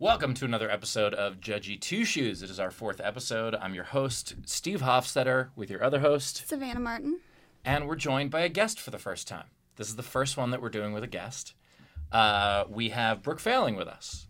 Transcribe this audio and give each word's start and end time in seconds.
Welcome 0.00 0.32
to 0.34 0.46
another 0.46 0.70
episode 0.70 1.12
of 1.12 1.40
Judgy 1.40 1.78
Two 1.78 2.06
Shoes. 2.06 2.42
It 2.42 2.48
is 2.48 2.58
our 2.58 2.70
fourth 2.70 3.02
episode. 3.04 3.54
I'm 3.54 3.74
your 3.74 3.84
host, 3.84 4.34
Steve 4.46 4.80
Hofstetter, 4.80 5.48
with 5.56 5.68
your 5.68 5.84
other 5.84 6.00
host, 6.00 6.48
Savannah 6.48 6.80
Martin. 6.80 7.20
and 7.66 7.86
we're 7.86 7.96
joined 7.96 8.30
by 8.30 8.40
a 8.40 8.48
guest 8.48 8.80
for 8.80 8.90
the 8.90 8.98
first 8.98 9.28
time. 9.28 9.44
This 9.76 9.88
is 9.88 9.96
the 9.96 10.02
first 10.02 10.38
one 10.38 10.50
that 10.52 10.62
we're 10.62 10.70
doing 10.70 10.94
with 10.94 11.04
a 11.04 11.06
guest. 11.06 11.52
Uh, 12.10 12.64
we 12.70 12.88
have 12.88 13.22
Burke 13.22 13.40
Fahling 13.40 13.76
with 13.76 13.88
us. 13.88 14.26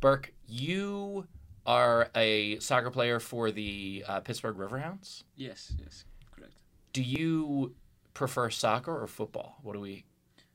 Burke, 0.00 0.34
you 0.46 1.26
are 1.64 2.10
a 2.14 2.58
soccer 2.58 2.90
player 2.90 3.18
for 3.18 3.50
the 3.50 4.04
uh, 4.06 4.20
Pittsburgh 4.20 4.56
Riverhounds. 4.58 5.22
Yes, 5.34 5.72
yes, 5.82 6.04
correct. 6.36 6.52
Do 6.92 7.02
you 7.02 7.74
prefer 8.12 8.50
soccer 8.50 8.94
or 9.02 9.06
football? 9.06 9.56
What 9.62 9.72
do 9.72 9.80
we 9.80 10.04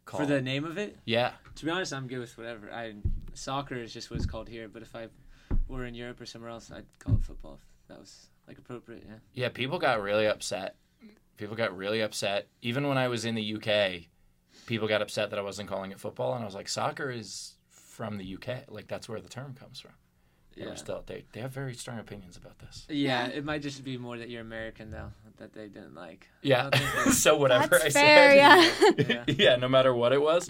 call 0.05 0.20
For 0.20 0.25
the 0.28 0.36
it? 0.36 0.43
name 0.43 0.66
of 0.66 0.78
it, 0.78 0.98
Yeah. 1.05 1.32
to 1.55 1.66
be 1.66 1.71
honest, 1.71 1.91
I'm 1.93 2.05
good 2.07 2.20
with 2.20 2.38
whatever. 2.38 2.71
I 2.71 2.93
soccer 3.34 3.75
is 3.75 3.93
just 3.93 4.09
what 4.11 4.18
it's 4.18 4.25
called 4.25 4.50
here, 4.50 4.68
but 4.68 4.82
if 4.82 4.95
I 4.95 5.07
were 5.68 5.86
in 5.86 5.93
Europe 5.95 6.20
or 6.21 6.25
somewhere 6.25 6.50
else, 6.51 6.71
I'd 6.71 6.86
call 7.00 7.15
it 7.15 7.24
football. 7.24 7.60
If 7.83 7.88
that 7.89 8.00
was 8.00 8.28
like 8.47 8.57
appropriate, 8.57 9.04
yeah. 9.07 9.15
Yeah, 9.33 9.50
people 9.50 9.79
got 9.79 10.01
really 10.01 10.28
upset. 10.28 10.75
People 11.38 11.55
got 11.55 11.75
really 11.75 12.02
upset. 12.02 12.47
Even 12.61 12.88
when 12.88 12.97
I 12.97 13.07
was 13.07 13.25
in 13.25 13.36
the 13.36 13.55
UK, 13.55 14.07
people 14.68 14.88
got 14.88 15.02
upset 15.02 15.29
that 15.32 15.39
I 15.39 15.41
wasn't 15.41 15.69
calling 15.69 15.91
it 15.91 16.00
football, 16.00 16.33
and 16.33 16.43
I 16.43 16.46
was 16.46 16.54
like, 16.55 16.69
soccer 16.69 17.10
is 17.10 17.55
from 17.69 18.18
the 18.18 18.36
UK. 18.36 18.65
Like 18.69 18.88
that's 18.88 19.10
where 19.10 19.19
the 19.19 19.29
term 19.29 19.55
comes 19.60 19.79
from. 19.79 19.91
They 20.55 20.66
Yeah. 20.66 20.75
still 20.75 21.02
they 21.05 21.24
they 21.32 21.39
have 21.39 21.52
very 21.54 21.74
strong 21.74 21.97
opinions 22.00 22.36
about 22.38 22.60
this. 22.60 22.86
Yeah, 22.89 23.27
Yeah. 23.27 23.33
it 23.33 23.46
might 23.46 23.61
just 23.61 23.83
be 23.83 23.97
more 23.97 24.18
that 24.18 24.29
you're 24.29 24.41
American 24.41 24.91
though, 24.91 25.11
that 25.38 25.54
they 25.54 25.68
didn't 25.68 25.96
like. 25.96 26.27
Yeah. 26.41 26.63
don't 26.63 26.75
think 26.75 26.89
they- 27.05 27.11
so 27.11 27.38
whatever 27.38 27.79
That's 27.79 27.86
I 27.86 27.89
fair, 27.89 28.29
said. 28.32 29.05
yeah. 29.07 29.24
Yeah. 29.27 29.36
yeah, 29.52 29.55
no 29.55 29.69
matter 29.69 29.93
what 29.96 30.11
it 30.13 30.21
was. 30.21 30.50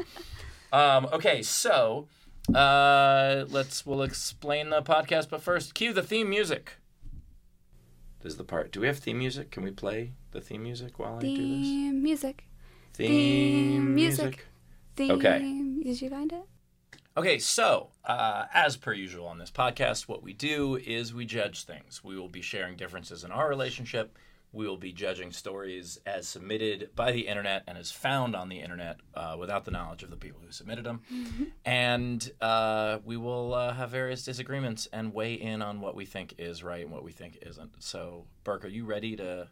Um, 0.74 1.06
okay, 1.14 1.42
so 1.44 2.08
uh, 2.54 3.46
let's 3.50 3.86
we'll 3.86 4.02
explain 4.02 4.70
the 4.70 4.82
podcast, 4.82 5.30
but 5.30 5.42
first, 5.42 5.74
cue 5.74 5.94
the 5.94 6.04
theme 6.04 6.30
music. 6.30 6.78
This 8.22 8.34
is 8.34 8.38
the 8.38 8.44
part. 8.44 8.72
Do 8.72 8.82
we 8.82 8.88
have 8.88 9.00
theme 9.00 9.18
music? 9.18 9.52
Can 9.52 9.64
we 9.64 9.72
play 9.72 10.14
the 10.32 10.42
theme 10.42 10.64
music 10.64 11.00
while 11.00 11.16
I 11.16 11.20
do 11.20 11.28
this? 11.28 11.68
Theme 11.68 12.04
music. 12.04 12.44
Theme 12.94 13.08
theme 13.08 13.96
music. 13.96 14.26
music. 14.26 14.46
Theme. 14.96 15.12
Okay. 15.12 15.40
Did 15.84 16.02
you 16.02 16.10
find 16.10 16.32
it? 16.32 16.44
Okay, 17.18 17.40
so 17.40 17.90
uh, 18.06 18.46
as 18.54 18.78
per 18.78 18.94
usual 18.94 19.28
on 19.28 19.38
this 19.38 19.52
podcast, 19.52 20.08
what 20.08 20.24
we 20.24 20.34
do 20.34 20.78
is 20.78 21.14
we 21.14 21.26
judge 21.26 21.66
things. 21.66 22.02
We 22.04 22.18
will 22.18 22.30
be 22.30 22.42
sharing 22.42 22.78
differences 22.78 23.24
in 23.24 23.32
our 23.32 23.50
relationship. 23.50 24.18
We 24.54 24.68
will 24.68 24.78
be 24.78 24.92
judging 24.92 25.32
stories 25.32 25.98
as 26.06 26.28
submitted 26.28 26.90
by 26.94 27.14
the 27.14 27.28
internet 27.28 27.64
and 27.68 27.78
as 27.78 27.90
found 27.90 28.36
on 28.36 28.50
the 28.50 28.60
internet 28.60 28.98
uh, 29.14 29.38
without 29.40 29.64
the 29.64 29.72
knowledge 29.72 30.04
of 30.04 30.10
the 30.10 30.18
people 30.18 30.42
who 30.46 30.52
submitted 30.52 30.84
them. 30.84 31.02
And 31.64 32.30
uh, 32.42 33.00
we 33.06 33.16
will 33.16 33.54
uh, 33.54 33.74
have 33.74 33.92
various 33.92 34.26
disagreements 34.26 34.90
and 34.92 35.14
weigh 35.14 35.36
in 35.36 35.62
on 35.62 35.80
what 35.80 35.96
we 35.96 36.06
think 36.06 36.36
is 36.38 36.64
right 36.64 36.84
and 36.84 36.92
what 36.92 37.04
we 37.04 37.14
think 37.14 37.38
isn't. 37.42 37.82
So, 37.82 38.26
Burke, 38.44 38.66
are 38.66 38.70
you 38.70 38.84
ready 38.86 39.16
to? 39.16 39.48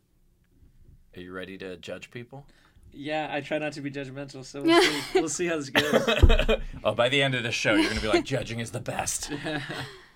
Are 1.16 1.20
you 1.20 1.32
ready 1.34 1.58
to 1.58 1.78
judge 1.78 2.12
people? 2.12 2.46
Yeah, 2.92 3.30
I 3.32 3.42
try 3.42 3.58
not 3.58 3.74
to 3.74 3.82
be 3.82 3.92
judgmental, 3.92 4.44
so 4.44 4.62
we'll 4.62 4.82
see, 4.84 5.02
we'll 5.16 5.30
see 5.30 5.46
how 5.48 5.58
this 5.58 5.70
goes. 5.70 6.60
oh, 6.84 6.94
by 6.94 7.10
the 7.10 7.22
end 7.22 7.36
of 7.36 7.44
the 7.44 7.52
show, 7.52 7.76
you're 7.76 7.90
gonna 7.90 8.02
be 8.02 8.08
like, 8.08 8.26
judging 8.26 8.60
is 8.60 8.72
the 8.72 8.80
best. 8.80 9.32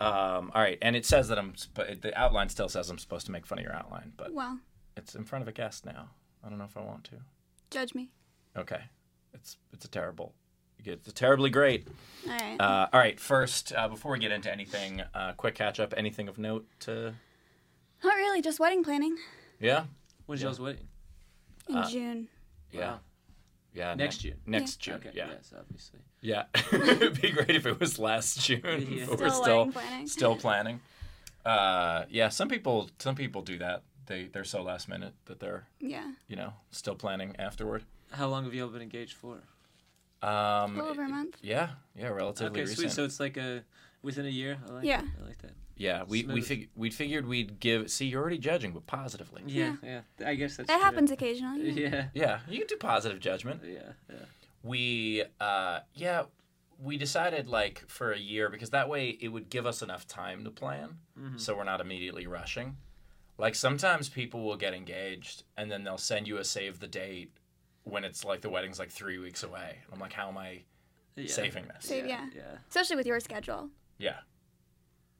Um, 0.00 0.50
all 0.54 0.60
right, 0.62 0.78
and 0.82 0.94
it 0.94 1.06
says 1.06 1.28
that 1.28 1.38
I'm. 1.38 1.54
Sp- 1.56 2.00
the 2.00 2.12
outline 2.18 2.48
still 2.50 2.68
says 2.68 2.90
I'm 2.90 2.98
supposed 2.98 3.26
to 3.26 3.32
make 3.32 3.46
fun 3.46 3.58
of 3.58 3.64
your 3.64 3.74
outline, 3.74 4.12
but 4.16 4.32
Well, 4.32 4.58
it's 4.96 5.14
in 5.14 5.24
front 5.24 5.42
of 5.42 5.48
a 5.48 5.52
guest 5.52 5.86
now. 5.86 6.10
I 6.44 6.48
don't 6.48 6.58
know 6.58 6.64
if 6.64 6.76
I 6.76 6.80
want 6.82 7.04
to. 7.04 7.16
judge 7.70 7.94
me. 7.94 8.10
Okay, 8.56 8.80
it's 9.34 9.56
it's 9.72 9.84
a 9.84 9.88
terrible. 9.88 10.34
It's 10.84 11.08
a 11.08 11.12
terribly 11.12 11.50
great. 11.50 11.88
All 12.28 12.32
right. 12.32 12.60
Uh, 12.60 12.88
all 12.92 13.00
right, 13.00 13.18
first, 13.18 13.72
uh, 13.74 13.88
before 13.88 14.12
we 14.12 14.18
get 14.20 14.30
into 14.30 14.52
anything, 14.52 15.02
uh, 15.14 15.32
quick 15.36 15.54
catch 15.56 15.80
up. 15.80 15.92
Anything 15.96 16.28
of 16.28 16.38
note 16.38 16.64
to? 16.80 17.14
Not 18.04 18.14
really, 18.16 18.40
just 18.42 18.60
wedding 18.60 18.84
planning 18.84 19.16
Yeah, 19.58 19.84
When's 20.26 20.42
y'all's 20.42 20.60
wedding? 20.60 20.86
in 21.68 21.76
Uh, 21.76 21.88
June. 21.90 22.28
yeah, 22.70 22.90
Wow. 22.92 23.00
Yeah. 23.76 23.94
Next 23.94 24.24
ne- 24.24 24.30
June. 24.30 24.38
Next 24.46 24.76
June. 24.76 24.94
Okay, 24.96 25.10
Yeah, 25.14 25.28
yes, 25.30 25.52
obviously. 25.58 26.00
yeah. 26.20 26.44
It'd 26.72 27.20
be 27.20 27.30
great 27.30 27.50
if 27.54 27.66
it 27.66 27.78
was 27.78 27.98
last 27.98 28.40
June. 28.46 28.60
Yeah. 28.64 29.04
Still 29.04 29.16
we're 29.18 29.30
still 29.30 29.66
planning. 29.72 30.06
still 30.06 30.36
planning. 30.44 30.80
Uh, 31.44 32.04
yeah, 32.10 32.28
some 32.28 32.48
people 32.48 32.90
some 32.98 33.14
people 33.14 33.42
do 33.42 33.58
that. 33.58 33.82
They 34.06 34.24
they're 34.32 34.44
so 34.44 34.62
last 34.62 34.88
minute 34.88 35.14
that 35.26 35.38
they're 35.40 35.66
Yeah. 35.80 36.10
you 36.28 36.36
know 36.36 36.54
still 36.70 36.94
planning 36.94 37.36
afterward. 37.38 37.84
How 38.12 38.28
long 38.28 38.44
have 38.44 38.54
y'all 38.54 38.68
been 38.68 38.82
engaged 38.82 39.14
for? 39.14 39.42
Um, 40.22 40.30
A 40.32 40.66
little 40.76 40.90
over 40.90 41.04
a 41.04 41.08
month. 41.08 41.36
Yeah, 41.42 41.70
yeah, 41.94 42.08
relatively 42.08 42.50
Okay, 42.50 42.60
recent. 42.62 42.78
sweet. 42.78 42.92
So 42.92 43.04
it's 43.04 43.20
like 43.20 43.36
a 43.36 43.62
within 44.02 44.24
a 44.26 44.30
year. 44.30 44.58
I 44.68 44.72
like 44.72 44.84
Yeah. 44.84 45.02
That. 45.02 45.10
I 45.22 45.26
like 45.26 45.38
that. 45.42 45.52
Yeah, 45.76 46.04
we 46.06 46.24
we 46.24 46.40
fig- 46.40 46.70
we 46.74 46.90
figured 46.90 47.26
we'd 47.26 47.60
give. 47.60 47.90
See, 47.90 48.06
you're 48.06 48.20
already 48.20 48.38
judging, 48.38 48.72
but 48.72 48.86
positively. 48.86 49.42
Yeah, 49.46 49.76
yeah. 49.82 50.00
I 50.24 50.34
guess 50.34 50.56
that's 50.56 50.68
That 50.68 50.76
true. 50.76 50.84
happens 50.84 51.10
occasionally. 51.10 51.70
Yeah, 51.82 52.06
Yeah, 52.14 52.40
you 52.48 52.58
can 52.58 52.66
do 52.66 52.76
positive 52.76 53.20
judgment. 53.20 53.60
yeah, 53.64 53.92
yeah. 54.10 54.16
We 54.62 55.22
uh 55.40 55.80
yeah 55.94 56.24
we 56.78 56.96
decided 56.98 57.46
like 57.46 57.84
for 57.88 58.12
a 58.12 58.18
year 58.18 58.48
because 58.50 58.70
that 58.70 58.88
way 58.88 59.10
it 59.20 59.28
would 59.28 59.48
give 59.48 59.64
us 59.66 59.80
enough 59.82 60.06
time 60.06 60.44
to 60.44 60.50
plan, 60.50 60.98
Mhm. 61.18 61.40
so 61.40 61.56
we're 61.56 61.64
not 61.64 61.80
immediately 61.80 62.26
rushing. 62.26 62.76
Like 63.38 63.54
sometimes 63.54 64.08
people 64.08 64.42
will 64.44 64.56
get 64.56 64.74
engaged 64.74 65.44
and 65.56 65.70
then 65.70 65.84
they'll 65.84 65.98
send 65.98 66.26
you 66.26 66.38
a 66.38 66.44
save 66.44 66.80
the 66.80 66.86
date 66.88 67.32
when 67.84 68.02
it's 68.04 68.24
like 68.24 68.40
the 68.40 68.50
wedding's 68.50 68.78
like 68.78 68.90
three 68.90 69.18
weeks 69.18 69.42
away. 69.42 69.78
I'm 69.92 70.00
like, 70.00 70.12
how 70.12 70.28
am 70.28 70.36
I 70.38 70.62
yeah. 71.16 71.28
saving 71.28 71.66
this? 71.68 71.84
Save, 71.84 72.06
yeah. 72.06 72.26
yeah. 72.34 72.58
Especially 72.68 72.96
with 72.96 73.06
your 73.06 73.20
schedule. 73.20 73.70
Yeah. 73.98 74.16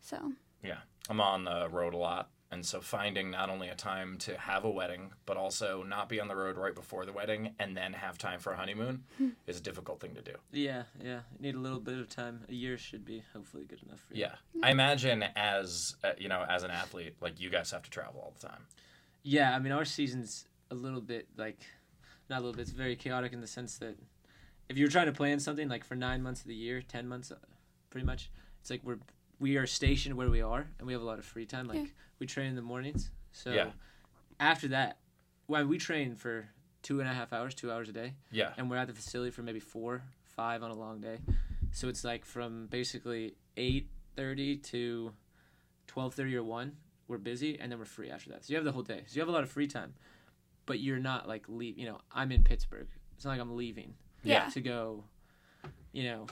So, 0.01 0.33
Yeah, 0.67 0.79
I'm 1.09 1.21
on 1.21 1.45
the 1.45 1.69
road 1.71 1.95
a 1.95 1.97
lot, 1.97 2.31
and 2.51 2.65
so 2.65 2.81
finding 2.81 3.31
not 3.31 3.51
only 3.51 3.69
a 3.69 3.75
time 3.75 4.19
to 4.19 4.37
have 4.39 4.65
a 4.65 4.71
wedding, 4.71 5.11
but 5.25 5.37
also 5.37 5.83
not 5.83 6.09
be 6.09 6.21
on 6.21 6.29
the 6.29 6.37
road 6.37 6.57
right 6.57 6.75
before 6.75 7.05
the 7.05 7.13
wedding 7.13 7.55
and 7.59 7.77
then 7.77 7.93
have 7.93 8.19
time 8.19 8.39
for 8.39 8.53
a 8.53 8.57
honeymoon 8.57 9.05
is 9.47 9.59
a 9.59 9.63
difficult 9.63 10.01
thing 10.01 10.15
to 10.15 10.23
do. 10.23 10.33
Yeah, 10.53 10.85
yeah. 11.03 11.21
You 11.39 11.43
need 11.43 11.55
a 11.55 11.61
little 11.61 11.81
bit 11.81 11.99
of 11.99 12.09
time. 12.09 12.45
A 12.49 12.55
year 12.55 12.79
should 12.79 13.05
be 13.05 13.23
hopefully 13.33 13.65
good 13.65 13.83
enough 13.83 14.01
for 14.01 14.15
you. 14.15 14.23
Yeah, 14.23 14.35
I 14.63 14.71
imagine 14.71 15.25
as 15.35 15.97
uh, 16.05 16.13
you 16.19 16.29
know, 16.29 16.45
as 16.49 16.63
an 16.63 16.71
athlete, 16.71 17.15
like 17.21 17.41
you 17.41 17.51
guys 17.51 17.71
have 17.71 17.83
to 17.83 17.91
travel 17.91 18.21
all 18.21 18.33
the 18.39 18.47
time. 18.47 18.67
Yeah, 19.23 19.55
I 19.55 19.59
mean 19.59 19.73
our 19.73 19.85
season's 19.85 20.47
a 20.71 20.75
little 20.75 21.01
bit 21.01 21.29
like 21.37 21.59
not 22.29 22.39
a 22.39 22.41
little 22.41 22.55
bit, 22.55 22.63
it's 22.63 22.71
very 22.71 22.97
chaotic 22.97 23.33
in 23.33 23.41
the 23.41 23.47
sense 23.47 23.79
that 23.79 23.97
if 24.69 24.77
you're 24.77 24.89
trying 24.89 25.07
to 25.07 25.13
plan 25.13 25.39
something 25.39 25.69
like 25.69 25.85
for 25.85 25.95
9 25.95 26.23
months 26.23 26.41
of 26.41 26.49
the 26.49 26.55
year, 26.55 26.83
10 26.83 27.07
months 27.07 27.31
uh, 27.31 27.37
pretty 27.91 28.05
much, 28.07 28.31
it's 28.61 28.71
like 28.71 28.81
we're 28.83 28.99
we 29.39 29.57
are 29.57 29.67
stationed 29.67 30.17
where 30.17 30.31
we 30.31 30.41
are 30.41 30.67
and 30.79 30.87
we 30.87 30.93
have 30.93 31.03
a 31.03 31.05
lot 31.05 31.19
of 31.19 31.25
free 31.25 31.47
time 31.47 31.67
like 31.67 31.79
Yeah. 31.79 31.87
we 32.19 32.27
train 32.27 32.49
in 32.49 32.57
the 32.57 32.63
mornings. 32.63 33.11
So 33.33 33.53
Yeah. 33.53 33.73
after 34.41 34.69
that, 34.69 34.99
when 35.47 35.69
we 35.69 35.79
train 35.79 36.17
for 36.17 36.49
two 36.83 37.01
and 37.01 37.09
a 37.09 37.13
half 37.13 37.33
hours, 37.33 37.55
2 37.55 37.71
hours 37.71 37.89
a 37.89 37.93
day, 37.93 38.15
Yeah, 38.31 38.55
and 38.57 38.71
we're 38.71 38.77
at 38.77 38.87
the 38.87 38.95
facility 38.95 39.31
for 39.31 39.43
maybe 39.43 39.61
four, 39.61 40.03
five 40.25 40.63
on 40.63 40.71
a 40.71 40.75
long 40.75 41.01
day. 41.01 41.19
So 41.73 41.89
it's 41.89 42.05
like 42.05 42.25
from 42.25 42.67
basically 42.69 43.37
eight 43.57 43.91
thirty 44.15 44.57
to 44.57 45.13
twelve 45.87 46.15
thirty 46.15 46.35
or 46.37 46.43
one. 46.45 46.77
We're 47.09 47.19
busy, 47.19 47.59
and 47.61 47.71
then 47.71 47.79
we're 47.79 47.85
free 47.85 48.11
after 48.11 48.31
that. 48.31 48.45
So 48.45 48.53
you 48.53 48.57
have 48.57 48.65
the 48.65 48.73
whole 48.73 48.83
day. 48.83 49.05
So 49.07 49.15
you 49.17 49.21
have 49.21 49.29
a 49.29 49.33
lot 49.33 49.43
of 49.45 49.51
free 49.51 49.67
time, 49.69 49.95
but 50.65 50.81
you're 50.81 50.99
not 50.99 51.29
like 51.29 51.49
leave. 51.49 51.79
You 51.79 51.87
know, 51.87 52.01
I'm 52.11 52.33
in 52.33 52.43
Pittsburgh. 52.43 52.89
It's 53.15 53.25
not 53.25 53.33
like 53.33 53.41
I'm 53.41 53.57
leaving 53.57 53.95
yeah. 54.25 54.49
to 54.49 54.61
go. 54.61 55.05
You 55.93 56.05
know, 56.05 56.27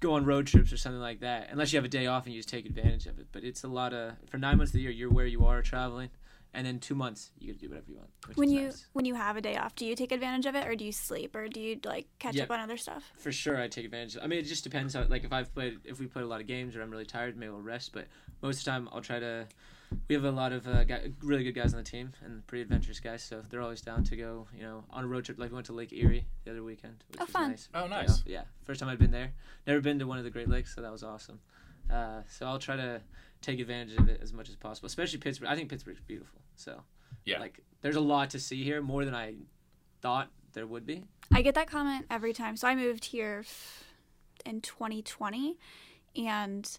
go 0.00 0.14
on 0.14 0.24
road 0.24 0.46
trips 0.46 0.72
or 0.72 0.76
something 0.76 1.00
like 1.00 1.20
that. 1.20 1.48
Unless 1.50 1.72
you 1.72 1.76
have 1.78 1.84
a 1.84 1.88
day 1.88 2.06
off 2.06 2.24
and 2.26 2.34
you 2.34 2.38
just 2.38 2.48
take 2.48 2.66
advantage 2.66 3.06
of 3.06 3.18
it. 3.18 3.26
But 3.32 3.44
it's 3.44 3.64
a 3.64 3.68
lot 3.68 3.92
of 3.92 4.12
for 4.30 4.38
nine 4.38 4.58
months 4.58 4.70
of 4.70 4.74
the 4.74 4.80
year. 4.82 4.90
You're 4.90 5.10
where 5.10 5.26
you 5.26 5.44
are 5.46 5.62
traveling, 5.62 6.10
and 6.52 6.66
then 6.66 6.78
two 6.78 6.94
months 6.94 7.30
you 7.38 7.48
get 7.48 7.60
to 7.60 7.66
do 7.66 7.68
whatever 7.70 7.90
you 7.90 7.96
want. 7.96 8.10
When 8.36 8.50
you 8.50 8.64
nice. 8.64 8.86
when 8.92 9.04
you 9.04 9.14
have 9.14 9.36
a 9.36 9.40
day 9.40 9.56
off, 9.56 9.74
do 9.74 9.86
you 9.86 9.94
take 9.96 10.12
advantage 10.12 10.46
of 10.46 10.54
it 10.54 10.66
or 10.66 10.74
do 10.76 10.84
you 10.84 10.92
sleep 10.92 11.34
or 11.34 11.48
do 11.48 11.60
you 11.60 11.80
like 11.84 12.06
catch 12.18 12.34
Yeah. 12.34 12.44
up 12.44 12.50
on 12.50 12.60
other 12.60 12.76
stuff? 12.76 13.12
For 13.16 13.32
sure, 13.32 13.60
I 13.60 13.68
take 13.68 13.84
advantage. 13.84 14.16
of 14.16 14.24
I 14.24 14.26
mean, 14.26 14.38
it 14.38 14.44
just 14.44 14.64
depends. 14.64 14.94
How, 14.94 15.04
like, 15.04 15.24
if 15.24 15.32
I've 15.32 15.52
played, 15.54 15.78
if 15.84 15.98
we 16.00 16.06
played 16.06 16.24
a 16.24 16.28
lot 16.28 16.40
of 16.40 16.46
games, 16.46 16.76
or 16.76 16.82
I'm 16.82 16.90
really 16.90 17.06
tired, 17.06 17.36
maybe 17.36 17.52
I'll 17.52 17.60
rest. 17.60 17.92
But 17.92 18.06
most 18.42 18.58
of 18.58 18.64
the 18.64 18.70
time, 18.70 18.88
I'll 18.92 19.00
try 19.00 19.18
to. 19.18 19.46
We 20.08 20.14
have 20.14 20.24
a 20.24 20.30
lot 20.30 20.52
of 20.52 20.66
uh, 20.66 20.84
guy, 20.84 21.10
really 21.22 21.44
good 21.44 21.54
guys 21.54 21.72
on 21.74 21.78
the 21.78 21.88
team 21.88 22.12
and 22.24 22.46
pretty 22.46 22.62
adventurous 22.62 23.00
guys, 23.00 23.22
so 23.22 23.42
they're 23.50 23.60
always 23.62 23.80
down 23.80 24.04
to 24.04 24.16
go. 24.16 24.46
You 24.56 24.62
know, 24.62 24.84
on 24.90 25.04
a 25.04 25.06
road 25.06 25.24
trip. 25.24 25.38
Like 25.38 25.50
we 25.50 25.54
went 25.54 25.66
to 25.66 25.72
Lake 25.72 25.92
Erie 25.92 26.26
the 26.44 26.50
other 26.52 26.62
weekend, 26.62 27.04
which 27.08 27.20
Oh, 27.20 27.24
was 27.24 27.30
fun. 27.30 27.50
nice. 27.50 27.68
Oh, 27.74 27.82
Day 27.84 27.88
nice. 27.90 28.10
off. 28.18 28.22
Yeah, 28.26 28.42
first 28.64 28.80
time 28.80 28.88
I'd 28.88 28.98
been 28.98 29.10
there. 29.10 29.32
Never 29.66 29.80
been 29.80 29.98
to 29.98 30.06
one 30.06 30.18
of 30.18 30.24
the 30.24 30.30
Great 30.30 30.48
Lakes, 30.48 30.74
so 30.74 30.80
that 30.82 30.92
was 30.92 31.02
awesome. 31.02 31.40
Uh, 31.90 32.22
so 32.28 32.46
I'll 32.46 32.58
try 32.58 32.76
to 32.76 33.00
take 33.42 33.60
advantage 33.60 33.98
of 33.98 34.08
it 34.08 34.20
as 34.22 34.32
much 34.32 34.48
as 34.48 34.56
possible, 34.56 34.86
especially 34.86 35.18
Pittsburgh. 35.18 35.48
I 35.48 35.54
think 35.56 35.68
Pittsburgh's 35.68 36.00
beautiful. 36.00 36.40
So 36.56 36.82
Yeah. 37.24 37.40
like 37.40 37.60
there's 37.82 37.96
a 37.96 38.00
lot 38.00 38.30
to 38.30 38.38
see 38.40 38.62
here, 38.64 38.80
more 38.82 39.04
than 39.04 39.14
I 39.14 39.34
thought 40.00 40.30
there 40.54 40.66
would 40.66 40.86
be. 40.86 41.04
I 41.32 41.42
get 41.42 41.54
that 41.56 41.66
comment 41.66 42.06
every 42.10 42.32
time. 42.32 42.56
So 42.56 42.66
I 42.68 42.74
moved 42.74 43.04
here 43.06 43.44
in 44.46 44.60
2020 44.60 45.58
and 46.16 46.78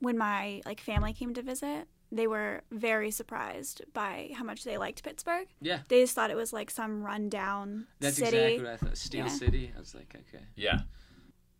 when 0.00 0.18
my 0.18 0.60
like 0.66 0.80
family 0.80 1.12
came 1.12 1.32
to 1.34 1.42
visit, 1.42 1.86
they 2.12 2.26
were 2.26 2.60
very 2.70 3.10
surprised 3.10 3.82
by 3.94 4.30
how 4.36 4.44
much 4.44 4.64
they 4.64 4.76
liked 4.76 5.02
Pittsburgh. 5.02 5.48
Yeah. 5.62 5.80
They 5.88 6.02
just 6.02 6.14
thought 6.14 6.30
it 6.30 6.36
was 6.36 6.52
like 6.52 6.70
some 6.70 7.02
rundown 7.02 7.68
city. 7.68 7.86
That's 8.00 8.16
city. 8.16 8.26
exactly 8.36 8.58
what 8.58 8.72
I 8.72 8.76
thought. 8.76 8.96
Steel 8.98 9.24
Yeah. 9.24 9.30
City. 9.30 9.72
I 9.74 9.78
was 9.78 9.94
like, 9.94 10.14
okay. 10.28 10.44
Yeah. 10.54 10.82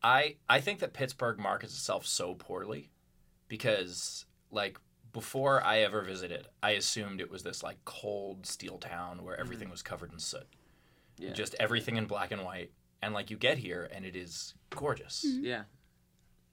I 0.02 0.36
I 0.50 0.60
think 0.60 0.80
that 0.80 0.92
Pittsburgh 0.92 1.38
markets 1.38 1.72
itself 1.72 2.06
so 2.06 2.34
poorly 2.34 2.90
because 3.48 4.26
like 4.50 4.78
before 5.12 5.62
I 5.64 5.78
ever 5.80 6.02
visited, 6.02 6.48
I 6.62 6.72
assumed 6.72 7.20
it 7.20 7.30
was 7.30 7.42
this 7.42 7.62
like 7.62 7.78
cold 7.86 8.46
steel 8.46 8.76
town 8.76 9.24
where 9.24 9.40
everything 9.40 9.68
mm. 9.68 9.72
was 9.72 9.82
covered 9.82 10.12
in 10.12 10.18
soot. 10.18 10.46
Yeah. 11.16 11.32
Just 11.32 11.54
everything 11.58 11.96
in 11.96 12.04
black 12.04 12.30
and 12.30 12.44
white. 12.44 12.72
And 13.00 13.14
like 13.14 13.30
you 13.30 13.38
get 13.38 13.56
here 13.56 13.88
and 13.90 14.04
it 14.04 14.16
is 14.16 14.54
gorgeous. 14.68 15.24
Mm-hmm. 15.26 15.44
Yeah. 15.46 15.62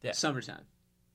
Yeah. 0.02 0.14
Summertime. 0.14 0.64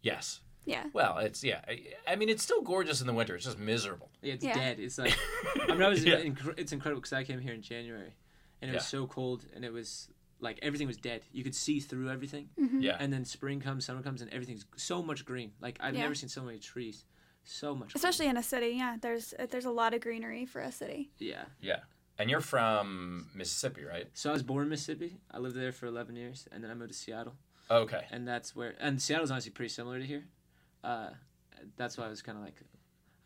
Yes. 0.03 0.43
Yeah. 0.67 0.85
Well, 0.93 1.19
it's 1.19 1.43
yeah. 1.45 1.61
I, 1.69 1.83
I 2.07 2.17
mean, 2.17 2.29
it's 2.29 2.43
still 2.43 2.63
gorgeous 2.63 3.01
in 3.01 3.07
the 3.07 3.13
winter. 3.13 3.35
It's 3.37 3.45
just 3.45 3.59
miserable. 3.59 4.11
Yeah, 4.23 4.35
it's 4.35 4.45
Yeah. 4.45 4.55
dead. 4.55 4.81
It's 4.81 4.99
like 4.99 5.17
I 5.69 5.73
mean, 5.73 5.83
I 5.83 5.89
was 5.89 6.05
Yeah. 6.05 6.21
inc- 6.21 6.55
it's 6.59 6.73
incredible 6.73 7.01
because 7.01 7.13
I 7.13 7.25
came 7.25 7.41
here 7.41 7.53
in 7.55 7.63
January, 7.63 8.15
and 8.63 8.71
it 8.71 8.75
was 8.75 8.87
so 8.87 9.07
cold, 9.07 9.45
and 9.55 9.65
it 9.65 9.73
was 9.73 10.09
like 10.41 10.59
everything 10.63 10.87
was 10.87 10.97
dead. 10.97 11.23
You 11.33 11.45
could 11.45 11.55
see 11.55 11.81
through 11.81 12.11
everything, 12.11 12.49
mm-hmm. 12.61 12.81
Yeah. 12.81 12.97
and 12.99 13.13
then 13.13 13.25
spring 13.25 13.61
comes, 13.61 13.85
summer 13.85 14.03
comes, 14.03 14.21
and 14.23 14.31
everything's 14.33 14.67
so 14.77 15.03
much 15.03 15.25
green. 15.25 15.53
Like 15.61 15.79
I've 15.81 15.95
Yeah. 15.95 16.03
never 16.03 16.15
seen 16.15 16.29
so 16.29 16.43
many 16.43 16.59
trees, 16.59 17.05
so 17.45 17.75
much. 17.75 17.89
green. 17.93 17.97
Especially 17.97 18.27
in 18.27 18.37
a 18.37 18.43
city, 18.43 18.69
yeah. 18.77 18.97
There's 19.01 19.35
there's 19.51 19.65
a 19.67 19.71
lot 19.71 19.95
of 19.95 20.01
greenery 20.01 20.47
for 20.47 20.61
a 20.61 20.73
city. 20.73 21.11
yeah. 21.19 21.45
Yeah. 21.61 21.81
And 22.19 22.31
you're 22.31 22.41
from 22.41 23.29
Mississippi, 23.35 23.83
right? 23.85 24.07
So 24.15 24.31
I 24.31 24.33
was 24.33 24.43
born 24.45 24.63
in 24.63 24.69
Mississippi. 24.69 25.19
I 25.33 25.39
lived 25.39 25.57
there 25.57 25.73
for 25.73 25.87
11 25.87 26.15
years, 26.15 26.47
and 26.53 26.63
then 26.63 26.71
I 26.71 26.75
moved 26.75 26.93
to 26.93 26.97
Seattle, 26.97 27.35
Okay. 27.69 28.07
and 28.13 28.27
that's 28.29 28.55
where. 28.55 28.77
And 28.79 29.03
Seattle's 29.03 29.33
honestly 29.33 29.51
pretty 29.51 29.71
similar 29.71 29.99
to 29.99 30.07
here. 30.07 30.25
Uh, 30.85 31.11
that's 31.77 31.97
why 31.97 32.07
I 32.07 32.09
was 32.09 32.23
kind 32.23 32.37
of 32.39 32.45
like, 32.45 32.61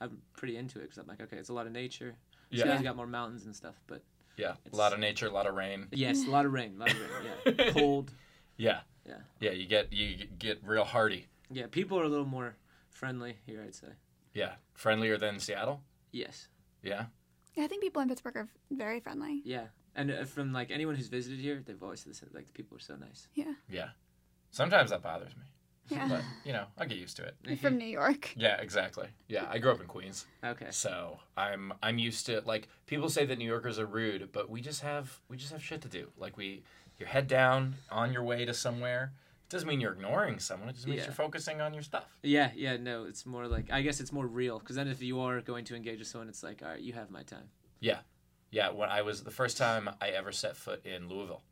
I'm 0.00 0.18
pretty 0.36 0.56
into 0.56 0.78
it 0.78 0.82
because 0.82 0.98
I'm 0.98 1.06
like, 1.06 1.20
okay, 1.20 1.36
it's 1.36 1.48
a 1.48 1.52
lot 1.52 1.66
of 1.66 1.72
nature. 1.72 2.14
Yeah. 2.50 2.64
Seattle's 2.64 2.82
got 2.82 2.96
more 2.96 3.06
mountains 3.06 3.44
and 3.46 3.54
stuff, 3.54 3.74
but 3.86 4.02
Yeah. 4.36 4.54
A 4.72 4.76
lot 4.76 4.92
of 4.92 5.00
nature, 5.00 5.26
a 5.26 5.30
lot 5.30 5.46
of 5.46 5.54
rain. 5.54 5.88
yes, 5.92 6.24
a 6.26 6.30
lot 6.30 6.46
of 6.46 6.52
rain, 6.52 6.74
a 6.76 6.78
lot 6.80 6.90
of 6.90 6.96
rain. 7.00 7.54
Yeah, 7.58 7.70
cold. 7.72 8.12
Yeah. 8.56 8.80
Yeah. 9.06 9.16
Yeah. 9.40 9.50
You 9.50 9.66
get 9.66 9.92
you 9.92 10.26
get 10.38 10.60
real 10.64 10.84
hardy. 10.84 11.26
Yeah, 11.50 11.66
people 11.70 11.98
are 11.98 12.04
a 12.04 12.08
little 12.08 12.26
more 12.26 12.56
friendly 12.90 13.36
here, 13.46 13.62
I'd 13.66 13.74
say. 13.74 13.88
Yeah. 14.34 14.52
Friendlier 14.74 15.18
than 15.18 15.40
Seattle. 15.40 15.82
Yes. 16.12 16.48
Yeah. 16.82 17.06
Yeah, 17.56 17.64
I 17.64 17.66
think 17.66 17.82
people 17.82 18.00
in 18.02 18.08
Pittsburgh 18.08 18.36
are 18.36 18.48
very 18.70 19.00
friendly. 19.00 19.42
Yeah. 19.44 19.66
And 19.96 20.10
uh, 20.12 20.24
from 20.24 20.52
like 20.52 20.70
anyone 20.70 20.94
who's 20.94 21.08
visited 21.08 21.40
here, 21.40 21.60
they've 21.64 21.82
always 21.82 22.00
said 22.00 22.12
the 22.12 22.16
same, 22.16 22.30
like 22.32 22.46
the 22.46 22.52
people 22.52 22.76
are 22.76 22.80
so 22.80 22.94
nice. 22.94 23.26
Yeah. 23.34 23.54
Yeah. 23.68 23.88
Sometimes 24.52 24.90
that 24.90 25.02
bothers 25.02 25.34
me, 25.36 25.42
Yeah. 25.88 26.08
but 26.08 26.22
you 26.44 26.52
know, 26.52 26.64
I 26.78 26.86
get 26.86 26.98
used 26.98 27.16
to 27.16 27.24
it. 27.24 27.34
You're 27.44 27.56
from 27.56 27.78
New 27.78 27.86
York. 27.86 28.32
Yeah, 28.36 28.56
exactly. 28.60 29.08
Yeah, 29.28 29.46
I 29.50 29.58
grew 29.58 29.70
up 29.72 29.80
in 29.80 29.86
Queens, 29.86 30.26
okay. 30.44 30.66
so 30.70 31.18
I'm 31.36 31.72
I'm 31.82 31.98
used 31.98 32.26
to 32.26 32.42
like 32.44 32.68
people 32.86 33.08
say 33.08 33.24
that 33.26 33.38
New 33.38 33.46
Yorkers 33.46 33.78
are 33.78 33.86
rude, 33.86 34.30
but 34.32 34.48
we 34.50 34.60
just 34.60 34.82
have 34.82 35.20
we 35.28 35.36
just 35.36 35.52
have 35.52 35.62
shit 35.62 35.80
to 35.82 35.88
do. 35.88 36.08
Like 36.16 36.36
we, 36.36 36.62
your 36.98 37.08
head 37.08 37.26
down 37.26 37.74
on 37.90 38.12
your 38.12 38.22
way 38.22 38.44
to 38.44 38.54
somewhere. 38.54 39.12
It 39.46 39.50
doesn't 39.52 39.66
mean 39.68 39.80
you're 39.80 39.94
ignoring 39.94 40.38
someone. 40.40 40.68
It 40.68 40.74
just 40.74 40.86
means 40.86 40.98
Yeah. 40.98 41.04
you're 41.06 41.14
focusing 41.14 41.60
on 41.62 41.72
your 41.72 41.82
stuff. 41.82 42.04
Yeah, 42.22 42.50
yeah, 42.54 42.76
no, 42.76 43.04
it's 43.04 43.24
more 43.24 43.46
like 43.46 43.70
I 43.72 43.80
guess 43.82 43.98
it's 44.00 44.12
more 44.12 44.26
real 44.26 44.58
because 44.58 44.76
then 44.76 44.88
if 44.88 45.02
you 45.02 45.20
are 45.20 45.40
going 45.40 45.64
to 45.66 45.74
engage 45.74 45.98
with 46.00 46.08
someone, 46.08 46.28
it's 46.28 46.42
like, 46.42 46.60
all 46.62 46.68
right, 46.68 46.80
you 46.80 46.92
have 46.92 47.10
my 47.10 47.22
time. 47.22 47.48
Yeah, 47.80 48.00
yeah. 48.50 48.68
when 48.70 48.90
I 48.90 49.00
was 49.02 49.22
the 49.24 49.30
first 49.30 49.56
time 49.56 49.88
I 50.02 50.08
ever 50.10 50.32
set 50.32 50.54
foot 50.56 50.84
in 50.84 51.08
Louisville, 51.08 51.42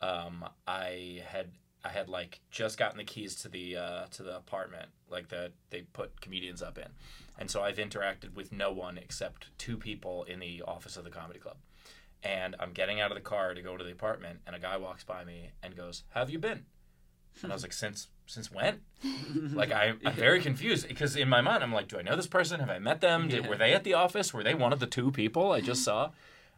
um, 0.00 0.44
I 0.68 1.22
had 1.26 1.48
I 1.84 1.88
had 1.88 2.08
like 2.08 2.40
just 2.50 2.78
gotten 2.78 2.98
the 2.98 3.04
keys 3.04 3.34
to 3.42 3.48
the 3.48 3.76
uh, 3.76 4.06
to 4.12 4.22
the 4.22 4.36
apartment 4.36 4.88
like 5.10 5.28
that 5.28 5.52
they 5.70 5.82
put 5.82 6.20
comedians 6.20 6.62
up 6.62 6.78
in, 6.78 6.88
and 7.38 7.50
so 7.50 7.62
I've 7.62 7.76
interacted 7.76 8.34
with 8.34 8.52
no 8.52 8.70
one 8.72 8.98
except 8.98 9.56
two 9.58 9.76
people 9.76 10.24
in 10.24 10.38
the 10.40 10.62
office 10.66 10.96
of 10.96 11.04
the 11.04 11.10
comedy 11.10 11.38
club, 11.40 11.56
and 12.22 12.54
I'm 12.60 12.72
getting 12.72 13.00
out 13.00 13.10
of 13.10 13.16
the 13.16 13.20
car 13.22 13.54
to 13.54 13.62
go 13.62 13.76
to 13.76 13.82
the 13.84 13.92
apartment, 13.92 14.40
and 14.46 14.54
a 14.54 14.60
guy 14.60 14.76
walks 14.76 15.02
by 15.04 15.24
me 15.24 15.50
and 15.62 15.76
goes, 15.76 16.04
have 16.10 16.30
you 16.30 16.38
been?" 16.38 16.66
And 17.42 17.50
I 17.50 17.54
was 17.54 17.62
like, 17.62 17.72
"Since 17.72 18.08
since 18.26 18.52
when?" 18.52 18.82
like 19.34 19.72
I, 19.72 19.94
I'm 20.04 20.12
very 20.14 20.40
confused 20.40 20.86
because 20.86 21.16
in 21.16 21.28
my 21.28 21.40
mind 21.40 21.62
I'm 21.64 21.72
like, 21.72 21.88
"Do 21.88 21.98
I 21.98 22.02
know 22.02 22.14
this 22.14 22.26
person? 22.28 22.60
Have 22.60 22.70
I 22.70 22.78
met 22.78 23.00
them? 23.00 23.28
Did, 23.28 23.44
Yeah. 23.44 23.50
Were 23.50 23.56
they 23.56 23.72
at 23.72 23.84
the 23.84 23.94
office? 23.94 24.32
Were 24.34 24.44
they 24.44 24.54
one 24.54 24.72
of 24.72 24.80
the 24.80 24.86
two 24.86 25.10
people 25.10 25.50
I 25.52 25.60
just 25.60 25.82
saw?" 25.82 26.10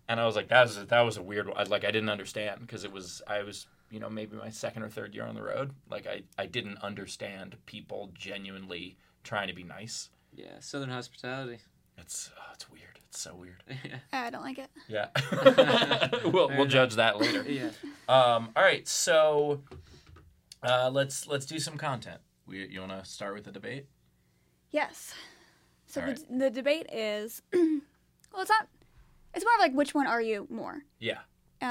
and 0.06 0.20
I 0.20 0.26
was 0.26 0.36
like, 0.36 0.48
that 0.48 0.62
was 0.64 0.84
that 0.86 1.00
was 1.00 1.16
a 1.16 1.22
weird 1.22 1.46
one. 1.48 1.56
I- 1.56 1.62
Like 1.62 1.84
I 1.84 1.90
didn't 1.90 2.10
understand 2.10 2.60
because 2.60 2.84
it 2.84 2.92
was 2.92 3.22
I 3.26 3.42
was 3.42 3.66
you 3.94 4.00
know 4.00 4.10
maybe 4.10 4.36
my 4.36 4.50
second 4.50 4.82
or 4.82 4.88
third 4.88 5.14
year 5.14 5.24
on 5.24 5.36
the 5.36 5.42
road. 5.42 5.70
Like 5.88 6.06
I 6.06 6.22
I 6.36 6.46
didn't 6.46 6.78
understand 6.78 7.56
people 7.64 8.10
genuinely 8.12 8.98
trying 9.22 9.46
to 9.46 9.54
be 9.54 9.62
nice. 9.62 10.10
Yeah, 10.34 10.58
Southern 10.58 10.90
hospitality. 10.90 11.58
It's 11.96 12.30
oh, 12.36 12.50
it's 12.52 12.68
weird. 12.68 12.98
It's 13.08 13.20
so 13.20 13.36
weird. 13.36 13.62
yeah. 13.84 13.98
I 14.12 14.30
don't 14.30 14.42
like 14.42 14.58
it. 14.58 14.68
Yeah, 14.88 15.10
we'll 16.24 16.48
we'll 16.48 16.66
judge 16.66 16.96
that 16.96 17.20
later. 17.20 17.44
Yeah. 17.48 17.70
Um, 18.08 18.50
all 18.56 18.64
right, 18.64 18.86
so 18.88 19.62
uh, 20.64 20.90
let's 20.92 21.28
let's 21.28 21.46
do 21.46 21.60
some 21.60 21.76
content. 21.78 22.20
We 22.48 22.66
you 22.66 22.80
want 22.80 22.92
to 22.92 23.08
start 23.08 23.34
with 23.34 23.44
the 23.44 23.52
debate? 23.52 23.86
Yes. 24.72 25.14
So 25.86 26.00
All 26.00 26.08
the, 26.08 26.24
the 26.38 26.50
debate 26.50 26.88
is, 26.92 27.42
well, 27.52 28.40
it's 28.40 28.50
not. 28.50 28.66
It's 29.34 29.44
more 29.44 29.54
of 29.54 29.60
like 29.60 29.72
which 29.72 29.94
one 29.94 30.08
are 30.08 30.20
you 30.20 30.48
more? 30.50 30.82
Yeah. 30.98 31.18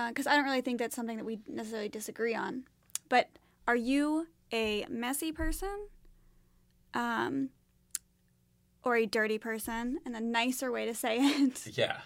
Because 0.09 0.27
I 0.27 0.35
don't 0.35 0.45
really 0.45 0.61
think 0.61 0.79
that's 0.79 0.95
something 0.95 1.17
that 1.17 1.25
we 1.25 1.39
necessarily 1.47 1.89
disagree 1.89 2.35
on. 2.35 2.63
But 3.09 3.29
are 3.67 3.75
you 3.75 4.27
a 4.51 4.85
messy 4.89 5.31
person, 5.31 5.87
um, 6.93 7.49
or 8.83 8.95
a 8.95 9.05
dirty 9.05 9.37
person? 9.37 9.99
And 10.05 10.15
a 10.15 10.19
nicer 10.21 10.71
way 10.71 10.85
to 10.85 10.93
say 10.93 11.17
it 11.19 11.67
Yeah. 11.77 11.99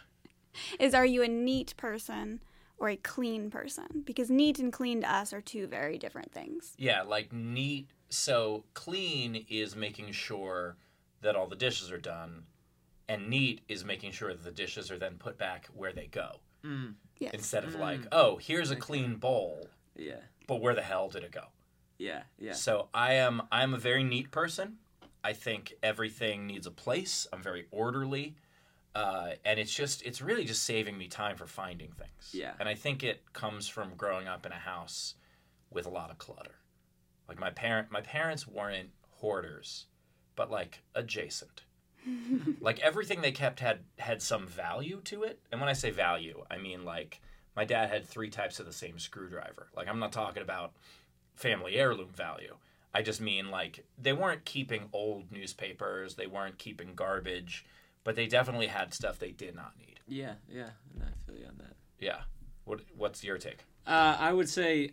is, 0.79 0.93
are 0.93 1.05
you 1.05 1.23
a 1.23 1.27
neat 1.27 1.73
person 1.77 2.41
or 2.77 2.89
a 2.89 2.95
clean 2.97 3.49
person? 3.49 4.03
Because 4.05 4.29
neat 4.29 4.59
and 4.59 4.71
clean 4.71 5.01
to 5.01 5.11
us 5.13 5.33
are 5.33 5.41
two 5.41 5.67
very 5.67 5.97
different 5.97 6.31
things. 6.31 6.73
Yeah, 6.77 7.01
like 7.03 7.31
neat. 7.33 7.89
So 8.09 8.63
clean 8.73 9.45
is 9.49 9.75
making 9.75 10.11
sure 10.11 10.77
that 11.21 11.35
all 11.35 11.47
the 11.47 11.55
dishes 11.55 11.91
are 11.91 11.97
done, 11.97 12.43
and 13.09 13.27
neat 13.29 13.61
is 13.67 13.83
making 13.83 14.11
sure 14.11 14.29
that 14.33 14.43
the 14.43 14.51
dishes 14.51 14.89
are 14.91 14.97
then 14.99 15.15
put 15.17 15.37
back 15.37 15.67
where 15.75 15.91
they 15.91 16.07
go. 16.07 16.39
Mm. 16.63 16.93
Yes. 17.19 17.33
Instead 17.33 17.63
of 17.63 17.73
Mm. 17.75 17.79
like, 17.79 18.01
oh, 18.11 18.37
here's 18.37 18.71
a 18.71 18.75
clean 18.75 19.15
bowl, 19.15 19.67
Yeah. 19.95 20.21
but 20.47 20.57
where 20.61 20.75
the 20.75 20.81
hell 20.83 21.09
did 21.09 21.23
it 21.23 21.31
go? 21.31 21.47
Yeah. 21.97 22.23
Yeah. 22.37 22.53
So 22.53 22.89
I 22.93 23.13
am 23.13 23.47
I'm 23.51 23.73
a 23.73 23.77
very 23.79 24.03
neat 24.03 24.31
person. 24.31 24.77
I 25.23 25.33
think 25.33 25.73
everything 25.81 26.45
needs 26.47 26.67
a 26.67 26.71
place. 26.71 27.27
I'm 27.33 27.41
very 27.41 27.67
orderly. 27.71 28.35
Uh, 28.95 29.33
and 29.45 29.59
it's 29.59 29.73
just 29.73 30.01
it's 30.03 30.21
really 30.21 30.45
just 30.45 30.63
saving 30.63 30.97
me 30.97 31.07
time 31.07 31.35
for 31.35 31.47
finding 31.47 31.91
things. 31.91 32.29
Yeah. 32.33 32.53
And 32.59 32.67
I 32.69 32.75
think 32.75 33.03
it 33.03 33.33
comes 33.33 33.67
from 33.67 33.95
growing 33.95 34.27
up 34.27 34.45
in 34.45 34.51
a 34.51 34.59
house 34.59 35.15
with 35.69 35.85
a 35.85 35.89
lot 35.89 36.09
of 36.11 36.17
clutter. 36.17 36.55
Like 37.27 37.39
my 37.39 37.49
parent 37.49 37.91
my 37.91 38.01
parents 38.01 38.47
weren't 38.47 38.91
hoarders, 39.19 39.85
but 40.35 40.49
like 40.51 40.81
adjacent. 40.95 41.63
like 42.61 42.79
everything 42.79 43.21
they 43.21 43.31
kept 43.31 43.59
had 43.59 43.79
had 43.99 44.21
some 44.21 44.47
value 44.47 45.01
to 45.05 45.23
it. 45.23 45.39
And 45.51 45.59
when 45.61 45.69
I 45.69 45.73
say 45.73 45.91
value, 45.91 46.43
I 46.49 46.57
mean 46.57 46.85
like 46.85 47.21
my 47.55 47.65
dad 47.65 47.89
had 47.89 48.05
three 48.05 48.29
types 48.29 48.59
of 48.59 48.65
the 48.65 48.73
same 48.73 48.99
screwdriver. 48.99 49.67
Like 49.75 49.87
I'm 49.87 49.99
not 49.99 50.11
talking 50.11 50.43
about 50.43 50.73
family 51.35 51.75
heirloom 51.75 52.09
value. 52.09 52.55
I 52.93 53.01
just 53.01 53.21
mean 53.21 53.51
like 53.51 53.85
they 54.01 54.13
weren't 54.13 54.45
keeping 54.45 54.89
old 54.93 55.31
newspapers, 55.31 56.15
they 56.15 56.27
weren't 56.27 56.57
keeping 56.57 56.95
garbage, 56.95 57.65
but 58.03 58.15
they 58.15 58.27
definitely 58.27 58.67
had 58.67 58.93
stuff 58.93 59.19
they 59.19 59.31
did 59.31 59.55
not 59.55 59.73
need. 59.77 59.99
Yeah. 60.07 60.33
Yeah. 60.49 60.69
And 60.93 61.03
I 61.03 61.25
feel 61.25 61.39
you 61.39 61.47
on 61.47 61.57
that. 61.59 61.75
Yeah. 61.99 62.21
What 62.65 62.81
what's 62.95 63.23
your 63.23 63.37
take? 63.37 63.63
Uh, 63.85 64.17
I 64.19 64.33
would 64.33 64.49
say, 64.49 64.91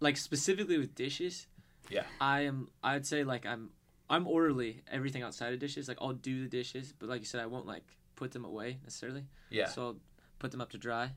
like 0.00 0.16
specifically 0.16 0.78
with 0.78 0.94
dishes. 0.94 1.46
Yeah. 1.90 2.04
I 2.20 2.42
am. 2.42 2.68
I'd 2.82 3.06
say 3.06 3.24
like 3.24 3.46
I'm. 3.46 3.70
I'm 4.12 4.26
orderly. 4.28 4.82
Everything 4.90 5.22
outside 5.22 5.52
of 5.54 5.58
dishes, 5.58 5.88
like 5.88 5.98
I'll 6.00 6.12
do 6.12 6.42
the 6.44 6.48
dishes, 6.48 6.92
but 6.98 7.08
like 7.08 7.20
you 7.20 7.26
said, 7.26 7.40
I 7.40 7.46
won't 7.46 7.66
like 7.66 7.84
put 8.14 8.30
them 8.32 8.44
away 8.44 8.78
necessarily. 8.84 9.24
Yeah. 9.50 9.66
So 9.66 9.82
I'll 9.82 9.96
put 10.38 10.50
them 10.52 10.60
up 10.60 10.70
to 10.70 10.78
dry, 10.78 11.10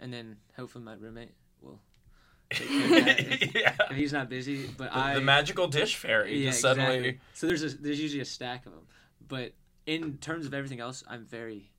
and 0.00 0.12
then 0.12 0.36
hopefully 0.56 0.84
my 0.84 0.94
roommate 0.94 1.32
will 1.62 1.80
take 2.52 2.68
care 2.68 2.84
of 2.84 2.90
that 3.06 3.20
if, 3.20 3.54
yeah. 3.54 3.74
if 3.90 3.96
he's 3.96 4.12
not 4.12 4.28
busy. 4.28 4.66
But 4.76 4.92
The, 4.92 4.98
I 4.98 5.14
the 5.14 5.20
magical 5.22 5.68
dish 5.68 5.96
fairy 5.96 6.36
yeah, 6.38 6.50
just 6.50 6.60
suddenly. 6.60 7.20
So 7.34 7.46
there's 7.46 7.62
a 7.62 7.68
there's 7.68 8.00
usually 8.00 8.20
a 8.20 8.26
stack 8.26 8.66
of 8.66 8.72
them, 8.72 8.86
but 9.26 9.52
in 9.86 10.18
terms 10.18 10.44
of 10.46 10.52
everything 10.54 10.80
else, 10.80 11.02
I'm 11.08 11.24
very, 11.24 11.70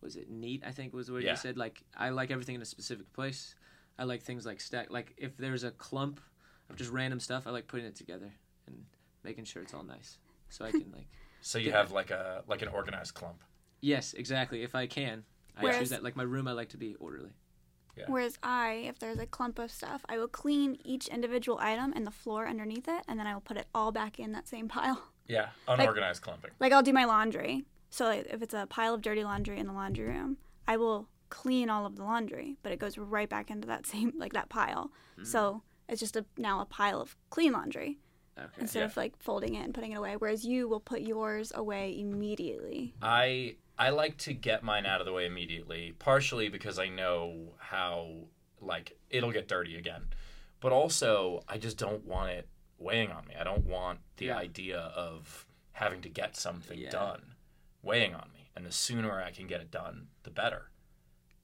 was 0.00 0.16
it 0.16 0.30
neat? 0.30 0.62
I 0.66 0.70
think 0.72 0.92
was 0.94 1.10
what 1.10 1.22
Yeah. 1.22 1.30
you 1.32 1.36
said. 1.36 1.56
Like 1.56 1.82
I 1.96 2.10
like 2.10 2.30
everything 2.30 2.54
in 2.54 2.62
a 2.62 2.66
specific 2.66 3.12
place. 3.12 3.54
I 3.98 4.04
like 4.04 4.22
things 4.22 4.46
like 4.46 4.60
stack. 4.60 4.90
Like 4.90 5.14
if 5.16 5.36
there's 5.36 5.64
a 5.64 5.70
clump 5.70 6.20
of 6.70 6.76
just 6.76 6.90
random 6.90 7.18
stuff, 7.20 7.46
I 7.46 7.50
like 7.50 7.66
putting 7.66 7.86
it 7.86 7.96
together 7.96 8.30
and 8.66 8.84
making 9.24 9.44
sure 9.44 9.62
it's 9.62 9.74
all 9.74 9.84
nice, 9.84 10.18
so 10.48 10.64
I 10.64 10.70
can 10.80 10.90
like. 10.92 11.06
so 11.40 11.58
you 11.58 11.70
Yeah. 11.70 11.78
have 11.78 11.92
like 11.92 12.10
a 12.10 12.42
like 12.46 12.62
an 12.62 12.68
organized 12.68 13.14
clump. 13.14 13.42
Yes, 13.80 14.14
exactly. 14.14 14.62
If 14.62 14.74
I 14.74 14.86
can, 14.86 15.24
I 15.56 15.62
Whereas- 15.62 15.78
choose 15.78 15.90
that. 15.90 16.02
Like 16.02 16.16
my 16.16 16.22
room, 16.22 16.46
I 16.48 16.52
like 16.52 16.68
to 16.70 16.76
be 16.76 16.94
orderly. 16.96 17.32
Yeah. 17.96 18.04
Whereas 18.06 18.38
I, 18.42 18.84
if 18.88 18.98
there's 18.98 19.18
a 19.18 19.26
clump 19.26 19.58
of 19.58 19.70
stuff, 19.70 20.02
I 20.08 20.16
will 20.16 20.28
clean 20.28 20.78
each 20.82 21.08
individual 21.08 21.58
item 21.60 21.92
and 21.94 22.06
the 22.06 22.10
floor 22.10 22.46
underneath 22.48 22.88
it, 22.88 23.02
and 23.06 23.18
then 23.20 23.26
I 23.26 23.34
will 23.34 23.42
put 23.42 23.58
it 23.58 23.66
all 23.74 23.92
back 23.92 24.18
in 24.18 24.32
that 24.32 24.48
same 24.48 24.66
pile. 24.76 25.02
Yeah. 25.28 25.48
Unorganized 25.68 26.22
clumping. 26.22 26.52
Like 26.58 26.72
I'll 26.72 26.82
do 26.82 26.92
my 26.92 27.04
laundry. 27.04 27.64
So 27.90 28.06
like, 28.06 28.26
if 28.30 28.40
it's 28.40 28.54
a 28.54 28.66
pile 28.66 28.94
of 28.94 29.02
dirty 29.02 29.24
laundry 29.24 29.58
in 29.58 29.66
the 29.66 29.72
laundry 29.74 30.06
room, 30.06 30.38
I 30.66 30.78
will 30.78 31.08
clean 31.28 31.68
all 31.68 31.84
of 31.84 31.96
the 31.96 32.04
laundry, 32.04 32.56
but 32.62 32.72
it 32.72 32.78
goes 32.78 32.96
right 32.96 33.28
back 33.28 33.50
into 33.50 33.66
that 33.68 33.86
same 33.86 34.12
like 34.16 34.32
that 34.32 34.48
pile. 34.48 34.90
Hmm. 35.16 35.24
So 35.24 35.62
it's 35.88 36.00
just 36.00 36.16
a 36.16 36.24
now 36.38 36.60
a 36.60 36.64
pile 36.64 37.00
of 37.00 37.14
clean 37.30 37.52
laundry 37.52 37.98
Okay. 38.38 38.48
instead 38.60 38.80
Yeah. 38.80 38.84
of 38.86 38.96
like 38.96 39.16
folding 39.18 39.54
it 39.56 39.64
and 39.64 39.74
putting 39.74 39.92
it 39.92 39.96
away. 39.96 40.16
Whereas 40.16 40.44
you 40.44 40.66
will 40.68 40.80
put 40.80 41.02
yours 41.02 41.52
away 41.54 41.98
immediately. 41.98 42.94
I 43.02 43.56
I 43.78 43.90
like 43.90 44.16
to 44.18 44.32
get 44.34 44.62
mine 44.62 44.86
out 44.86 45.00
of 45.00 45.06
the 45.06 45.12
way 45.12 45.26
immediately, 45.26 45.92
partially 45.98 46.48
because 46.48 46.78
I 46.78 46.88
know 46.88 47.54
how 47.58 48.28
like 48.60 48.96
it'll 49.10 49.32
get 49.32 49.48
dirty 49.48 49.76
again. 49.76 50.06
But 50.60 50.72
also 50.72 51.42
I 51.48 51.58
just 51.58 51.76
don't 51.78 52.04
want 52.06 52.30
it 52.30 52.48
weighing 52.78 53.10
on 53.10 53.26
me. 53.26 53.34
I 53.38 53.44
don't 53.44 53.64
want 53.66 54.00
the 54.16 54.26
Yeah. 54.26 54.38
idea 54.38 54.78
of 54.78 55.46
having 55.72 56.00
to 56.02 56.08
get 56.08 56.36
something 56.36 56.78
Yeah. 56.78 56.90
done 56.90 57.34
weighing 57.82 58.14
on 58.14 58.30
me. 58.32 58.50
And 58.56 58.64
the 58.64 58.72
sooner 58.72 59.20
I 59.20 59.30
can 59.30 59.46
get 59.46 59.60
it 59.60 59.70
done, 59.70 60.08
the 60.22 60.30
better. 60.30 60.70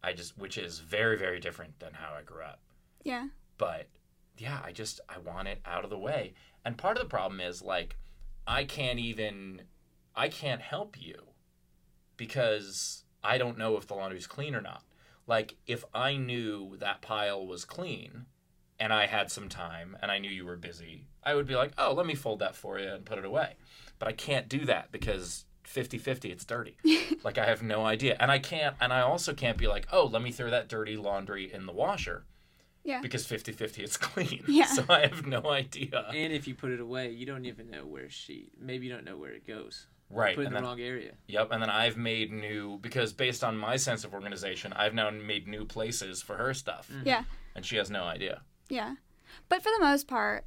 I 0.03 0.13
just 0.13 0.39
which 0.39 0.57
is 0.57 0.79
very 0.79 1.19
very 1.19 1.41
different 1.41 1.81
than 1.81 1.95
how 1.95 2.15
I 2.15 2.23
grew 2.23 2.43
up. 2.43 2.61
Yeah. 3.05 3.29
but 3.59 3.89
yeah 4.37 4.61
i 4.65 4.71
just 4.71 5.01
i 5.09 5.19
want 5.19 5.49
it 5.49 5.61
out 5.65 5.83
of 5.83 5.91
the 5.91 5.99
way 5.99 6.33
and 6.69 6.77
part 6.77 6.99
of 6.99 7.03
the 7.03 7.09
problem 7.09 7.41
is 7.41 7.63
like 7.63 7.97
i 8.47 8.63
can't 8.63 8.99
even 8.99 9.63
i 10.15 10.29
can't 10.29 10.61
help 10.61 11.01
you 11.01 11.15
because 12.19 13.05
i 13.25 13.39
don't 13.39 13.57
know 13.57 13.79
if 13.79 13.87
the 13.87 13.95
laundry's 13.95 14.27
clean 14.27 14.55
or 14.55 14.61
not. 14.61 14.83
Like 15.27 15.57
if 15.67 15.83
i 15.95 16.19
knew 16.19 16.77
that 16.77 17.01
pile 17.01 17.47
was 17.47 17.65
clean 17.65 18.27
and 18.79 18.93
i 18.93 19.07
had 19.07 19.31
some 19.31 19.49
time 19.49 19.97
and 20.03 20.11
i 20.11 20.19
knew 20.19 20.29
you 20.31 20.45
were 20.45 20.57
busy 20.57 21.07
i 21.25 21.35
would 21.35 21.47
be 21.47 21.57
like 21.57 21.73
oh 21.79 21.95
let 21.95 22.05
me 22.05 22.15
fold 22.15 22.41
that 22.41 22.55
for 22.55 22.79
you 22.79 22.89
and 22.89 23.07
put 23.07 23.19
it 23.19 23.25
away. 23.25 23.55
But 23.99 24.09
i 24.09 24.13
can't 24.13 24.47
do 24.47 24.67
that 24.67 24.93
because 24.93 25.47
50-50 25.65 26.27
it's 26.27 26.45
dirty. 26.45 26.77
Like 27.25 27.39
i 27.39 27.47
have 27.47 27.63
no 27.63 27.87
idea. 27.87 28.15
And 28.21 28.31
i 28.31 28.39
can't 28.39 28.77
and 28.79 28.93
i 28.93 29.01
also 29.01 29.33
can't 29.33 29.57
be 29.57 29.69
like 29.69 29.89
oh 29.91 30.05
let 30.05 30.21
me 30.21 30.33
throw 30.33 30.51
that 30.51 30.69
dirty 30.69 30.99
laundry 30.99 31.51
in 31.51 31.65
the 31.65 31.73
washer 31.73 32.27
Yeah. 32.89 33.01
because 33.03 33.27
50 33.27 33.53
50 33.53 33.83
it's 33.85 33.97
clean. 34.09 34.43
Yeah. 34.49 34.65
So 34.67 34.85
I 34.89 35.01
have 35.03 35.27
no 35.27 35.51
idea. 35.51 36.07
And 36.15 36.33
if 36.33 36.49
you 36.49 36.55
put 36.55 36.71
it 36.71 36.81
away, 36.81 37.11
you 37.11 37.27
don't 37.27 37.45
even 37.45 37.71
know 37.71 37.85
where 37.85 38.09
she. 38.09 38.49
Maybe 38.59 38.87
you 38.87 38.93
don't 38.93 39.05
know 39.05 39.17
where 39.17 39.33
it 39.33 39.47
goes. 39.47 39.87
Right. 40.11 40.35
Put 40.35 40.45
it 40.45 40.49
in 40.49 40.55
And 40.55 40.65
the 40.65 40.69
wrong 40.69 40.81
area. 40.81 41.13
yep. 41.27 41.49
And 41.53 41.61
then 41.63 41.69
I've 41.69 41.99
made 41.99 42.33
new, 42.33 42.79
because 42.79 43.13
based 43.13 43.45
on 43.45 43.59
my 43.59 43.77
sense 43.77 44.05
of 44.05 44.15
organization, 44.15 44.73
I've 44.73 44.95
now 44.95 45.11
made 45.11 45.47
new 45.47 45.67
places 45.67 46.23
for 46.23 46.35
her 46.37 46.55
stuff. 46.55 46.89
Mm-hmm. 46.91 47.07
Yeah. 47.07 47.25
And 47.55 47.65
she 47.67 47.77
has 47.77 47.91
no 47.91 48.05
idea. 48.05 48.41
Yeah. 48.71 48.95
But 49.51 49.63
for 49.63 49.71
the 49.79 49.85
most 49.85 50.09
part, 50.09 50.47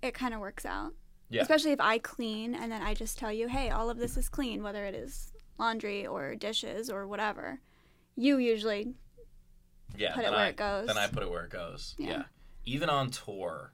it 0.00 0.14
kind 0.14 0.32
of 0.32 0.40
works 0.40 0.64
out. 0.64 0.94
Yeah. 1.28 1.42
Especially 1.42 1.72
if 1.72 1.80
I 1.80 1.98
clean 1.98 2.54
and 2.54 2.72
then 2.72 2.80
I 2.80 2.94
just 2.94 3.18
tell 3.18 3.30
you, 3.30 3.48
hey, 3.48 3.68
all 3.68 3.90
of 3.90 3.98
this 3.98 4.16
is 4.16 4.30
clean, 4.30 4.62
whether 4.62 4.86
it 4.86 4.94
is 4.94 5.32
laundry 5.58 6.06
or 6.06 6.34
dishes 6.34 6.88
or 6.88 7.06
whatever. 7.06 7.60
You 8.16 8.38
usually, 8.38 8.94
Yeah. 9.96 10.14
Put 10.14 10.24
it 10.24 10.30
where 10.30 10.40
I, 10.40 10.48
it 10.48 10.56
goes. 10.56 10.86
Then 10.86 10.98
I 10.98 11.06
put 11.06 11.22
it 11.22 11.30
where 11.30 11.44
it 11.44 11.50
goes. 11.50 11.94
Yeah. 11.98 12.08
Yeah. 12.08 12.22
Even 12.64 12.90
on 12.90 13.10
tour, 13.10 13.72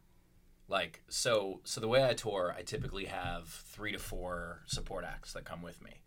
like, 0.68 1.02
so, 1.09 1.61
so 1.64 1.80
the 1.80 1.88
way 1.88 2.04
I 2.04 2.14
tour, 2.14 2.54
I 2.56 2.62
typically 2.62 3.06
have 3.06 3.49
three 3.49 3.92
to 3.92 3.99
four 3.99 4.62
support 4.66 5.04
acts 5.04 5.33
that 5.33 5.44
come 5.44 5.62
with 5.62 5.83
me. 5.83 6.00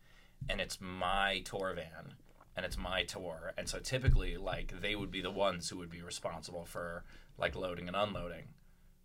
And 0.50 0.62
it's 0.62 0.80
my 0.80 1.42
tour 1.44 1.74
van 1.76 2.14
and 2.56 2.66
it's 2.66 2.78
my 2.78 3.04
tour. 3.04 3.54
And 3.58 3.68
so 3.68 3.80
typically, 3.80 4.38
like, 4.38 4.82
they 4.82 4.96
would 4.96 5.12
be 5.12 5.22
the 5.22 5.32
ones 5.32 5.70
who 5.70 5.78
would 5.78 5.90
be 5.92 6.02
responsible 6.02 6.66
for, 6.66 7.04
like, 7.38 7.56
loading 7.56 7.88
and 7.88 7.96
unloading. 7.96 8.46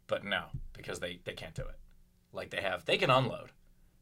But 0.07 0.25
no, 0.25 0.45
because 0.75 1.01
they, 1.01 1.21
they 1.25 1.35
can't 1.35 1.55
do 1.55 1.63
it. 1.63 1.79
Like, 2.33 2.51
they 2.51 2.63
have, 2.63 2.85
they 2.85 2.97
can 2.97 3.11
unload, 3.11 3.51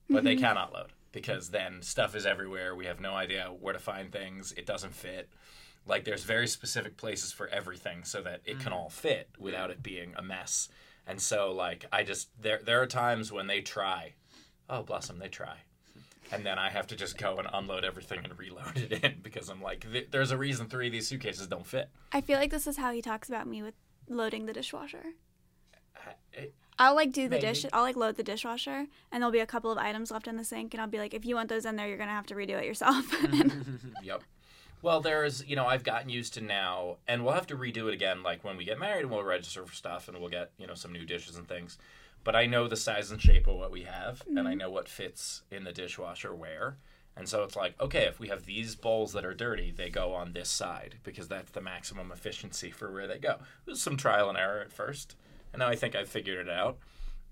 but 0.09 0.23
they 0.23 0.35
mm-hmm. 0.35 0.45
cannot 0.45 0.73
load 0.73 0.93
because 1.13 1.51
then 1.51 1.83
stuff 1.83 2.15
is 2.15 2.27
everywhere. 2.27 2.77
We 2.77 2.87
have 2.87 3.01
no 3.01 3.15
idea 3.15 3.47
where 3.59 3.73
to 3.73 3.81
find 3.81 4.13
things. 4.13 4.53
It 4.53 4.67
doesn't 4.67 4.95
fit. 4.95 5.29
Like, 5.91 6.05
there's 6.05 6.25
very 6.25 6.47
specific 6.47 6.97
places 6.97 7.33
for 7.33 7.49
everything 7.49 8.05
so 8.05 8.23
that 8.23 8.41
it 8.45 8.61
can 8.61 8.73
mm. 8.73 8.77
all 8.77 8.89
fit 8.89 9.29
without 9.39 9.71
it 9.71 9.83
being 9.83 10.15
a 10.17 10.23
mess. 10.23 10.69
And 11.07 11.21
so, 11.21 11.53
like, 11.53 11.85
I 11.93 12.05
just, 12.05 12.31
there, 12.41 12.61
there 12.65 12.81
are 12.81 12.87
times 12.87 13.31
when 13.33 13.47
they 13.47 13.61
try. 13.61 14.15
Oh, 14.69 14.83
bless 14.83 15.09
them, 15.09 15.19
they 15.19 15.29
try 15.29 15.57
and 16.33 16.47
then 16.47 16.59
I 16.59 16.71
have 16.71 16.87
to 16.89 16.97
just 16.97 17.19
go 17.19 17.37
and 17.39 17.49
unload 17.53 17.85
everything 17.85 18.21
and 18.25 18.39
reload 18.39 18.77
it 18.77 19.05
in 19.05 19.17
because 19.23 19.49
I'm 19.49 19.61
like, 19.61 19.87
there's 20.11 20.31
a 20.31 20.37
reason 20.37 20.69
three 20.69 20.87
of 20.87 20.93
these 20.93 21.09
suitcases 21.09 21.47
don't 21.47 21.67
fit. 21.67 21.91
I 22.13 22.21
feel 22.21 22.39
like 22.39 22.51
this 22.51 22.67
is 22.67 22.77
how 22.77 22.93
he 22.93 23.03
talks 23.03 23.29
about 23.29 23.47
me 23.47 23.63
with 23.63 23.75
loading 24.09 24.47
the 24.47 24.53
dishwasher. 24.53 25.05
I- 25.97 26.15
it- 26.33 26.55
I'll 26.79 26.95
like 26.95 27.13
do 27.13 27.25
the 27.25 27.37
Maybe. 27.37 27.47
dish. 27.47 27.67
I'll 27.75 27.83
like 27.83 27.97
load 27.97 28.17
the 28.17 28.23
dishwasher, 28.23 28.87
and 29.13 29.23
there'll 29.23 29.31
be 29.31 29.41
a 29.41 29.47
couple 29.47 29.71
of 29.71 29.77
items 29.77 30.11
left 30.11 30.27
in 30.27 30.39
the 30.39 30.45
sink, 30.45 30.73
and 30.73 30.81
I'll 30.81 30.89
be 30.89 30.97
like, 30.97 31.13
if 31.13 31.27
you 31.27 31.35
want 31.35 31.51
those 31.51 31.67
in 31.67 31.77
there, 31.77 31.87
you're 31.87 31.99
gonna 31.99 32.11
have 32.11 32.27
to 32.29 32.35
redo 32.35 32.59
it 32.59 32.65
yourself. 32.65 33.05
yep. 34.03 34.23
Well, 34.83 35.01
there's, 35.01 35.47
you 35.47 35.57
know, 35.57 35.67
I've 35.67 35.85
gotten 35.85 36.09
used 36.09 36.35
to 36.35 36.41
now, 36.41 36.97
and 37.07 37.25
we'll 37.25 37.35
have 37.35 37.47
to 37.49 37.57
redo 37.57 37.89
it 37.89 37.95
again, 37.95 38.23
like 38.23 38.45
when 38.45 38.57
we 38.57 38.65
get 38.65 38.79
married, 38.79 39.03
and 39.03 39.11
we'll 39.11 39.23
register 39.23 39.65
for 39.67 39.75
stuff, 39.75 40.09
and 40.09 40.19
we'll 40.19 40.31
get, 40.31 40.53
you 40.57 40.67
know, 40.67 40.75
some 40.75 40.93
new 40.93 41.05
dishes 41.05 41.37
and 41.37 41.47
things. 41.47 41.77
But 42.25 42.37
I 42.37 42.47
know 42.47 42.67
the 42.67 42.77
size 42.77 43.11
and 43.11 43.21
shape 43.21 43.47
of 43.47 43.57
what 43.57 43.71
we 43.71 43.83
have, 43.83 44.23
and 44.27 44.49
I 44.49 44.55
know 44.55 44.71
what 44.71 44.89
fits 44.89 45.43
in 45.51 45.65
the 45.65 45.73
dishwasher 45.73 46.35
where. 46.35 46.77
And 47.17 47.29
so 47.29 47.43
it's 47.43 47.57
like, 47.57 47.79
okay, 47.81 48.05
if 48.05 48.19
we 48.19 48.29
have 48.29 48.47
these 48.47 48.75
bowls 48.75 49.13
that 49.13 49.25
are 49.25 49.35
dirty, 49.35 49.71
they 49.71 49.91
go 49.91 50.15
on 50.15 50.33
this 50.33 50.49
side 50.49 50.97
because 51.03 51.29
that's 51.29 51.51
the 51.51 51.61
maximum 51.61 52.13
efficiency 52.13 52.71
for 52.71 52.91
where 52.91 53.07
they 53.07 53.19
go. 53.19 53.37
It 53.67 53.71
was 53.71 53.83
some 53.83 53.97
trial 53.97 54.29
and 54.29 54.39
error 54.39 54.61
at 54.61 54.73
first, 54.73 55.17
and 55.53 55.61
now 55.61 55.69
I 55.69 55.77
think 55.77 55.95
I've 55.95 56.09
figured 56.09 56.47
it 56.47 56.51
out. 56.51 56.79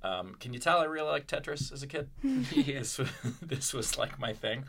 Um, 0.03 0.37
can 0.39 0.53
you 0.53 0.59
tell 0.59 0.79
I 0.79 0.85
really 0.85 1.09
liked 1.09 1.31
Tetris 1.31 1.73
as 1.73 1.83
a 1.83 1.87
kid? 1.87 2.09
this, 2.23 2.99
was, 2.99 3.09
this 3.41 3.73
was 3.73 3.97
like 3.97 4.19
my 4.19 4.33
thing. 4.33 4.65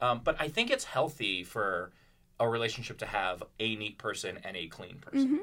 Um, 0.00 0.20
but 0.22 0.40
I 0.40 0.48
think 0.48 0.70
it's 0.70 0.84
healthy 0.84 1.42
for 1.42 1.92
a 2.38 2.48
relationship 2.48 2.98
to 2.98 3.06
have 3.06 3.42
a 3.58 3.76
neat 3.76 3.98
person 3.98 4.38
and 4.44 4.56
a 4.56 4.66
clean 4.68 4.98
person. 4.98 5.40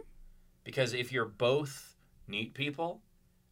Because 0.64 0.94
if 0.94 1.12
you're 1.12 1.26
both 1.26 1.96
neat 2.28 2.54
people, 2.54 3.02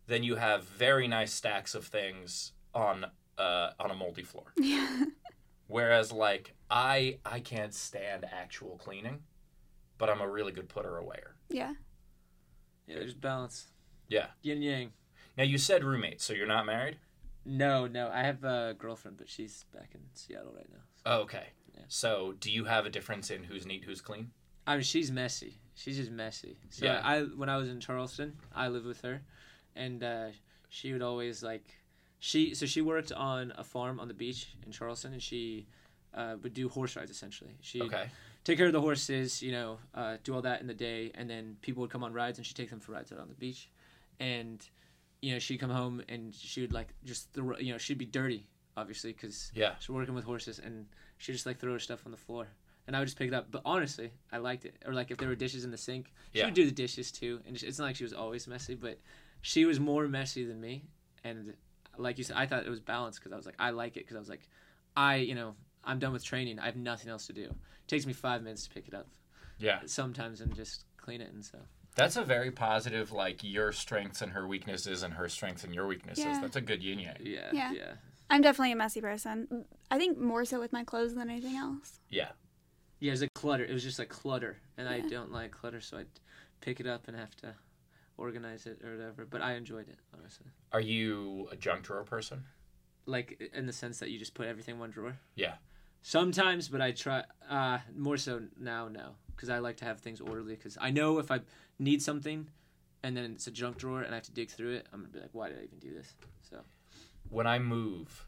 then 0.08 0.24
you 0.24 0.36
have 0.36 0.64
very 0.64 1.08
nice 1.08 1.34
stacks 1.34 1.76
of 1.76 1.86
things 1.86 2.54
on 2.74 3.06
uh, 3.38 3.72
on 3.80 3.92
a 3.92 3.96
moldy 3.96 4.24
floor. 4.24 4.54
yeah. 4.58 5.06
Whereas 5.68 6.12
like 6.12 6.54
I 6.70 7.20
I 7.26 7.40
can't 7.40 7.74
stand 7.74 8.26
actual 8.32 8.78
cleaning, 8.78 9.20
but 9.98 10.10
I'm 10.10 10.22
a 10.22 10.28
really 10.30 10.52
good 10.52 10.70
putter 10.70 11.02
awayer. 11.02 11.34
Yeah. 11.50 11.74
Yeah, 12.88 12.96
there's 13.00 13.14
balance. 13.14 13.68
Yeah. 14.10 14.28
Yin 14.42 14.62
yang. 14.62 14.92
Now 15.38 15.44
you 15.46 15.58
said 15.58 15.84
roommate, 15.84 16.22
so 16.22 16.34
you're 16.34 16.46
not 16.48 16.66
married? 16.66 16.98
No, 17.46 17.88
no. 17.88 18.10
I 18.14 18.24
have 18.24 18.44
a 18.44 18.76
girlfriend, 18.78 19.18
but 19.18 19.30
she's 19.30 19.66
back 19.74 19.92
in 19.96 20.02
Seattle 20.14 20.54
right 20.56 20.68
now. 20.70 20.82
Oh, 21.06 21.20
okay. 21.22 21.48
Yeah. 21.76 21.84
So 21.88 22.34
do 22.40 22.52
you 22.52 22.66
have 22.66 22.86
a 22.86 22.90
difference 22.90 23.30
in 23.32 23.44
who's 23.44 23.66
neat, 23.66 23.84
who's 23.84 24.02
clean? 24.02 24.32
I 24.68 24.76
mean, 24.76 24.84
she's 24.84 25.12
messy. 25.12 25.60
She's 25.76 25.98
just 25.98 26.12
messy. 26.12 26.58
So 26.70 26.86
Yeah. 26.86 27.02
I, 27.04 27.22
when 27.24 27.50
I 27.50 27.58
was 27.58 27.70
in 27.70 27.80
Charleston, 27.80 28.38
I 28.54 28.68
lived 28.68 28.86
with 28.86 29.02
her, 29.02 29.22
and 29.76 30.04
uh, 30.04 30.28
she 30.70 30.94
would 30.94 31.02
always 31.02 31.42
like, 31.44 31.66
she. 32.20 32.54
So 32.54 32.66
she 32.66 32.82
worked 32.82 33.12
on 33.12 33.54
a 33.58 33.64
farm 33.64 34.00
on 34.00 34.08
the 34.08 34.14
beach 34.14 34.48
in 34.66 34.72
Charleston, 34.72 35.14
and 35.14 35.22
she 35.22 35.68
uh, 36.14 36.36
would 36.44 36.54
do 36.54 36.70
horse 36.70 36.96
rides 36.96 37.10
essentially. 37.10 37.56
She 37.62 37.82
Okay. 37.82 38.08
take 38.44 38.58
care 38.58 38.68
of 38.68 38.74
the 38.74 38.82
horses, 38.82 39.42
you 39.42 39.52
know, 39.52 39.80
uh, 39.96 40.18
do 40.24 40.36
all 40.36 40.42
that 40.44 40.62
in 40.62 40.68
the 40.68 40.74
day, 40.74 41.12
and 41.16 41.30
then 41.30 41.58
people 41.62 41.82
would 41.82 41.90
come 41.90 42.04
on 42.04 42.14
rides, 42.14 42.38
and 42.38 42.46
she'd 42.46 42.56
take 42.58 42.70
them 42.70 42.80
for 42.80 42.92
rides 42.92 43.12
out 43.12 43.20
on 43.20 43.30
the 43.30 43.36
beach, 43.36 43.70
and 44.20 44.68
you 45.22 45.34
know 45.34 45.40
she'd 45.40 45.58
come 45.60 45.70
home 45.70 46.02
and 46.10 46.34
she 46.34 46.62
would 46.62 46.74
like 46.74 46.94
just 47.06 47.32
throw, 47.34 47.56
you 47.60 47.72
know 47.72 47.78
she'd 47.78 48.00
be 48.00 48.06
dirty 48.06 48.48
obviously 48.76 49.14
because 49.14 49.52
Yeah. 49.54 49.76
she's 49.80 49.90
working 49.90 50.16
with 50.16 50.24
horses, 50.24 50.60
and 50.60 50.88
she 51.22 51.32
just 51.32 51.46
like 51.46 51.60
throw 51.60 51.74
her 51.74 51.80
stuff 51.80 52.02
on 52.06 52.12
the 52.12 52.18
floor, 52.18 52.48
and 52.88 52.96
I 52.96 53.00
would 53.00 53.06
just 53.06 53.18
pick 53.18 53.28
it 53.28 53.34
up. 53.34 53.52
But 53.52 53.62
honestly, 53.64 54.12
I 54.32 54.38
liked 54.38 54.66
it. 54.66 54.76
Or 54.86 54.94
like 54.94 55.12
if 55.12 55.18
there 55.18 55.30
were 55.30 55.36
dishes 55.36 55.64
in 55.64 55.72
the 55.72 55.78
sink, 55.78 56.12
she 56.34 56.40
Yeah. 56.40 56.46
would 56.46 56.54
do 56.56 56.66
the 56.66 56.72
dishes 56.72 57.12
too, 57.12 57.40
and 57.48 57.56
it's 57.62 57.78
not 57.80 57.86
like 57.86 57.96
she 57.96 58.04
was 58.04 58.14
always 58.14 58.48
messy, 58.48 58.76
but 58.76 59.00
she 59.42 59.66
was 59.66 59.80
more 59.80 60.08
messy 60.08 60.44
than 60.46 60.60
me, 60.60 60.84
and 61.24 61.54
like 61.98 62.18
you 62.18 62.24
said, 62.24 62.38
I 62.38 62.46
thought 62.48 62.66
it 62.66 62.70
was 62.70 62.80
balanced 62.80 63.20
because 63.20 63.34
I 63.34 63.36
was 63.36 63.46
like 63.46 63.56
I 63.60 63.70
like 63.72 63.98
it 63.98 64.02
because 64.02 64.16
I 64.16 64.20
was 64.20 64.30
like 64.30 64.48
I 64.98 65.16
you 65.18 65.36
know 65.36 65.56
I'm 65.84 66.00
done 66.00 66.14
with 66.14 66.24
training. 66.24 66.60
I 66.60 66.66
have 66.66 66.76
nothing 66.76 67.10
else 67.10 67.28
to 67.28 67.34
do. 67.34 67.44
It 67.44 67.56
takes 67.88 68.06
me 68.06 68.14
five 68.14 68.42
minutes 68.44 68.64
to 68.64 68.70
pick 68.70 68.88
it 68.88 68.94
up 68.94 69.08
Yeah. 69.60 69.80
sometimes 69.86 70.42
and 70.42 70.56
just 70.56 70.86
clean 70.98 71.22
it 71.22 71.32
and 71.34 71.44
stuff. 71.46 71.68
That's 71.96 72.16
a 72.16 72.24
very 72.24 72.52
positive, 72.52 73.12
like 73.12 73.44
your 73.44 73.72
strengths 73.74 74.22
and 74.22 74.32
her 74.32 74.48
weaknesses, 74.48 75.04
and 75.04 75.14
her 75.16 75.28
strengths 75.28 75.64
and 75.66 75.74
your 75.76 75.88
weaknesses. 75.88 76.24
Yeah. 76.26 76.40
That's 76.40 76.56
a 76.56 76.62
good 76.62 76.82
yin 76.82 77.00
yang. 77.00 77.18
Yeah, 77.20 77.50
Yeah. 77.52 77.72
yeah, 77.74 77.94
I'm 78.32 78.42
definitely 78.42 78.72
a 78.72 78.78
messy 78.78 79.02
person. 79.02 79.66
I 79.92 79.98
think 79.98 80.18
more 80.18 80.46
so 80.46 80.60
with 80.60 80.72
my 80.72 80.86
clothes 80.86 81.16
than 81.16 81.30
anything 81.30 81.58
else. 81.58 82.00
Yeah. 82.10 82.30
yeah. 83.02 83.10
It 83.10 83.12
was 83.12 83.22
like 83.22 83.34
clutter. 83.36 83.66
It 83.66 83.74
was 83.74 83.84
just 83.84 84.00
a 84.00 84.06
clutter, 84.06 84.58
and 84.78 84.88
I 84.88 85.02
don't 85.02 85.34
like 85.34 85.52
clutter, 85.52 85.82
so 85.82 85.98
I'd 85.98 86.08
pick 86.62 86.80
it 86.80 86.88
up 86.88 87.10
and 87.10 87.18
have 87.18 87.36
to 87.38 87.54
organize 88.18 88.66
it 88.68 88.82
or 88.86 88.96
whatever. 88.96 89.26
But 89.30 89.42
I 89.42 89.56
enjoyed 89.56 89.90
it 89.90 90.00
honestly. 90.18 90.48
Are 90.72 90.80
you 90.80 91.50
a 91.52 91.58
junk 91.58 91.84
drawer 91.84 92.04
person? 92.04 92.46
Like 93.06 93.52
in 93.54 93.66
the 93.66 93.74
sense 93.74 94.00
that 94.00 94.12
you 94.12 94.18
just 94.18 94.34
put 94.34 94.48
everything 94.48 94.76
in 94.76 94.80
one 94.80 94.92
drawer. 94.92 95.18
Yeah. 95.36 95.56
Sometimes, 96.02 96.70
but 96.70 96.80
I 96.80 96.92
try 96.92 97.24
uh, 97.50 97.80
more 97.96 98.16
so 98.16 98.44
now. 98.58 98.88
No, 98.88 99.16
because 99.36 99.50
I 99.50 99.60
like 99.60 99.76
to 99.78 99.86
have 99.86 100.00
things 100.00 100.22
orderly. 100.22 100.56
Because 100.56 100.78
I 100.80 100.90
know 100.90 101.20
if 101.20 101.32
I 101.32 101.42
need 101.80 102.02
something, 102.02 102.48
and 103.04 103.18
then 103.18 103.26
it's 103.34 103.48
a 103.48 103.52
junk 103.52 103.78
drawer, 103.78 104.04
and 104.04 104.14
I 104.14 104.16
have 104.16 104.24
to 104.24 104.32
dig 104.32 104.50
through 104.52 104.76
it, 104.76 104.88
I'm 104.94 105.02
gonna 105.02 105.12
be 105.12 105.20
like, 105.20 105.30
why 105.34 105.50
did 105.50 105.60
I 105.60 105.64
even 105.64 105.80
do 105.80 105.94
this? 105.94 106.14
So 106.50 106.60
When 107.32 107.48
I 107.48 107.60
move, 107.60 108.28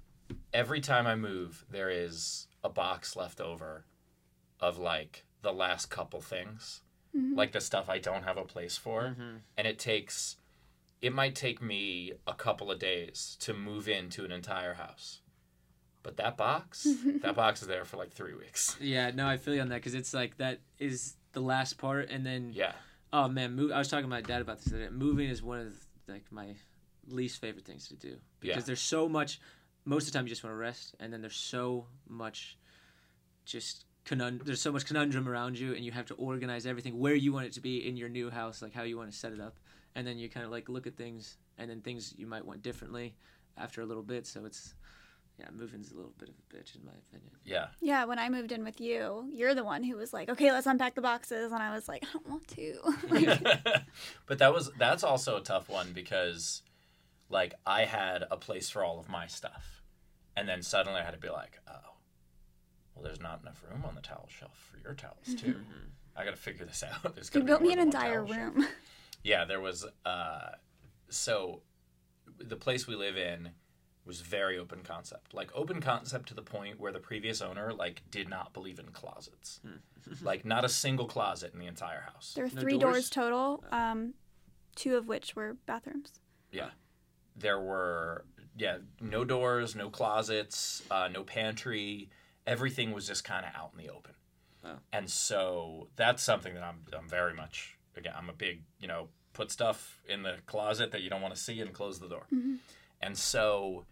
every 0.53 0.79
time 0.79 1.05
I 1.05 1.15
move, 1.15 1.65
there 1.69 1.89
is 1.89 2.47
a 2.63 2.69
box 2.69 3.15
left 3.17 3.41
over 3.41 3.83
of 4.61 4.77
like 4.79 5.25
the 5.41 5.51
last 5.51 5.87
couple 5.89 6.21
things, 6.21 6.81
Mhm. 7.13 7.35
like 7.35 7.51
the 7.51 7.59
stuff 7.59 7.89
I 7.89 7.99
don't 7.99 8.23
have 8.23 8.37
a 8.37 8.45
place 8.45 8.77
for. 8.77 9.15
Mhm. 9.19 9.41
And 9.57 9.67
it 9.67 9.77
takes 9.77 10.37
it 11.01 11.13
might 11.13 11.35
take 11.35 11.61
me 11.61 12.13
a 12.25 12.33
couple 12.33 12.71
of 12.71 12.79
days 12.79 13.35
to 13.41 13.53
move 13.53 13.89
into 13.89 14.23
an 14.23 14.31
entire 14.31 14.75
house. 14.75 15.19
But 16.01 16.15
that 16.15 16.37
box, 16.37 16.83
that 17.23 17.35
box 17.35 17.61
is 17.61 17.67
there 17.67 17.83
for 17.83 17.97
like 17.97 18.13
three 18.13 18.33
weeks. 18.33 18.77
Yeah, 18.79 19.11
no, 19.11 19.27
I 19.27 19.35
feel 19.35 19.53
you 19.53 19.59
on 19.59 19.67
that 19.67 19.75
because 19.75 19.95
it's 19.95 20.13
like 20.13 20.37
that 20.37 20.61
is 20.79 21.17
the 21.33 21.41
last 21.41 21.77
part, 21.77 22.09
and 22.09 22.25
then 22.25 22.53
Yeah. 22.53 22.73
oh 23.11 23.27
man, 23.27 23.53
move. 23.53 23.71
I 23.73 23.79
was 23.79 23.89
talking 23.89 24.05
to 24.05 24.09
my 24.09 24.21
dad 24.21 24.41
about 24.41 24.59
this. 24.59 24.71
Today. 24.71 24.87
Moving 24.87 25.27
is 25.29 25.43
one 25.43 25.59
of 25.59 25.85
like 26.07 26.31
my 26.31 26.55
least 27.05 27.41
favorite 27.41 27.65
things 27.65 27.89
to 27.89 27.95
do 27.97 28.17
because 28.43 28.63
Yeah. 28.63 28.65
there's 28.67 28.81
so 28.81 29.09
much. 29.09 29.39
Most 29.85 30.07
of 30.07 30.13
the 30.13 30.17
time, 30.19 30.25
you 30.25 30.29
just 30.29 30.43
want 30.43 30.53
to 30.53 30.57
rest, 30.57 30.95
and 30.99 31.11
then 31.11 31.21
there's 31.21 31.35
so 31.35 31.87
much, 32.07 32.57
just 33.45 33.85
conund- 34.05 34.43
There's 34.45 34.61
so 34.61 34.71
much 34.71 34.85
conundrum 34.85 35.27
around 35.27 35.57
you, 35.59 35.73
and 35.73 35.83
you 35.83 35.91
have 35.91 36.05
to 36.07 36.13
organize 36.15 36.65
everything 36.65 36.99
where 36.99 37.15
you 37.15 37.33
want 37.33 37.45
it 37.47 37.53
to 37.53 37.61
be 37.61 37.87
in 37.87 37.97
your 37.97 38.09
new 38.09 38.29
house, 38.29 38.61
like 38.61 38.73
how 38.73 38.83
you 38.83 38.97
want 38.97 39.11
to 39.11 39.17
set 39.17 39.33
it 39.33 39.39
up, 39.39 39.57
and 39.95 40.05
then 40.07 40.17
you 40.19 40.29
kind 40.29 40.45
of 40.45 40.51
like 40.51 40.69
look 40.69 40.87
at 40.87 40.95
things, 40.95 41.37
and 41.57 41.69
then 41.69 41.81
things 41.81 42.13
you 42.17 42.27
might 42.27 42.45
want 42.45 42.61
differently 42.61 43.15
after 43.57 43.81
a 43.81 43.85
little 43.85 44.03
bit. 44.03 44.25
So 44.27 44.45
it's 44.45 44.73
yeah, 45.39 45.47
moving's 45.51 45.91
a 45.91 45.95
little 45.95 46.13
bit 46.19 46.29
of 46.29 46.35
a 46.35 46.55
bitch 46.55 46.75
in 46.75 46.85
my 46.85 46.91
opinion. 46.91 47.31
Yeah. 47.43 47.67
Yeah, 47.81 48.05
when 48.05 48.19
I 48.19 48.29
moved 48.29 48.51
in 48.51 48.63
with 48.63 48.79
you, 48.79 49.27
you're 49.33 49.55
the 49.55 49.63
one 49.63 49.83
who 49.83 49.97
was 49.97 50.13
like, 50.13 50.29
"Okay, 50.29 50.51
let's 50.51 50.67
unpack 50.67 50.93
the 50.95 51.01
boxes," 51.01 51.51
and 51.51 51.61
I 51.61 51.73
was 51.73 51.87
like, 51.87 52.05
"I 52.07 52.13
don't 52.13 52.29
want 52.29 52.47
to." 52.49 52.75
but 54.27 54.37
that 54.37 54.53
was 54.53 54.69
that's 54.77 55.03
also 55.03 55.37
a 55.37 55.41
tough 55.41 55.69
one 55.69 55.91
because 55.91 56.61
like 57.33 57.55
I 57.65 57.83
had 57.85 58.23
a 58.31 58.37
place 58.37 58.69
for 58.69 58.83
all 58.83 58.99
of 58.99 59.09
my 59.09 59.27
stuff. 59.27 59.81
And 60.37 60.47
then 60.47 60.61
suddenly 60.61 60.99
I 60.99 61.03
had 61.03 61.11
to 61.11 61.19
be 61.19 61.29
like, 61.29 61.59
oh, 61.67 61.73
well, 62.95 63.03
there's 63.03 63.19
not 63.19 63.41
enough 63.41 63.63
room 63.69 63.83
on 63.85 63.95
the 63.95 64.01
towel 64.01 64.27
shelf 64.29 64.71
for 64.71 64.77
your 64.79 64.93
towels 64.93 65.35
too. 65.37 65.55
I 66.15 66.23
got 66.23 66.31
to 66.31 66.37
figure 66.37 66.65
this 66.65 66.83
out. 66.83 67.15
There's 67.15 67.29
you 67.33 67.41
gotta 67.41 67.45
be 67.45 67.47
built 67.47 67.61
me 67.63 67.73
an 67.73 67.79
entire 67.79 68.25
towel 68.25 68.27
shelf. 68.27 68.55
room. 68.55 68.67
Yeah, 69.25 69.45
there 69.45 69.61
was. 69.61 69.85
Uh, 70.05 70.49
so 71.09 71.61
the 72.39 72.57
place 72.57 72.87
we 72.87 72.95
live 72.95 73.15
in 73.15 73.51
was 74.05 74.19
very 74.19 74.59
open 74.59 74.81
concept. 74.83 75.33
Like 75.33 75.49
open 75.55 75.79
concept 75.79 76.27
to 76.27 76.33
the 76.33 76.41
point 76.41 76.77
where 76.77 76.91
the 76.91 76.99
previous 76.99 77.41
owner 77.41 77.71
like 77.73 78.01
did 78.11 78.27
not 78.27 78.53
believe 78.53 78.79
in 78.79 78.87
closets. 78.87 79.61
like 80.21 80.43
not 80.43 80.65
a 80.65 80.69
single 80.69 81.05
closet 81.07 81.53
in 81.53 81.59
the 81.61 81.67
entire 81.67 82.01
house. 82.01 82.33
There 82.35 82.43
were 82.43 82.51
No 82.53 82.61
three 82.61 82.77
doors? 82.77 82.93
doors 82.95 83.09
total, 83.09 83.63
um, 83.71 84.13
two 84.75 84.97
of 84.97 85.07
which 85.07 85.37
were 85.37 85.55
bathrooms. 85.65 86.19
Yeah. 86.51 86.71
There 87.35 87.59
were 87.59 88.25
yeah, 88.55 88.77
no 89.01 89.25
doors, 89.25 89.75
no 89.75 89.89
closets, 89.89 90.83
uh, 90.91 91.09
no 91.11 91.23
pantry. 91.23 92.09
Everything 92.45 92.91
was 92.91 93.07
just 93.07 93.23
kind 93.23 93.45
of 93.45 93.51
out 93.55 93.71
in 93.77 93.83
the 93.83 93.91
open. 93.91 94.13
Wow. 94.63 94.77
And 94.91 95.09
so 95.09 95.87
that's 95.95 96.23
something 96.23 96.53
that 96.53 96.63
I'm 96.63 96.81
I'm 96.97 97.09
very 97.09 97.33
much 97.33 97.77
again, 97.97 98.13
I'm 98.17 98.29
a 98.29 98.33
big, 98.33 98.61
you 98.79 98.87
know, 98.87 99.09
put 99.33 99.51
stuff 99.51 100.01
in 100.07 100.23
the 100.23 100.35
closet 100.45 100.91
that 100.91 101.01
you 101.01 101.09
don't 101.09 101.21
want 101.21 101.35
to 101.35 101.39
see 101.39 101.59
and 101.59 101.73
close 101.73 101.99
the 101.99 102.07
door. 102.07 102.25
And 103.01 103.17
so 103.17 103.85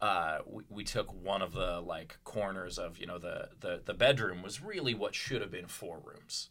uh, 0.00 0.38
we, 0.46 0.64
we 0.68 0.84
took 0.84 1.12
one 1.24 1.42
of 1.42 1.52
the 1.52 1.80
like 1.80 2.18
corners 2.24 2.78
of 2.78 2.98
you 2.98 3.06
know 3.06 3.18
the, 3.18 3.48
the 3.60 3.80
the 3.84 3.94
bedroom 3.94 4.42
was 4.42 4.60
really 4.60 4.94
what 4.94 5.14
should 5.14 5.40
have 5.40 5.50
been 5.50 5.68
four 5.68 6.00
rooms 6.04 6.50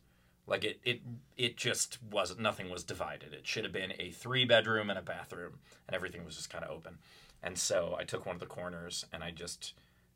like 0.51 0.63
it 0.65 0.79
it 0.83 1.01
it 1.37 1.57
just 1.57 1.97
wasn't 2.03 2.41
nothing 2.41 2.69
was 2.69 2.83
divided. 2.83 3.33
It 3.33 3.47
should 3.47 3.63
have 3.63 3.73
been 3.73 3.93
a 3.97 4.11
three 4.11 4.45
bedroom 4.45 4.89
and 4.89 4.99
a 4.99 5.01
bathroom 5.01 5.53
and 5.87 5.95
everything 5.95 6.25
was 6.25 6.35
just 6.35 6.49
kind 6.51 6.63
of 6.65 6.69
open. 6.69 6.97
And 7.41 7.57
so 7.57 7.95
i 7.97 8.03
took 8.03 8.25
one 8.27 8.35
of 8.35 8.39
the 8.41 8.45
corners 8.45 9.05
and 9.11 9.23
i 9.23 9.31
just 9.31 9.73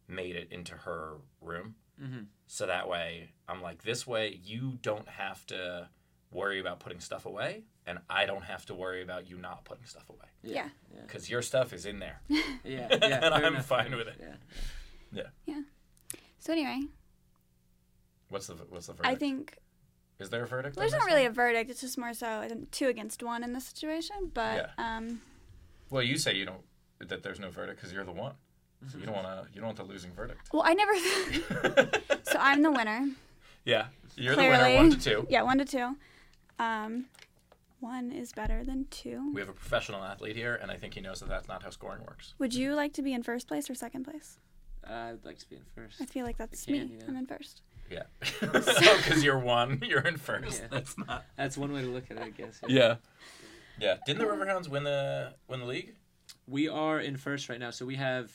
made 0.08 0.36
it 0.36 0.50
into 0.52 0.76
her 0.76 1.14
room. 1.42 1.76
Mm-hmm. 2.00 2.24
so 2.46 2.66
that 2.68 2.90
way 2.90 3.30
i'm 3.48 3.62
like 3.62 3.84
this 3.84 4.06
way 4.06 4.38
you 4.44 4.78
don't 4.82 5.08
have 5.08 5.46
to 5.48 5.88
worry 6.30 6.60
about 6.60 6.82
putting 6.82 7.00
stuff 7.00 7.26
away 7.26 7.64
and 7.88 8.00
i 8.10 8.26
don't 8.26 8.44
have 8.44 8.66
to 8.66 8.74
worry 8.74 9.02
about 9.02 9.30
you 9.30 9.38
not 9.38 9.64
putting 9.64 9.86
stuff 9.86 10.10
away. 10.10 10.28
Yeah. 10.44 10.68
because 11.08 11.30
your 11.30 11.42
stuff 11.42 11.72
is 11.72 11.86
in 11.86 12.00
there. 12.00 12.20
Yeah, 12.30 12.42
yeah. 12.66 13.26
And 13.26 13.34
I'm 13.34 13.54
enough, 13.54 13.66
fine 13.66 13.88
fair 13.90 13.98
with 13.98 14.08
enough, 14.08 14.40
Yeah. 15.14 15.24
Yeah. 15.46 15.62
So 16.40 16.52
anyway, 16.52 16.82
what's 18.30 18.48
the 18.48 18.56
what's 18.70 18.88
the 18.88 18.94
verdict? 18.94 19.08
I 19.08 19.16
think 19.16 19.58
is 20.20 20.30
there 20.30 20.44
a 20.44 20.48
verdict 20.48 20.76
there's 20.78 20.94
not 20.94 21.06
really 21.06 21.24
one? 21.24 21.32
a 21.32 21.34
verdict. 21.34 21.70
It's 21.70 21.82
just 21.82 21.98
more 21.98 22.14
so 22.14 22.48
two 22.72 22.88
against 22.88 23.22
one 23.22 23.44
in 23.44 23.54
this 23.54 23.66
situation. 23.66 24.32
But 24.34 24.72
um, 24.78 25.22
well 25.90 26.04
you 26.04 26.18
say 26.18 26.36
you 26.36 26.46
don't 26.46 26.62
that 27.08 27.24
there's 27.24 27.40
no 27.40 27.50
verdict 27.50 27.78
because 27.80 27.94
you're 27.94 28.06
the 28.06 28.12
one 28.12 28.34
so 28.92 28.98
you 28.98 29.06
don't 29.06 29.16
want 29.16 29.28
to 29.28 29.48
you 29.54 29.60
don't 29.62 29.68
want 29.68 29.78
the 29.78 29.84
losing 29.84 30.12
verdict 30.12 30.40
well, 30.54 30.64
I 30.66 30.74
never. 30.74 30.94
so 32.24 32.38
I'm 32.40 32.62
the 32.62 32.72
winner. 32.72 33.10
yeah 33.66 33.88
you're 34.16 34.34
Clearly. 34.34 34.58
the 34.58 34.64
winner 34.64 34.76
one 34.78 34.92
to 34.92 35.00
two 35.00 35.28
Yeah, 35.30 35.42
one 35.42 35.58
to 35.58 35.66
two. 35.66 35.96
Um, 36.60 37.06
one 37.82 38.12
is 38.12 38.32
better 38.32 38.64
than 38.64 38.86
two. 38.90 39.32
We 39.34 39.42
have 39.42 39.50
a 39.50 39.54
professional 39.54 40.04
athlete 40.04 40.36
here, 40.36 40.58
and 40.62 40.72
I 40.72 40.78
think 40.78 40.94
he 40.94 41.02
knows 41.02 41.20
that 41.20 41.30
that's 41.30 41.48
not 41.48 41.62
how 41.64 41.70
scoring 41.70 42.02
works. 42.08 42.34
Would 42.40 42.54
you 42.54 42.74
like 42.74 42.94
to 42.94 43.02
be 43.02 43.14
in 43.14 43.22
first 43.24 43.48
place 43.48 43.70
or 43.70 43.76
second 43.76 44.06
place? 44.06 44.40
I'd 44.88 45.24
like 45.26 45.38
to 45.40 45.50
be 45.50 45.58
in 45.58 45.64
first. 45.76 46.02
I 46.02 46.06
feel 46.06 46.26
like 46.26 46.38
that's 46.38 46.64
can, 46.66 46.74
me. 46.74 46.80
you 46.80 46.98
know. 47.00 47.06
I'm 47.10 47.18
in 47.18 47.26
first. 47.26 47.62
Yeah. 47.90 48.04
Because 48.40 49.24
you're 49.24 49.40
one, 49.40 49.82
you're 49.88 50.02
in 50.02 50.18
first. 50.18 50.62
Yeah. 50.62 50.68
That's 50.72 50.98
not. 50.98 51.26
That's 51.38 51.58
one 51.58 51.72
way 51.72 51.82
to 51.82 51.88
look 51.88 52.10
at 52.10 52.18
it, 52.18 52.24
I 52.24 52.30
guess. 52.30 52.60
Yeah. 52.68 52.96
Yeah. 53.80 53.98
Didn't 54.06 54.20
the 54.20 54.26
Riverhounds 54.26 54.68
win 54.68 54.84
the 54.84 55.34
win 55.48 55.60
the 55.60 55.66
league? 55.66 55.94
We 56.48 56.68
are 56.68 57.00
in 57.00 57.18
first 57.18 57.50
right 57.50 57.60
now, 57.60 57.72
so 57.72 57.86
we 57.86 57.96
have 57.96 58.32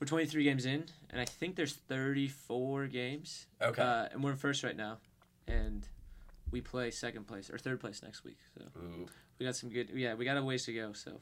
we're 0.00 0.06
23 0.06 0.44
games 0.44 0.64
in, 0.64 0.84
and 1.10 1.20
I 1.20 1.26
think 1.26 1.56
there's 1.56 1.74
34 1.74 2.86
games. 2.86 3.46
Okay. 3.60 3.82
Uh, 3.82 4.08
and 4.12 4.24
we're 4.24 4.30
in 4.30 4.36
first 4.36 4.64
right 4.64 4.76
now, 4.76 4.98
and 5.46 5.86
we 6.50 6.60
play 6.60 6.90
second 6.90 7.26
place 7.26 7.50
or 7.50 7.58
third 7.58 7.80
place 7.80 8.02
next 8.02 8.24
week. 8.24 8.38
So 8.56 8.64
Ooh. 8.80 9.06
we 9.38 9.46
got 9.46 9.56
some 9.56 9.68
good. 9.70 9.90
Yeah, 9.94 10.14
we 10.14 10.24
got 10.24 10.36
a 10.36 10.42
ways 10.42 10.64
to 10.66 10.72
go. 10.72 10.92
So 10.94 11.20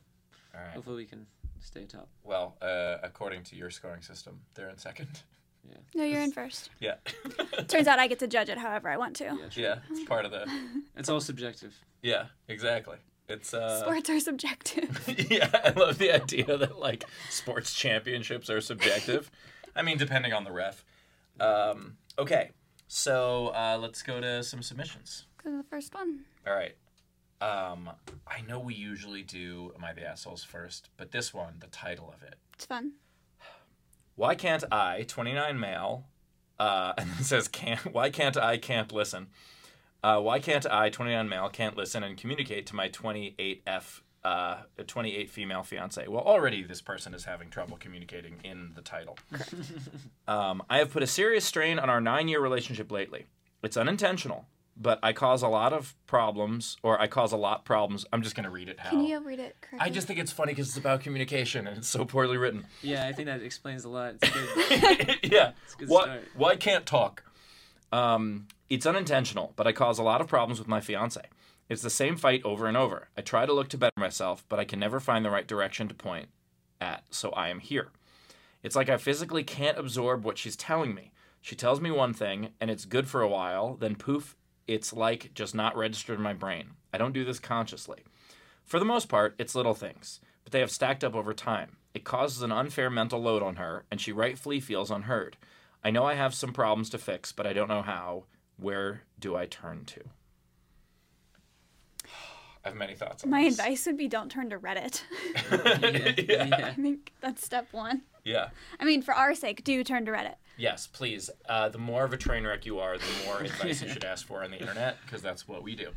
All 0.54 0.60
right. 0.60 0.74
hopefully 0.74 0.96
we 0.96 1.06
can 1.06 1.26
stay 1.60 1.86
top. 1.86 2.08
Well, 2.22 2.56
uh, 2.62 2.98
according 3.02 3.42
to 3.44 3.56
your 3.56 3.70
scoring 3.70 4.02
system, 4.02 4.40
they're 4.54 4.70
in 4.70 4.78
second. 4.78 5.22
No, 5.94 6.04
you're 6.04 6.20
in 6.20 6.32
first. 6.32 6.70
Yeah. 6.80 6.94
Turns 7.68 7.86
out 7.86 7.98
I 7.98 8.06
get 8.06 8.18
to 8.20 8.26
judge 8.26 8.48
it 8.48 8.58
however 8.58 8.88
I 8.88 8.96
want 8.96 9.16
to. 9.16 9.24
Yeah, 9.24 9.48
sure. 9.48 9.62
yeah. 9.62 9.78
It's 9.90 10.04
part 10.04 10.24
of 10.24 10.30
the. 10.30 10.46
It's 10.96 11.08
all 11.08 11.20
subjective. 11.20 11.74
Yeah. 12.02 12.26
Exactly. 12.48 12.96
It's 13.28 13.52
uh. 13.52 13.80
Sports 13.80 14.08
are 14.10 14.20
subjective. 14.20 15.26
yeah, 15.30 15.50
I 15.64 15.70
love 15.70 15.98
the 15.98 16.12
idea 16.12 16.56
that 16.56 16.78
like 16.78 17.04
sports 17.30 17.74
championships 17.74 18.48
are 18.48 18.60
subjective. 18.60 19.30
I 19.76 19.82
mean, 19.82 19.98
depending 19.98 20.32
on 20.32 20.44
the 20.44 20.52
ref. 20.52 20.84
Um, 21.38 21.98
okay, 22.18 22.50
so 22.88 23.48
uh, 23.48 23.78
let's 23.80 24.02
go 24.02 24.20
to 24.20 24.42
some 24.42 24.62
submissions. 24.62 25.26
Go 25.44 25.50
to 25.50 25.56
the 25.58 25.62
first 25.64 25.94
one. 25.94 26.20
All 26.46 26.54
right. 26.54 26.74
Um, 27.40 27.90
I 28.26 28.40
know 28.48 28.58
we 28.58 28.74
usually 28.74 29.22
do 29.22 29.72
"Am 29.76 29.84
I 29.84 29.92
the 29.92 30.06
Assholes" 30.08 30.42
first, 30.42 30.88
but 30.96 31.12
this 31.12 31.32
one, 31.34 31.54
the 31.60 31.68
title 31.68 32.12
of 32.14 32.22
it, 32.26 32.36
It's 32.54 32.64
fun. 32.66 32.92
"Why 34.18 34.34
Can't 34.34 34.64
I, 34.72 35.04
29 35.06 35.58
male," 35.58 36.04
uh, 36.58 36.92
and 36.98 37.08
it 37.18 37.24
says 37.24 37.46
"Can't." 37.48 37.94
Why 37.94 38.10
can't 38.10 38.36
I 38.36 38.58
can't 38.58 38.92
listen? 38.92 39.28
Uh, 40.02 40.20
why 40.20 40.38
can't 40.38 40.66
I, 40.66 40.90
29 40.90 41.28
male, 41.28 41.48
can't 41.48 41.76
listen 41.76 42.02
and 42.02 42.16
communicate 42.16 42.66
to 42.66 42.76
my 42.76 42.88
28F, 42.88 44.00
uh, 44.24 44.56
28 44.86 45.30
female 45.30 45.62
fiance? 45.62 46.06
Well, 46.06 46.22
already 46.22 46.62
this 46.62 46.80
person 46.80 47.14
is 47.14 47.24
having 47.24 47.50
trouble 47.50 47.76
communicating 47.78 48.36
in 48.44 48.72
the 48.74 48.82
title. 48.82 49.18
um, 50.28 50.62
I 50.70 50.78
have 50.78 50.92
put 50.92 51.02
a 51.02 51.06
serious 51.06 51.44
strain 51.44 51.78
on 51.78 51.90
our 51.90 52.00
nine 52.00 52.28
year 52.28 52.40
relationship 52.40 52.92
lately. 52.92 53.26
It's 53.62 53.76
unintentional, 53.76 54.46
but 54.80 54.98
I 55.02 55.12
cause 55.12 55.42
a 55.42 55.48
lot 55.48 55.72
of 55.72 55.94
problems, 56.06 56.76
or 56.82 57.00
I 57.00 57.06
cause 57.08 57.32
a 57.32 57.36
lot 57.36 57.64
problems. 57.64 58.06
I'm 58.12 58.22
just 58.22 58.34
going 58.34 58.44
to 58.44 58.50
read 58.50 58.68
it 58.68 58.78
how. 58.78 58.90
Can 58.90 59.04
you 59.04 59.18
read 59.20 59.40
it 59.40 59.56
correctly? 59.60 59.80
I 59.80 59.90
just 59.90 60.06
think 60.06 60.18
it's 60.18 60.32
funny 60.32 60.52
because 60.52 60.68
it's 60.68 60.76
about 60.76 61.00
communication 61.00 61.66
and 61.66 61.78
it's 61.78 61.88
so 61.88 62.04
poorly 62.04 62.36
written. 62.36 62.66
Yeah, 62.82 63.06
I 63.06 63.12
think 63.12 63.26
that 63.26 63.42
explains 63.42 63.84
a 63.84 63.88
lot. 63.88 64.14
It's 64.22 64.30
good. 64.30 65.18
yeah. 65.32 65.52
It's 65.64 65.74
good 65.74 65.88
Why, 65.88 66.02
start. 66.04 66.24
why 66.36 66.56
can't 66.56 66.86
talk? 66.86 67.24
Um, 67.90 68.46
it's 68.70 68.86
unintentional, 68.86 69.52
but 69.56 69.66
I 69.66 69.72
cause 69.72 69.98
a 69.98 70.02
lot 70.02 70.20
of 70.20 70.28
problems 70.28 70.58
with 70.58 70.68
my 70.68 70.80
fiance. 70.80 71.22
It's 71.68 71.82
the 71.82 71.90
same 71.90 72.16
fight 72.16 72.42
over 72.44 72.66
and 72.66 72.76
over. 72.76 73.08
I 73.16 73.20
try 73.20 73.46
to 73.46 73.52
look 73.52 73.68
to 73.70 73.78
better 73.78 73.92
myself, 73.98 74.44
but 74.48 74.58
I 74.58 74.64
can 74.64 74.78
never 74.78 75.00
find 75.00 75.24
the 75.24 75.30
right 75.30 75.46
direction 75.46 75.88
to 75.88 75.94
point 75.94 76.28
at, 76.80 77.04
so 77.10 77.30
I 77.30 77.48
am 77.48 77.60
here. 77.60 77.88
It's 78.62 78.76
like 78.76 78.88
I 78.88 78.96
physically 78.96 79.44
can't 79.44 79.78
absorb 79.78 80.24
what 80.24 80.38
she's 80.38 80.56
telling 80.56 80.94
me. 80.94 81.12
She 81.40 81.54
tells 81.54 81.80
me 81.80 81.90
one 81.90 82.12
thing, 82.12 82.50
and 82.60 82.70
it's 82.70 82.84
good 82.84 83.06
for 83.08 83.22
a 83.22 83.28
while, 83.28 83.74
then 83.74 83.96
poof, 83.96 84.36
it's 84.68 84.92
like 84.92 85.32
just 85.34 85.54
not 85.54 85.76
registered 85.76 86.16
in 86.18 86.22
my 86.22 86.34
brain. 86.34 86.70
I 86.92 86.98
don't 86.98 87.12
do 87.12 87.24
this 87.24 87.40
consciously. 87.40 88.04
For 88.64 88.78
the 88.78 88.84
most 88.84 89.08
part, 89.08 89.34
it's 89.38 89.54
little 89.54 89.74
things, 89.74 90.20
but 90.44 90.52
they 90.52 90.60
have 90.60 90.70
stacked 90.70 91.02
up 91.02 91.14
over 91.16 91.32
time. 91.34 91.78
It 91.94 92.04
causes 92.04 92.42
an 92.42 92.52
unfair 92.52 92.90
mental 92.90 93.20
load 93.20 93.42
on 93.42 93.56
her, 93.56 93.84
and 93.90 94.00
she 94.00 94.12
rightfully 94.12 94.60
feels 94.60 94.90
unheard. 94.90 95.36
I 95.82 95.90
know 95.90 96.04
I 96.04 96.14
have 96.14 96.34
some 96.34 96.52
problems 96.52 96.90
to 96.90 96.98
fix, 96.98 97.32
but 97.32 97.46
I 97.46 97.52
don't 97.52 97.68
know 97.68 97.82
how. 97.82 98.24
Where 98.58 99.02
do 99.18 99.36
I 99.36 99.46
turn 99.46 99.84
to? 99.86 100.00
I 102.64 102.68
have 102.68 102.76
many 102.76 102.94
thoughts 102.94 103.24
on 103.24 103.30
My 103.30 103.44
this. 103.44 103.58
advice 103.58 103.86
would 103.86 103.96
be 103.96 104.08
don't 104.08 104.30
turn 104.30 104.50
to 104.50 104.58
Reddit. 104.58 105.02
yeah, 106.28 106.46
yeah. 106.58 106.66
I 106.66 106.72
think 106.74 107.12
that's 107.20 107.44
step 107.44 107.68
one. 107.72 108.02
Yeah. 108.24 108.48
I 108.78 108.84
mean, 108.84 109.00
for 109.02 109.14
our 109.14 109.34
sake, 109.34 109.64
do 109.64 109.82
turn 109.84 110.04
to 110.06 110.12
Reddit. 110.12 110.34
Yes, 110.58 110.86
please. 110.88 111.30
Uh, 111.48 111.68
the 111.68 111.78
more 111.78 112.04
of 112.04 112.12
a 112.12 112.16
train 112.16 112.44
wreck 112.46 112.66
you 112.66 112.80
are, 112.80 112.98
the 112.98 113.04
more 113.24 113.40
advice 113.40 113.80
you 113.80 113.88
should 113.88 114.04
ask 114.04 114.26
for 114.26 114.42
on 114.44 114.50
the 114.50 114.58
internet, 114.58 114.98
because 115.04 115.22
that's 115.22 115.46
what 115.48 115.62
we 115.62 115.74
do. 115.76 115.90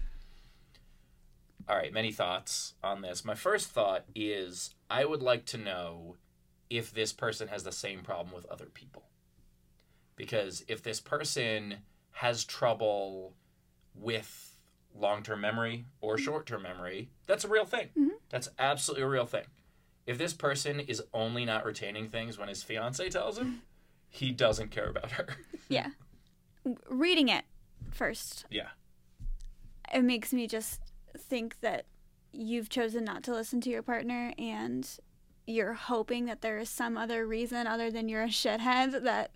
All 1.68 1.76
right, 1.76 1.92
many 1.94 2.12
thoughts 2.12 2.76
on 2.84 3.02
this. 3.02 3.26
My 3.26 3.36
first 3.36 3.70
thought 3.70 4.06
is 4.16 4.76
I 4.90 5.04
would 5.06 5.22
like 5.22 5.46
to 5.48 5.58
know 5.58 6.16
if 6.70 6.94
this 6.94 7.12
person 7.12 7.48
has 7.50 7.64
the 7.64 7.72
same 7.72 8.02
problem 8.02 8.34
with 8.34 8.46
other 8.46 8.66
people. 8.68 9.04
Because 10.16 10.64
if 10.68 10.84
this 10.84 11.00
person 11.00 11.78
has 12.12 12.44
trouble 12.44 13.34
with 13.96 14.56
long 14.94 15.24
term 15.24 15.42
memory 15.42 15.86
or 16.02 16.18
short 16.18 16.46
term 16.46 16.64
memory, 16.64 17.10
that's 17.26 17.44
a 17.46 17.48
real 17.48 17.66
thing. 17.66 17.90
Mhm. 17.98 18.10
That's 18.30 18.50
absolutely 18.60 19.04
a 19.04 19.08
real 19.10 19.26
thing. 19.26 19.46
If 20.06 20.18
this 20.18 20.34
person 20.34 20.80
is 20.80 21.02
only 21.14 21.46
not 21.46 21.66
retaining 21.66 22.10
things 22.10 22.38
when 22.38 22.48
his 22.50 22.64
fiance 22.64 23.10
tells 23.10 23.38
him, 23.38 23.62
he 24.12 24.32
doesn't 24.32 24.70
care 24.72 24.90
about 24.90 25.12
her. 25.12 25.28
Yeah. 25.70 25.92
Reading 26.90 27.30
it 27.30 27.46
first, 27.92 28.46
yeah. 28.52 28.68
it 29.94 30.04
makes 30.04 30.34
me 30.34 30.46
just 30.46 30.82
think 31.18 31.62
that 31.62 31.86
you've 32.34 32.68
chosen 32.68 33.06
not 33.06 33.24
to 33.24 33.32
listen 33.32 33.62
to 33.62 33.70
your 33.70 33.82
partner 33.82 34.34
and 34.38 34.86
you're 35.48 35.74
hoping 35.74 36.26
that 36.26 36.42
there 36.42 36.58
is 36.58 36.70
some 36.70 36.98
other 36.98 37.26
reason 37.26 37.68
other 37.68 37.90
than 37.90 38.10
you're 38.10 38.24
a 38.24 38.28
shithead 38.28 39.04
that 39.04 39.32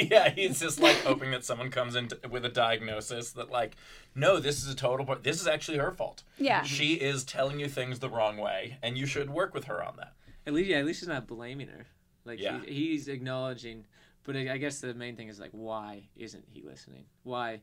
yeah, 0.10 0.30
he's 0.30 0.60
just 0.60 0.80
like 0.80 0.96
hoping 0.98 1.32
that 1.32 1.44
someone 1.44 1.70
comes 1.70 1.96
in 1.96 2.06
t- 2.06 2.16
with 2.30 2.44
a 2.44 2.48
diagnosis 2.48 3.32
that 3.32 3.50
like, 3.50 3.74
no, 4.14 4.38
this 4.38 4.62
is 4.62 4.72
a 4.72 4.76
total. 4.76 5.04
But 5.04 5.24
this 5.24 5.40
is 5.40 5.48
actually 5.48 5.78
her 5.78 5.90
fault. 5.90 6.22
yeah 6.38 6.58
mm-hmm. 6.58 6.66
She 6.66 6.94
is 6.94 7.24
telling 7.24 7.58
you 7.58 7.68
things 7.68 7.98
the 7.98 8.08
wrong 8.08 8.36
way, 8.36 8.78
and 8.80 8.96
you 8.96 9.06
should 9.06 9.30
work 9.30 9.54
with 9.54 9.64
her 9.64 9.84
on 9.84 9.96
that. 9.96 10.12
At 10.46 10.54
least, 10.54 10.70
yeah, 10.70 10.78
at 10.78 10.86
least 10.86 11.00
he's 11.00 11.08
not 11.08 11.26
blaming 11.26 11.66
her. 11.66 11.86
Like 12.28 12.38
Yeah. 12.40 12.60
he, 12.66 12.72
he's 12.90 13.08
acknowledging, 13.08 13.84
but 14.22 14.36
I 14.36 14.52
I 14.52 14.58
guess 14.58 14.80
the 14.80 14.94
main 14.94 15.16
thing 15.16 15.28
is 15.28 15.40
like, 15.40 15.50
why 15.52 16.04
isn't 16.14 16.44
he 16.52 16.62
listening? 16.62 17.06
Why 17.24 17.60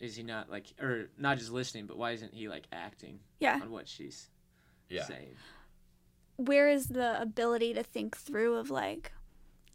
is 0.00 0.16
he 0.16 0.22
not 0.22 0.50
like, 0.50 0.66
or 0.80 1.10
not 1.18 1.38
just 1.38 1.50
listening, 1.50 1.86
but 1.86 1.96
why 1.98 2.12
isn't 2.12 2.32
he 2.32 2.48
like 2.48 2.66
acting 2.72 3.18
yeah 3.40 3.58
on 3.62 3.70
what 3.70 3.88
she's 3.88 4.30
Yeah. 4.88 5.04
saying? 5.04 5.34
where 6.38 6.68
is 6.68 6.88
the 6.88 7.18
ability 7.20 7.72
to 7.72 7.82
think 7.82 8.14
through 8.14 8.56
of 8.56 8.68
like 8.70 9.10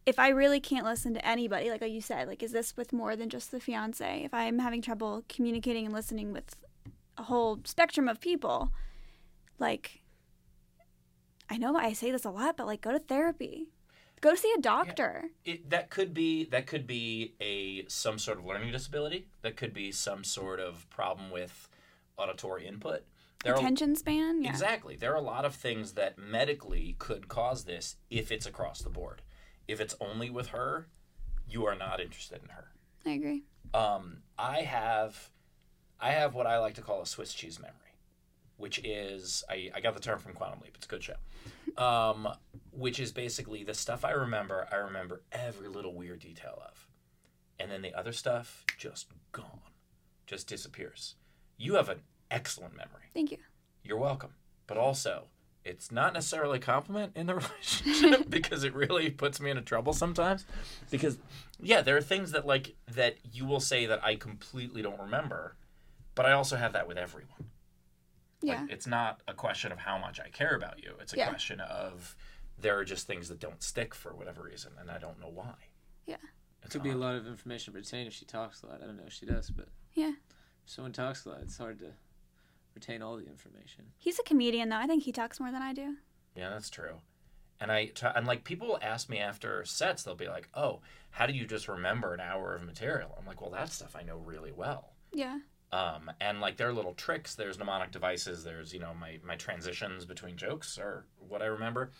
if 0.05 0.19
I 0.19 0.29
really 0.29 0.59
can't 0.59 0.85
listen 0.85 1.13
to 1.15 1.25
anybody, 1.27 1.69
like 1.71 1.81
you 1.83 2.01
said, 2.01 2.27
like 2.27 2.41
is 2.43 2.51
this 2.51 2.77
with 2.77 2.93
more 2.93 3.15
than 3.15 3.29
just 3.29 3.51
the 3.51 3.59
fiance? 3.59 4.23
If 4.23 4.33
I'm 4.33 4.59
having 4.59 4.81
trouble 4.81 5.23
communicating 5.27 5.85
and 5.85 5.93
listening 5.93 6.31
with 6.33 6.55
a 7.17 7.23
whole 7.23 7.59
spectrum 7.65 8.07
of 8.07 8.19
people, 8.19 8.71
like 9.59 10.01
I 11.49 11.57
know 11.57 11.75
I 11.75 11.93
say 11.93 12.11
this 12.11 12.25
a 12.25 12.31
lot, 12.31 12.57
but 12.57 12.65
like 12.67 12.81
go 12.81 12.91
to 12.91 12.99
therapy. 12.99 13.69
Go 14.21 14.35
see 14.35 14.53
a 14.57 14.61
doctor. 14.61 15.25
It, 15.43 15.69
that 15.71 15.89
could 15.89 16.13
be 16.13 16.45
that 16.45 16.67
could 16.67 16.85
be 16.85 17.33
a 17.41 17.85
some 17.87 18.19
sort 18.19 18.37
of 18.37 18.45
learning 18.45 18.71
disability. 18.71 19.27
That 19.41 19.57
could 19.57 19.73
be 19.73 19.91
some 19.91 20.23
sort 20.23 20.59
of 20.59 20.87
problem 20.89 21.31
with 21.31 21.67
auditory 22.17 22.67
input. 22.67 23.03
There 23.43 23.53
are, 23.53 23.57
Attention 23.57 23.95
span. 23.95 24.43
Yeah. 24.43 24.51
Exactly. 24.51 24.95
There 24.95 25.11
are 25.11 25.17
a 25.17 25.21
lot 25.21 25.45
of 25.45 25.55
things 25.55 25.93
that 25.93 26.19
medically 26.19 26.95
could 26.99 27.27
cause 27.27 27.63
this 27.63 27.95
if 28.11 28.31
it's 28.31 28.45
across 28.45 28.81
the 28.81 28.89
board. 28.89 29.23
If 29.67 29.81
it's 29.81 29.95
only 29.99 30.29
with 30.29 30.49
her, 30.49 30.87
you 31.49 31.65
are 31.65 31.75
not 31.75 31.99
interested 31.99 32.41
in 32.43 32.49
her. 32.49 32.67
I 33.05 33.11
agree. 33.11 33.43
Um, 33.73 34.17
I 34.37 34.61
have, 34.61 35.29
I 35.99 36.11
have 36.11 36.35
what 36.35 36.45
I 36.45 36.59
like 36.59 36.75
to 36.75 36.81
call 36.81 37.01
a 37.01 37.05
Swiss 37.07 37.33
cheese 37.33 37.59
memory, 37.59 37.73
which 38.61 38.79
is 38.83 39.43
I, 39.49 39.71
I 39.75 39.81
got 39.81 39.95
the 39.95 39.99
term 39.99 40.19
from 40.19 40.33
Quantum 40.33 40.59
Leap. 40.63 40.73
It's 40.75 40.85
a 40.85 40.89
good 40.89 41.03
show. 41.03 41.15
Um, 41.83 42.27
which 42.71 42.99
is 42.99 43.11
basically 43.11 43.63
the 43.63 43.73
stuff 43.73 44.05
I 44.05 44.11
remember. 44.11 44.67
I 44.71 44.75
remember 44.75 45.23
every 45.31 45.67
little 45.67 45.95
weird 45.95 46.19
detail 46.19 46.61
of, 46.65 46.87
and 47.59 47.71
then 47.71 47.81
the 47.81 47.93
other 47.93 48.13
stuff 48.13 48.63
just 48.77 49.07
gone, 49.31 49.61
just 50.27 50.47
disappears. 50.47 51.15
You 51.57 51.75
have 51.75 51.89
an 51.89 52.01
excellent 52.29 52.75
memory. 52.75 53.09
Thank 53.13 53.31
you. 53.31 53.37
You're 53.83 53.97
welcome. 53.97 54.35
But 54.67 54.77
also, 54.77 55.25
it's 55.63 55.91
not 55.91 56.13
necessarily 56.13 56.57
a 56.57 56.61
compliment 56.61 57.13
in 57.15 57.27
the 57.27 57.35
relationship 57.83 58.29
because 58.29 58.63
it 58.63 58.73
really 58.73 59.09
puts 59.09 59.39
me 59.39 59.49
into 59.49 59.61
trouble 59.61 59.93
sometimes. 59.93 60.45
Because 60.89 61.17
yeah, 61.59 61.81
there 61.81 61.97
are 61.97 62.01
things 62.01 62.31
that 62.31 62.45
like 62.45 62.75
that 62.93 63.17
you 63.31 63.45
will 63.45 63.59
say 63.59 63.85
that 63.85 64.03
I 64.03 64.15
completely 64.15 64.81
don't 64.81 64.99
remember, 64.99 65.55
but 66.15 66.25
I 66.25 66.33
also 66.33 66.57
have 66.57 66.73
that 66.73 66.87
with 66.87 66.97
everyone. 66.97 67.49
Yeah. 68.41 68.61
Like, 68.61 68.71
it's 68.71 68.87
not 68.87 69.21
a 69.27 69.33
question 69.33 69.71
of 69.71 69.79
how 69.79 69.97
much 69.97 70.19
I 70.19 70.29
care 70.29 70.55
about 70.55 70.81
you. 70.83 70.95
It's 70.99 71.13
a 71.13 71.17
Yeah. 71.17 71.29
question 71.29 71.59
of 71.59 72.15
there 72.57 72.77
are 72.77 72.85
just 72.85 73.07
things 73.07 73.27
that 73.29 73.39
don't 73.39 73.61
stick 73.63 73.93
for 73.95 74.13
whatever 74.15 74.43
reason, 74.43 74.73
and 74.79 74.89
I 74.91 74.97
don't 74.99 75.19
know 75.19 75.29
why. 75.29 75.55
Yeah. 76.05 76.17
It 76.63 76.69
could 76.69 76.83
be 76.83 76.91
a 76.91 76.95
lot 76.97 77.15
of 77.15 77.25
information 77.27 77.73
to 77.73 77.79
retain 77.79 78.05
if 78.07 78.13
she 78.13 78.25
talks 78.25 78.61
a 78.63 78.67
lot. 78.67 78.81
I 78.83 78.85
don't 78.85 78.97
know 78.97 79.05
if 79.07 79.13
she 79.13 79.25
does, 79.25 79.49
but 79.49 79.67
Yeah. 79.93 80.11
if 80.63 80.69
someone 80.69 80.93
talks 80.93 81.25
a 81.25 81.29
lot, 81.29 81.41
it's 81.41 81.57
hard 81.57 81.79
to 81.79 81.93
retain 82.75 83.01
all 83.01 83.17
the 83.17 83.25
information. 83.25 83.91
He's 83.97 84.19
a 84.19 84.23
comedian 84.23 84.69
though. 84.69 84.77
I 84.77 84.87
think 84.87 85.03
he 85.03 85.11
talks 85.11 85.39
more 85.39 85.51
than 85.51 85.61
I 85.61 85.73
do. 85.73 85.97
Yeah, 86.35 86.49
that's 86.49 86.69
true. 86.69 87.01
And 87.59 87.71
I 87.71 87.87
t- 87.87 88.07
and 88.07 88.25
like 88.25 88.43
people 88.43 88.79
ask 88.81 89.09
me 89.09 89.19
after 89.19 89.63
sets, 89.65 90.03
they'll 90.03 90.15
be 90.15 90.27
like, 90.27 90.49
"Oh, 90.53 90.81
how 91.11 91.25
do 91.27 91.33
you 91.33 91.45
just 91.45 91.67
remember 91.67 92.13
an 92.13 92.19
hour 92.19 92.55
of 92.55 92.63
material?" 92.63 93.13
I'm 93.19 93.25
like, 93.25 93.41
"Well, 93.41 93.51
that 93.51 93.69
stuff 93.69 93.95
I 93.95 94.01
know 94.03 94.17
really 94.17 94.51
well." 94.51 94.95
Yeah. 95.11 95.39
Um, 95.73 96.11
and 96.19 96.41
like 96.41 96.57
there 96.57 96.67
are 96.69 96.73
little 96.73 96.93
tricks. 96.93 97.35
There's 97.35 97.57
mnemonic 97.57 97.91
devices. 97.91 98.43
There's 98.43 98.73
you 98.73 98.79
know 98.79 98.93
my 98.93 99.19
my 99.25 99.35
transitions 99.35 100.05
between 100.05 100.35
jokes 100.37 100.77
are 100.77 101.05
what 101.29 101.41
I 101.41 101.45
remember. 101.45 101.91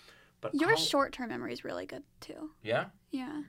But 0.41 0.53
Your 0.55 0.71
I'll- 0.71 0.75
short 0.77 1.13
term 1.13 1.29
memory 1.29 1.53
is 1.53 1.63
really 1.63 1.86
good 1.86 2.03
too. 2.19 2.51
yeah, 2.63 2.86
Yeah. 3.12 3.43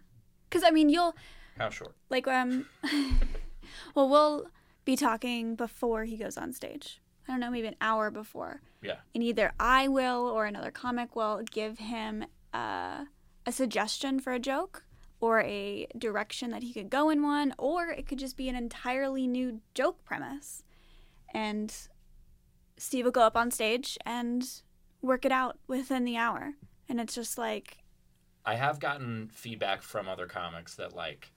Because 0.49 0.63
I 0.63 0.71
mean, 0.71 0.89
you'll 0.91 1.17
how 1.59 1.71
short? 1.71 1.95
like 2.11 2.29
um, 2.29 2.67
well, 3.95 4.09
we'll 4.09 4.47
be 4.85 4.97
talking 4.97 5.55
before 5.57 6.05
he 6.05 6.17
goes 6.17 6.37
on 6.37 6.53
stage. 6.53 7.01
I 7.27 7.33
don't 7.33 7.41
know, 7.41 7.51
maybe 7.51 7.69
an 7.69 7.77
hour 7.81 8.11
before. 8.11 8.61
Yeah. 8.83 8.97
And 9.15 9.23
either 9.23 9.53
I 9.61 9.87
will 9.89 10.27
or 10.29 10.45
another 10.47 10.71
comic 10.73 11.15
will 11.15 11.43
give 11.51 11.79
him 11.79 12.25
uh, 12.53 13.05
a 13.47 13.53
suggestion 13.53 14.19
for 14.21 14.33
a 14.33 14.39
joke 14.41 14.85
or 15.23 15.41
a 15.43 15.87
direction 15.97 16.51
that 16.51 16.65
he 16.65 16.73
could 16.73 16.91
go 16.91 17.09
in 17.09 17.23
one, 17.23 17.55
or 17.57 17.91
it 17.91 18.09
could 18.09 18.19
just 18.19 18.37
be 18.37 18.49
an 18.49 18.57
entirely 18.57 19.29
new 19.29 19.61
joke 19.73 20.05
premise. 20.05 20.65
And 21.33 21.73
Steve 22.77 23.05
will 23.05 23.13
go 23.13 23.23
up 23.23 23.37
on 23.37 23.53
stage 23.53 23.97
and 24.05 24.45
work 25.01 25.25
it 25.25 25.31
out 25.31 25.61
within 25.69 26.05
the 26.05 26.17
hour. 26.17 26.55
And 26.89 27.01
it's 27.01 27.15
just 27.15 27.39
like, 27.39 27.79
I 28.45 28.57
have 28.57 28.81
gotten 28.81 29.31
feedback 29.33 29.83
from 29.83 30.09
other 30.09 30.27
comics 30.27 30.75
that 30.75 30.93
like 30.93 31.31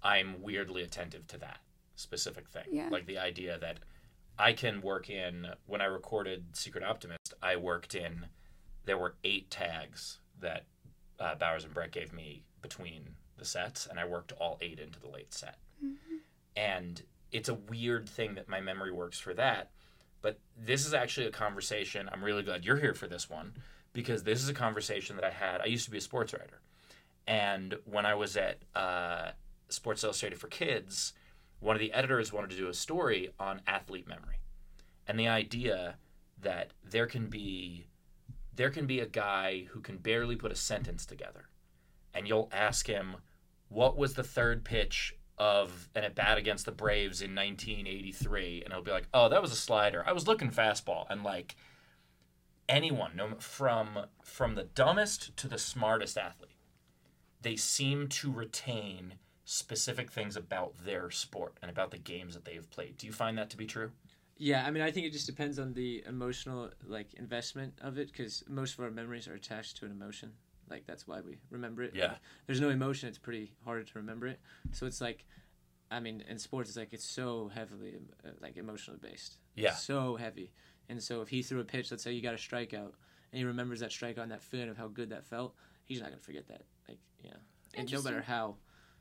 I'm 0.00 0.40
weirdly 0.40 0.84
attentive 0.84 1.26
to 1.26 1.38
that 1.38 1.58
specific 1.96 2.48
thing. 2.48 2.66
Yeah. 2.70 2.88
Like 2.88 3.06
the 3.06 3.18
idea 3.18 3.58
that 3.58 3.80
I 4.38 4.52
can 4.52 4.80
work 4.80 5.10
in 5.10 5.48
when 5.66 5.80
I 5.80 5.86
recorded 5.86 6.56
Secret 6.56 6.84
Optimist, 6.84 7.34
I 7.42 7.56
worked 7.56 7.96
in 7.96 8.26
there 8.84 8.96
were 8.96 9.16
eight 9.24 9.50
tags 9.50 10.20
that 10.40 10.66
uh, 11.18 11.34
Bowers 11.34 11.64
and 11.64 11.74
Brett 11.74 11.92
gave 11.92 12.12
me 12.12 12.44
between 12.62 13.14
the 13.36 13.44
sets, 13.44 13.86
and 13.86 13.98
I 13.98 14.04
worked 14.06 14.32
all 14.32 14.58
eight 14.60 14.78
into 14.78 15.00
the 15.00 15.08
late 15.08 15.32
set. 15.32 15.58
And 16.56 17.02
it's 17.30 17.48
a 17.48 17.54
weird 17.54 18.08
thing 18.08 18.34
that 18.34 18.48
my 18.48 18.60
memory 18.60 18.92
works 18.92 19.18
for 19.18 19.34
that. 19.34 19.70
But 20.22 20.40
this 20.56 20.86
is 20.86 20.94
actually 20.94 21.26
a 21.26 21.32
conversation. 21.32 22.08
I'm 22.12 22.24
really 22.24 22.42
glad 22.42 22.64
you're 22.64 22.78
here 22.78 22.94
for 22.94 23.06
this 23.06 23.30
one 23.30 23.54
because 23.92 24.24
this 24.24 24.42
is 24.42 24.48
a 24.48 24.54
conversation 24.54 25.16
that 25.16 25.24
I 25.24 25.30
had. 25.30 25.60
I 25.60 25.66
used 25.66 25.84
to 25.84 25.90
be 25.90 25.98
a 25.98 26.02
sports 26.02 26.32
writer. 26.32 26.60
And 27.26 27.76
when 27.84 28.06
I 28.06 28.14
was 28.14 28.36
at 28.36 28.58
uh, 28.74 29.30
Sports 29.68 30.02
Illustrated 30.02 30.38
for 30.38 30.48
Kids, 30.48 31.12
one 31.60 31.76
of 31.76 31.80
the 31.80 31.92
editors 31.92 32.32
wanted 32.32 32.50
to 32.50 32.56
do 32.56 32.68
a 32.68 32.74
story 32.74 33.30
on 33.38 33.60
athlete 33.66 34.08
memory. 34.08 34.40
And 35.06 35.18
the 35.18 35.28
idea 35.28 35.96
that 36.40 36.72
there 36.88 37.06
can 37.06 37.26
be 37.26 37.86
there 38.58 38.70
can 38.70 38.86
be 38.86 38.98
a 38.98 39.06
guy 39.06 39.66
who 39.70 39.80
can 39.80 39.96
barely 39.98 40.34
put 40.34 40.50
a 40.50 40.56
sentence 40.56 41.06
together. 41.06 41.48
And 42.12 42.26
you'll 42.26 42.50
ask 42.52 42.88
him, 42.88 43.18
what 43.68 43.96
was 43.96 44.14
the 44.14 44.24
third 44.24 44.64
pitch 44.64 45.14
of 45.38 45.88
an 45.94 46.02
at 46.02 46.16
bat 46.16 46.38
against 46.38 46.66
the 46.66 46.72
Braves 46.72 47.22
in 47.22 47.36
1983? 47.36 48.64
And 48.64 48.72
he'll 48.72 48.82
be 48.82 48.90
like, 48.90 49.06
oh, 49.14 49.28
that 49.28 49.40
was 49.40 49.52
a 49.52 49.56
slider. 49.56 50.02
I 50.04 50.12
was 50.12 50.26
looking 50.26 50.50
fastball. 50.50 51.06
And 51.08 51.22
like 51.22 51.54
anyone, 52.68 53.12
no, 53.14 53.36
from 53.38 54.06
from 54.24 54.56
the 54.56 54.64
dumbest 54.64 55.36
to 55.36 55.46
the 55.46 55.58
smartest 55.58 56.18
athlete, 56.18 56.58
they 57.40 57.54
seem 57.54 58.08
to 58.08 58.32
retain 58.32 59.14
specific 59.44 60.10
things 60.10 60.36
about 60.36 60.84
their 60.84 61.12
sport 61.12 61.56
and 61.62 61.70
about 61.70 61.92
the 61.92 61.98
games 61.98 62.34
that 62.34 62.44
they 62.44 62.54
have 62.54 62.70
played. 62.70 62.98
Do 62.98 63.06
you 63.06 63.12
find 63.12 63.38
that 63.38 63.50
to 63.50 63.56
be 63.56 63.66
true? 63.66 63.92
Yeah, 64.38 64.64
I 64.64 64.70
mean, 64.70 64.82
I 64.82 64.90
think 64.92 65.06
it 65.06 65.12
just 65.12 65.26
depends 65.26 65.58
on 65.58 65.74
the 65.74 66.02
emotional 66.06 66.70
like 66.86 67.12
investment 67.14 67.74
of 67.82 67.98
it, 67.98 68.08
because 68.12 68.44
most 68.48 68.78
of 68.78 68.84
our 68.84 68.90
memories 68.90 69.26
are 69.28 69.34
attached 69.34 69.76
to 69.78 69.84
an 69.84 69.90
emotion. 69.90 70.32
Like 70.70 70.86
that's 70.86 71.06
why 71.08 71.20
we 71.20 71.38
remember 71.50 71.82
it. 71.82 71.92
Yeah. 71.94 72.12
If 72.12 72.18
there's 72.46 72.60
no 72.60 72.68
emotion, 72.68 73.08
it's 73.08 73.18
pretty 73.18 73.52
hard 73.64 73.86
to 73.86 73.92
remember 73.98 74.26
it. 74.26 74.38
So 74.70 74.86
it's 74.86 75.00
like, 75.00 75.24
I 75.90 75.98
mean, 75.98 76.22
in 76.28 76.38
sports, 76.38 76.68
it's 76.70 76.78
like 76.78 76.92
it's 76.92 77.04
so 77.04 77.50
heavily 77.52 77.96
uh, 78.24 78.30
like 78.40 78.56
emotionally 78.56 79.00
based. 79.02 79.38
Yeah. 79.56 79.72
So 79.74 80.16
heavy, 80.16 80.52
and 80.88 81.02
so 81.02 81.20
if 81.20 81.28
he 81.28 81.42
threw 81.42 81.60
a 81.60 81.64
pitch, 81.64 81.90
let's 81.90 82.02
say 82.04 82.12
you 82.12 82.22
got 82.22 82.34
a 82.34 82.36
strikeout, 82.36 82.92
and 83.32 83.38
he 83.38 83.44
remembers 83.44 83.80
that 83.80 83.90
strikeout 83.90 84.22
and 84.22 84.30
that 84.30 84.42
feeling 84.42 84.68
of 84.68 84.76
how 84.76 84.88
good 84.88 85.10
that 85.10 85.24
felt, 85.24 85.54
he's 85.84 86.00
not 86.00 86.10
gonna 86.10 86.20
forget 86.20 86.46
that. 86.48 86.62
Like, 86.88 86.98
yeah, 87.24 87.32
and 87.74 87.90
no 87.90 88.02
matter 88.02 88.22
how 88.22 88.56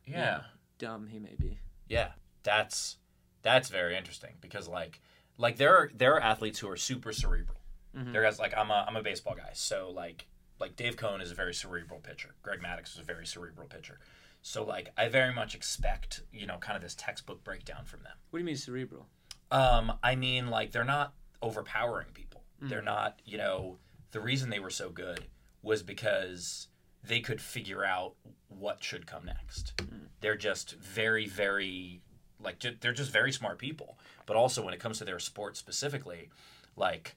Yeah. 0.05 0.41
dumb 0.79 1.07
he 1.07 1.19
may 1.19 1.35
be. 1.37 1.59
Yeah, 1.89 2.11
that's 2.43 2.97
that's 3.43 3.69
very 3.69 3.95
interesting 3.95 4.35
because 4.41 4.67
like 4.67 4.99
like 5.37 5.57
there 5.57 5.75
are 5.75 5.91
there 5.95 6.15
are 6.15 6.21
athletes 6.21 6.59
who 6.59 6.69
are 6.69 6.77
super 6.77 7.13
cerebral. 7.13 7.59
Mhm. 7.95 8.11
There 8.13 8.21
guys 8.21 8.39
like 8.39 8.55
I'm 8.57 8.69
a 8.71 8.85
I'm 8.87 8.95
a 8.95 9.03
baseball 9.03 9.35
guy, 9.35 9.51
so 9.53 9.89
like 9.91 10.27
like 10.59 10.75
Dave 10.75 10.97
Cone 10.97 11.21
is 11.21 11.31
a 11.31 11.35
very 11.35 11.53
cerebral 11.53 11.99
pitcher. 11.99 12.35
Greg 12.41 12.59
Maddux 12.59 12.93
is 12.93 12.99
a 12.99 13.03
very 13.03 13.25
cerebral 13.25 13.67
pitcher. 13.67 13.99
So 14.41 14.63
like 14.63 14.89
I 14.97 15.07
very 15.09 15.33
much 15.33 15.55
expect 15.55 16.21
you 16.31 16.45
know 16.47 16.57
kind 16.57 16.75
of 16.75 16.81
this 16.81 16.95
textbook 16.95 17.43
breakdown 17.43 17.85
from 17.85 18.03
them. 18.03 18.13
What 18.29 18.39
do 18.39 18.41
you 18.41 18.45
mean 18.45 18.57
cerebral? 18.57 19.07
Um, 19.51 19.93
I 20.03 20.15
mean 20.15 20.47
like 20.47 20.71
they're 20.71 20.83
not 20.83 21.13
overpowering 21.41 22.07
people. 22.13 22.43
They're 22.59 22.81
not 22.81 23.21
you 23.25 23.37
know 23.37 23.77
the 24.11 24.19
reason 24.19 24.49
they 24.49 24.59
were 24.59 24.71
so 24.71 24.89
good 24.89 25.25
was 25.61 25.83
because 25.83 26.67
they 27.03 27.19
could 27.19 27.39
figure 27.41 27.85
out 27.85 28.15
what 28.47 28.83
should 28.83 29.05
come 29.05 29.25
next. 29.25 29.79
They're 30.21 30.35
just 30.35 30.71
very 30.73 31.27
very 31.27 32.01
like 32.41 32.59
ju- 32.59 32.75
they're 32.79 32.93
just 32.93 33.11
very 33.11 33.31
smart 33.31 33.57
people. 33.57 33.97
But 34.25 34.35
also 34.35 34.63
when 34.63 34.73
it 34.73 34.79
comes 34.79 34.97
to 34.99 35.05
their 35.05 35.19
sport 35.19 35.57
specifically, 35.57 36.29
like 36.75 37.15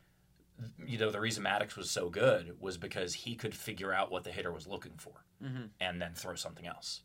you 0.86 0.98
know 0.98 1.10
the 1.10 1.20
reason 1.20 1.44
Maddux 1.44 1.76
was 1.76 1.90
so 1.90 2.10
good 2.10 2.56
was 2.60 2.76
because 2.76 3.14
he 3.14 3.34
could 3.34 3.54
figure 3.54 3.92
out 3.92 4.10
what 4.10 4.24
the 4.24 4.30
hitter 4.32 4.52
was 4.52 4.66
looking 4.66 4.92
for 4.98 5.12
Mm-hmm. 5.42 5.64
and 5.80 6.02
then 6.02 6.12
throw 6.14 6.34
something 6.34 6.66
else. 6.66 7.00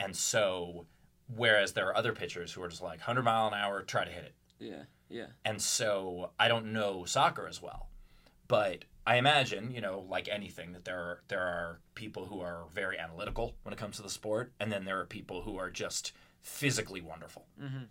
And 0.00 0.16
so 0.16 0.86
whereas 1.32 1.72
there 1.74 1.86
are 1.86 1.96
other 1.96 2.12
pitchers 2.12 2.52
who 2.52 2.62
are 2.64 2.68
just 2.68 2.82
like 2.82 2.98
100 2.98 3.22
mile 3.22 3.46
an 3.46 3.54
hour 3.54 3.82
try 3.82 4.04
to 4.04 4.10
hit 4.10 4.24
it. 4.24 4.34
Yeah, 4.58 4.82
yeah. 5.08 5.26
And 5.44 5.62
so 5.62 6.30
I 6.38 6.48
don't 6.48 6.72
know 6.72 7.04
soccer 7.04 7.46
as 7.46 7.62
well. 7.62 7.86
But 8.48 8.86
I 9.06 9.16
imagine, 9.18 9.70
you 9.70 9.80
know, 9.80 10.04
like 10.08 10.28
anything 10.28 10.72
that 10.72 10.84
there 10.84 10.98
are 10.98 11.22
there 11.28 11.40
are 11.40 11.78
people 11.94 12.26
who 12.26 12.40
are 12.40 12.64
very 12.74 12.98
analytical 12.98 13.54
when 13.62 13.72
it 13.72 13.78
comes 13.78 13.96
to 13.98 14.02
the 14.02 14.10
sport 14.10 14.52
and 14.58 14.72
then 14.72 14.84
there 14.84 14.98
are 14.98 15.06
people 15.06 15.42
who 15.42 15.56
are 15.56 15.70
just 15.70 16.12
physically 16.42 17.00
wonderful. 17.00 17.46
Mm-hmm. 17.62 17.84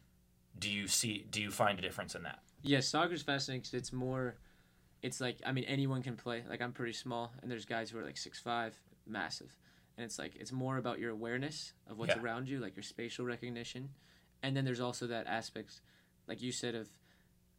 Do 0.58 0.70
you 0.70 0.88
see 0.88 1.26
do 1.30 1.42
you 1.42 1.52
find 1.52 1.78
a 1.80 1.82
difference 1.82 2.16
in 2.16 2.24
that? 2.24 2.40
Yeah, 2.62 2.80
soccer's 2.82 3.22
fascinating 3.22 3.62
because 3.62 3.74
it's 3.74 3.94
more. 3.94 4.36
It's 5.02 5.22
like 5.22 5.38
I 5.46 5.52
mean 5.52 5.64
anyone 5.66 6.04
can 6.04 6.16
play. 6.16 6.44
Like 6.50 6.62
I'm 6.62 6.74
pretty 6.74 6.94
small, 6.94 7.32
and 7.42 7.50
there's 7.50 7.66
guys 7.66 7.90
who 7.90 8.00
are 8.00 8.04
like 8.04 8.18
six 8.18 8.40
five, 8.40 8.78
massive, 9.08 9.56
and 9.98 10.04
it's 10.06 10.20
like 10.20 10.36
it's 10.36 10.52
more 10.52 10.78
about 10.78 11.00
your 11.00 11.12
awareness 11.12 11.74
of 11.88 11.98
what's 11.98 12.16
Yeah. 12.16 12.22
around 12.22 12.50
you, 12.50 12.60
like 12.60 12.76
your 12.76 12.84
spatial 12.84 13.26
recognition, 13.26 13.90
and 14.44 14.58
then 14.58 14.66
there's 14.66 14.82
also 14.82 15.08
that 15.08 15.28
aspect, 15.28 15.80
like 16.28 16.42
you 16.42 16.52
said 16.52 16.76
of, 16.76 16.90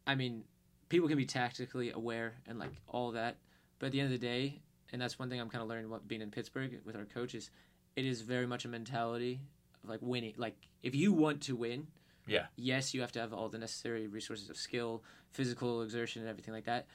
I 0.05 0.13
mean, 0.13 0.43
people 0.89 1.07
can 1.07 1.17
be 1.17 1.25
tactically 1.25 1.89
aware 1.91 2.35
and 2.45 2.59
like 2.59 2.73
all 2.87 3.11
that, 3.13 3.37
but 3.79 3.87
at 3.87 3.91
the 3.93 4.01
end 4.01 4.13
of 4.13 4.19
the 4.19 4.27
day, 4.27 4.61
and 4.91 5.01
that's 5.01 5.17
one 5.17 5.29
thing 5.31 5.39
I'm 5.41 5.49
kind 5.49 5.63
of 5.63 5.67
learning 5.69 5.89
what 5.89 6.07
being 6.07 6.21
in 6.21 6.29
Pittsburgh 6.29 6.79
with 6.85 6.95
our 6.95 7.05
coaches, 7.05 7.49
it 7.95 8.05
is 8.05 8.21
very 8.21 8.45
much 8.45 8.65
a 8.65 8.67
mentality 8.67 9.39
of 9.83 9.89
like 9.89 9.99
winning. 10.01 10.33
Like 10.37 10.55
if 10.83 10.95
you 10.95 11.13
want 11.13 11.41
to 11.43 11.55
win, 11.55 11.87
Yeah. 12.27 12.47
yes, 12.55 12.93
you 12.93 13.01
have 13.01 13.11
to 13.13 13.19
have 13.19 13.33
all 13.33 13.49
the 13.49 13.57
necessary 13.57 14.07
resources 14.07 14.49
of 14.49 14.57
skill, 14.57 15.03
physical 15.31 15.81
exertion, 15.81 16.21
and 16.21 16.29
everything 16.29 16.53
like 16.53 16.65
that. 16.65 16.87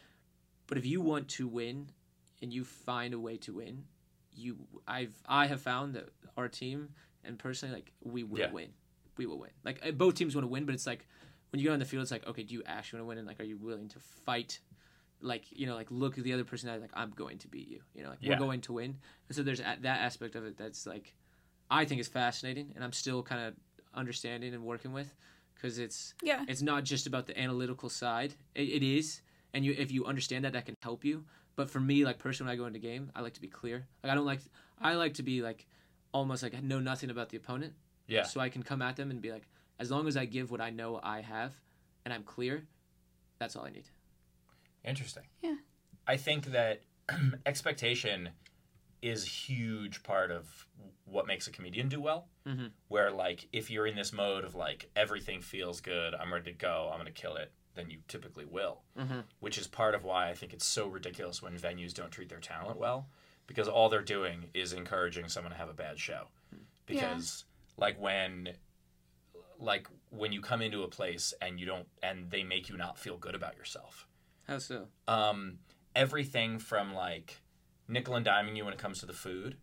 But 0.66 0.78
if 0.78 0.86
you 0.86 1.00
want 1.00 1.28
to 1.30 1.46
win, 1.48 1.90
and 2.42 2.52
you 2.52 2.64
find 2.64 3.14
a 3.14 3.18
way 3.18 3.36
to 3.38 3.52
win, 3.54 3.84
you 4.34 4.56
I've 4.86 5.14
I 5.26 5.46
have 5.46 5.62
found 5.62 5.94
that 5.94 6.10
our 6.36 6.48
team 6.48 6.90
and 7.24 7.38
personally 7.38 7.74
like 7.74 7.92
we 8.02 8.22
will 8.24 8.40
Yeah. 8.40 8.50
win, 8.52 8.70
we 9.16 9.24
will 9.26 9.38
win. 9.38 9.50
Like 9.64 9.80
uh, 9.86 9.92
both 9.92 10.14
teams 10.16 10.34
want 10.34 10.44
to 10.44 10.48
win, 10.48 10.66
but 10.66 10.74
it's 10.74 10.86
like 10.86 11.06
when 11.50 11.60
you 11.60 11.64
get 11.66 11.72
on 11.72 11.78
the 11.78 11.84
field, 11.86 12.02
it's 12.02 12.10
like 12.10 12.26
okay, 12.26 12.42
do 12.42 12.52
you 12.54 12.62
actually 12.66 12.98
want 13.00 13.04
to 13.04 13.08
win? 13.08 13.18
And 13.18 13.26
like, 13.26 13.40
are 13.40 13.44
you 13.44 13.56
willing 13.56 13.88
to 13.88 13.98
fight? 13.98 14.60
Like 15.22 15.44
you 15.50 15.66
know, 15.66 15.74
like 15.74 15.90
look 15.90 16.18
at 16.18 16.24
the 16.24 16.34
other 16.34 16.44
person 16.44 16.68
like 16.78 16.90
I'm 16.92 17.10
going 17.10 17.38
to 17.38 17.48
beat 17.48 17.68
you. 17.68 17.80
You 17.94 18.02
know, 18.02 18.10
like 18.10 18.18
Yeah. 18.20 18.30
we're 18.34 18.38
going 18.46 18.60
to 18.62 18.74
win. 18.74 18.98
And 19.28 19.36
so 19.36 19.42
there's 19.42 19.60
a- 19.60 19.78
that 19.80 20.00
aspect 20.00 20.34
of 20.34 20.44
it 20.44 20.58
that's 20.58 20.86
like 20.86 21.14
I 21.70 21.84
think 21.84 22.00
is 22.00 22.08
fascinating, 22.08 22.72
and 22.74 22.84
I'm 22.84 22.92
still 22.92 23.22
kind 23.22 23.46
of 23.48 23.54
understanding 23.94 24.54
and 24.54 24.64
working 24.64 24.92
with 24.92 25.14
because 25.54 25.78
it's 25.78 26.14
Yeah. 26.22 26.44
it's 26.48 26.62
not 26.62 26.84
just 26.84 27.06
about 27.06 27.26
the 27.26 27.38
analytical 27.38 27.88
side. 27.88 28.34
It, 28.54 28.68
it 28.68 28.82
is, 28.82 29.20
and 29.54 29.64
you 29.64 29.74
if 29.76 29.90
you 29.90 30.04
understand 30.04 30.44
that, 30.44 30.52
that 30.52 30.66
can 30.66 30.74
help 30.82 31.04
you. 31.04 31.24
But 31.56 31.70
for 31.70 31.80
me, 31.80 32.04
like 32.04 32.18
personally, 32.18 32.50
when 32.50 32.54
I 32.58 32.62
go 32.62 32.66
into 32.66 32.78
game, 32.78 33.10
I 33.14 33.22
like 33.22 33.34
to 33.34 33.40
be 33.40 33.48
clear. 33.48 33.86
Like 34.02 34.12
I 34.12 34.14
don't 34.14 34.26
like 34.26 34.40
I 34.80 34.94
like 34.94 35.14
to 35.14 35.22
be 35.22 35.42
like 35.42 35.66
almost 36.12 36.42
like 36.42 36.54
I 36.54 36.60
know 36.60 36.78
nothing 36.80 37.10
about 37.10 37.30
the 37.30 37.36
opponent, 37.36 37.72
Yeah. 38.06 38.22
so 38.24 38.40
I 38.40 38.48
can 38.48 38.62
come 38.62 38.80
at 38.82 38.96
them 38.96 39.10
and 39.10 39.20
be 39.20 39.32
like, 39.32 39.48
as 39.78 39.90
long 39.90 40.06
as 40.08 40.16
I 40.16 40.24
give 40.24 40.50
what 40.50 40.60
I 40.60 40.70
know 40.70 41.00
I 41.02 41.20
have, 41.20 41.52
and 42.04 42.14
I'm 42.14 42.22
clear, 42.22 42.64
that's 43.38 43.56
all 43.56 43.64
I 43.66 43.70
need. 43.70 43.88
Interesting. 44.84 45.24
Yeah. 45.42 45.56
I 46.06 46.16
think 46.16 46.46
that 46.52 46.82
expectation 47.46 48.30
is 49.02 49.24
a 49.24 49.28
huge 49.28 50.02
part 50.02 50.30
of 50.30 50.66
what 51.04 51.26
makes 51.26 51.46
a 51.46 51.50
comedian 51.50 51.88
do 51.88 52.00
well. 52.00 52.28
Mhm. 52.46 52.70
Where 52.88 53.10
like 53.10 53.48
if 53.52 53.70
you're 53.70 53.86
in 53.86 53.94
this 53.96 54.12
mode 54.12 54.44
of 54.44 54.54
like 54.54 54.90
everything 54.96 55.40
feels 55.40 55.80
good, 55.80 56.14
I'm 56.14 56.32
ready 56.32 56.52
to 56.52 56.56
go, 56.58 56.90
I'm 56.92 56.98
gonna 56.98 57.10
kill 57.12 57.36
it, 57.36 57.52
then 57.74 57.90
you 57.90 57.98
typically 58.08 58.44
will. 58.44 58.82
Mhm. 58.96 59.24
Which 59.40 59.58
is 59.58 59.66
part 59.68 59.94
of 59.94 60.04
why 60.04 60.28
I 60.30 60.34
think 60.34 60.52
it's 60.52 60.66
so 60.66 60.86
ridiculous 60.88 61.42
when 61.42 61.56
venues 61.58 61.92
don't 61.94 62.10
treat 62.10 62.28
their 62.28 62.40
talent 62.40 62.78
well, 62.78 63.08
because 63.46 63.68
all 63.68 63.88
they're 63.88 64.02
doing 64.02 64.50
is 64.54 64.72
encouraging 64.72 65.28
someone 65.28 65.52
to 65.52 65.56
have 65.58 65.68
a 65.68 65.74
bad 65.74 65.98
show. 66.00 66.28
Because 66.86 67.44
like 67.76 68.00
when 68.00 68.56
like 69.58 69.88
when 70.10 70.32
you 70.32 70.40
come 70.40 70.60
into 70.62 70.82
a 70.82 70.88
place 70.88 71.32
and 71.40 71.58
you 71.58 71.66
don't 71.66 71.88
and 72.02 72.30
they 72.30 72.42
make 72.42 72.68
you 72.68 72.76
not 72.76 72.98
feel 72.98 73.16
good 73.16 73.34
about 73.34 73.56
yourself 73.56 74.06
How 74.46 74.58
so? 74.58 74.88
um, 75.08 75.58
everything 75.94 76.58
from 76.58 76.92
like 76.94 77.40
nickel 77.88 78.14
and 78.16 78.24
diming 78.26 78.56
you 78.56 78.64
when 78.64 78.72
it 78.74 78.78
comes 78.78 79.00
to 79.00 79.06
the 79.06 79.12
food 79.12 79.56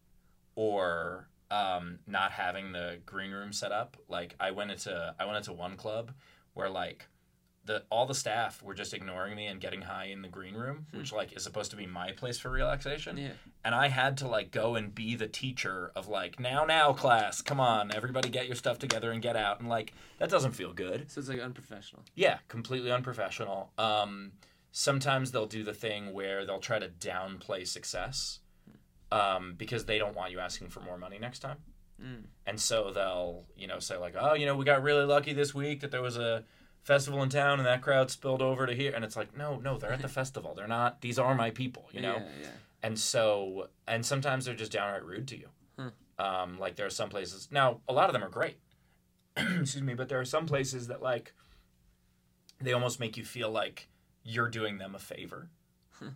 or 0.56 1.28
um, 1.52 2.00
not 2.08 2.32
having 2.32 2.72
the 2.72 3.00
green 3.06 3.32
room 3.32 3.54
set 3.54 3.72
up 3.72 3.98
like 4.08 4.36
i 4.40 4.52
went 4.52 4.72
into 4.72 5.14
i 5.20 5.26
went 5.26 5.38
into 5.38 5.54
one 5.54 5.76
club 5.76 6.12
where 6.54 6.70
like 6.70 7.08
the 7.66 7.84
all 7.90 8.06
the 8.06 8.16
staff 8.16 8.62
were 8.62 8.74
just 8.74 8.94
ignoring 8.94 9.36
me 9.36 9.46
and 9.48 9.62
getting 9.62 9.82
high 9.84 10.06
in 10.06 10.22
the 10.22 10.28
green 10.28 10.54
room 10.56 10.86
which 10.94 11.14
like 11.14 11.32
is 11.36 11.44
supposed 11.44 11.72
to 11.72 11.78
be 11.78 11.86
my 11.86 12.12
place 12.12 12.38
for 12.40 12.50
relaxation 12.50 13.18
Yeah. 13.18 13.30
and 13.64 13.74
i 13.76 13.88
had 13.88 14.18
to 14.18 14.28
like 14.28 14.52
go 14.52 14.76
and 14.76 14.94
be 14.94 15.16
the 15.16 15.28
teacher 15.28 15.92
of 15.96 16.08
like 16.08 16.40
now 16.40 16.66
now 16.66 16.92
class 16.94 17.42
come 17.42 17.60
on 17.60 17.94
everybody 17.96 18.30
get 18.30 18.48
your 18.48 18.56
stuff 18.56 18.80
together 18.80 19.12
and 19.12 19.22
get 19.22 19.36
out 19.38 19.60
and 19.60 19.70
like 19.70 19.94
that 20.20 20.30
doesn't 20.30 20.52
feel 20.54 20.74
good 20.74 21.10
So 21.12 21.20
it's 21.20 21.30
like 21.30 21.40
unprofessional. 21.40 22.04
yeah, 22.16 22.38
completely 22.48 22.92
unprofessional. 22.92 23.72
Um, 23.78 24.32
sometimes 24.74 25.32
they'll 25.32 25.46
do 25.46 25.64
the 25.64 25.74
thing 25.74 26.12
where 26.12 26.46
they'll 26.46 26.60
try 26.60 26.80
to 26.80 26.90
downplay 26.90 27.66
success 27.66 28.40
um, 29.12 29.54
because 29.56 29.86
they 29.86 30.00
don't 30.00 30.16
want 30.16 30.32
you 30.32 30.40
asking 30.40 30.68
for 30.68 30.82
more 30.82 30.98
money 30.98 31.20
next 31.20 31.40
time. 31.40 31.58
Mm. 32.02 32.24
And 32.48 32.60
so 32.60 32.92
they'll, 32.92 33.46
you 33.56 33.68
know, 33.68 33.80
say 33.80 33.96
like, 33.98 34.16
"Oh, 34.20 34.34
you 34.34 34.48
know, 34.48 34.58
we 34.58 34.66
got 34.66 34.82
really 34.82 35.06
lucky 35.06 35.32
this 35.32 35.54
week 35.54 35.82
that 35.82 35.92
there 35.92 36.02
was 36.02 36.18
a 36.18 36.44
festival 36.82 37.22
in 37.22 37.30
town 37.30 37.60
and 37.60 37.68
that 37.68 37.84
crowd 37.84 38.10
spilled 38.10 38.42
over 38.42 38.66
to 38.66 38.74
here." 38.74 38.92
And 38.94 39.06
it's 39.06 39.16
like, 39.16 39.38
"No, 39.38 39.58
no, 39.60 39.78
they're 39.78 39.94
at 39.94 40.02
the 40.02 40.08
festival. 40.20 40.56
They're 40.56 40.68
not. 40.68 41.02
These 41.02 41.20
are 41.20 41.36
my 41.36 41.52
people, 41.52 41.88
you 41.92 42.02
know." 42.02 42.16
Yeah, 42.16 42.42
yeah. 42.42 42.48
And 42.82 43.00
so, 43.00 43.70
and 43.88 44.04
sometimes 44.04 44.46
they're 44.46 44.56
just 44.56 44.72
downright 44.72 45.06
rude 45.06 45.28
to 45.30 45.38
you. 45.38 45.50
Hmm. 45.78 45.88
Um, 46.18 46.60
like 46.60 46.76
there 46.76 46.88
are 46.88 46.90
some 46.92 47.10
places. 47.10 47.48
Now, 47.52 47.82
a 47.88 47.94
lot 47.94 48.10
of 48.10 48.14
them 48.14 48.24
are 48.24 48.30
great. 48.30 48.58
Excuse 49.38 49.84
me, 49.84 49.94
but 49.94 50.10
there 50.10 50.20
are 50.20 50.26
some 50.26 50.48
places 50.48 50.88
that 50.88 51.04
like 51.04 51.34
they 52.60 52.74
almost 52.74 53.00
make 53.00 53.18
you 53.18 53.24
feel 53.24 53.52
like 53.52 53.88
you're 54.24 54.50
doing 54.50 54.78
them 54.78 54.96
a 54.96 55.00
favor, 55.00 55.50
Hmm. 56.00 56.10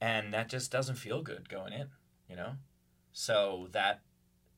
and 0.00 0.32
that 0.34 0.48
just 0.48 0.70
doesn't 0.70 0.96
feel 0.96 1.22
good 1.22 1.48
going 1.48 1.72
in. 1.72 1.90
You 2.28 2.36
know, 2.36 2.56
so 3.12 3.68
that 3.72 4.00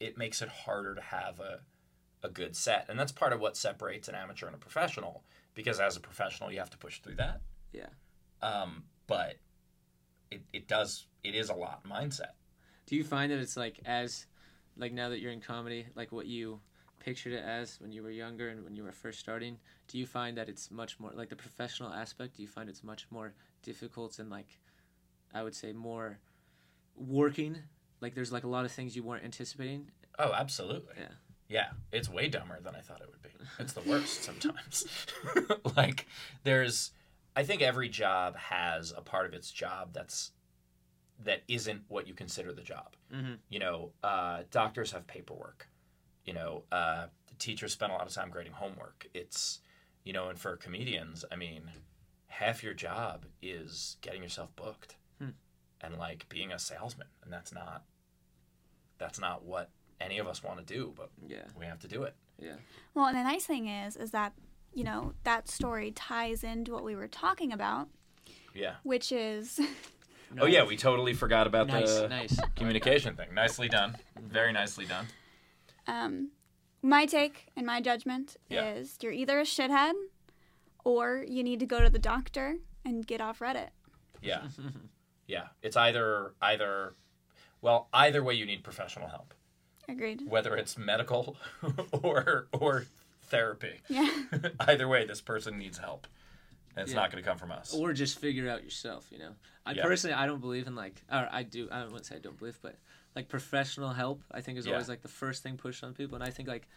it 0.01 0.17
makes 0.17 0.41
it 0.43 0.49
harder 0.49 0.95
to 0.95 1.01
have 1.01 1.41
a 1.41 1.61
a 2.23 2.29
good 2.31 2.57
set, 2.57 2.87
and 2.89 2.99
that's 2.99 3.13
part 3.13 3.33
of 3.35 3.41
what 3.41 3.57
separates 3.57 4.09
an 4.09 4.15
amateur 4.15 4.47
and 4.47 4.55
a 4.55 4.59
professional. 4.59 5.25
Because 5.55 5.79
as 5.79 5.97
a 5.97 6.01
professional, 6.01 6.51
you 6.51 6.59
have 6.59 6.71
to 6.71 6.79
push 6.79 7.01
through 7.01 7.17
that. 7.17 7.41
Yeah. 7.73 7.89
Um, 8.43 8.85
but 9.07 9.37
it, 10.31 10.43
it 10.53 10.67
does 10.69 11.07
it 11.23 11.35
is 11.35 11.49
a 11.51 11.55
lot 11.55 11.85
mindset. 11.85 12.33
Do 12.87 12.97
you 12.97 13.05
find 13.05 13.31
that 13.31 13.39
it's 13.39 13.57
like 13.57 13.81
as 13.85 14.27
like 14.77 14.93
now 14.93 15.11
that 15.11 15.21
you're 15.21 15.33
in 15.33 15.41
comedy, 15.41 15.87
like 15.95 16.11
what 16.13 16.27
you 16.27 16.61
pictured 17.05 17.35
it 17.35 17.45
as 17.45 17.79
when 17.81 17.93
you 17.93 18.03
were 18.03 18.11
younger 18.11 18.49
and 18.49 18.65
when 18.65 18.75
you 18.75 18.83
were 18.83 18.93
first 18.93 19.21
starting, 19.21 19.59
do 19.89 19.99
you 19.99 20.07
find 20.07 20.39
that 20.39 20.49
it's 20.49 20.71
much 20.71 20.99
more 20.99 21.11
like 21.15 21.29
the 21.29 21.37
professional 21.37 21.93
aspect, 21.93 22.37
do 22.37 22.43
you 22.43 22.49
find 22.49 22.69
it's 22.69 22.83
much 22.83 23.07
more 23.11 23.35
difficult 23.63 24.19
and 24.19 24.31
like 24.31 24.59
I 25.35 25.43
would 25.43 25.55
say 25.55 25.73
more 25.73 26.19
working? 26.97 27.59
Like 28.01 28.15
there's 28.15 28.33
like 28.33 28.45
a 28.45 28.49
lot 28.49 28.65
of 28.65 28.73
things 28.73 28.97
you 28.97 29.03
weren't 29.03 29.25
anticipating. 29.25 29.91
Oh, 30.19 30.33
absolutely. 30.33 30.95
Yeah. 30.99 31.09
Yeah, 31.47 31.67
it's 31.93 32.09
way 32.09 32.29
dumber 32.29 32.59
than 32.63 32.75
I 32.75 32.81
thought 32.81 33.03
it 33.03 33.09
would 33.11 33.21
be. 33.21 33.29
It's 33.59 33.75
the 33.75 33.83
worst 33.83 34.25
sometimes. 34.25 34.87
like 35.77 36.07
there's 36.43 36.93
I 37.37 37.43
think 37.43 37.61
every 37.61 37.91
job 37.91 38.37
has 38.37 38.95
a 38.97 39.03
part 39.03 39.27
of 39.27 39.35
its 39.35 39.51
job 39.51 39.93
that's 39.93 40.31
that 41.23 41.43
isn't 41.49 41.83
what 41.89 42.09
you 42.09 42.15
consider 42.15 42.53
the 42.55 42.63
job. 42.63 42.97
Mm-hmm. 43.15 43.35
You 43.51 43.59
know, 43.59 43.93
uh, 44.03 44.45
doctors 44.51 44.93
have 44.93 45.07
paperwork. 45.07 45.69
You 46.25 46.33
know, 46.33 46.65
uh, 46.73 47.07
teachers 47.39 47.73
spend 47.73 47.93
a 47.93 47.95
lot 47.95 48.07
of 48.07 48.13
time 48.13 48.31
grading 48.31 48.53
homework. 48.55 49.07
It's, 49.15 49.61
you 50.05 50.13
know, 50.13 50.29
and 50.29 50.39
for 50.39 50.57
comedians, 50.57 51.25
I 51.31 51.37
mean, 51.37 51.71
half 52.29 52.63
your 52.63 52.75
job 52.75 53.27
is 53.43 53.97
getting 54.01 54.23
yourself 54.23 54.55
booked 54.57 54.97
Hmm. 55.19 55.31
and 55.81 55.97
like 55.99 56.29
being 56.29 56.51
a 56.53 56.59
salesman, 56.59 57.09
and 57.23 57.33
that's 57.33 57.53
not 57.53 57.85
that's 58.99 59.19
not 59.19 59.45
what 59.45 59.71
any 60.01 60.19
of 60.19 60.27
us 60.27 60.43
want 60.43 60.65
to 60.65 60.65
do, 60.75 60.93
but 60.97 61.11
Yeah. 61.27 61.45
we 61.59 61.67
have 61.67 61.81
to 61.81 61.89
do 61.89 62.05
it. 62.05 62.15
Yeah. 62.39 62.57
Well, 62.95 63.07
and 63.07 63.17
the 63.17 63.23
nice 63.25 63.45
thing 63.45 63.67
is, 63.69 63.97
is 63.97 64.11
that 64.13 64.33
you 64.73 64.83
know, 64.83 65.15
that 65.23 65.49
story 65.49 65.93
ties 65.93 66.43
into 66.43 66.73
what 66.73 66.83
we 66.83 66.97
were 66.97 67.07
talking 67.07 67.53
about, 67.53 67.89
Yeah. 68.55 68.75
which 68.83 69.13
is 69.13 69.61
Oh 70.41 70.47
yeah, 70.47 70.65
we 70.65 70.77
totally 70.77 71.13
forgot 71.13 71.47
about 71.47 71.69
Nice, 71.69 71.95
the 72.01 72.09
nice. 72.09 72.41
communication 72.57 73.15
thing. 73.15 73.33
Nicely 73.35 73.69
done. 73.69 73.97
Very 74.21 74.53
nicely 74.53 74.85
done. 74.85 75.07
Um, 75.87 76.31
my 76.83 77.07
take 77.07 77.47
and 77.57 77.67
my 77.67 77.81
judgment 77.81 78.37
Yeah. 78.49 78.73
is 78.75 78.97
you're 79.01 79.13
either 79.13 79.39
a 79.41 79.45
shithead 79.45 79.93
or 80.85 81.25
you 81.29 81.43
need 81.43 81.61
to 81.61 81.67
go 81.67 81.81
to 81.81 81.91
the 81.91 81.99
doctor 81.99 82.57
and 82.85 83.07
get 83.07 83.21
off 83.21 83.39
Reddit. 83.41 83.71
Yeah. 84.23 84.43
Yeah. 85.27 85.45
It's 85.63 85.75
either 85.77 86.35
either 86.43 86.95
well, 87.63 87.89
either 87.95 88.23
way 88.23 88.35
you 88.35 88.45
need 88.45 88.63
professional 88.63 89.09
help. 89.09 89.33
Agreed. 89.89 90.21
Whether 90.29 90.55
it's 90.55 90.77
medical 90.77 91.39
or 92.03 92.47
or 92.53 92.85
therapy. 93.23 93.81
Yeah. 93.89 94.07
either 94.61 94.87
way 94.87 95.07
this 95.07 95.23
person 95.23 95.57
needs 95.59 95.79
help. 95.79 96.07
And 96.77 96.83
it's 96.83 96.93
Yeah. 96.93 97.01
not 97.01 97.11
going 97.11 97.23
to 97.25 97.29
come 97.29 97.39
from 97.39 97.53
us. 97.53 97.73
or 97.73 97.95
just 97.95 98.19
figure 98.19 98.51
out 98.51 98.63
yourself 98.65 99.07
you 99.11 99.19
know 99.19 99.31
i 99.65 99.73
Yeah. 99.73 99.83
personally 99.85 100.13
i 100.15 100.27
don't 100.27 100.41
believe 100.41 100.67
in 100.67 100.75
like 100.75 101.03
or 101.11 101.27
i 101.31 101.43
do 101.43 101.69
i 101.71 101.85
wouldn't 101.85 102.05
say 102.05 102.17
i 102.17 102.19
don't 102.19 102.37
believe 102.37 102.59
but 102.61 102.77
like 103.15 103.29
professional 103.29 103.91
help 103.91 104.23
i 104.33 104.41
think 104.41 104.59
is 104.59 104.67
Yeah. 104.67 104.73
always 104.73 104.89
like 104.89 105.03
the 105.03 105.09
first 105.09 105.43
thing 105.43 105.57
pushed 105.57 105.83
on 105.85 105.95
people 105.95 106.15
and 106.17 106.25
i 106.25 106.31
think 106.31 106.49
like 106.49 106.69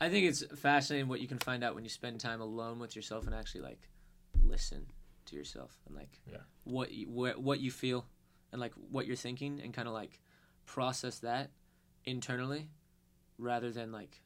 i 0.00 0.08
think 0.08 0.26
it's 0.26 0.44
fascinating 0.58 1.08
what 1.08 1.20
you 1.20 1.28
can 1.28 1.38
find 1.38 1.64
out 1.64 1.74
when 1.74 1.84
you 1.84 1.90
spend 1.90 2.20
time 2.20 2.40
alone 2.40 2.78
with 2.78 2.94
yourself 2.96 3.26
and 3.26 3.34
actually 3.34 3.62
like 3.62 3.88
listen 4.44 4.86
to 5.26 5.36
yourself 5.36 5.78
and 5.86 5.96
like 5.96 6.20
Yeah. 6.30 6.38
what 6.64 6.90
you, 6.92 7.08
what, 7.08 7.38
what 7.40 7.60
you 7.60 7.70
feel 7.70 8.06
and 8.52 8.60
like 8.60 8.72
what 8.90 9.06
you're 9.06 9.16
thinking 9.16 9.60
and 9.62 9.72
kind 9.74 9.88
of 9.88 9.94
like 9.94 10.20
process 10.66 11.18
that 11.20 11.50
internally 12.04 12.68
rather 13.38 13.70
than 13.70 13.92
like 13.92 14.20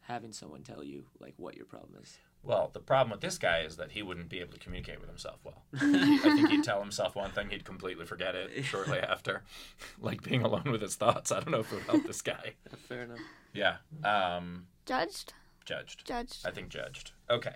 having 0.00 0.32
someone 0.32 0.62
tell 0.62 0.82
you 0.82 1.04
like 1.18 1.34
what 1.36 1.56
your 1.56 1.66
problem 1.66 2.00
is 2.02 2.18
Well, 2.42 2.70
the 2.72 2.80
problem 2.80 3.10
with 3.10 3.20
this 3.20 3.36
guy 3.36 3.60
is 3.60 3.76
that 3.76 3.92
he 3.92 4.02
wouldn't 4.02 4.30
be 4.30 4.40
able 4.40 4.54
to 4.54 4.58
communicate 4.58 4.98
with 4.98 5.08
himself 5.10 5.40
well. 5.44 5.62
I 5.74 6.18
think 6.34 6.48
he'd 6.48 6.64
tell 6.64 6.80
himself 6.80 7.14
one 7.14 7.30
thing, 7.32 7.50
he'd 7.50 7.64
completely 7.66 8.06
forget 8.06 8.34
it 8.34 8.64
shortly 8.64 8.98
after. 8.98 9.42
Like 10.00 10.22
being 10.22 10.42
alone 10.42 10.70
with 10.72 10.80
his 10.80 10.96
thoughts. 10.96 11.30
I 11.30 11.40
don't 11.40 11.50
know 11.50 11.60
if 11.60 11.70
it 11.72 11.76
would 11.76 11.84
help 11.84 12.06
this 12.06 12.22
guy. 12.22 12.54
fair 12.88 13.02
enough 13.02 13.18
Yeah. 13.52 13.76
Um, 14.02 14.66
Judged? 14.86 15.34
judged. 15.66 16.06
Judged. 16.06 16.46
I 16.46 16.50
think 16.50 16.70
judged. 16.70 17.12
Okay. 17.28 17.54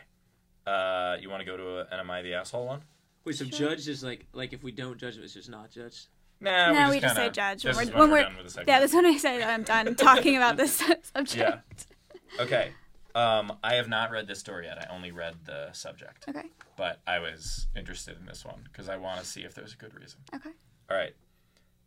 Uh, 0.67 1.17
you 1.21 1.31
want 1.31 1.41
to 1.41 1.47
go 1.47 1.57
to 1.57 1.79
a, 1.79 1.81
an 1.91 2.01
Am 2.01 2.11
I 2.11 2.21
the 2.23 2.35
Asshole 2.35 2.67
one? 2.67 2.83
Wait, 3.25 3.37
so 3.37 3.45
Sure. 3.47 3.71
judge 3.71 3.89
is 3.89 4.05
like 4.05 4.27
like 4.35 4.53
if 4.53 4.63
we 4.63 4.71
don't 4.73 4.99
judge, 4.99 5.17
it's 5.17 5.33
just 5.33 5.49
not 5.49 5.71
judged. 5.71 6.09
Nah, 6.41 6.73
No, 6.73 6.89
we 6.91 6.97
we 6.97 7.01
just, 7.01 7.03
just 7.03 7.17
say 7.17 7.23
kinda, 7.23 7.35
judge 7.35 7.63
This 7.63 7.77
when 7.77 7.89
is 7.89 7.95
we're- 7.95 8.01
when, 8.01 8.11
when 8.11 8.11
we're, 8.11 8.17
we're- 8.17 8.25
done 8.25 8.37
with 8.37 8.45
the 8.47 8.51
segment. 8.53 8.69
Yeah, 8.69 8.81
that's 8.81 8.95
when 8.95 9.07
I 9.07 9.17
say 9.17 9.39
that 9.39 9.49
I'm 9.49 9.63
done 9.63 9.95
talking 9.95 10.37
about 10.37 10.57
this 10.59 10.83
subject. 11.15 11.37
Yeah. 11.37 12.43
Okay. 12.45 12.73
Um, 13.15 13.53
I 13.63 13.75
have 13.75 13.89
not 13.89 14.11
read 14.11 14.27
this 14.27 14.41
story 14.41 14.67
yet. 14.67 14.79
I 14.79 14.93
only 14.93 15.13
read 15.13 15.37
the 15.45 15.73
subject, 15.73 16.25
Okay. 16.29 16.49
but 16.77 17.01
I 17.07 17.21
was 17.21 17.69
interested 17.77 18.19
in 18.19 18.27
this 18.27 18.45
one 18.45 18.63
because 18.65 18.89
I 18.89 18.97
want 18.97 19.21
to 19.21 19.27
see 19.27 19.43
if 19.43 19.55
there's 19.55 19.73
a 19.73 19.77
good 19.77 19.95
reason. 19.95 20.19
Okay. 20.35 20.51
All 20.91 20.97
right. 20.97 21.15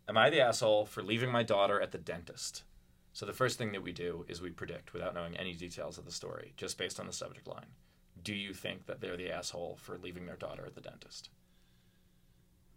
Am 0.08 0.18
I 0.18 0.30
the 0.30 0.40
asshole 0.40 0.86
for 0.86 1.04
leaving 1.04 1.30
my 1.30 1.44
daughter 1.44 1.82
at 1.82 1.92
the 1.92 1.98
dentist? 1.98 2.64
So 3.12 3.26
the 3.26 3.34
first 3.34 3.58
thing 3.58 3.74
that 3.74 3.84
we 3.84 3.92
do 3.92 4.26
is 4.30 4.42
we 4.42 4.52
predict 4.52 4.94
without 4.94 5.14
knowing 5.14 5.36
any 5.36 5.54
details 5.54 5.98
of 5.98 6.06
the 6.06 6.12
story, 6.12 6.54
just 6.56 6.78
based 6.78 7.00
on 7.00 7.08
the 7.08 7.14
subject 7.14 7.46
line. 7.48 7.66
Do 8.24 8.34
you 8.34 8.54
think 8.54 8.86
that 8.86 9.02
they're 9.02 9.18
the 9.18 9.32
asshole 9.32 9.78
for 9.82 9.98
leaving 9.98 10.26
their 10.28 10.36
daughter 10.38 10.64
at 10.66 10.76
the 10.76 10.82
dentist? 10.82 11.30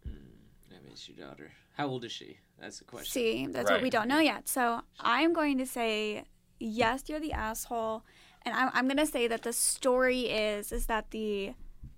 I 0.05 0.09
mean, 0.09 0.91
it's 0.91 1.07
your 1.07 1.25
daughter. 1.25 1.51
How 1.77 1.87
old 1.87 2.03
is 2.03 2.11
she? 2.11 2.37
That's 2.59 2.79
the 2.79 2.85
question. 2.85 3.11
See, 3.11 3.47
that's 3.47 3.69
what 3.71 3.81
we 3.81 3.89
don't 3.89 4.07
know 4.07 4.19
yet. 4.19 4.49
So 4.49 4.81
I'm 4.99 5.31
going 5.31 5.57
to 5.59 5.65
say 5.65 6.25
yes, 6.59 7.03
you're 7.07 7.19
the 7.19 7.33
asshole, 7.33 8.03
and 8.45 8.55
I'm, 8.55 8.69
I'm 8.73 8.87
going 8.87 8.97
to 8.97 9.05
say 9.05 9.27
that 9.27 9.43
the 9.43 9.53
story 9.53 10.21
is 10.21 10.71
is 10.71 10.85
that 10.87 11.11
the 11.11 11.53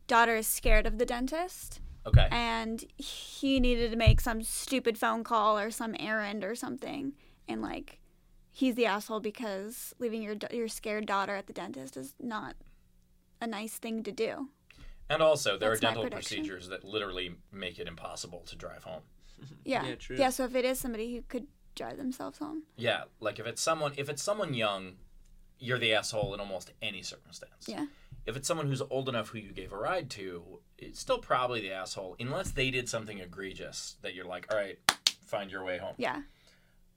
daughter 0.08 0.36
is 0.36 0.48
scared 0.48 0.86
of 0.86 0.98
the 0.98 1.06
dentist, 1.06 1.80
Okay. 2.06 2.28
and 2.32 2.84
he 2.98 3.60
needed 3.60 3.92
to 3.92 3.98
make 3.98 4.20
some 4.22 4.42
stupid 4.44 4.98
phone 4.98 5.24
call 5.24 5.58
or 5.58 5.72
some 5.72 5.96
errand 6.00 6.44
or 6.44 6.56
something, 6.56 7.14
and 7.48 7.62
like 7.62 8.00
he's 8.52 8.76
the 8.76 8.86
asshole 8.86 9.20
because 9.20 9.94
leaving 10.00 10.22
your 10.22 10.36
your 10.52 10.68
scared 10.68 11.06
daughter 11.06 11.36
at 11.36 11.48
the 11.48 11.54
dentist 11.54 11.98
is 11.98 12.14
not 12.20 12.56
a 13.42 13.48
nice 13.48 13.78
thing 13.78 14.04
to 14.04 14.12
do. 14.12 14.50
And 15.10 15.22
also, 15.22 15.58
there 15.58 15.70
That's 15.70 15.80
are 15.80 15.94
dental 15.94 16.10
procedures 16.10 16.70
that 16.70 16.84
literally 16.84 17.36
make 17.52 17.78
it 17.78 17.88
impossible 17.88 18.44
to 18.48 18.56
drive 18.56 18.84
home. 18.84 19.02
Yeah. 19.66 19.86
Yeah, 19.86 19.96
true. 19.96 20.16
Yeah. 20.18 20.30
So 20.30 20.46
if 20.46 20.56
it 20.56 20.64
is 20.64 20.80
somebody 20.80 21.14
who 21.16 21.22
could 21.24 21.48
drive 21.76 21.98
themselves 21.98 22.38
home, 22.40 22.64
Yeah, 22.78 23.04
like 23.20 23.40
if 23.40 23.46
it's 23.48 23.62
someone 23.62 23.94
if 23.98 24.08
it's 24.08 24.24
someone 24.24 24.54
young, 24.54 24.94
you're 25.64 25.80
the 25.80 25.94
asshole 25.94 26.34
in 26.34 26.40
almost 26.40 26.72
any 26.82 27.02
circumstance. 27.02 27.68
yeah. 27.68 27.86
If 28.26 28.38
it's 28.38 28.48
someone 28.48 28.68
who's 28.68 28.82
old 28.82 29.10
enough 29.10 29.30
who 29.30 29.38
you 29.40 29.52
gave 29.52 29.74
a 29.74 29.78
ride 29.78 30.10
to, 30.12 30.60
it's 30.78 31.00
still 31.00 31.18
probably 31.20 31.60
the 31.62 31.72
asshole 31.72 32.16
unless 32.20 32.52
they 32.52 32.72
did 32.72 32.88
something 32.88 33.20
egregious 33.20 33.98
that 34.02 34.14
you're 34.14 34.26
like, 34.26 34.50
"All 34.52 34.58
right, 34.58 34.78
find 35.26 35.52
your 35.52 35.64
way 35.66 35.78
home." 35.78 35.96
Yeah. 35.98 36.22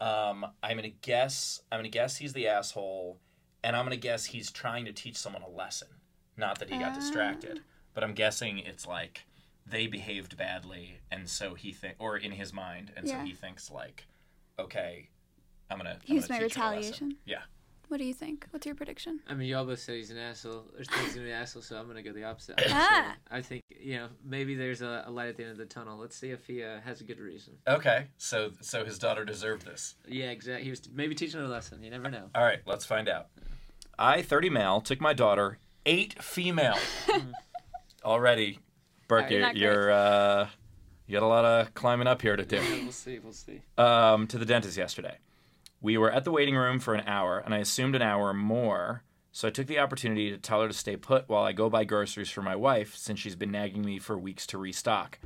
Um, 0.01 0.47
I'm 0.63 0.77
gonna 0.77 0.89
guess. 0.91 1.61
I'm 1.73 1.79
gonna 1.79 1.89
guess 1.89 2.17
he's 2.19 2.33
the 2.33 2.47
asshole, 2.49 3.19
and 3.65 3.75
I'm 3.75 3.85
gonna 3.85 3.97
guess 3.97 4.27
he's 4.27 4.51
trying 4.53 4.85
to 4.85 4.93
teach 4.93 5.17
someone 5.17 5.43
a 5.43 5.49
lesson. 5.49 5.89
Not 6.37 6.59
that 6.61 6.71
he 6.71 6.79
got 6.79 6.93
Ah. 6.93 6.97
distracted, 6.97 7.61
but 7.95 8.05
I'm 8.05 8.13
guessing 8.15 8.59
it's 8.59 8.87
like 8.87 9.27
they 9.67 9.87
behaved 9.89 10.37
badly, 10.37 11.01
and 11.11 11.29
so 11.29 11.55
he 11.55 11.73
think, 11.73 11.97
or 11.99 12.17
in 12.17 12.33
his 12.33 12.53
mind, 12.53 12.93
and 12.97 13.09
so 13.09 13.19
he 13.25 13.33
thinks 13.35 13.69
like, 13.71 14.07
okay, 14.61 15.09
I'm 15.71 15.79
gonna. 15.79 15.99
Use 16.07 16.29
my 16.29 16.39
teach 16.39 16.55
her 16.55 16.63
a 16.63 16.69
retaliation. 16.71 17.17
Yeah. 17.25 17.43
What 17.89 17.99
do 17.99 18.05
you 18.05 18.15
think? 18.15 18.47
What's 18.51 18.67
your 18.67 18.75
prediction? 18.75 19.21
I 19.29 19.35
mean, 19.35 19.49
y'all 19.49 19.65
both 19.65 19.79
said 19.79 19.95
he's 19.97 20.11
an 20.11 20.19
asshole. 20.19 20.65
Or 20.77 20.85
thinks 20.85 21.15
he's 21.15 21.17
an 21.23 21.29
asshole, 21.29 21.63
so 21.63 21.77
I'm 21.77 21.87
gonna 21.87 22.03
go 22.03 22.13
the 22.13 22.25
opposite. 22.25 22.61
Ah. 22.69 23.15
I 23.31 23.41
think 23.43 23.63
you 23.81 23.97
know 23.97 24.09
maybe 24.25 24.55
there's 24.57 24.83
a, 24.83 25.05
a 25.07 25.11
light 25.11 25.29
at 25.29 25.37
the 25.37 25.45
end 25.45 25.53
of 25.53 25.59
the 25.59 25.67
tunnel. 25.67 25.97
Let's 25.97 26.17
see 26.17 26.31
if 26.31 26.47
he 26.47 26.65
uh, 26.65 26.81
has 26.85 27.01
a 27.01 27.05
good 27.05 27.21
reason. 27.21 27.55
Okay, 27.69 28.07
so 28.17 28.51
so 28.61 28.85
his 28.85 28.99
daughter 28.99 29.25
deserved 29.25 29.65
this. 29.67 29.95
Yeah, 30.09 30.31
exactly. 30.31 30.65
He 30.65 30.71
was 30.71 30.83
maybe 30.93 31.15
teaching 31.15 31.39
her 31.41 31.47
a 31.47 31.49
lesson. 31.49 31.83
You 31.83 31.91
never 31.91 32.11
know. 32.11 32.25
All 32.35 32.43
right, 32.43 32.61
let's 32.67 32.85
find 32.85 33.09
out. 33.09 33.29
I, 33.99 34.21
30 34.21 34.51
male, 34.51 34.81
took 34.81 35.01
my 35.01 35.13
daughter, 35.15 35.59
eight 35.87 36.23
female. 36.23 36.77
Already, 38.05 38.59
Burke, 39.09 39.25
Alright, 39.25 39.33
you're, 39.33 39.41
not 39.41 39.53
great. 39.55 39.63
you're 39.63 39.91
uh, 39.91 40.49
you 41.07 41.13
got 41.15 41.23
a 41.23 41.27
lot 41.27 41.45
of 41.45 41.75
climbing 41.75 42.07
up 42.07 42.21
here 42.23 42.37
to 42.37 42.45
do. 42.45 42.57
Yeah, 42.57 42.63
we'll 42.83 42.93
see. 42.93 43.19
We'll 43.21 43.33
see. 43.33 43.63
um, 43.79 44.27
to 44.29 44.39
the 44.39 44.45
dentist 44.45 44.77
yesterday. 44.77 45.19
We 45.81 45.99
were 45.99 46.11
at 46.11 46.25
the 46.25 46.33
waiting 46.33 46.57
room 46.57 46.79
for 46.79 46.95
an 46.95 47.07
hour, 47.07 47.39
and 47.39 47.55
I 47.55 47.59
assumed 47.59 47.95
an 47.95 48.03
hour 48.03 48.33
more. 48.33 49.03
So 49.33 49.49
I 49.49 49.51
took 49.51 49.67
the 49.67 49.79
opportunity 49.79 50.31
to 50.31 50.39
tell 50.39 50.63
her 50.63 50.69
to 50.69 50.75
stay 50.75 50.97
put 50.97 51.29
while 51.29 51.45
I 51.45 51.53
go 51.53 51.69
buy 51.69 51.85
groceries 51.85 52.31
for 52.31 52.43
my 52.43 52.57
wife, 52.57 52.97
since 52.97 53.21
she's 53.21 53.37
been 53.37 53.51
nagging 53.51 53.85
me 53.85 53.99
for 53.99 54.17
weeks 54.17 54.47
to 54.49 54.59
restock. 54.59 55.19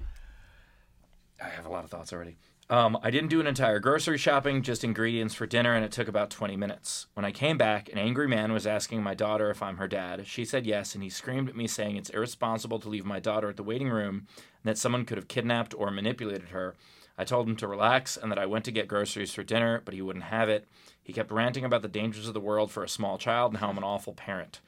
I 1.43 1.49
have 1.49 1.67
a 1.67 1.71
lot 1.71 1.85
of 1.85 1.91
thoughts 1.91 2.13
already. 2.13 2.37
Um, 2.71 2.97
I 3.03 3.11
didn't 3.11 3.31
do 3.31 3.41
an 3.41 3.49
entire 3.49 3.81
grocery 3.81 4.17
shopping, 4.17 4.63
just 4.63 4.85
ingredients 4.85 5.35
for 5.35 5.45
dinner, 5.45 5.75
and 5.75 5.85
it 5.85 5.91
took 5.91 6.07
about 6.07 6.31
20 6.31 6.57
minutes. 6.57 7.09
When 7.15 7.25
I 7.25 7.33
came 7.33 7.59
back, 7.59 7.89
an 7.89 7.99
angry 7.99 8.29
man 8.29 8.53
was 8.53 8.65
asking 8.65 9.03
my 9.03 9.13
daughter 9.13 9.51
if 9.51 9.61
I'm 9.61 9.79
her 9.79 9.89
dad. 9.89 10.25
She 10.29 10.45
said 10.45 10.67
yes, 10.67 10.95
and 10.95 11.03
he 11.03 11.11
screamed 11.11 11.49
at 11.49 11.57
me 11.57 11.67
saying 11.67 11.97
it's 11.97 12.11
irresponsible 12.11 12.79
to 12.79 12.89
leave 12.89 13.05
my 13.05 13.19
daughter 13.19 13.49
at 13.49 13.57
the 13.57 13.65
waiting 13.65 13.89
room 13.89 14.29
and 14.63 14.71
that 14.71 14.79
someone 14.79 15.05
could 15.05 15.19
have 15.19 15.27
kidnapped 15.27 15.75
or 15.75 15.91
manipulated 15.91 16.51
her. 16.51 16.77
I 17.21 17.25
told 17.25 17.47
him 17.47 17.57
to 17.57 17.69
relax 17.69 18.17
and 18.17 18.33
that 18.33 18.39
I 18.39 18.47
went 18.47 18.65
to 18.65 18.73
get 18.73 18.89
groceries 18.89 19.35
for 19.35 19.43
dinner, 19.43 19.83
but 19.85 19.93
he 19.93 20.01
wouldn't 20.01 20.25
have 20.25 20.49
it. 20.49 20.67
He 21.03 21.13
kept 21.13 21.31
ranting 21.31 21.67
about 21.67 21.83
the 21.83 21.89
dangers 21.89 22.27
of 22.27 22.33
the 22.33 22.41
world 22.41 22.71
for 22.71 22.83
a 22.83 22.89
small 22.89 23.19
child 23.19 23.53
and 23.53 23.61
how 23.61 23.69
I'm 23.69 23.77
an 23.77 23.85
awful 23.85 24.15
parent. 24.15 24.61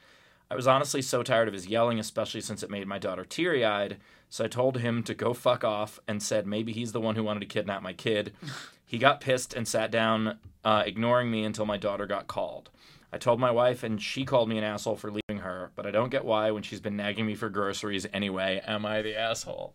I 0.51 0.55
was 0.55 0.67
honestly 0.67 1.01
so 1.01 1.23
tired 1.23 1.47
of 1.47 1.55
his 1.55 1.65
yelling, 1.65 1.97
especially 1.97 2.41
since 2.41 2.61
it 2.61 2.69
made 2.69 2.85
my 2.85 2.99
daughter 2.99 3.25
teary 3.25 3.65
eyed, 3.65 3.97
so 4.29 4.45
I 4.45 4.49
told 4.49 4.77
him 4.77 5.01
to 5.01 5.15
go 5.15 5.33
fuck 5.33 5.63
off 5.63 5.99
and 6.07 6.21
said 6.21 6.45
maybe 6.45 6.71
he's 6.73 6.91
the 6.91 7.01
one 7.01 7.15
who 7.15 7.23
wanted 7.23 7.39
to 7.39 7.47
kidnap 7.47 7.81
my 7.81 7.93
kid. 7.93 8.33
He 8.85 8.99
got 8.99 9.21
pissed 9.21 9.55
and 9.55 9.67
sat 9.67 9.89
down, 9.89 10.37
uh, 10.63 10.83
ignoring 10.85 11.31
me 11.31 11.45
until 11.45 11.65
my 11.65 11.77
daughter 11.77 12.05
got 12.05 12.27
called. 12.27 12.69
I 13.11 13.17
told 13.17 13.39
my 13.39 13.49
wife, 13.49 13.81
and 13.81 13.99
she 13.99 14.23
called 14.23 14.49
me 14.49 14.59
an 14.59 14.63
asshole 14.63 14.97
for 14.97 15.09
leaving 15.09 15.41
her, 15.41 15.71
but 15.75 15.87
I 15.87 15.91
don't 15.91 16.11
get 16.11 16.25
why 16.25 16.51
when 16.51 16.61
she's 16.61 16.81
been 16.81 16.97
nagging 16.97 17.25
me 17.25 17.33
for 17.33 17.49
groceries 17.49 18.05
anyway. 18.13 18.61
Am 18.67 18.85
I 18.85 19.01
the 19.01 19.17
asshole? 19.17 19.73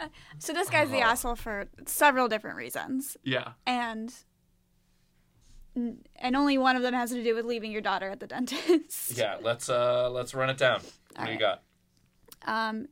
So 0.38 0.52
this 0.52 0.68
guy's 0.70 0.90
the 0.90 0.98
Oh. 0.98 1.10
asshole 1.10 1.36
for 1.36 1.66
several 1.86 2.28
different 2.28 2.56
reasons, 2.56 3.16
Yeah. 3.24 3.52
and 3.66 4.12
and 6.16 6.34
only 6.36 6.58
one 6.58 6.74
of 6.76 6.82
them 6.82 6.94
has 6.94 7.10
to 7.10 7.22
do 7.22 7.34
with 7.34 7.44
leaving 7.44 7.70
your 7.70 7.80
daughter 7.80 8.08
at 8.10 8.20
the 8.20 8.26
dentist. 8.34 9.16
Yeah, 9.16 9.36
let's 9.40 9.68
uh 9.68 10.10
let's 10.10 10.34
run 10.34 10.50
it 10.50 10.56
down. 10.58 10.80
What 11.16 11.26
do 11.26 11.32
you 11.32 11.38
got? 11.38 11.62
Um, 12.46 12.88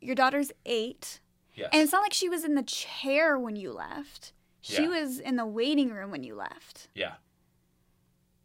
your 0.00 0.14
daughter's 0.14 0.52
eight, 0.66 1.20
Yes. 1.54 1.70
and 1.72 1.82
it's 1.82 1.92
not 1.92 2.02
like 2.02 2.12
she 2.12 2.28
was 2.28 2.44
in 2.44 2.54
the 2.54 2.62
chair 2.62 3.38
when 3.38 3.56
you 3.56 3.72
left. 3.72 4.32
She 4.60 4.82
Yeah. 4.82 4.88
was 5.00 5.18
in 5.18 5.36
the 5.36 5.46
waiting 5.46 5.90
room 5.90 6.10
when 6.10 6.22
you 6.22 6.34
left. 6.34 6.88
yeah. 6.94 7.14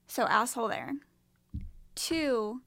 So 0.09 0.23
asshole 0.23 0.69
there. 0.69 0.93
Two, 1.95 2.61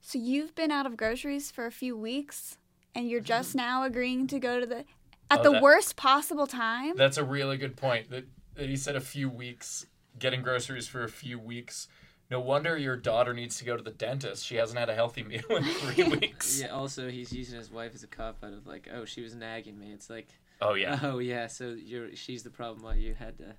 so 0.00 0.18
you've 0.18 0.54
been 0.54 0.70
out 0.72 0.86
of 0.86 0.96
groceries 0.96 1.50
for 1.50 1.66
a 1.66 1.70
few 1.70 1.96
weeks, 1.96 2.58
and 2.94 3.08
you're 3.08 3.20
mm-hmm. 3.20 3.26
just 3.26 3.54
now 3.54 3.84
agreeing 3.84 4.26
to 4.28 4.38
go 4.38 4.60
to 4.60 4.66
the 4.66 4.84
at 5.30 5.40
Oh, 5.40 5.42
the 5.42 5.52
that- 5.52 5.62
worst 5.62 5.96
possible 5.96 6.46
time. 6.46 6.96
That's 6.96 7.16
a 7.16 7.24
really 7.24 7.56
good 7.56 7.76
point. 7.76 8.10
That, 8.10 8.26
that 8.54 8.68
he 8.68 8.76
said 8.76 8.96
a 8.96 9.00
few 9.00 9.28
weeks, 9.28 9.86
getting 10.18 10.42
groceries 10.42 10.88
for 10.88 11.04
a 11.04 11.08
few 11.08 11.38
weeks 11.38 11.88
no 12.30 12.38
wonder 12.38 12.76
your 12.78 12.96
daughter 12.96 13.34
needs 13.34 13.58
to 13.58 13.64
go 13.64 13.76
to 13.76 13.82
the 13.82 13.90
dentist. 13.90 14.46
She 14.46 14.54
hasn't 14.54 14.78
had 14.78 14.88
a 14.88 14.94
healthy 14.94 15.22
meal 15.24 15.42
in 15.50 15.64
three 15.64 16.04
weeks. 16.20 16.60
Yeah. 16.60 16.68
Also, 16.68 17.10
he's 17.10 17.32
using 17.32 17.58
his 17.58 17.70
wife 17.70 17.92
as 17.94 18.04
a 18.04 18.06
cop 18.06 18.44
out 18.44 18.52
of 18.52 18.66
like, 18.66 18.88
oh, 18.94 19.04
she 19.04 19.20
was 19.20 19.34
nagging 19.34 19.78
me. 19.78 19.90
It's 19.92 20.08
like, 20.08 20.28
Oh 20.62 20.74
yeah. 20.74 21.00
oh 21.02 21.18
yeah, 21.18 21.46
so 21.46 21.70
you're 21.70 22.14
she's 22.14 22.42
the 22.42 22.50
problem 22.50 22.84
why 22.84 22.94
you 22.94 23.14
had 23.14 23.38
to 23.38 23.54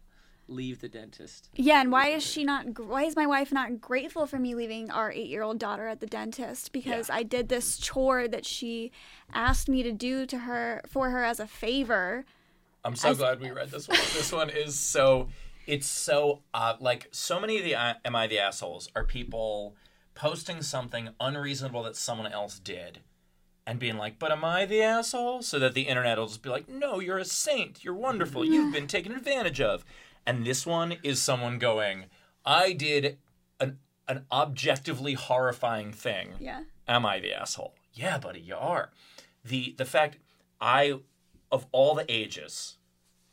leave 0.52 0.82
the 0.82 0.89
dentist. 0.89 1.49
Yeah, 1.56 1.82
and 1.82 1.91
why 1.91 2.10
is 2.10 2.24
she 2.24 2.43
not? 2.43 2.80
Why 2.80 3.04
is 3.04 3.16
my 3.16 3.26
wife 3.26 3.52
not 3.52 3.80
grateful 3.82 4.26
for 4.26 4.38
me 4.38 4.56
leaving 4.56 4.91
our 4.91 5.12
eight-year-old 5.12 5.60
daughter 5.60 5.88
at 5.88 5.99
the 5.99 6.08
dentist? 6.08 6.72
Because 6.72 7.10
I 7.10 7.24
did 7.24 7.49
this 7.49 7.78
chore 7.78 8.28
that 8.28 8.45
she 8.45 8.91
asked 9.34 9.70
me 9.70 9.84
to 9.84 9.91
do 9.91 10.26
to 10.26 10.39
her 10.39 10.82
for 10.88 11.10
her 11.10 11.24
as 11.24 11.39
a 11.39 11.47
favor. 11.47 12.26
I'm 12.84 12.95
so 12.95 13.14
glad 13.14 13.39
we 13.39 13.52
read 13.52 13.70
this 13.70 13.88
one. 13.88 13.97
This 13.97 14.32
one 14.32 14.49
is 14.49 14.78
so 14.80 15.30
it's 15.68 15.88
so 15.88 16.41
uh, 16.54 16.76
like 16.80 17.08
so 17.12 17.39
many 17.39 17.58
of 17.58 17.64
the 17.64 17.76
uh, 17.76 17.93
am 18.04 18.16
I 18.16 18.28
the 18.28 18.39
assholes 18.39 18.89
are 18.95 19.04
people 19.04 19.76
posting 20.16 20.62
something 20.62 21.10
unreasonable 21.20 21.84
that 21.84 21.95
someone 21.95 22.32
else 22.32 22.60
did 22.60 22.99
and 23.68 23.80
being 23.80 23.97
like, 23.97 24.18
"But 24.20 24.32
am 24.32 24.43
I 24.43 24.66
the 24.66 24.82
asshole?" 24.82 25.41
so 25.43 25.59
that 25.59 25.74
the 25.74 25.84
internet 25.88 26.18
will 26.18 26.28
just 26.28 26.41
be 26.41 26.49
like, 26.49 26.68
"No, 26.68 26.99
you're 26.99 27.18
a 27.20 27.26
saint. 27.26 27.84
You're 27.84 27.93
wonderful. 27.93 28.43
You've 28.45 28.74
been 28.74 28.88
taken 28.88 29.12
advantage 29.12 29.62
of." 29.62 29.86
And 30.26 30.45
this 30.45 30.66
one 30.66 30.93
is 31.03 31.22
someone 31.22 31.57
going, 31.59 32.05
"I 32.45 32.74
did 32.74 33.18
an 33.59 33.80
an 34.07 34.26
objectively 34.32 35.14
horrifying 35.14 35.91
thing." 35.91 36.36
Yeah. 36.39 36.64
Am 36.88 37.05
I 37.05 37.20
the 37.20 37.34
asshole? 37.34 37.76
Yeah, 37.93 38.18
buddy, 38.18 38.41
you 38.41 38.55
are. 38.55 38.91
The 39.43 39.74
the 39.78 39.86
fact 39.86 40.18
I 40.59 40.99
of 41.51 41.66
all 41.72 41.95
the 41.95 42.05
ages, 42.12 42.78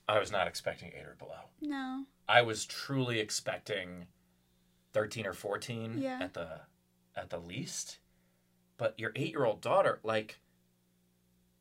I 0.08 0.18
was 0.18 0.30
not 0.32 0.46
expecting 0.48 0.92
eight 0.94 1.04
or 1.06 1.14
below. 1.18 1.50
No. 1.60 2.04
I 2.28 2.42
was 2.42 2.66
truly 2.66 3.20
expecting 3.20 4.06
thirteen 4.92 5.26
or 5.26 5.32
fourteen 5.32 5.98
Yeah. 5.98 6.18
at 6.22 6.34
the 6.34 6.60
at 7.16 7.30
the 7.30 7.38
least. 7.38 7.98
But 8.78 8.94
your 8.98 9.12
eight 9.16 9.30
year 9.30 9.44
old 9.44 9.60
daughter, 9.60 9.98
like 10.02 10.38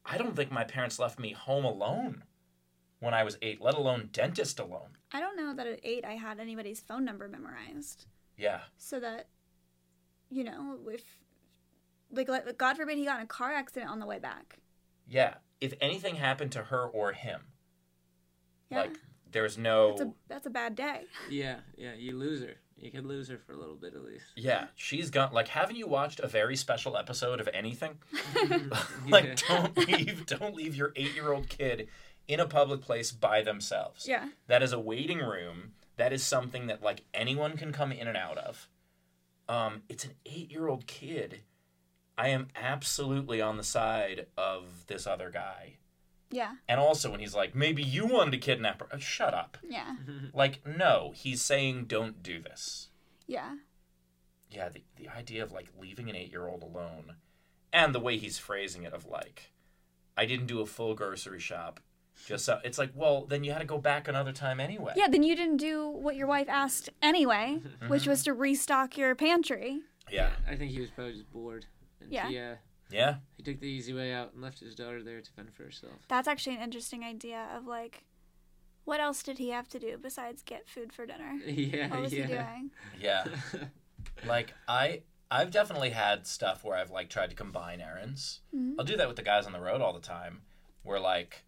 I 0.05 0.18
don't 0.18 0.36
think 0.36 0.51
my 0.51 0.63
parents 0.63 0.97
left 0.99 1.20
me 1.20 1.34
home 1.34 1.65
alone 1.65 2.24
when 2.99 3.13
I 3.13 3.24
was 3.24 3.38
eight, 3.41 3.59
let 3.59 3.74
alone 3.76 4.09
dentist 4.13 4.59
alone. 4.59 4.97
I 5.11 5.20
don't 5.20 5.36
know 5.36 5.53
that 5.55 5.68
at 5.68 5.80
eight 5.84 6.05
I 6.05 6.13
had 6.13 6.39
anybody's 6.39 6.80
phone 6.80 7.03
number 7.05 7.28
memorized, 7.28 8.05
Yeah. 8.38 8.61
so 8.78 8.99
that, 8.99 9.28
you 10.30 10.43
know, 10.43 10.80
if 10.89 11.03
like, 12.11 12.30
like 12.30 12.57
God 12.57 12.78
forbid 12.78 12.97
he 12.97 13.05
got 13.05 13.18
in 13.20 13.24
a 13.24 13.28
car 13.28 13.51
accident 13.51 13.91
on 13.91 13.99
the 13.99 14.05
way 14.05 14.20
back. 14.20 14.59
Yeah. 15.07 15.36
If 15.59 15.74
anything 15.82 16.15
happened 16.15 16.51
to 16.53 16.63
her 16.63 16.86
or 16.88 17.11
him, 17.13 17.41
Yeah. 18.70 18.82
like 18.82 18.97
there's 19.32 19.57
no 19.57 19.89
That's 19.97 20.01
a 20.01 20.13
that's 20.28 20.45
a 20.47 20.49
bad 20.51 20.76
day. 20.76 21.03
Yeah, 21.30 21.59
yeah, 21.78 21.93
you 21.95 22.18
lose 22.18 22.41
her. 22.41 22.55
You 22.80 22.92
could 22.92 23.06
lose 23.06 23.28
her 23.30 23.38
for 23.38 23.54
a 23.54 23.58
little 23.58 23.76
bit 23.76 23.96
at 23.96 24.04
least. 24.04 24.26
Yeah, 24.36 24.68
she's 24.76 25.10
gone. 25.10 25.34
Like, 25.34 25.48
haven't 25.48 25.78
you 25.78 25.88
watched 25.88 26.20
a 26.20 26.28
very 26.28 26.56
special 26.56 26.96
episode 26.96 27.40
of 27.40 27.50
anything? 27.54 27.98
like, 29.08 29.36
don't 29.48 29.76
leave, 29.78 30.26
don't 30.26 30.56
leave 30.56 30.76
your 30.76 30.94
eight-year-old 30.96 31.50
kid 31.50 31.88
in 32.28 32.40
a 32.40 32.46
public 32.46 32.82
place 32.82 33.12
by 33.12 33.42
themselves. 33.42 34.08
Yeah. 34.08 34.30
That 34.48 34.62
is 34.62 34.74
a 34.74 34.80
waiting 34.80 35.20
room. 35.20 35.72
That 35.96 36.14
is 36.14 36.24
something 36.24 36.68
that 36.68 36.84
like 36.84 37.04
anyone 37.14 37.58
can 37.58 37.72
come 37.72 37.92
in 37.92 38.08
and 38.08 38.18
out 38.18 38.38
of. 38.38 38.70
Um, 39.50 39.82
it's 39.90 40.06
an 40.06 40.12
eight-year-old 40.26 40.86
kid. 40.86 41.42
I 42.18 42.30
am 42.30 42.48
absolutely 42.56 43.42
on 43.42 43.58
the 43.58 43.64
side 43.64 44.28
of 44.38 44.86
this 44.88 45.08
other 45.08 45.32
guy. 45.32 45.78
Yeah. 46.30 46.54
And 46.68 46.80
also 46.80 47.10
when 47.12 47.20
he's 47.20 47.36
like, 47.36 47.56
maybe 47.56 47.82
you 47.84 48.06
wanted 48.06 48.32
to 48.32 48.38
kidnap 48.38 48.82
her. 48.82 48.88
Oh, 48.92 48.98
shut 48.98 49.34
up. 49.34 49.58
Yeah. 49.68 49.96
Like, 50.34 50.60
no, 50.68 51.14
he's 51.16 51.42
saying 51.42 51.86
don't 51.86 52.22
do 52.22 52.40
this. 52.40 52.90
Yeah. 53.28 53.56
yeah, 54.52 54.70
the, 54.70 54.84
the 54.98 55.10
idea 55.10 55.42
of 55.44 55.52
like 55.52 55.68
leaving 55.80 56.10
an 56.10 56.16
eight 56.16 56.32
year 56.32 56.48
old 56.48 56.64
alone 56.64 57.16
and 57.74 57.94
the 57.96 58.00
way 58.00 58.18
he's 58.18 58.38
phrasing 58.38 58.84
it 58.84 58.94
of 58.94 59.06
like, 59.06 59.52
I 60.16 60.26
didn't 60.26 60.46
do 60.48 60.62
a 60.62 60.66
full 60.66 60.94
grocery 60.96 61.40
shop. 61.40 61.80
Just 62.26 62.46
so 62.46 62.60
it's 62.64 62.78
like, 62.78 62.92
well, 62.96 63.26
then 63.26 63.44
you 63.44 63.52
had 63.52 63.60
to 63.60 63.66
go 63.66 63.78
back 63.78 64.08
another 64.08 64.32
time 64.32 64.60
anyway. 64.60 64.94
Yeah, 64.96 65.08
then 65.08 65.24
you 65.24 65.36
didn't 65.36 65.58
do 65.58 65.88
what 65.90 66.16
your 66.16 66.28
wife 66.28 66.50
asked 66.50 66.90
anyway, 67.02 67.62
which 67.88 68.08
was 68.08 68.24
to 68.24 68.34
restock 68.34 68.98
your 68.98 69.14
pantry. 69.16 69.82
Yeah. 70.12 70.32
I 70.50 70.56
think 70.56 70.72
he 70.72 70.80
was 70.82 70.90
probably 70.90 71.14
just 71.14 71.32
bored. 71.32 71.66
And 72.02 72.12
Yeah. 72.12 72.28
He, 72.30 72.38
uh, 72.40 72.56
Yeah. 72.92 73.16
he 73.36 73.44
took 73.44 73.60
the 73.60 73.68
easy 73.68 73.94
way 73.94 74.14
out 74.14 74.34
and 74.34 74.42
left 74.42 74.60
his 74.60 74.76
daughter 74.76 75.04
there 75.04 75.22
to 75.22 75.32
fend 75.32 75.54
for 75.54 75.64
herself. 75.64 76.06
That's 76.08 76.28
actually 76.28 76.56
an 76.56 76.62
interesting 76.62 77.04
idea 77.04 77.48
of 77.56 77.66
like, 77.68 78.04
what 78.86 79.00
else 79.00 79.22
did 79.24 79.38
he 79.38 79.50
have 79.50 79.68
to 79.70 79.80
do 79.80 79.98
besides 80.02 80.42
get 80.44 80.68
food 80.68 80.94
for 80.94 81.06
dinner? 81.06 81.34
yeah, 81.46 81.90
What 81.90 82.02
was 82.04 82.12
he 82.12 82.22
doing? 82.24 82.72
Yeah. 83.00 83.26
like 84.28 84.54
I 84.68 85.02
I've 85.30 85.52
definitely 85.52 85.90
had 85.90 86.26
stuff 86.26 86.64
where 86.64 86.78
I've 86.78 86.90
like 86.92 87.10
tried 87.10 87.30
to 87.32 87.36
combine 87.36 87.82
errands. 87.82 88.40
Mhm. 88.56 88.76
I'll 88.80 88.86
do 88.86 88.96
that 88.98 89.08
with 89.08 89.18
the 89.18 89.24
guys 89.24 89.46
on 89.46 89.52
the 89.52 89.60
road 89.60 89.82
all 89.82 89.92
the 89.94 90.00
time. 90.00 90.42
Where 90.84 91.00
like 91.00 91.44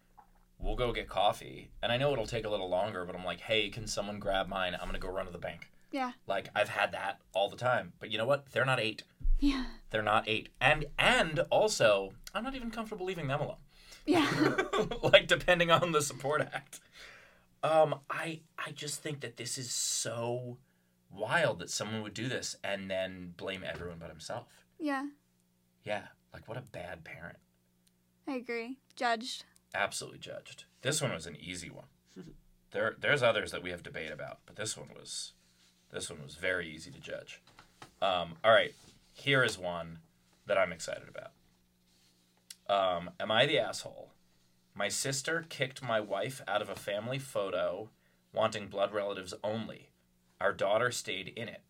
we'll 0.58 0.76
go 0.76 0.92
get 0.92 1.08
coffee 1.08 1.70
and 1.82 1.90
I 1.90 1.96
know 1.96 2.12
it'll 2.12 2.26
take 2.26 2.44
a 2.44 2.50
little 2.50 2.68
longer, 2.68 3.06
but 3.06 3.16
I'm 3.16 3.24
like, 3.24 3.40
hey, 3.40 3.70
can 3.70 3.86
someone 3.86 4.18
grab 4.18 4.46
mine? 4.48 4.74
I'm 4.78 4.86
gonna 4.86 4.98
go 4.98 5.08
run 5.08 5.24
to 5.26 5.32
the 5.32 5.38
bank. 5.38 5.70
Yeah. 5.92 6.12
Like 6.26 6.50
I've 6.54 6.68
had 6.68 6.92
that 6.92 7.20
all 7.32 7.48
the 7.48 7.56
time. 7.56 7.94
But 7.98 8.10
you 8.10 8.18
know 8.18 8.26
what? 8.26 8.52
They're 8.52 8.66
not 8.66 8.78
eight. 8.80 9.02
Yeah. 9.40 9.64
They're 9.90 10.02
not 10.02 10.28
eight. 10.28 10.50
And 10.60 10.84
and 10.98 11.40
also, 11.50 12.12
I'm 12.34 12.44
not 12.44 12.54
even 12.54 12.70
comfortable 12.70 13.06
leaving 13.06 13.26
them 13.26 13.40
alone. 13.40 13.56
Yeah. 14.06 14.30
like 15.02 15.26
depending 15.26 15.70
on 15.70 15.92
the 15.92 16.02
support 16.02 16.42
act. 16.42 16.80
Um, 17.62 17.96
I 18.08 18.40
I 18.58 18.70
just 18.70 19.02
think 19.02 19.20
that 19.20 19.36
this 19.36 19.58
is 19.58 19.70
so 19.70 20.58
wild 21.10 21.58
that 21.58 21.70
someone 21.70 22.02
would 22.02 22.14
do 22.14 22.28
this 22.28 22.56
and 22.62 22.90
then 22.90 23.34
blame 23.36 23.64
everyone 23.66 23.98
but 23.98 24.10
himself. 24.10 24.46
Yeah. 24.78 25.06
Yeah, 25.84 26.02
like 26.32 26.46
what 26.46 26.58
a 26.58 26.62
bad 26.62 27.04
parent. 27.04 27.38
I 28.28 28.34
agree. 28.34 28.78
Judged. 28.96 29.44
Absolutely 29.74 30.18
judged. 30.18 30.64
This 30.82 31.00
one 31.02 31.12
was 31.12 31.26
an 31.26 31.36
easy 31.40 31.70
one. 31.70 31.86
There 32.72 32.94
there's 33.00 33.20
others 33.20 33.50
that 33.50 33.64
we 33.64 33.70
have 33.70 33.82
debate 33.82 34.12
about, 34.12 34.38
but 34.46 34.54
this 34.54 34.76
one 34.76 34.90
was 34.96 35.32
this 35.92 36.08
one 36.08 36.22
was 36.22 36.36
very 36.36 36.72
easy 36.72 36.92
to 36.92 37.00
judge. 37.00 37.42
Um, 38.00 38.34
all 38.44 38.52
right, 38.52 38.72
here 39.20 39.44
is 39.44 39.58
one 39.58 39.98
that 40.46 40.58
I'm 40.58 40.72
excited 40.72 41.08
about. 41.08 41.32
Um, 42.68 43.10
am 43.20 43.30
I 43.30 43.46
the 43.46 43.58
asshole? 43.58 44.12
My 44.74 44.88
sister 44.88 45.44
kicked 45.48 45.82
my 45.82 46.00
wife 46.00 46.40
out 46.48 46.62
of 46.62 46.68
a 46.68 46.74
family 46.76 47.18
photo 47.18 47.90
wanting 48.32 48.68
blood 48.68 48.92
relatives 48.92 49.34
only. 49.42 49.90
Our 50.40 50.52
daughter 50.52 50.90
stayed 50.90 51.32
in 51.36 51.48
it. 51.48 51.62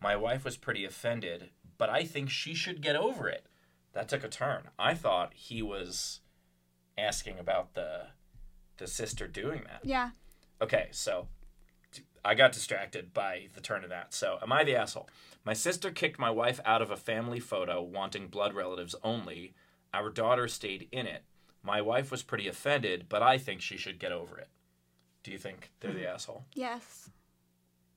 My 0.00 0.16
wife 0.16 0.44
was 0.44 0.56
pretty 0.56 0.84
offended, 0.84 1.50
but 1.78 1.90
I 1.90 2.04
think 2.04 2.30
she 2.30 2.54
should 2.54 2.80
get 2.80 2.96
over 2.96 3.28
it. 3.28 3.46
That 3.92 4.08
took 4.08 4.24
a 4.24 4.28
turn. 4.28 4.68
I 4.78 4.94
thought 4.94 5.32
he 5.34 5.62
was 5.62 6.20
asking 6.98 7.38
about 7.38 7.74
the 7.74 8.08
the 8.78 8.86
sister 8.86 9.26
doing 9.26 9.62
that. 9.66 9.80
Yeah. 9.84 10.10
Okay, 10.60 10.88
so 10.90 11.28
I 12.26 12.34
got 12.34 12.52
distracted 12.52 13.14
by 13.14 13.48
the 13.54 13.60
turn 13.60 13.84
of 13.84 13.90
that. 13.90 14.12
So, 14.12 14.38
am 14.42 14.52
I 14.52 14.64
the 14.64 14.74
asshole? 14.74 15.08
My 15.44 15.52
sister 15.52 15.92
kicked 15.92 16.18
my 16.18 16.30
wife 16.30 16.58
out 16.64 16.82
of 16.82 16.90
a 16.90 16.96
family 16.96 17.38
photo 17.38 17.80
wanting 17.80 18.26
blood 18.26 18.52
relatives 18.52 18.96
only. 19.04 19.54
Our 19.94 20.10
daughter 20.10 20.48
stayed 20.48 20.88
in 20.90 21.06
it. 21.06 21.22
My 21.62 21.80
wife 21.80 22.10
was 22.10 22.24
pretty 22.24 22.48
offended, 22.48 23.06
but 23.08 23.22
I 23.22 23.38
think 23.38 23.60
she 23.60 23.76
should 23.76 24.00
get 24.00 24.10
over 24.10 24.38
it. 24.38 24.48
Do 25.22 25.30
you 25.30 25.38
think 25.38 25.70
they're 25.78 25.92
the 25.92 26.00
mm. 26.00 26.14
asshole? 26.14 26.44
Yes. 26.54 27.10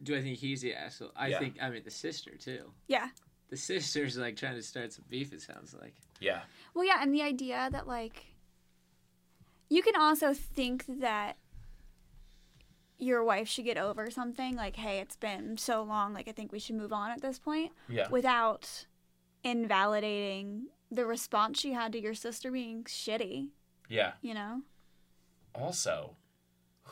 Do 0.01 0.15
I 0.15 0.21
think 0.21 0.37
he's 0.37 0.61
the 0.61 0.75
asshole? 0.75 1.11
I 1.15 1.27
Yeah. 1.29 1.39
think 1.39 1.57
I 1.61 1.69
mean 1.69 1.83
the 1.83 1.91
sister 1.91 2.31
too. 2.37 2.71
Yeah. 2.87 3.09
The 3.49 3.57
sister's 3.57 4.15
like 4.15 4.35
trying 4.35 4.55
to 4.55 4.61
start 4.61 4.93
some 4.93 5.05
beef. 5.09 5.33
It 5.33 5.41
sounds 5.41 5.75
like. 5.81 5.95
Yeah. 6.19 6.41
Well, 6.75 6.85
yeah, 6.85 7.01
and 7.01 7.13
the 7.13 7.23
idea 7.23 7.69
that 7.71 7.87
like 7.87 8.25
you 9.69 9.81
can 9.81 9.95
also 9.95 10.33
think 10.33 10.85
that 10.99 11.37
your 12.99 13.23
wife 13.23 13.47
should 13.47 13.65
get 13.65 13.77
over 13.77 14.11
something 14.11 14.55
like 14.55 14.75
hey 14.75 14.99
it's 14.99 15.15
been 15.15 15.57
so 15.57 15.81
long 15.83 16.13
like 16.13 16.27
i 16.27 16.31
think 16.31 16.51
we 16.51 16.59
should 16.59 16.75
move 16.75 16.91
on 16.93 17.09
at 17.11 17.21
this 17.21 17.39
point 17.39 17.71
Yeah. 17.87 18.07
without 18.09 18.85
invalidating 19.43 20.67
the 20.91 21.05
response 21.05 21.59
she 21.59 21.73
had 21.73 21.91
to 21.93 21.99
your 22.01 22.13
sister 22.13 22.51
being 22.51 22.83
shitty 22.83 23.49
Yeah. 23.87 24.13
you 24.21 24.33
know 24.33 24.61
Also, 25.55 26.15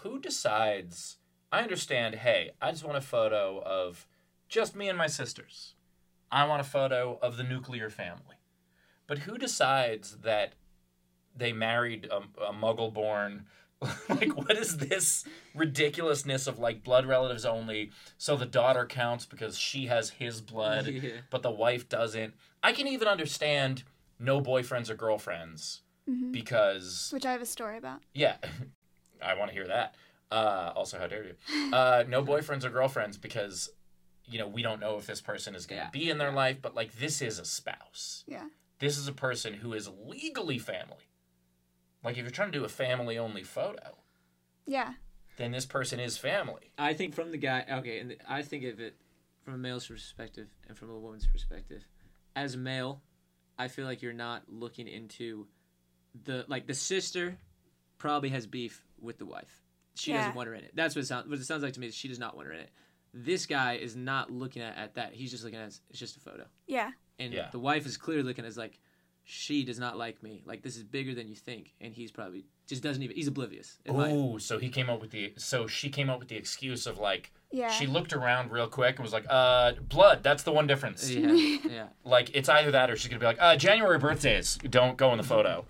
who 0.01 0.19
decides? 0.19 1.17
I 1.51 1.61
understand, 1.61 2.15
hey, 2.15 2.51
I 2.61 2.71
just 2.71 2.83
want 2.83 2.97
a 2.97 3.01
photo 3.01 3.61
of 3.63 4.05
just 4.49 4.75
me 4.75 4.89
and 4.89 4.97
my 4.97 5.07
sisters. 5.07 5.75
I 6.31 6.45
want 6.45 6.61
a 6.61 6.63
photo 6.65 7.17
of 7.21 7.37
the 7.37 7.43
nuclear 7.43 7.89
family. 7.89 8.35
But 9.07 9.19
who 9.19 9.37
decides 9.37 10.17
that 10.23 10.53
they 11.35 11.53
married 11.53 12.07
a, 12.11 12.17
a 12.43 12.51
muggle 12.53 12.93
born? 12.93 13.45
like, 14.09 14.35
what 14.35 14.57
is 14.57 14.77
this 14.77 15.23
ridiculousness 15.53 16.47
of 16.47 16.59
like 16.59 16.83
blood 16.83 17.05
relatives 17.05 17.45
only? 17.45 17.91
So 18.17 18.35
the 18.35 18.45
daughter 18.45 18.85
counts 18.85 19.25
because 19.25 19.57
she 19.57 19.85
has 19.87 20.09
his 20.11 20.41
blood, 20.41 20.87
Yeah. 21.03 21.21
but 21.29 21.43
the 21.43 21.51
wife 21.51 21.87
doesn't. 21.87 22.33
I 22.63 22.71
can 22.73 22.87
even 22.87 23.07
understand 23.07 23.83
no 24.19 24.41
boyfriends 24.41 24.89
or 24.89 24.95
girlfriends 24.95 25.81
hmm 26.07 26.31
because 26.31 27.09
which 27.13 27.25
i 27.25 27.31
have 27.31 27.41
a 27.41 27.45
story 27.45 27.77
about 27.77 28.01
yeah, 28.13 28.37
I 29.21 29.35
want 29.35 29.49
to 29.49 29.53
hear 29.53 29.67
that. 29.67 29.95
Uh, 30.31 30.71
also, 30.75 30.97
how 30.97 31.07
dare 31.07 31.23
you? 31.23 31.35
Uh, 31.71 32.03
no 32.07 32.23
boyfriends 32.23 32.63
or 32.65 32.69
girlfriends 32.69 33.17
because 33.17 33.69
you 34.25 34.37
know, 34.39 34.47
we 34.47 34.61
don't 34.61 34.79
know 34.81 34.97
if 34.97 35.05
this 35.05 35.21
person 35.21 35.55
is 35.55 35.65
going 35.65 35.79
to 35.79 35.85
Yeah. 35.85 35.89
be 35.91 36.09
in 36.09 36.17
their 36.17 36.31
life, 36.31 36.57
but 36.61 36.75
like 36.75 36.93
this 36.99 37.21
is 37.21 37.39
a 37.39 37.45
spouse. 37.45 38.23
Yeah. 38.27 38.45
This 38.79 38.97
is 38.97 39.07
a 39.07 39.13
person 39.13 39.53
who 39.53 39.73
is 39.73 39.89
legally 40.05 40.59
family. 40.59 41.09
Like 42.07 42.15
if 42.17 42.23
you're 42.23 42.31
trying 42.31 42.53
to 42.53 42.57
do 42.57 42.63
a 42.63 42.69
family 42.69 43.17
only 43.17 43.43
photo, 43.43 43.97
Yeah. 44.65 44.93
then 45.35 45.51
this 45.51 45.65
person 45.65 45.99
is 45.99 46.17
family. 46.17 46.71
I 46.77 46.93
think 46.93 47.13
from 47.13 47.31
the 47.31 47.37
guy, 47.37 47.65
okay, 47.69 47.99
and 47.99 48.15
I 48.25 48.43
think 48.43 48.63
of 48.63 48.79
it 48.79 48.95
from 49.43 49.55
a 49.55 49.57
male's 49.57 49.85
perspective 49.87 50.47
and 50.69 50.77
from 50.77 50.89
a 50.89 50.97
woman's 50.97 51.27
perspective. 51.27 51.83
As 52.33 52.53
a 52.53 52.57
male, 52.57 53.01
I 53.59 53.67
feel 53.67 53.83
like 53.85 54.01
you're 54.01 54.13
not 54.13 54.43
looking 54.47 54.87
into 54.87 55.47
the 56.23 56.45
like 56.47 56.65
the 56.65 56.73
sister 56.73 57.37
probably 57.97 58.29
has 58.29 58.47
beef 58.47 58.85
with 59.01 59.17
the 59.17 59.25
wife. 59.25 59.61
She 59.95 60.11
Yeah. 60.11 60.19
doesn't 60.19 60.35
want 60.35 60.47
her 60.47 60.55
in 60.55 60.63
it. 60.63 60.71
That's 60.75 60.95
what 60.95 61.01
it 61.03 61.07
sounds. 61.07 61.27
What 61.27 61.39
it 61.39 61.43
sounds 61.45 61.61
like 61.63 61.73
to 61.73 61.79
me 61.81 61.87
is 61.87 61.95
she 61.95 62.07
does 62.07 62.19
not 62.19 62.37
want 62.37 62.47
her 62.47 62.53
in 62.53 62.61
it. 62.61 62.69
This 63.13 63.45
guy 63.47 63.73
is 63.73 63.97
not 63.97 64.31
looking 64.31 64.61
at, 64.61 64.77
at 64.77 64.93
that. 64.95 65.13
He's 65.13 65.31
just 65.31 65.43
looking 65.43 65.59
at 65.59 65.67
it's 65.89 65.99
just 65.99 66.15
a 66.15 66.21
photo. 66.21 66.45
Yeah. 66.67 66.91
And 67.19 67.33
Yeah. 67.33 67.49
the 67.51 67.59
wife 67.59 67.85
is 67.85 67.97
clearly 67.97 68.23
looking 68.23 68.45
as 68.45 68.57
like 68.57 68.79
she 69.29 69.65
does 69.65 69.77
not 69.77 69.97
like 69.97 70.23
me. 70.23 70.41
Like 70.45 70.61
this 70.63 70.77
is 70.77 70.83
bigger 70.83 71.13
than 71.13 71.27
you 71.27 71.35
think, 71.35 71.73
and 71.81 71.93
he's 71.93 72.11
probably 72.11 72.45
just 72.65 72.81
doesn't 72.81 73.03
even. 73.03 73.13
He's 73.15 73.27
oblivious. 73.27 73.77
Oh, 73.89 74.37
so 74.37 74.57
he 74.57 74.69
came 74.69 74.89
up 74.89 75.01
with 75.01 75.11
the 75.11 75.33
so 75.37 75.67
she 75.67 75.89
came 75.89 76.09
up 76.09 76.19
with 76.19 76.29
the 76.29 76.37
excuse 76.37 76.87
of 76.87 76.97
like 76.97 77.31
Yeah. 77.51 77.69
she 77.69 77.87
looked 77.87 78.13
around 78.13 78.51
real 78.51 78.67
quick 78.67 78.95
and 78.95 79.03
was 79.03 79.11
like, 79.11 79.25
"Uh, 79.29 79.73
blood. 79.81 80.23
That's 80.23 80.43
the 80.43 80.53
one 80.53 80.65
difference. 80.65 81.09
yeah, 81.11 81.57
yeah. 81.69 81.87
Like 82.05 82.29
it's 82.33 82.47
either 82.47 82.71
that 82.71 82.89
or 82.89 82.95
she's 82.95 83.09
gonna 83.09 83.19
be 83.19 83.25
like, 83.25 83.41
uh, 83.41 83.57
January 83.57 83.99
birthdays 83.99 84.57
don't 84.69 84.95
go 84.97 85.11
in 85.11 85.17
the 85.17 85.23
photo." 85.23 85.65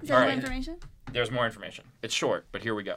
Is 0.00 0.08
there 0.08 0.16
more 0.16 0.22
Alright. 0.24 0.38
information? 0.38 0.76
There's 1.12 1.30
more 1.30 1.44
information. 1.44 1.84
It's 2.02 2.14
short, 2.14 2.46
but 2.50 2.62
here 2.62 2.74
we 2.74 2.82
go. 2.82 2.96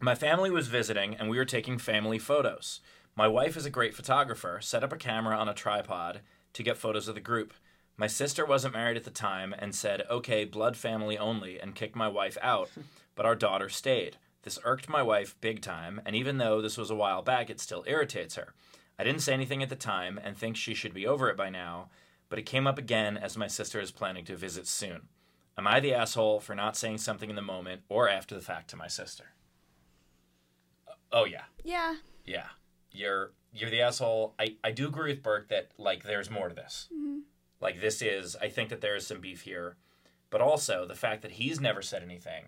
My 0.00 0.16
family 0.16 0.50
was 0.50 0.66
visiting 0.66 1.14
and 1.14 1.30
we 1.30 1.36
were 1.38 1.44
taking 1.44 1.78
family 1.78 2.18
photos. 2.18 2.80
My 3.14 3.28
wife 3.28 3.56
is 3.56 3.64
a 3.66 3.70
great 3.70 3.94
photographer, 3.94 4.58
set 4.60 4.82
up 4.82 4.92
a 4.92 4.96
camera 4.96 5.36
on 5.36 5.48
a 5.48 5.54
tripod 5.54 6.22
to 6.54 6.62
get 6.64 6.76
photos 6.76 7.06
of 7.06 7.14
the 7.14 7.20
group. 7.20 7.52
My 8.02 8.08
sister 8.08 8.44
wasn't 8.44 8.74
married 8.74 8.96
at 8.96 9.04
the 9.04 9.12
time 9.12 9.54
and 9.56 9.72
said, 9.72 10.02
okay, 10.10 10.44
blood 10.44 10.76
family 10.76 11.16
only, 11.16 11.60
and 11.60 11.72
kicked 11.72 11.94
my 11.94 12.08
wife 12.08 12.36
out, 12.42 12.68
but 13.14 13.24
our 13.24 13.36
daughter 13.36 13.68
stayed. 13.68 14.16
This 14.42 14.58
irked 14.64 14.88
my 14.88 15.02
wife 15.04 15.36
big 15.40 15.62
time, 15.62 16.00
and 16.04 16.16
even 16.16 16.38
though 16.38 16.60
this 16.60 16.76
was 16.76 16.90
a 16.90 16.96
while 16.96 17.22
back, 17.22 17.48
it 17.48 17.60
still 17.60 17.84
irritates 17.86 18.34
her. 18.34 18.54
I 18.98 19.04
didn't 19.04 19.22
say 19.22 19.32
anything 19.32 19.62
at 19.62 19.68
the 19.68 19.76
time 19.76 20.18
and 20.20 20.36
think 20.36 20.56
she 20.56 20.74
should 20.74 20.92
be 20.92 21.06
over 21.06 21.30
it 21.30 21.36
by 21.36 21.48
now, 21.48 21.90
but 22.28 22.40
it 22.40 22.42
came 22.44 22.66
up 22.66 22.76
again 22.76 23.16
as 23.16 23.36
my 23.38 23.46
sister 23.46 23.78
is 23.78 23.92
planning 23.92 24.24
to 24.24 24.34
visit 24.34 24.66
soon. 24.66 25.02
Am 25.56 25.68
I 25.68 25.78
the 25.78 25.94
asshole 25.94 26.40
for 26.40 26.56
not 26.56 26.76
saying 26.76 26.98
something 26.98 27.30
in 27.30 27.36
the 27.36 27.40
moment 27.40 27.82
or 27.88 28.08
after 28.08 28.34
the 28.34 28.40
fact 28.40 28.68
to 28.70 28.76
my 28.76 28.88
sister? 28.88 29.26
Uh, 30.88 30.94
oh 31.12 31.24
yeah, 31.24 31.44
Yeah. 31.62 31.94
yeah. 32.24 32.46
You're 32.90 33.30
you're 33.52 33.70
the 33.70 33.82
asshole. 33.82 34.34
I 34.40 34.56
I 34.64 34.72
do 34.72 34.88
agree 34.88 35.12
with 35.12 35.22
Burke 35.22 35.50
that 35.50 35.70
like 35.78 36.02
there's 36.02 36.30
more 36.30 36.48
to 36.48 36.54
this. 36.54 36.88
Mm-hmm. 36.92 37.20
Like 37.62 37.80
this 37.80 38.02
is 38.02 38.36
I 38.42 38.48
think 38.48 38.68
that 38.70 38.80
there 38.80 38.96
is 38.96 39.06
some 39.06 39.20
beef 39.20 39.42
here, 39.42 39.76
but 40.30 40.40
also 40.40 40.84
the 40.86 40.94
fact 40.96 41.22
that 41.22 41.32
he's 41.32 41.60
never 41.60 41.80
said 41.80 42.02
anything, 42.02 42.46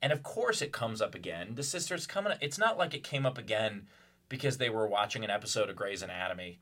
and 0.00 0.12
of 0.12 0.22
course 0.22 0.62
it 0.62 0.72
comes 0.72 1.02
up 1.02 1.14
again. 1.14 1.54
The 1.56 1.62
sister's 1.64 2.06
coming. 2.06 2.32
It's 2.40 2.58
not 2.58 2.78
like 2.78 2.94
it 2.94 3.02
came 3.02 3.26
up 3.26 3.38
again 3.38 3.88
because 4.28 4.56
they 4.58 4.70
were 4.70 4.86
watching 4.86 5.24
an 5.24 5.30
episode 5.30 5.68
of 5.68 5.76
Grey's 5.76 6.02
Anatomy, 6.02 6.60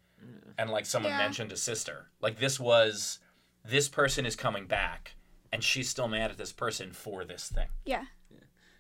and 0.59 0.71
like 0.71 0.87
someone 0.87 1.13
Yeah. 1.13 1.19
mentioned 1.19 1.53
a 1.53 1.57
sister. 1.57 2.11
Like 2.21 2.39
this 2.39 2.59
was 2.59 3.19
this 3.65 3.89
person 3.89 4.25
is 4.25 4.35
coming 4.35 4.67
back, 4.67 5.15
and 5.53 5.63
she's 5.63 5.91
still 5.91 6.09
mad 6.09 6.31
at 6.31 6.39
this 6.39 6.53
person 6.53 6.93
for 6.93 7.25
this 7.27 7.49
thing. 7.51 7.69
Yeah. 7.85 8.07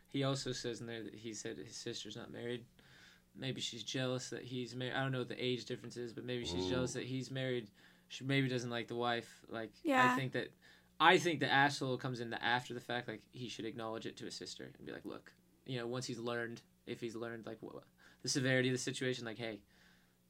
He 0.08 0.24
also 0.24 0.50
says 0.52 0.80
in 0.80 0.86
there 0.88 1.04
that 1.04 1.14
he 1.14 1.32
said 1.34 1.56
his 1.58 1.76
sister's 1.76 2.16
not 2.16 2.32
married. 2.32 2.64
Maybe 3.36 3.60
she's 3.60 3.84
jealous 3.84 4.30
that 4.30 4.42
he's 4.42 4.74
married. 4.74 4.94
I 4.94 5.02
don't 5.02 5.12
know 5.12 5.18
what 5.20 5.28
the 5.28 5.44
age 5.44 5.66
difference 5.66 5.96
is, 5.96 6.12
but 6.12 6.24
maybe 6.24 6.44
she's 6.44 6.64
Ooh. 6.66 6.70
jealous 6.70 6.94
that 6.94 7.04
he's 7.04 7.30
married. 7.30 7.68
She 8.10 8.24
maybe 8.24 8.48
doesn't 8.48 8.70
like 8.70 8.88
the 8.88 8.96
wife. 8.96 9.40
Like 9.48 9.70
Yeah. 9.82 10.12
I 10.12 10.16
think 10.16 10.32
that 10.32 10.52
I 10.98 11.16
think 11.16 11.40
the 11.40 11.50
asshole 11.50 11.96
comes 11.96 12.20
in 12.20 12.28
the 12.28 12.42
after 12.44 12.74
the 12.74 12.80
fact. 12.80 13.08
Like 13.08 13.22
he 13.32 13.48
should 13.48 13.64
acknowledge 13.64 14.04
it 14.04 14.16
to 14.18 14.24
his 14.26 14.34
sister 14.34 14.70
and 14.76 14.86
be 14.86 14.92
like, 14.92 15.06
look, 15.06 15.32
you 15.64 15.78
know, 15.78 15.86
once 15.86 16.06
he's 16.06 16.18
learned, 16.18 16.60
if 16.86 17.00
he's 17.00 17.14
learned 17.14 17.46
like 17.46 17.58
what, 17.60 17.84
the 18.22 18.28
severity 18.28 18.68
of 18.68 18.74
the 18.74 18.78
situation, 18.78 19.24
like, 19.24 19.38
hey, 19.38 19.60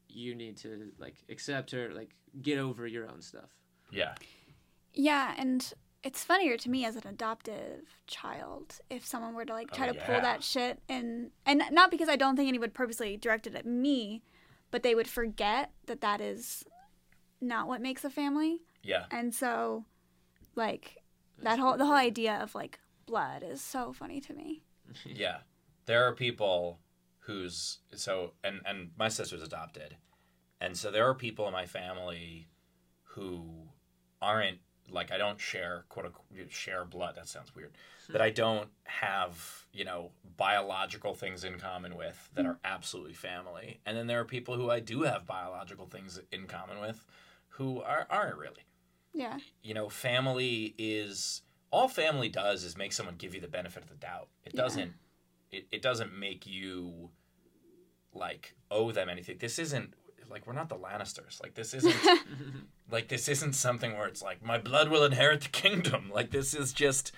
you 0.09 0.35
need 0.35 0.59
to 0.59 0.93
like 0.99 1.17
accept 1.31 1.71
her, 1.71 1.91
like 1.93 2.11
get 2.43 2.59
over 2.59 2.87
your 2.87 3.09
own 3.09 3.23
stuff. 3.23 3.51
Yeah. 3.91 4.15
Yeah, 4.93 5.35
and 5.39 5.73
it's 6.03 6.23
funnier 6.23 6.57
to 6.59 6.71
me 6.71 6.85
as 6.85 6.97
an 6.97 7.07
adoptive 7.07 7.83
child 8.07 8.81
if 8.91 9.07
someone 9.07 9.35
were 9.35 9.45
to 9.47 9.53
like 9.55 9.71
oh, 9.73 9.77
try 9.77 9.89
Oh, 9.89 9.93
to 9.93 10.01
pull 10.01 10.21
that 10.21 10.43
shit 10.43 10.81
and 10.89 11.31
and 11.47 11.63
not 11.73 11.91
because 11.91 12.09
I 12.09 12.17
don't 12.17 12.37
think 12.37 12.49
anyone 12.49 12.63
would 12.67 12.75
purposely 12.75 13.17
direct 13.17 13.47
it 13.47 13.55
at 13.55 13.67
me, 13.67 14.23
but 14.71 14.83
they 14.83 14.95
would 14.95 15.09
forget 15.09 15.73
that 15.87 16.01
that 16.03 16.21
is 16.21 16.65
not 17.41 17.69
what 17.69 17.81
makes 17.81 18.05
a 18.05 18.11
family. 18.11 18.61
Yeah. 18.83 19.05
And 19.11 19.35
so 19.35 19.85
like 20.55 20.99
that 21.43 21.59
whole 21.59 21.77
the 21.77 21.87
whole 21.87 21.95
idea 21.95 22.39
of 22.43 22.55
like 22.55 22.79
blood 23.07 23.43
is 23.43 23.61
so 23.61 23.93
funny 23.93 24.21
to 24.21 24.35
me. 24.35 24.63
Yeah. 25.07 25.39
There 25.87 26.05
are 26.05 26.13
people 26.15 26.81
whose 27.21 27.79
so 27.95 28.33
and 28.43 28.61
and 28.65 28.91
my 28.99 29.09
sister's 29.09 29.43
adopted. 29.43 29.97
And 30.61 30.77
so 30.77 30.91
there 30.91 31.09
are 31.09 31.15
people 31.15 31.47
in 31.47 31.53
my 31.53 31.67
family 31.67 32.49
who 33.05 33.69
aren't 34.21 34.59
like 34.91 35.13
I 35.13 35.19
don't 35.19 35.41
share 35.41 35.85
quote 35.89 36.07
unquote 36.07 36.51
share 36.51 36.85
blood. 36.85 37.17
That 37.17 37.29
sounds 37.29 37.55
weird. 37.55 37.73
Hmm. 38.07 38.13
That 38.15 38.23
I 38.23 38.31
don't 38.31 38.69
have, 38.85 39.67
you 39.73 39.85
know, 39.85 40.11
biological 40.37 41.15
things 41.15 41.45
in 41.45 41.59
common 41.59 41.97
with 41.97 42.31
that 42.35 42.47
are 42.47 42.55
hmm. 42.55 42.65
absolutely 42.65 43.15
family. 43.15 43.81
And 43.87 43.97
then 43.97 44.07
there 44.07 44.21
are 44.21 44.25
people 44.25 44.57
who 44.57 44.71
I 44.71 44.81
do 44.81 45.03
have 45.03 45.27
biological 45.27 45.87
things 45.87 46.21
in 46.33 46.47
common 46.47 46.81
with 46.81 47.05
who 47.61 47.83
are 47.83 48.07
aren't 48.09 48.37
really 48.39 48.65
Yeah. 49.13 49.39
you 49.63 49.75
know, 49.75 49.89
family 49.91 50.75
is 50.79 51.43
all 51.71 51.87
family 51.89 52.29
does 52.31 52.65
is 52.65 52.77
make 52.77 52.93
someone 52.93 53.17
give 53.17 53.35
you 53.35 53.41
the 53.41 53.49
benefit 53.49 53.83
of 53.83 53.91
the 53.91 53.95
doubt. 53.97 54.29
It 54.45 54.55
doesn't 54.55 54.95
it, 55.53 55.67
it 55.71 55.83
doesn't 55.83 56.17
make 56.19 56.47
you 56.47 57.11
like 58.15 58.55
owe 58.71 58.91
them 58.93 59.09
anything. 59.09 59.37
This 59.39 59.59
isn't 59.59 59.95
like 60.31 60.47
we're 60.47 60.53
not 60.55 60.69
the 60.69 60.77
Lannisters. 60.77 61.43
Like 61.43 61.55
this 61.55 61.75
isn't 61.75 61.95
like 62.91 63.09
this 63.09 63.29
isn't 63.29 63.53
something 63.53 63.97
where 63.97 64.07
it's 64.09 64.23
like 64.23 64.43
my 64.45 64.59
blood 64.59 64.89
will 64.89 65.05
inherit 65.05 65.43
the 65.43 65.49
kingdom. 65.49 66.11
Like 66.13 66.31
this 66.31 66.55
is 66.55 66.73
just 66.73 67.13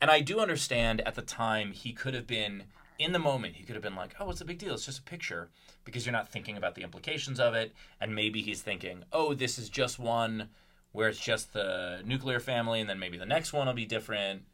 and 0.00 0.10
I 0.10 0.20
do 0.20 0.38
understand 0.38 1.00
at 1.02 1.14
the 1.16 1.22
time 1.22 1.72
he 1.72 1.92
could 1.92 2.14
have 2.14 2.26
been 2.26 2.64
in 3.00 3.12
the 3.12 3.18
moment 3.18 3.56
he 3.56 3.64
could 3.64 3.74
have 3.74 3.82
been 3.82 3.96
like, 3.96 4.14
"Oh, 4.20 4.26
what's 4.26 4.38
the 4.38 4.44
big 4.44 4.58
deal? 4.58 4.74
It's 4.74 4.84
just 4.86 4.98
a 5.00 5.02
picture." 5.02 5.50
Because 5.84 6.04
you're 6.04 6.12
not 6.12 6.28
thinking 6.28 6.56
about 6.56 6.74
the 6.74 6.82
implications 6.82 7.40
of 7.40 7.54
it 7.54 7.72
and 8.00 8.14
maybe 8.14 8.42
he's 8.42 8.62
thinking, 8.62 9.04
"Oh, 9.12 9.32
this 9.34 9.58
is 9.58 9.70
just 9.70 9.98
one 9.98 10.50
where 10.92 11.08
it's 11.08 11.20
just 11.20 11.52
the 11.52 12.02
nuclear 12.04 12.40
family 12.40 12.80
and 12.80 12.88
then 12.90 12.98
maybe 12.98 13.16
the 13.16 13.26
next 13.26 13.52
one 13.52 13.66
will 13.66 13.74
be 13.74 13.86
different." 13.86 14.44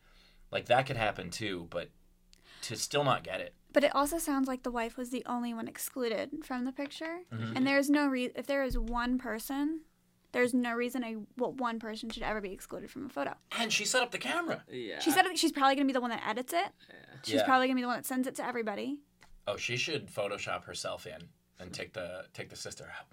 Like 0.53 0.67
that 0.67 0.87
could 0.87 0.97
happen 0.97 1.31
too, 1.31 1.67
but 1.71 1.91
to 2.63 2.77
still 2.77 3.05
not 3.05 3.25
get 3.25 3.41
it. 3.41 3.55
But 3.73 3.85
it 3.85 3.95
also 3.95 4.19
sounds 4.19 4.49
like 4.49 4.63
the 4.63 4.71
wife 4.71 4.97
was 4.97 5.11
the 5.11 5.25
only 5.27 5.53
one 5.53 5.69
excluded 5.69 6.45
from 6.45 6.65
the 6.65 6.73
picture. 6.73 7.23
Mhm. 7.33 7.57
And 7.57 7.67
there's 7.67 7.91
no 7.91 8.07
re- 8.07 8.33
if 8.35 8.47
there 8.47 8.63
is 8.63 8.79
one 8.79 9.19
person, 9.19 9.83
there's 10.33 10.53
no 10.55 10.75
reason 10.75 11.03
a 11.05 11.17
well, 11.37 11.53
one 11.53 11.79
person 11.79 12.11
should 12.11 12.23
ever 12.23 12.41
be 12.41 12.53
excluded 12.53 12.91
from 12.91 13.07
a 13.07 13.09
photo. 13.09 13.35
And 13.59 13.73
she 13.73 13.85
set 13.85 14.03
up 14.03 14.11
the 14.11 14.19
camera. 14.19 14.63
Yeah. 14.71 14.99
She 15.01 15.11
said 15.11 15.25
she's 15.37 15.53
probably 15.53 15.75
going 15.77 15.87
to 15.87 15.93
be 15.93 15.95
the 15.95 16.01
one 16.01 16.11
that 16.11 16.23
edits 16.27 16.53
it. 16.53 16.59
Yeah. 16.89 16.95
She's 17.23 17.35
Yeah. 17.37 17.45
probably 17.45 17.67
going 17.69 17.77
to 17.77 17.81
be 17.81 17.83
the 17.83 17.89
one 17.89 17.97
that 17.99 18.07
sends 18.07 18.27
it 18.29 18.35
to 18.37 18.47
everybody. 18.47 18.99
Oh, 19.47 19.57
she 19.57 19.77
should 19.77 20.09
Photoshop 20.09 20.65
herself 20.65 21.07
in 21.07 21.29
and 21.61 21.73
take 21.73 21.93
the 21.93 22.27
take 22.35 22.49
the 22.51 22.57
sister 22.57 22.85
out. 22.99 23.07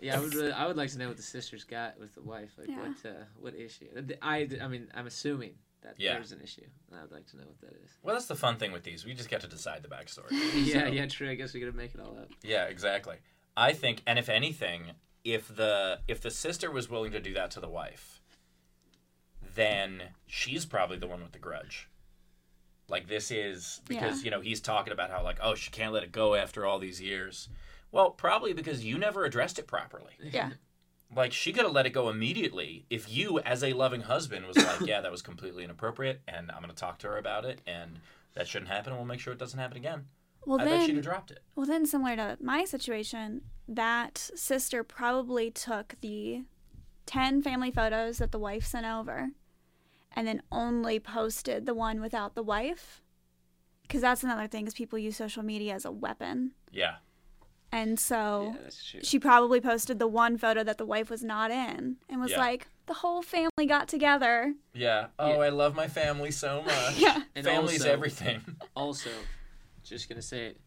Yeah, 0.00 0.16
I 0.16 0.20
would. 0.20 0.34
Really, 0.34 0.52
I 0.52 0.66
would 0.66 0.76
like 0.76 0.90
to 0.90 0.98
know 0.98 1.08
what 1.08 1.16
the 1.16 1.22
sisters 1.22 1.64
got 1.64 1.98
with 2.00 2.14
the 2.14 2.22
wife. 2.22 2.50
Like 2.58 2.68
Yeah. 2.68 2.78
what? 2.88 3.06
Uh, 3.06 3.24
what 3.38 3.54
issue? 3.54 3.86
I. 4.22 4.48
I 4.60 4.68
mean, 4.68 4.88
I'm 4.94 5.06
assuming 5.06 5.54
that 5.82 5.94
Yeah. 5.98 6.14
there's 6.14 6.32
an 6.32 6.40
issue. 6.40 6.66
and 6.90 6.98
I 6.98 7.02
would 7.02 7.12
like 7.12 7.26
to 7.26 7.36
know 7.36 7.44
what 7.46 7.60
that 7.60 7.78
is. 7.84 7.90
Well, 8.02 8.14
that's 8.14 8.26
the 8.26 8.34
fun 8.34 8.56
thing 8.56 8.72
with 8.72 8.82
these. 8.84 9.04
We 9.04 9.12
just 9.14 9.28
get 9.28 9.42
to 9.42 9.48
decide 9.48 9.82
the 9.82 9.88
backstory. 9.88 10.30
yeah. 10.66 10.80
So- 10.80 10.86
Yeah. 10.86 11.06
True. 11.06 11.30
I 11.30 11.34
guess 11.34 11.52
we 11.54 11.60
gotta 11.60 11.72
make 11.72 11.94
it 11.94 12.00
all 12.00 12.16
up. 12.18 12.30
Yeah, 12.42 12.64
exactly. 12.64 13.16
I 13.56 13.72
think, 13.72 14.02
and 14.06 14.18
if 14.18 14.28
anything, 14.28 14.92
if 15.24 15.48
the 15.54 16.00
if 16.06 16.20
the 16.20 16.30
sister 16.30 16.70
was 16.70 16.88
willing 16.90 17.12
to 17.12 17.20
do 17.20 17.34
that 17.34 17.50
to 17.52 17.60
the 17.60 17.68
wife, 17.68 18.20
then 19.54 20.02
she's 20.26 20.64
probably 20.66 20.98
the 20.98 21.06
one 21.06 21.22
with 21.22 21.32
the 21.32 21.38
grudge. 21.38 21.88
Like 22.88 23.08
this 23.08 23.30
is 23.30 23.80
because 23.88 24.18
Yeah. 24.20 24.24
you 24.26 24.30
know 24.30 24.40
he's 24.40 24.60
talking 24.60 24.92
about 24.92 25.10
how 25.10 25.22
like 25.22 25.38
oh 25.42 25.54
she 25.54 25.70
can't 25.70 25.92
let 25.92 26.02
it 26.02 26.12
go 26.12 26.34
after 26.34 26.66
all 26.66 26.78
these 26.78 27.00
years. 27.00 27.48
Well, 27.90 28.10
probably 28.10 28.52
because 28.52 28.84
you 28.84 28.98
never 28.98 29.24
addressed 29.24 29.58
it 29.58 29.66
properly. 29.66 30.14
Yeah. 30.20 30.50
Like 31.14 31.32
she 31.32 31.52
could 31.52 31.64
have 31.64 31.72
let 31.74 31.86
it 31.86 31.90
go 31.90 32.08
immediately 32.08 32.86
if 32.90 33.08
you, 33.08 33.38
as 33.40 33.62
a 33.62 33.72
loving 33.72 34.00
husband, 34.00 34.46
was 34.46 34.56
like, 34.56 34.80
"Yeah, 34.80 35.00
that 35.00 35.12
was 35.12 35.22
completely 35.22 35.62
inappropriate, 35.62 36.22
and 36.26 36.50
I'm 36.50 36.58
going 36.58 36.70
to 36.70 36.74
talk 36.74 36.98
to 37.00 37.06
her 37.08 37.18
about 37.18 37.44
it, 37.44 37.60
and 37.68 38.00
that 38.32 38.48
shouldn't 38.48 38.70
happen, 38.70 38.90
and 38.90 38.98
we'll 38.98 39.06
make 39.06 39.20
sure 39.20 39.32
it 39.32 39.38
doesn't 39.38 39.58
happen 39.60 39.76
again." 39.76 40.06
Well, 40.46 40.60
I 40.60 40.64
bet 40.64 40.80
she'd 40.82 40.88
then, 40.88 40.96
have 40.96 41.04
dropped 41.04 41.30
it. 41.30 41.40
well, 41.54 41.66
then, 41.66 41.86
similar 41.86 42.16
to 42.16 42.36
my 42.40 42.64
situation, 42.64 43.42
that 43.68 44.18
sister 44.34 44.84
probably 44.84 45.50
took 45.50 45.94
the 46.00 46.42
ten 47.06 47.42
family 47.42 47.70
photos 47.70 48.18
that 48.18 48.32
the 48.32 48.38
wife 48.38 48.64
sent 48.66 48.86
over, 48.86 49.30
and 50.16 50.26
then 50.26 50.42
only 50.52 50.98
posted 51.00 51.66
the 51.66 51.74
one 51.74 52.00
without 52.00 52.34
the 52.34 52.42
wife, 52.42 53.02
because 53.82 54.00
that's 54.00 54.22
another 54.22 54.46
thing 54.46 54.66
is 54.66 54.74
people 54.74 54.98
use 54.98 55.16
social 55.16 55.42
media 55.42 55.74
as 55.74 55.84
a 55.84 55.90
weapon. 55.92 56.52
Yeah, 56.72 56.96
And 57.72 57.90
And 57.90 58.00
so 58.00 58.56
Yeah, 58.62 59.00
she 59.02 59.18
probably 59.18 59.60
posted 59.60 59.98
the 59.98 60.06
one 60.06 60.38
photo 60.38 60.62
that 60.64 60.78
the 60.78 60.86
wife 60.86 61.10
was 61.10 61.22
not 61.24 61.50
in 61.50 61.96
and 62.08 62.20
was 62.20 62.30
Yeah. 62.32 62.38
like, 62.38 62.68
the 62.86 62.94
whole 62.94 63.22
family 63.22 63.66
got 63.66 63.88
together. 63.88 64.54
Yeah. 64.72 65.06
Oh, 65.18 65.28
Yeah. 65.30 65.36
I 65.38 65.48
love 65.50 65.74
my 65.74 65.88
family 65.88 66.30
so 66.30 66.62
much. 66.66 66.98
Yeah. 66.98 67.22
And 67.34 67.44
Family's 67.44 67.80
also- 67.82 67.92
everything. 67.92 68.40
Also, 68.76 69.10
just 69.84 70.08
gonna 70.08 70.22
say 70.22 70.46
it. 70.46 70.60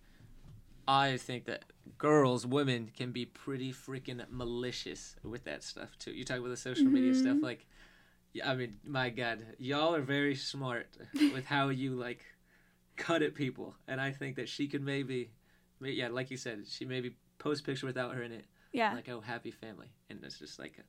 I 0.87 1.17
think 1.17 1.45
that 1.45 1.65
girls, 1.97 2.45
women, 2.45 2.91
can 2.95 3.11
be 3.11 3.25
pretty 3.25 3.73
freaking 3.73 4.23
malicious 4.29 5.15
with 5.23 5.43
that 5.43 5.63
stuff 5.63 5.97
too. 5.99 6.11
You 6.11 6.23
talk 6.23 6.37
about 6.39 6.49
the 6.49 6.57
social 6.57 6.89
media 6.91 7.11
Mm-hmm. 7.11 7.19
stuff, 7.19 7.37
like, 7.41 7.65
yeah, 8.33 8.49
I 8.49 8.55
mean, 8.55 8.77
my 8.85 9.09
God, 9.09 9.45
y'all 9.57 9.93
are 9.95 10.01
very 10.01 10.35
smart 10.35 10.87
with 11.33 11.45
how 11.55 11.69
you 11.69 11.95
like 11.95 12.23
cut 12.95 13.21
at 13.21 13.35
people, 13.35 13.75
and 13.87 13.99
I 13.99 14.11
think 14.11 14.37
that 14.37 14.47
she 14.49 14.67
could 14.67 14.81
maybe, 14.81 15.31
may- 15.79 15.91
yeah, 15.91 16.07
like 16.07 16.31
you 16.31 16.37
said, 16.37 16.65
she 16.67 16.85
maybe 16.85 17.15
post 17.37 17.65
picture 17.65 17.85
without 17.85 18.15
her 18.15 18.23
in 18.23 18.31
it, 18.31 18.45
Yeah. 18.71 18.93
like, 18.93 19.09
oh, 19.09 19.19
happy 19.21 19.51
family, 19.51 19.87
and 20.09 20.19
it's 20.23 20.39
just 20.39 20.57
like, 20.57 20.79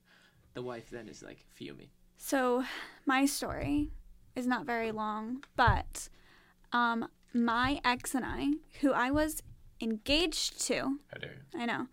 the 0.53 0.61
wife 0.61 0.89
then 0.89 1.07
is 1.09 1.21
like 1.21 1.39
fuming. 1.55 1.89
So 2.17 2.63
my 3.05 3.25
story 3.25 3.89
is 4.35 4.47
not 4.47 4.65
very 4.65 4.91
long, 4.91 5.43
but 5.55 6.09
um, 6.71 7.07
my 7.33 7.79
ex 7.83 8.15
and 8.15 8.25
I, 8.25 8.53
who 8.81 8.91
I 8.93 9.11
was 9.11 9.43
engaged 9.81 10.61
to, 10.67 10.99
How 11.11 11.19
dare 11.19 11.31
you? 11.53 11.59
I 11.61 11.65
know. 11.65 11.87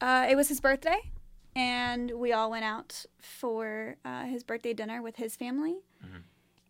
Uh, 0.00 0.26
it 0.28 0.36
was 0.36 0.48
his 0.48 0.60
birthday, 0.60 0.98
and 1.54 2.10
we 2.12 2.32
all 2.32 2.50
went 2.50 2.64
out 2.64 3.06
for 3.20 3.96
uh, 4.04 4.24
his 4.24 4.44
birthday 4.44 4.74
dinner 4.74 5.00
with 5.02 5.16
his 5.16 5.36
family. 5.36 5.76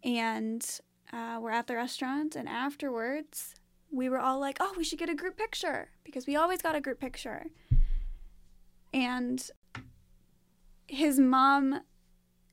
And 0.05 0.65
uh, 1.13 1.39
we're 1.41 1.51
at 1.51 1.67
the 1.67 1.75
restaurant, 1.75 2.37
and 2.37 2.49
afterwards, 2.49 3.55
we 3.91 4.09
were 4.09 4.21
all 4.21 4.39
like, 4.39 4.59
oh, 4.61 4.73
we 4.77 4.85
should 4.85 4.99
get 5.01 5.09
a 5.09 5.15
group 5.15 5.37
picture 5.37 5.89
because 6.05 6.27
we 6.27 6.37
always 6.37 6.63
got 6.63 6.77
a 6.77 6.81
group 6.81 7.01
picture. 7.01 7.47
And 8.95 9.45
his 10.87 11.19
mom 11.19 11.81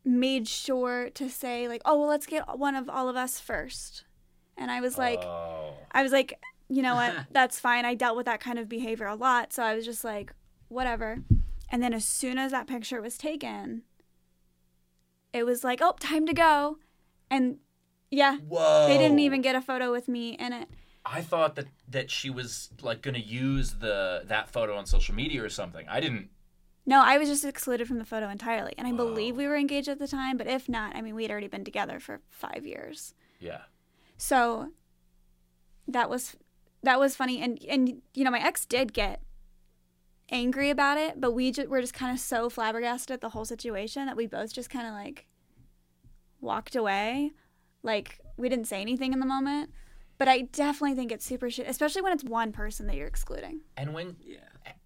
made 0.06 0.48
sure 0.48 1.10
to 1.12 1.30
say, 1.30 1.68
like, 1.68 1.82
oh, 1.86 2.00
well, 2.00 2.10
let's 2.10 2.26
get 2.26 2.58
one 2.58 2.76
of 2.76 2.90
all 2.90 3.10
of 3.10 3.16
us 3.16 3.40
first. 3.40 4.04
And 4.58 4.70
I 4.70 4.82
was 4.82 4.98
like, 4.98 5.22
oh. 5.24 5.74
I 5.92 6.04
was 6.04 6.12
like, 6.12 6.40
you 6.70 6.82
know 6.82 6.96
what? 6.96 7.14
That's 7.32 7.60
fine. 7.60 7.86
I 7.86 7.96
dealt 7.96 8.18
with 8.18 8.26
that 8.26 8.40
kind 8.40 8.60
of 8.60 8.70
behavior 8.70 9.08
a 9.08 9.16
lot. 9.16 9.54
So 9.54 9.64
I 9.64 9.76
was 9.76 9.86
just 9.86 10.04
like, 10.04 10.34
whatever. 10.68 11.20
And 11.70 11.82
then 11.82 11.94
as 11.94 12.06
soon 12.06 12.38
as 12.38 12.52
that 12.52 12.68
picture 12.68 13.02
was 13.02 13.18
taken, 13.18 13.84
it 15.34 15.46
was 15.46 15.64
like, 15.64 15.80
oh, 15.82 15.96
time 16.00 16.26
to 16.28 16.34
go. 16.34 16.78
And 17.30 17.58
yeah, 18.12 18.38
Whoa. 18.38 18.88
they 18.88 18.98
didn't 18.98 19.20
even 19.20 19.42
get 19.42 19.56
a 19.56 19.62
photo 19.62 19.92
with 19.92 20.08
me 20.08 20.34
in 20.34 20.54
it. 20.54 20.70
I 21.06 21.22
thought 21.22 21.56
that 21.56 21.68
that 21.90 22.10
she 22.10 22.30
was 22.30 22.70
like 22.82 23.02
going 23.02 23.16
to 23.16 23.20
use 23.20 23.74
the 23.74 24.22
that 24.26 24.50
photo 24.50 24.78
on 24.78 24.86
social 24.86 25.16
media 25.16 25.44
or 25.44 25.50
something. 25.50 25.86
I 25.90 26.00
didn't. 26.00 26.30
No, 26.86 27.02
I 27.02 27.18
was 27.18 27.30
just 27.30 27.46
excluded 27.46 27.88
from 27.88 27.98
the 27.98 28.06
photo 28.06 28.30
entirely. 28.30 28.74
And 28.78 28.88
I 28.88 28.92
believe 28.92 29.38
we 29.38 29.48
were 29.48 29.56
engaged 29.56 29.88
at 29.88 30.00
the 30.00 30.08
time, 30.08 30.38
but 30.38 30.48
if 30.48 30.68
not, 30.68 30.96
I 30.96 31.02
mean, 31.02 31.16
we 31.16 31.24
had 31.24 31.32
already 31.32 31.48
been 31.48 31.64
together 31.64 32.00
for 32.00 32.20
five 32.30 32.66
years. 32.66 33.14
Yeah. 33.40 33.62
So 34.18 34.72
that 35.88 36.10
was 36.10 36.36
that 36.82 37.00
was 37.00 37.16
funny 37.16 37.42
and 37.42 37.64
and 37.68 38.02
you 38.14 38.24
know 38.24 38.32
my 38.32 38.44
ex 38.44 38.66
did 38.66 38.94
get 38.94 39.22
angry 40.30 40.70
about 40.70 40.98
it 40.98 41.20
but 41.20 41.32
we 41.32 41.52
just 41.52 41.68
were 41.68 41.82
just 41.82 41.94
kind 41.94 42.12
of 42.12 42.20
so 42.20 42.50
flabbergasted 42.50 43.12
at 43.12 43.22
the 43.22 43.30
whole 43.30 43.46
situation 43.46 44.06
that 44.06 44.16
we 44.16 44.26
both 44.26 44.54
just 44.54 44.70
kind 44.70 44.88
of 44.88 44.94
like 44.94 45.28
walked 46.40 46.76
away 46.76 47.32
like 47.84 48.20
we 48.38 48.50
didn't 48.50 48.66
say 48.66 48.82
anything 48.82 49.14
in 49.14 49.20
the 49.20 49.26
moment 49.26 49.70
but 50.24 50.32
i 50.32 50.42
definitely 50.42 50.96
think 50.96 51.12
it's 51.12 51.26
super 51.26 51.50
shit 51.50 51.68
especially 51.68 52.02
when 52.02 52.14
it's 52.14 52.24
one 52.24 52.52
person 52.54 52.88
that 52.88 52.96
you're 52.96 53.08
excluding 53.08 53.60
And 53.76 53.94
when 53.94 54.16
Yeah. 54.24 54.38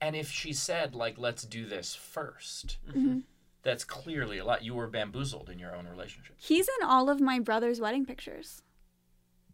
and 0.01 0.15
if 0.15 0.29
she 0.31 0.51
said 0.53 0.95
like 0.95 1.17
let's 1.17 1.43
do 1.43 1.65
this 1.67 1.95
1st 2.15 2.77
Mm-hmm. 2.89 3.19
that's 3.63 3.83
clearly 3.83 4.37
a 4.39 4.45
lot. 4.45 4.63
You 4.63 4.73
were 4.75 4.87
bamboozled 4.87 5.49
in 5.49 5.59
your 5.59 5.75
own 5.75 5.85
relationship. 5.87 6.35
he's 6.39 6.67
in 6.79 6.87
all 6.87 7.09
of 7.09 7.19
my 7.21 7.37
brother's 7.39 7.79
wedding 7.79 8.05
pictures 8.05 8.63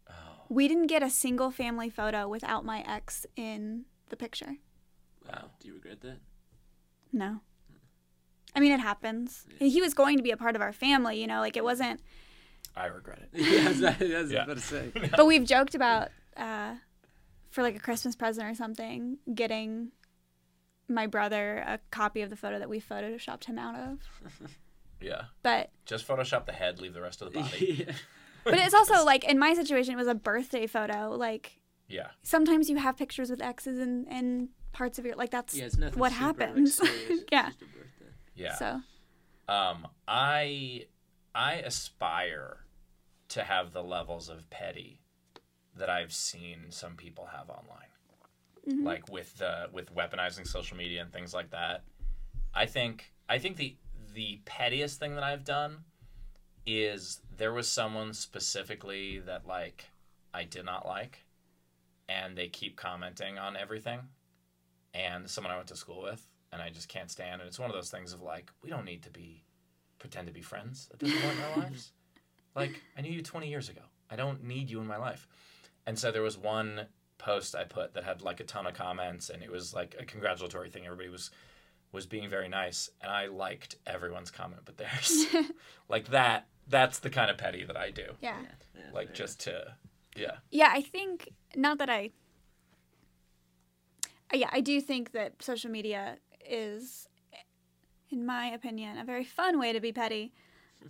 Oh. 0.08 0.14
we 0.48 0.68
didn't 0.68 0.86
get 0.86 1.02
a 1.02 1.10
single 1.10 1.50
family 1.50 1.90
photo 1.90 2.28
without 2.28 2.64
my 2.64 2.80
ex 2.96 3.26
in 3.36 3.84
the 4.08 4.16
picture 4.16 4.56
Wow. 5.28 5.46
Do 5.60 5.68
you 5.68 5.74
regret 5.74 6.00
that? 6.02 6.18
No. 7.12 7.40
I 8.54 8.60
mean, 8.60 8.72
it 8.72 8.80
happens. 8.80 9.46
He 9.58 9.80
was 9.80 9.94
going 9.94 10.16
to 10.18 10.22
be 10.22 10.30
a 10.32 10.36
part 10.36 10.54
of 10.54 10.60
our 10.62 10.72
family, 10.72 11.18
you 11.20 11.26
know, 11.26 11.40
like 11.40 11.56
it 11.56 11.64
wasn't. 11.64 12.00
I 12.76 12.86
regret 12.86 13.20
it. 13.22 13.28
yeah, 13.40 13.72
that's, 13.72 13.98
that's 13.98 14.30
Yeah. 14.30 14.44
about 14.44 14.56
to 14.56 14.62
say. 14.62 14.90
But 15.16 15.26
we've 15.26 15.44
joked 15.44 15.74
about, 15.74 16.08
uh, 16.36 16.74
for 17.50 17.62
like 17.62 17.76
a 17.76 17.80
Christmas 17.80 18.16
present 18.16 18.46
or 18.48 18.54
something, 18.54 19.18
getting 19.32 19.92
my 20.88 21.06
brother 21.06 21.58
a 21.66 21.78
copy 21.90 22.20
of 22.22 22.30
the 22.30 22.36
photo 22.36 22.58
that 22.58 22.68
we 22.68 22.80
photoshopped 22.80 23.44
him 23.44 23.58
out 23.58 23.76
of. 23.76 23.98
Yeah. 25.00 25.22
But 25.42 25.70
Just 25.84 26.06
Photoshop 26.08 26.46
the 26.46 26.52
head, 26.52 26.80
leave 26.80 26.94
the 26.94 27.02
rest 27.02 27.20
of 27.20 27.30
the 27.30 27.40
body. 27.40 27.84
yeah. 27.86 27.92
but 28.42 28.54
it's 28.54 28.72
also 28.72 29.04
like 29.04 29.24
in 29.24 29.38
my 29.38 29.52
situation, 29.52 29.92
it 29.92 29.96
was 29.98 30.06
a 30.06 30.14
birthday 30.14 30.66
photo. 30.66 31.10
Like 31.14 31.60
yeah. 31.88 32.06
sometimes 32.22 32.70
you 32.70 32.76
have 32.76 32.96
pictures 32.96 33.28
with 33.28 33.42
exes 33.42 33.78
and 33.78 34.06
and 34.08 34.48
parts 34.72 34.98
of 34.98 35.04
your 35.04 35.14
like 35.16 35.30
that's 35.30 35.54
Yeah, 35.54 35.64
it's 35.66 35.76
nothing 35.76 35.98
what 35.98 36.12
super, 36.12 36.24
like, 36.24 36.38
happens. 36.40 36.80
yeah. 37.30 37.46
just 37.48 37.60
a 37.62 37.64
birthday. 37.66 38.12
Yeah. 38.34 38.54
So 38.54 38.80
Um, 39.48 39.88
I 40.08 40.86
I 41.34 41.54
aspire 41.56 42.63
to 43.34 43.42
have 43.42 43.72
the 43.72 43.82
levels 43.82 44.28
of 44.28 44.48
petty 44.48 45.00
that 45.76 45.90
I've 45.90 46.12
seen 46.12 46.66
some 46.70 46.94
people 46.94 47.26
have 47.26 47.50
online, 47.50 47.90
mm-hmm. 48.68 48.86
like 48.86 49.10
with 49.10 49.36
the 49.38 49.68
with 49.72 49.92
weaponizing 49.92 50.46
social 50.46 50.76
media 50.76 51.02
and 51.02 51.12
things 51.12 51.34
like 51.34 51.50
that. 51.50 51.82
I 52.54 52.66
think 52.66 53.12
I 53.28 53.38
think 53.38 53.56
the 53.56 53.74
the 54.14 54.40
pettiest 54.44 55.00
thing 55.00 55.16
that 55.16 55.24
I've 55.24 55.44
done 55.44 55.78
is 56.64 57.22
there 57.36 57.52
was 57.52 57.66
someone 57.66 58.12
specifically 58.12 59.18
that 59.18 59.48
like 59.48 59.86
I 60.32 60.44
did 60.44 60.64
not 60.64 60.86
like, 60.86 61.18
and 62.08 62.38
they 62.38 62.46
keep 62.46 62.76
commenting 62.76 63.36
on 63.36 63.56
everything, 63.56 63.98
and 64.94 65.28
someone 65.28 65.52
I 65.52 65.56
went 65.56 65.68
to 65.68 65.76
school 65.76 66.02
with, 66.02 66.24
and 66.52 66.62
I 66.62 66.70
just 66.70 66.88
can't 66.88 67.10
stand. 67.10 67.40
And 67.40 67.48
it's 67.48 67.58
one 67.58 67.68
of 67.68 67.74
those 67.74 67.90
things 67.90 68.12
of 68.12 68.22
like 68.22 68.52
we 68.62 68.70
don't 68.70 68.84
need 68.84 69.02
to 69.02 69.10
be 69.10 69.42
pretend 69.98 70.28
to 70.28 70.32
be 70.32 70.40
friends 70.40 70.88
at 70.92 71.00
this 71.00 71.10
point 71.10 71.36
in 71.36 71.42
our 71.42 71.56
lives. 71.64 71.90
Like, 72.54 72.80
I 72.96 73.00
knew 73.00 73.10
you 73.12 73.22
20 73.22 73.48
years 73.48 73.68
ago. 73.68 73.80
I 74.10 74.16
don't 74.16 74.44
need 74.44 74.70
you 74.70 74.80
in 74.80 74.86
my 74.86 74.96
life. 74.96 75.26
And 75.86 75.98
so 75.98 76.10
there 76.12 76.22
was 76.22 76.38
one 76.38 76.86
post 77.18 77.54
I 77.54 77.64
put 77.64 77.94
that 77.94 78.04
had 78.04 78.22
like 78.22 78.40
a 78.40 78.44
ton 78.44 78.66
of 78.66 78.74
comments 78.74 79.30
and 79.30 79.42
it 79.42 79.50
was 79.50 79.72
like 79.74 79.96
a 79.98 80.04
congratulatory 80.04 80.70
thing. 80.70 80.84
Everybody 80.84 81.08
was 81.08 81.30
was 81.92 82.06
being 82.06 82.28
very 82.28 82.48
nice 82.48 82.90
and 83.00 83.10
I 83.10 83.26
liked 83.26 83.76
everyone's 83.86 84.30
comment 84.30 84.62
but 84.64 84.76
theirs. 84.76 85.26
like 85.88 86.08
that 86.08 86.46
that's 86.68 86.98
the 86.98 87.10
kind 87.10 87.30
of 87.30 87.38
petty 87.38 87.64
that 87.64 87.76
I 87.76 87.90
do. 87.90 88.06
yeah. 88.20 88.36
Yeah, 88.74 88.80
Like 88.92 89.08
fair. 89.08 89.16
just 89.16 89.40
to 89.42 89.74
yeah. 90.16 90.36
Yeah, 90.50 90.70
I 90.72 90.80
think 90.82 91.32
not 91.56 91.78
that 91.78 91.88
I. 91.90 92.10
Uh, 94.32 94.36
Yeah, 94.36 94.48
I 94.52 94.60
do 94.60 94.80
think 94.80 95.12
that 95.12 95.42
social 95.42 95.70
media 95.70 96.16
is, 96.48 97.08
in 98.10 98.24
my 98.26 98.46
opinion, 98.46 98.98
a 98.98 99.04
very 99.04 99.24
fun 99.24 99.58
way 99.58 99.72
to 99.72 99.80
be 99.80 99.92
petty. 99.92 100.32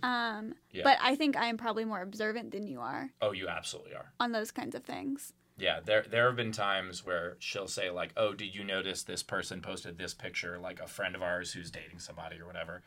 Um, 0.03 0.55
Yeah. 0.71 0.83
But 0.83 0.97
I 1.01 1.15
think 1.15 1.35
I 1.37 1.45
am 1.47 1.57
probably 1.57 1.85
more 1.85 2.01
observant 2.01 2.51
than 2.51 2.67
you 2.67 2.81
are 2.81 3.11
Oh, 3.21 3.31
you 3.31 3.47
absolutely 3.47 3.93
are. 3.95 4.11
on 4.19 4.31
those 4.31 4.51
kinds 4.51 4.75
of 4.75 4.83
things. 4.83 5.33
Yeah, 5.57 5.79
there 5.79 6.01
there 6.03 6.27
have 6.27 6.35
been 6.35 6.51
times 6.51 7.05
where 7.05 7.37
she'll 7.39 7.67
say 7.69 7.89
like, 7.89 8.11
"Oh, 8.17 8.33
did 8.33 8.53
you 8.53 8.63
notice 8.65 9.03
this 9.03 9.23
person 9.23 9.61
posted 9.61 9.97
this 9.97 10.13
picture 10.13 10.59
like 10.59 10.81
a 10.81 10.87
friend 10.87 11.15
of 11.15 11.21
ours 11.21 11.53
who's 11.53 11.71
dating 11.71 11.99
somebody 11.99 12.39
or 12.41 12.45
whatever?" 12.45 12.81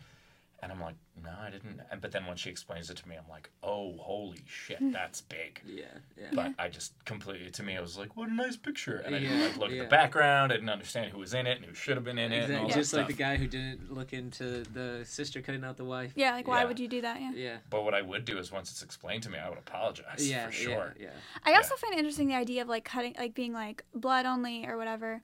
And 0.60 0.72
I'm 0.72 0.80
like, 0.80 0.96
"No, 1.22 1.30
I 1.40 1.50
didn't." 1.50 1.80
And 1.88 2.00
but 2.00 2.10
then 2.10 2.26
when 2.26 2.36
she 2.36 2.50
explains 2.50 2.90
it 2.90 2.96
to 2.96 3.08
me, 3.08 3.14
I'm 3.14 3.28
like, 3.30 3.48
"Oh, 3.62 3.96
holy 3.98 4.42
shit, 4.44 4.78
that's 4.92 5.20
big." 5.20 5.62
Yeah, 5.64 5.84
yeah. 6.20 6.30
But 6.34 6.54
I 6.58 6.68
just 6.68 6.94
completely 7.04 7.48
to 7.52 7.62
me, 7.62 7.76
I 7.76 7.80
was 7.80 7.96
like, 7.96 8.16
"What 8.16 8.28
a 8.28 8.34
nice 8.34 8.56
picture," 8.56 8.96
and 8.96 9.14
I 9.14 9.20
didn't 9.20 9.38
Yeah, 9.38 9.46
like 9.46 9.56
look 9.56 9.70
yeah. 9.70 9.82
at 9.82 9.84
the 9.84 9.88
background. 9.96 10.50
I 10.52 10.56
didn't 10.56 10.70
understand 10.70 11.12
who 11.12 11.18
was 11.20 11.32
in 11.32 11.46
it 11.46 11.58
and 11.58 11.64
who 11.64 11.74
should 11.74 11.96
have 11.96 12.02
been 12.02 12.18
in 12.18 12.32
it. 12.32 12.50
And 12.50 12.56
all 12.56 12.66
Exactly. 12.66 12.68
that 12.72 12.80
Just 12.80 12.92
like 12.92 13.00
stuff. 13.02 13.08
the 13.16 13.22
guy 13.22 13.36
who 13.36 13.46
didn't 13.46 13.92
look 13.94 14.12
into 14.12 14.64
the 14.64 15.04
sister 15.04 15.40
cutting 15.42 15.62
out 15.62 15.76
the 15.76 15.84
wife. 15.84 16.12
Yeah, 16.16 16.32
like 16.32 16.48
why 16.48 16.62
Yeah. 16.62 16.64
would 16.64 16.80
you 16.80 16.88
do 16.88 17.02
that? 17.02 17.20
Yeah. 17.20 17.30
Yeah. 17.36 17.56
But 17.70 17.84
what 17.84 17.94
I 17.94 18.02
would 18.02 18.24
do 18.24 18.38
is 18.38 18.50
once 18.50 18.72
it's 18.72 18.82
explained 18.82 19.22
to 19.22 19.30
me, 19.30 19.38
I 19.38 19.48
would 19.48 19.58
apologize 19.58 20.28
Yeah, 20.28 20.46
for 20.46 20.52
sure. 20.52 20.96
yeah, 20.98 21.04
yeah. 21.06 21.10
I 21.44 21.54
also 21.54 21.76
find 21.76 21.94
it 21.94 21.98
interesting 21.98 22.26
the 22.26 22.34
idea 22.34 22.62
of 22.62 22.68
like 22.68 22.84
cutting, 22.84 23.14
like 23.16 23.32
being 23.34 23.52
like 23.52 23.84
blood 23.94 24.26
only 24.26 24.66
or 24.66 24.76
whatever. 24.76 25.22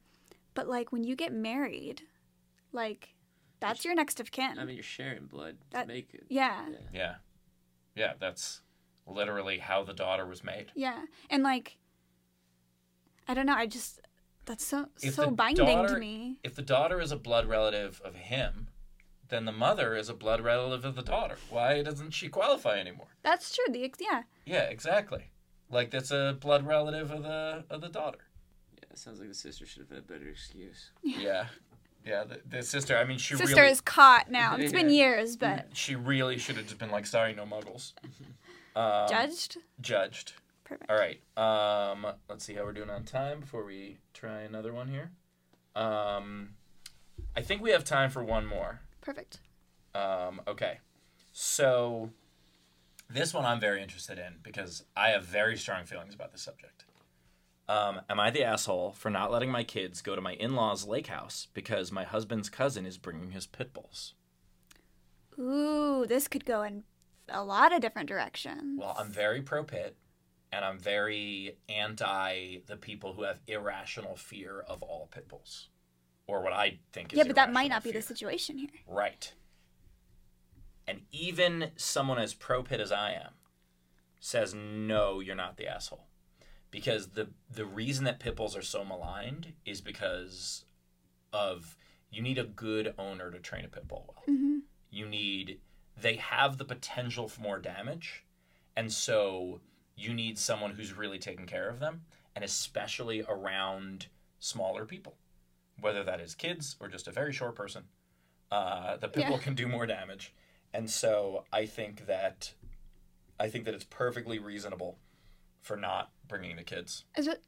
But 0.55 0.69
like 0.69 0.93
when 0.93 1.03
you 1.03 1.17
get 1.17 1.33
married, 1.33 2.03
like 2.73 3.14
that's 3.69 3.85
your 3.85 3.95
next 3.95 4.21
of 4.21 4.31
kin. 4.31 4.59
I 4.59 4.65
mean, 4.65 4.75
you're 4.77 4.83
sharing 4.83 5.27
blood 5.27 5.57
to 5.73 5.87
make 5.87 6.13
it. 6.15 6.25
yeah. 6.29 6.67
Yeah. 6.71 6.77
Yeah, 6.93 7.15
yeah, 7.97 8.13
that's 8.19 8.63
literally 9.07 9.59
how 9.59 9.85
the 9.85 9.93
daughter 9.95 10.27
was 10.27 10.43
made. 10.45 10.73
Yeah, 10.75 11.05
and 11.31 11.43
like, 11.43 11.77
I 13.29 13.35
don't 13.35 13.47
know. 13.47 13.55
I 13.55 13.67
just 13.67 14.01
that's 14.45 14.65
so 14.65 14.89
If 15.03 15.15
so 15.15 15.31
binding 15.31 15.65
daughter- 15.67 15.95
to 15.95 16.01
me. 16.01 16.39
if 16.43 16.55
the 16.55 16.63
daughter 16.63 17.01
is 17.01 17.13
a 17.13 17.17
blood 17.17 17.47
relative 17.47 18.01
of 18.05 18.15
him, 18.15 18.69
then 19.29 19.45
the 19.47 19.53
mother 19.53 19.95
is 19.97 20.09
a 20.09 20.15
blood 20.15 20.41
relative 20.43 20.85
of 20.85 20.95
the 20.97 21.03
daughter. 21.03 21.37
Why 21.49 21.83
doesn't 21.83 22.11
she 22.11 22.29
qualify 22.29 22.79
anymore? 22.79 23.09
That's 23.23 23.55
true. 23.55 23.65
The 23.73 23.91
yeah, 24.01 24.23
Yeah, 24.45 24.65
exactly. 24.65 25.31
Like 25.71 25.91
that's 25.91 26.11
a 26.11 26.37
blood 26.39 26.67
relative 26.67 27.11
of 27.11 27.23
the 27.23 27.65
of 27.71 27.81
the 27.81 27.89
daughter. 27.89 28.19
Yeah. 28.77 28.85
That 28.91 28.99
sounds 28.99 29.19
like 29.19 29.29
the 29.29 29.35
sister 29.35 29.65
should 29.67 29.81
have 29.81 29.89
had 29.91 29.99
a 29.99 30.03
better 30.03 30.29
excuse. 30.29 30.91
Yeah. 31.03 31.47
Yeah, 32.05 32.25
the, 32.25 32.41
the 32.49 32.63
sister, 32.63 32.99
I 32.99 33.05
mean, 33.05 33.19
she 33.19 33.35
Sister 33.35 33.57
really 33.57 33.71
is 33.71 33.81
caught 33.81 34.31
now. 34.31 34.57
It's 34.57 34.73
been 34.73 34.91
years, 34.91 35.37
but 35.37 35.69
she 35.73 35.95
really 35.95 36.37
should 36.37 36.57
have 36.57 36.67
just 36.67 36.79
been 36.79 36.91
like, 36.91 37.07
sorry, 37.07 37.35
no 37.35 37.45
muggles. 37.45 37.93
Um, 38.77 39.09
judged. 39.09 39.57
Judged. 39.81 40.35
Perfect. 40.65 40.91
All 40.91 40.99
right. 40.99 41.21
Um, 41.37 42.07
let's 42.29 42.45
see 42.45 42.55
how 42.55 42.65
we're 42.65 42.73
doing 42.73 42.91
on 42.91 43.05
time 43.05 43.41
before 43.41 43.65
we 43.65 43.99
try 44.13 44.41
another 44.41 44.73
one 44.73 44.89
here. 44.89 45.13
Um, 45.75 46.51
I 47.37 47.41
think 47.41 47.63
we 47.63 47.71
have 47.71 47.85
time 47.85 48.11
for 48.11 48.23
one 48.23 48.47
more. 48.47 48.81
Perfect. 49.01 49.41
Um, 49.95 50.41
okay. 50.47 50.81
So 51.33 52.11
this 53.09 53.33
one 53.33 53.45
I'm 53.45 53.61
very 53.61 53.83
interested 53.83 54.19
in 54.19 54.35
because 54.43 54.85
I 54.97 55.09
have 55.11 55.25
very 55.25 55.57
strong 55.57 55.85
feelings 55.85 56.15
about 56.15 56.33
this 56.33 56.43
subject. 56.43 56.85
Um, 57.69 58.03
am 58.11 58.21
I 58.21 58.31
the 58.31 58.45
asshole 58.45 58.93
for 58.93 59.11
not 59.11 59.33
letting 59.33 59.51
my 59.51 59.65
kids 59.65 60.03
go 60.03 60.15
to 60.15 60.21
my 60.21 60.35
in-laws' 60.35 60.87
lake 60.87 61.07
house 61.07 61.49
because 61.55 61.91
my 61.91 62.05
husband's 62.05 62.51
cousin 62.51 62.85
is 62.85 62.99
bringing 62.99 63.31
his 63.31 63.47
pit 63.47 63.73
bulls? 63.73 64.15
Ooh, 65.39 66.05
this 66.07 66.29
could 66.29 66.45
go 66.45 66.63
in 66.63 66.85
a 67.29 67.43
lot 67.43 67.75
of 67.75 67.81
different 67.81 68.09
directions. 68.09 68.79
Well, 68.79 68.95
I'm 68.99 69.11
very 69.11 69.41
pro 69.41 69.65
pit, 69.65 69.97
and 70.53 70.65
I'm 70.65 70.79
very 70.79 71.57
anti 71.69 72.59
the 72.67 72.77
people 72.77 73.15
who 73.15 73.23
have 73.23 73.41
irrational 73.47 74.17
fear 74.17 74.61
of 74.61 74.83
all 74.83 75.09
pit 75.11 75.27
bulls, 75.29 75.69
or 76.27 76.43
what 76.43 76.53
I 76.53 76.81
think 76.93 77.13
is. 77.13 77.17
yeah, 77.17 77.25
but 77.25 77.37
that 77.37 77.53
might 77.53 77.71
not 77.71 77.83
be 77.83 77.93
the 77.93 78.03
situation 78.03 78.59
here. 78.59 78.69
Right. 78.87 79.33
And 80.87 81.01
even 81.11 81.71
someone 81.77 82.19
as 82.19 82.35
pro 82.35 82.63
pit 82.63 82.79
as 82.79 82.93
I 82.93 83.13
am 83.13 83.33
says, 84.21 84.55
no, 84.55 85.21
you're 85.21 85.35
not 85.35 85.57
the 85.57 85.67
asshole. 85.67 86.07
Because 86.75 87.11
the, 87.11 87.29
the 87.49 87.65
reason 87.65 88.05
that 88.05 88.19
pit 88.19 88.35
bulls 88.35 88.57
are 88.57 88.63
so 88.63 88.85
maligned 88.85 89.53
is 89.65 89.81
because 89.81 90.65
of 91.33 91.77
you 92.11 92.21
need 92.21 92.37
a 92.37 92.43
good 92.43 92.93
owner 92.99 93.31
to 93.31 93.39
train 93.39 93.65
a 93.65 93.69
pit 93.69 93.87
bull 93.87 94.05
well. 94.09 94.25
hmm 94.27 94.59
You 94.91 95.07
need, 95.07 95.61
they 95.97 96.17
have 96.17 96.59
the 96.59 96.65
potential 96.65 97.29
for 97.29 97.41
more 97.43 97.61
damage. 97.61 98.25
And 98.77 98.93
so 98.93 99.61
you 99.95 100.13
need 100.13 100.37
someone 100.37 100.73
who's 100.73 100.93
really 100.93 101.21
taking 101.21 101.47
care 101.47 101.69
of 101.69 101.79
them, 101.79 102.07
and 102.35 102.45
especially 102.45 103.23
around 103.29 104.09
smaller 104.41 104.85
people, 104.85 105.15
whether 105.81 106.03
that 106.03 106.21
is 106.21 106.35
kids 106.35 106.75
or 106.81 106.89
just 106.89 107.07
a 107.07 107.13
very 107.13 107.33
short 107.33 107.55
person. 107.55 107.85
Uh, 108.51 108.97
the 108.97 109.07
pit 109.07 109.23
Yeah. 109.23 109.29
bull 109.29 109.39
can 109.39 109.55
do 109.55 109.69
more 109.69 109.87
damage, 109.87 110.35
and 110.73 110.91
so 110.91 111.45
I 111.53 111.67
think 111.67 112.07
that 112.09 112.53
I 113.39 113.49
think 113.49 113.65
that 113.65 113.75
it's 113.75 113.85
perfectly 113.85 114.41
reasonable 114.41 114.99
for 115.65 115.77
not 115.77 116.11
bringing 116.29 116.57
the 116.57 116.63
kids, 116.63 117.05
Is 117.17 117.27
it? 117.27 117.43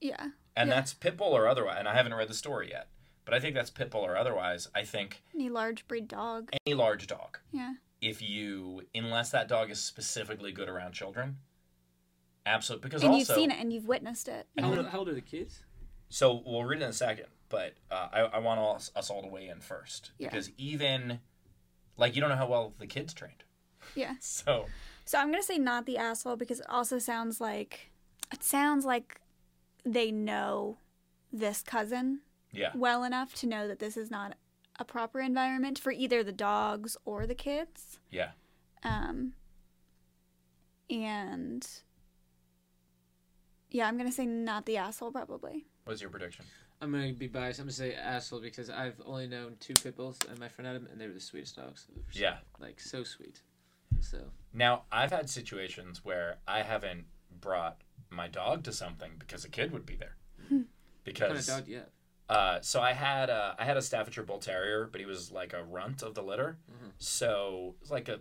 Yeah. 0.00 0.30
and 0.56 0.68
Yeah. 0.68 0.74
that's 0.74 0.92
pit 0.94 1.16
bull 1.16 1.32
or 1.36 1.46
otherwise. 1.48 1.76
And 1.78 1.88
I 1.88 1.94
haven't 1.94 2.12
read 2.14 2.28
the 2.28 2.34
story 2.34 2.70
yet, 2.70 2.88
but 3.24 3.34
I 3.34 3.40
think 3.40 3.54
that's 3.54 3.70
pit 3.70 3.90
bull 3.90 4.04
or 4.04 4.16
otherwise. 4.16 4.68
I 4.74 4.82
think 4.84 5.22
Any 5.34 5.48
large 5.48 5.86
breed 5.88 6.08
dog. 6.08 6.50
any 6.66 6.74
large 6.74 7.06
dog. 7.06 7.38
Yeah. 7.52 7.74
if 8.00 8.20
you 8.22 8.82
unless 8.94 9.30
that 9.30 9.48
dog 9.48 9.70
is 9.72 9.80
specifically 9.80 10.52
good 10.52 10.68
around 10.68 10.92
children 10.92 11.38
absolutely 12.46 12.88
because 12.88 13.02
And 13.02 13.12
also 13.12 13.32
you've 13.32 13.40
seen 13.40 13.50
it 13.50 13.58
and 13.60 13.72
you've 13.72 13.88
witnessed 13.88 14.28
it. 14.28 14.46
How 14.56 14.70
then- 14.70 14.78
old, 14.78 14.88
how 14.88 14.98
old 15.00 15.08
are 15.08 15.14
the 15.14 15.20
kids? 15.20 15.62
so 16.08 16.42
we'll 16.46 16.62
read 16.64 16.80
it 16.80 16.84
in 16.84 16.90
a 16.90 16.92
second 16.92 17.26
but 17.48 17.74
uh, 17.90 18.08
I, 18.12 18.20
I 18.20 18.38
want 18.38 18.60
all, 18.60 18.76
us 18.76 19.10
all 19.10 19.22
to 19.22 19.28
weigh 19.28 19.48
in 19.48 19.60
first 19.60 20.12
Yeah. 20.18 20.28
because 20.28 20.50
even 20.58 21.18
like 21.96 22.14
you 22.14 22.20
don't 22.20 22.30
know 22.30 22.36
how 22.36 22.46
well 22.46 22.72
the 22.78 22.86
kid's 22.86 23.12
trained 23.14 23.42
Yeah. 23.96 24.14
so 24.20 24.66
So 25.08 25.16
I'm 25.16 25.30
gonna 25.30 25.42
say 25.42 25.56
not 25.56 25.86
the 25.86 25.96
asshole 25.96 26.36
because 26.36 26.60
it 26.60 26.66
also 26.68 26.98
sounds 26.98 27.40
like 27.40 27.90
it 28.30 28.42
sounds 28.42 28.84
like 28.84 29.22
they 29.82 30.10
know 30.10 30.76
this 31.32 31.62
cousin 31.62 32.20
yeah 32.52 32.72
well 32.74 33.04
enough 33.04 33.32
to 33.36 33.46
know 33.46 33.66
that 33.68 33.78
this 33.78 33.96
is 33.96 34.10
not 34.10 34.34
a 34.78 34.84
proper 34.84 35.20
environment 35.20 35.78
for 35.78 35.92
either 35.92 36.22
the 36.22 36.30
dogs 36.30 36.94
or 37.06 37.26
the 37.26 37.34
kids. 37.34 37.98
yeah 38.10 38.32
Um, 38.84 39.32
and 40.90 41.66
yeah, 43.70 43.88
I'm 43.88 43.96
gonna 43.96 44.12
say 44.12 44.26
not 44.26 44.66
the 44.66 44.76
asshole 44.76 45.10
probably. 45.12 45.64
what's 45.84 46.02
your 46.02 46.10
prediction 46.10 46.44
I'm 46.82 46.92
gonna 46.92 47.14
be 47.14 47.28
biased. 47.28 47.60
I'm 47.60 47.64
gonna 47.64 47.72
say 47.72 47.94
asshole 47.94 48.40
because 48.42 48.68
I've 48.68 49.00
only 49.06 49.26
known 49.26 49.56
two 49.58 49.72
pit 49.72 49.96
bulls 49.96 50.18
and 50.28 50.38
my 50.38 50.48
friend 50.48 50.68
Adam, 50.68 50.86
and 50.92 51.00
they 51.00 51.06
were 51.06 51.14
the 51.14 51.18
sweetest 51.20 51.56
dogs. 51.56 51.86
They 51.88 51.94
were 51.96 52.12
so- 52.12 52.20
yeah 52.20 52.36
like 52.60 52.78
so 52.78 53.04
sweet. 53.04 53.40
So 54.00 54.18
now 54.52 54.84
i've 54.90 55.10
had 55.10 55.28
situations 55.28 56.04
where 56.04 56.38
i 56.48 56.62
haven't 56.62 57.04
brought 57.40 57.82
my 58.10 58.26
dog 58.26 58.64
to 58.64 58.72
something 58.72 59.12
because 59.18 59.44
a 59.44 59.48
kid 59.48 59.72
would 59.72 59.84
be 59.84 59.94
there 59.94 60.16
what 60.50 61.18
kind 61.18 61.30
of 61.32 61.36
because 61.38 61.46
dog 61.46 61.66
do? 61.66 61.72
Uh, 62.28 62.60
so 62.60 62.80
I 62.80 62.92
had 62.92 63.30
a, 63.30 63.56
I 63.58 63.64
had 63.64 63.78
a 63.78 63.82
Staffordshire 63.82 64.22
Bull 64.22 64.38
Terrier, 64.38 64.86
but 64.90 65.00
he 65.00 65.06
was 65.06 65.32
like 65.32 65.54
a 65.54 65.64
runt 65.64 66.02
of 66.02 66.14
the 66.14 66.22
litter. 66.22 66.58
Mhm. 66.70 66.92
So 66.98 67.74
it 67.76 67.80
was 67.80 67.90
like 67.90 68.08
a 68.08 68.20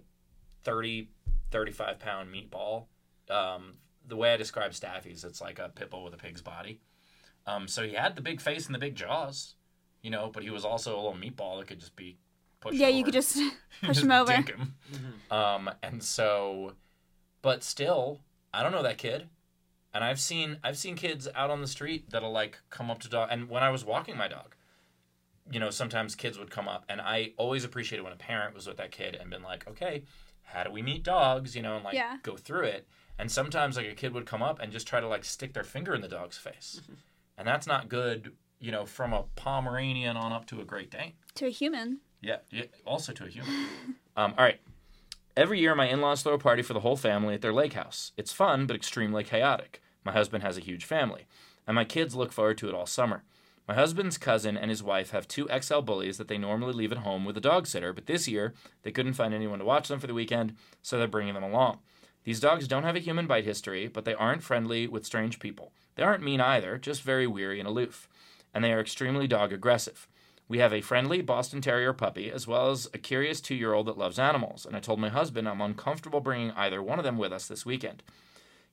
30, 0.64 1.10
35 1.52 2.00
pound 2.00 2.34
meatball. 2.34 2.86
Um, 3.30 3.74
the 4.08 4.16
way 4.16 4.34
I 4.34 4.38
describe 4.38 4.72
Staffies, 4.72 5.26
it's 5.26 5.42
like 5.42 5.60
a 5.60 5.70
pit 5.70 5.90
bull 5.90 6.06
with 6.06 6.14
a 6.14 6.18
pig's 6.18 6.42
body. 6.42 6.80
Um, 7.46 7.68
so 7.68 7.84
he 7.84 7.96
had 7.96 8.16
the 8.16 8.22
big 8.22 8.40
face 8.40 8.66
and 8.66 8.76
the 8.76 8.80
big 8.80 8.96
jaws, 8.96 9.56
you 10.02 10.10
know, 10.10 10.30
but 10.34 10.44
he 10.44 10.50
was 10.50 10.64
also 10.64 10.96
a 10.96 11.02
little 11.02 11.14
meatball 11.14 11.60
that 11.60 11.68
could 11.68 11.80
just 11.80 11.98
be 11.98 12.18
pushed 12.70 12.80
yeah, 12.80 12.88
you 12.90 13.04
could 13.04 13.14
just 13.14 13.36
push 13.82 13.88
Just 13.96 14.04
him 14.04 14.12
over. 14.12 14.32
dink 14.34 14.50
him. 14.50 14.76
Mhm. 14.92 15.34
Um, 15.36 15.70
and 15.84 16.02
so, 16.04 16.74
but 17.42 17.64
still, 17.64 18.22
I 18.54 18.64
don't 18.64 18.72
know 18.72 18.84
that 18.84 18.98
kid. 18.98 19.30
And 19.94 20.04
I've 20.04 20.20
seen 20.20 20.58
I've 20.64 20.78
seen 20.78 20.96
kids 20.96 21.28
out 21.34 21.50
on 21.50 21.62
the 21.62 21.68
street 21.68 22.10
that'll 22.12 22.32
like 22.32 22.60
come 22.70 22.92
up 22.92 23.00
to 23.00 23.10
dog. 23.10 23.30
And 23.32 23.50
when 23.50 23.64
I 23.64 23.70
was 23.70 23.84
walking 23.86 24.16
my 24.18 24.28
dog, 24.28 24.56
you 25.52 25.60
know, 25.60 25.70
sometimes 25.70 26.14
kids 26.16 26.38
would 26.38 26.52
come 26.52 26.68
up, 26.68 26.86
and 26.90 27.00
I 27.02 27.32
always 27.38 27.64
appreciated 27.64 28.04
when 28.04 28.14
a 28.14 28.18
parent 28.18 28.54
was 28.54 28.68
with 28.68 28.78
that 28.78 28.92
kid 28.92 29.16
and 29.16 29.30
been 29.30 29.44
like, 29.44 29.68
okay, 29.68 30.04
how 30.44 30.64
do 30.64 30.72
we 30.72 30.82
meet 30.82 31.04
dogs? 31.04 31.56
You 31.56 31.62
know, 31.62 31.76
and 31.78 31.86
like 31.86 31.94
Yeah. 31.96 32.18
go 32.22 32.36
through 32.36 32.66
it. 32.66 32.88
And 33.18 33.32
sometimes 33.32 33.78
like 33.78 33.88
a 33.88 33.96
kid 33.96 34.14
would 34.14 34.26
come 34.28 34.44
up 34.44 34.60
and 34.60 34.72
just 34.72 34.88
try 34.88 35.00
to 35.00 35.08
like 35.08 35.24
stick 35.26 35.54
their 35.54 35.64
finger 35.64 35.96
in 35.96 36.02
the 36.02 36.08
dog's 36.08 36.38
face, 36.38 36.82
and 37.38 37.48
that's 37.48 37.66
not 37.66 37.90
good. 37.90 38.34
You 38.60 38.72
know, 38.72 38.86
from 38.86 39.14
a 39.14 39.24
Pomeranian 39.36 40.18
on 40.18 40.32
up 40.34 40.46
to 40.48 40.60
a 40.62 40.66
Great 40.66 40.90
Dane. 40.92 41.14
to 41.36 41.46
a 41.46 41.50
human. 41.50 42.00
Yeah, 42.22 42.38
yeah 42.52 42.64
also 42.86 43.14
to 43.14 43.26
a 43.26 43.30
human. 43.30 43.52
um, 44.18 44.34
all 44.38 44.44
right. 44.44 44.60
Every 45.36 45.60
year, 45.60 45.76
my 45.76 45.88
in 45.88 46.02
laws 46.02 46.24
throw 46.24 46.34
a 46.34 46.40
party 46.40 46.64
for 46.64 46.74
the 46.74 46.80
whole 46.80 46.96
family 46.96 47.36
at 47.36 47.42
their 47.42 47.54
lake 47.54 47.74
house. 47.74 48.12
It's 48.18 48.34
fun, 48.34 48.66
but 48.66 48.76
extremely 48.76 49.24
chaotic. 49.24 49.82
My 50.04 50.12
husband 50.12 50.44
has 50.44 50.58
a 50.58 50.62
huge 50.62 50.86
family, 50.86 51.28
and 51.68 51.76
my 51.76 51.84
kids 51.84 52.16
look 52.16 52.32
forward 52.32 52.58
to 52.60 52.70
it 52.70 52.74
all 52.74 52.88
summer. 52.88 53.24
My 53.68 53.76
husband's 53.76 54.18
cousin 54.18 54.58
and 54.58 54.72
his 54.72 54.82
wife 54.82 55.12
have 55.12 55.28
two 55.28 55.50
XL 55.62 55.82
bullies 55.82 56.18
that 56.18 56.30
they 56.30 56.38
normally 56.38 56.74
leave 56.74 56.94
at 56.94 57.00
home 57.00 57.26
with 57.26 57.36
a 57.36 57.42
dog 57.42 57.68
sitter, 57.68 57.92
but 57.92 58.06
this 58.06 58.28
year 58.28 58.54
they 58.84 58.92
couldn't 58.92 59.14
find 59.14 59.34
anyone 59.34 59.60
to 59.60 59.66
watch 59.66 59.90
them 59.90 60.00
for 60.00 60.08
the 60.08 60.14
weekend, 60.14 60.56
so 60.82 60.98
they're 60.98 61.08
bringing 61.08 61.34
them 61.34 61.44
along. 61.44 61.80
These 62.24 62.40
dogs 62.40 62.68
don't 62.68 62.84
have 62.84 62.96
a 62.96 63.00
human 63.00 63.28
bite 63.28 63.46
history, 63.46 63.88
but 63.88 64.06
they 64.06 64.14
aren't 64.14 64.44
friendly 64.44 64.88
with 64.88 65.06
strange 65.06 65.40
people. 65.40 65.72
They 65.96 66.04
aren't 66.04 66.24
mean 66.24 66.42
either, 66.42 66.78
just 66.78 67.02
very 67.02 67.28
weary 67.28 67.60
and 67.60 67.68
aloof. 67.68 68.08
And 68.54 68.64
they 68.64 68.72
are 68.74 68.80
extremely 68.80 69.28
dog 69.28 69.54
aggressive. 69.54 70.08
We 70.50 70.60
have 70.60 70.74
a 70.74 70.82
friendly 70.82 71.22
Boston 71.22 71.60
Terrier 71.60 71.92
puppy, 71.92 72.32
as 72.32 72.48
well 72.48 72.72
as 72.72 72.88
a 72.94 72.98
curious 72.98 73.42
two 73.42 73.56
year 73.56 73.74
old 73.74 73.88
that 73.88 73.98
loves 73.98 74.18
animals, 74.18 74.66
and 74.66 74.78
I 74.78 74.80
told 74.80 75.00
my 75.00 75.10
husband 75.10 75.48
I'm 75.48 75.60
uncomfortable 75.60 76.22
bringing 76.22 76.52
either 76.52 76.82
one 76.82 77.00
of 77.00 77.04
them 77.04 77.18
with 77.18 77.34
us 77.34 77.48
this 77.48 77.66
weekend. 77.66 78.02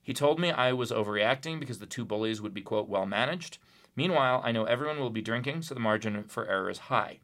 He 0.01 0.13
told 0.13 0.39
me 0.39 0.51
I 0.51 0.71
was 0.71 0.91
overreacting 0.91 1.59
because 1.59 1.79
the 1.79 1.85
two 1.85 2.05
bullies 2.05 2.41
would 2.41 2.53
be, 2.53 2.61
quote, 2.61 2.87
well 2.87 3.05
managed. 3.05 3.57
Meanwhile, 3.95 4.41
I 4.45 4.51
know 4.51 4.65
everyone 4.65 4.99
will 4.99 5.09
be 5.09 5.21
drinking, 5.21 5.63
so 5.63 5.73
the 5.73 5.81
margin 5.81 6.23
for 6.25 6.47
error 6.47 6.69
is 6.69 6.77
high. 6.77 7.19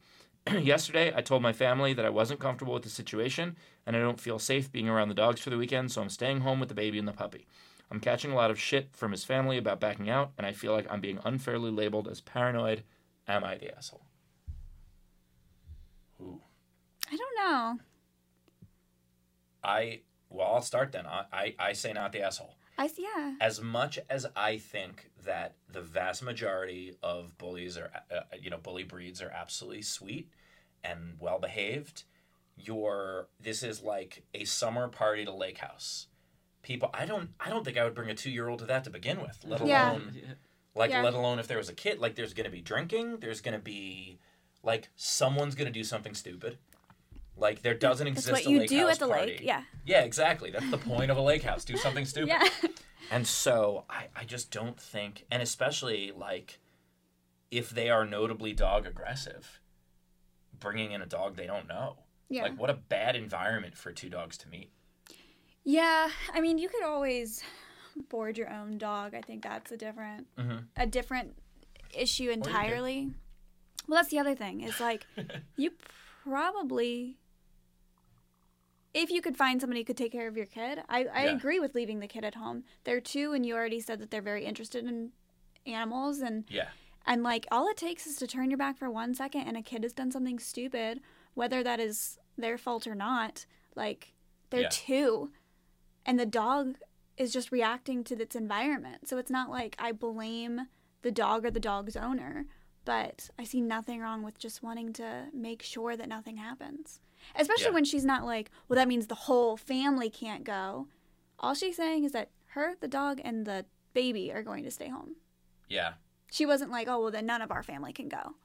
Yesterday, 0.51 1.13
I 1.15 1.21
told 1.21 1.41
my 1.41 1.53
family 1.53 1.93
that 1.93 2.05
I 2.05 2.09
wasn't 2.09 2.39
comfortable 2.39 2.73
with 2.73 2.83
the 2.83 2.89
situation 2.89 3.55
and 3.85 3.95
I 3.95 3.99
don't 3.99 4.19
feel 4.19 4.39
safe 4.39 4.71
being 4.71 4.89
around 4.89 5.09
the 5.09 5.15
dogs 5.15 5.39
for 5.39 5.49
the 5.49 5.57
weekend, 5.57 5.91
so 5.91 6.01
I'm 6.01 6.09
staying 6.09 6.41
home 6.41 6.59
with 6.59 6.69
the 6.69 6.75
baby 6.75 6.99
and 6.99 7.07
the 7.07 7.13
puppy. 7.13 7.45
I'm 7.91 7.99
catching 7.99 8.31
a 8.31 8.35
lot 8.35 8.51
of 8.51 8.59
shit 8.59 8.89
from 8.93 9.11
his 9.11 9.23
family 9.23 9.57
about 9.57 9.79
backing 9.79 10.09
out, 10.09 10.31
and 10.37 10.47
I 10.47 10.53
feel 10.53 10.71
like 10.71 10.87
I'm 10.89 11.01
being 11.01 11.19
unfairly 11.23 11.71
labeled 11.71 12.07
as 12.07 12.21
paranoid. 12.21 12.83
Am 13.27 13.43
I 13.43 13.57
the 13.57 13.75
asshole? 13.75 14.05
Ooh. 16.21 16.41
I 17.11 17.15
don't 17.17 17.35
know. 17.37 17.79
I 19.63 20.01
well, 20.29 20.47
I'll 20.55 20.61
start 20.61 20.91
then. 20.91 21.05
I, 21.05 21.25
I, 21.31 21.55
I 21.59 21.73
say 21.73 21.91
not 21.93 22.11
the 22.13 22.21
asshole. 22.21 22.55
I 22.77 22.89
yeah. 22.97 23.33
As 23.41 23.61
much 23.61 23.99
as 24.09 24.25
I 24.35 24.57
think 24.57 25.11
that 25.25 25.55
the 25.71 25.81
vast 25.81 26.23
majority 26.23 26.95
of 27.03 27.37
bullies 27.37 27.77
are, 27.77 27.91
uh, 28.09 28.21
you 28.39 28.49
know, 28.49 28.57
bully 28.57 28.83
breeds 28.83 29.21
are 29.21 29.29
absolutely 29.29 29.81
sweet 29.81 30.29
and 30.83 31.15
well 31.19 31.37
behaved, 31.37 32.03
your 32.57 33.27
this 33.39 33.61
is 33.61 33.81
like 33.83 34.23
a 34.33 34.45
summer 34.45 34.87
party 34.87 35.25
to 35.25 35.31
lake 35.33 35.59
house. 35.59 36.07
People, 36.63 36.89
I 36.93 37.05
don't, 37.05 37.31
I 37.39 37.49
don't 37.49 37.65
think 37.65 37.77
I 37.77 37.83
would 37.83 37.95
bring 37.95 38.09
a 38.09 38.15
two 38.15 38.31
year 38.31 38.47
old 38.47 38.59
to 38.59 38.65
that 38.65 38.83
to 38.85 38.89
begin 38.89 39.21
with. 39.21 39.37
Let 39.45 39.65
Yeah. 39.65 39.91
alone, 39.91 40.11
Yeah. 40.15 40.33
like, 40.75 40.91
Yeah. 40.91 41.01
let 41.03 41.13
alone 41.13 41.39
if 41.39 41.47
there 41.47 41.57
was 41.57 41.69
a 41.69 41.73
kid. 41.73 41.99
Like, 41.99 42.15
there's 42.15 42.33
gonna 42.33 42.49
be 42.51 42.61
drinking. 42.61 43.17
There's 43.19 43.41
gonna 43.41 43.59
be, 43.59 44.19
like, 44.63 44.89
someone's 44.95 45.55
gonna 45.55 45.71
do 45.71 45.83
something 45.83 46.13
stupid. 46.15 46.57
Like, 47.37 47.61
there 47.61 47.73
doesn't 47.73 48.05
exist. 48.07 48.27
That's 48.27 48.45
what 48.45 48.49
a 48.55 48.61
you 48.61 48.67
do 48.67 48.87
at 48.87 48.99
the 48.99 49.07
party. 49.07 49.31
lake. 49.33 49.41
Yeah. 49.41 49.63
Yeah, 49.85 50.01
exactly. 50.01 50.51
That's 50.51 50.69
the 50.69 50.77
point 50.77 51.09
of 51.11 51.17
a 51.17 51.21
lake 51.21 51.43
house. 51.43 51.65
Do 51.65 51.75
something 51.77 52.05
stupid. 52.13 52.29
Yeah. 52.29 52.47
And 53.09 53.25
so 53.27 53.85
I, 53.89 54.07
I 54.15 54.23
just 54.25 54.51
don't 54.51 54.79
think, 54.79 55.25
and 55.31 55.41
especially 55.41 56.11
like 56.15 56.59
if 57.49 57.69
they 57.71 57.89
are 57.89 58.05
notably 58.05 58.53
dog 58.53 58.85
aggressive, 58.85 59.59
bringing 60.59 60.91
in 60.91 61.01
a 61.01 61.05
dog 61.05 61.35
they 61.35 61.47
don't 61.47 61.67
know. 61.67 61.97
Yeah. 62.29 62.43
Like, 62.43 62.59
what 62.59 62.69
a 62.69 62.75
bad 62.75 63.15
environment 63.15 63.75
for 63.77 63.91
two 63.91 64.09
dogs 64.09 64.37
to 64.39 64.47
meet. 64.49 64.69
Yeah, 65.63 66.09
I 66.33 66.41
mean, 66.41 66.57
you 66.57 66.69
could 66.69 66.83
always 66.83 67.43
board 68.09 68.37
your 68.37 68.49
own 68.49 68.77
dog. 68.77 69.13
I 69.13 69.21
think 69.21 69.43
that's 69.43 69.71
a 69.71 69.77
different 69.77 70.27
Mhm. 70.37 70.65
a 70.77 70.85
different 70.87 71.35
issue 71.93 72.29
entirely. 72.29 73.11
Well, 73.87 73.97
that's 73.97 74.09
the 74.09 74.19
other 74.19 74.33
thing. 74.35 74.61
Is 74.61 74.79
like 74.79 75.05
you 75.57 75.71
probably 76.23 77.17
if 78.93 79.09
you 79.09 79.21
could 79.21 79.37
find 79.37 79.61
somebody 79.61 79.81
who 79.81 79.85
could 79.85 79.97
take 79.97 80.11
care 80.11 80.27
of 80.27 80.35
your 80.35 80.45
kid, 80.45 80.79
I, 80.89 81.05
I 81.05 81.25
Yeah. 81.25 81.35
agree 81.35 81.59
with 81.59 81.75
leaving 81.75 81.99
the 81.99 82.07
kid 82.07 82.23
at 82.25 82.35
home. 82.35 82.63
They're 82.83 83.01
two 83.01 83.33
and 83.33 83.45
you 83.45 83.55
already 83.55 83.79
said 83.79 83.99
that 83.99 84.11
they're 84.11 84.21
very 84.21 84.45
interested 84.45 84.85
in 84.85 85.11
animals 85.65 86.19
and 86.19 86.45
Yeah. 86.49 86.69
and 87.05 87.23
like 87.23 87.47
all 87.51 87.67
it 87.69 87.77
takes 87.77 88.05
is 88.07 88.15
to 88.17 88.27
turn 88.27 88.49
your 88.49 88.57
back 88.57 88.77
for 88.77 88.89
one 88.89 89.13
second 89.13 89.41
and 89.41 89.55
a 89.55 89.61
kid 89.61 89.83
has 89.83 89.93
done 89.93 90.11
something 90.11 90.39
stupid, 90.39 91.01
whether 91.35 91.63
that 91.63 91.79
is 91.79 92.19
their 92.37 92.57
fault 92.57 92.85
or 92.87 92.95
not. 92.95 93.45
Like 93.75 94.13
they're 94.49 94.61
Yeah. 94.61 94.69
two 94.71 95.31
and 96.05 96.19
the 96.19 96.25
dog 96.25 96.77
is 97.17 97.31
just 97.31 97.51
reacting 97.51 98.03
to 98.05 98.19
its 98.19 98.35
environment. 98.35 99.07
So 99.07 99.17
it's 99.17 99.31
not 99.31 99.49
like 99.49 99.75
I 99.79 99.91
blame 99.91 100.67
the 101.03 101.11
dog 101.11 101.45
or 101.45 101.51
the 101.51 101.59
dog's 101.59 101.95
owner, 101.95 102.45
but 102.83 103.29
I 103.37 103.43
see 103.43 103.61
nothing 103.61 103.99
wrong 103.99 104.23
with 104.23 104.37
just 104.39 104.63
wanting 104.63 104.91
to 104.93 105.27
make 105.33 105.61
sure 105.61 105.95
that 105.95 106.09
nothing 106.09 106.37
happens. 106.37 106.99
Especially 107.35 107.65
Yeah. 107.65 107.71
when 107.71 107.85
she's 107.85 108.05
not 108.05 108.25
like, 108.25 108.49
well, 108.67 108.75
that 108.75 108.87
means 108.87 109.07
the 109.07 109.15
whole 109.15 109.57
family 109.57 110.09
can't 110.09 110.43
go. 110.43 110.87
All 111.39 111.53
she's 111.53 111.77
saying 111.77 112.03
is 112.03 112.11
that 112.11 112.29
her, 112.47 112.75
the 112.79 112.87
dog, 112.87 113.19
and 113.23 113.45
the 113.45 113.65
baby 113.93 114.31
are 114.31 114.43
going 114.43 114.63
to 114.63 114.71
stay 114.71 114.89
home. 114.89 115.15
Yeah. 115.67 115.93
She 116.31 116.45
wasn't 116.45 116.71
like, 116.71 116.87
oh, 116.87 117.01
well, 117.01 117.11
then 117.11 117.25
none 117.25 117.41
of 117.41 117.51
our 117.51 117.63
family 117.63 117.93
can 117.93 118.09
go. 118.09 118.35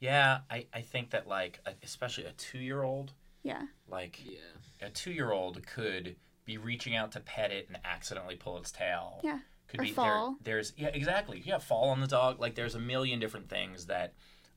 Yeah. 0.00 0.40
I, 0.50 0.66
I 0.72 0.80
think 0.82 1.10
that, 1.10 1.26
like, 1.26 1.60
especially 1.82 2.24
a 2.24 2.32
two 2.32 2.58
year 2.58 2.82
old, 2.82 3.12
Yeah. 3.42 3.62
like, 3.88 4.20
Yeah. 4.24 4.38
a 4.86 4.90
two 4.90 5.12
year 5.12 5.32
old 5.32 5.66
could 5.66 6.16
be 6.44 6.58
reaching 6.58 6.94
out 6.94 7.12
to 7.12 7.20
pet 7.20 7.50
it 7.50 7.68
and 7.68 7.78
accidentally 7.84 8.36
pull 8.36 8.58
its 8.58 8.70
tail. 8.70 9.20
Yeah. 9.24 9.38
Could 9.68 9.80
Or 9.80 9.84
be 9.84 9.92
fall. 9.92 10.36
There, 10.42 10.56
there's 10.56 10.74
yeah, 10.76 10.88
exactly. 10.88 11.42
Yeah, 11.44 11.56
fall 11.58 11.88
on 11.88 12.00
the 12.00 12.06
dog. 12.06 12.38
Like 12.38 12.54
there's 12.54 12.74
a 12.74 12.78
million 12.80 13.18
different 13.18 13.48
things 13.48 13.86
that 13.86 14.12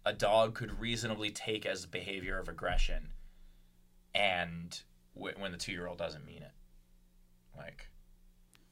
a 0.05 0.11
dog 0.13 0.53
could 0.53 0.79
reasonably 0.81 1.31
take 1.31 1.65
as 1.65 1.85
behavior 1.85 2.37
of 2.37 2.49
aggression, 2.49 3.13
and 4.17 4.81
w- 5.15 5.35
when 5.37 5.51
the 5.51 5.57
two 5.57 5.71
year 5.71 5.87
old 5.87 5.97
doesn't 5.97 6.25
mean 6.25 6.41
it, 6.41 6.51
like 7.55 7.89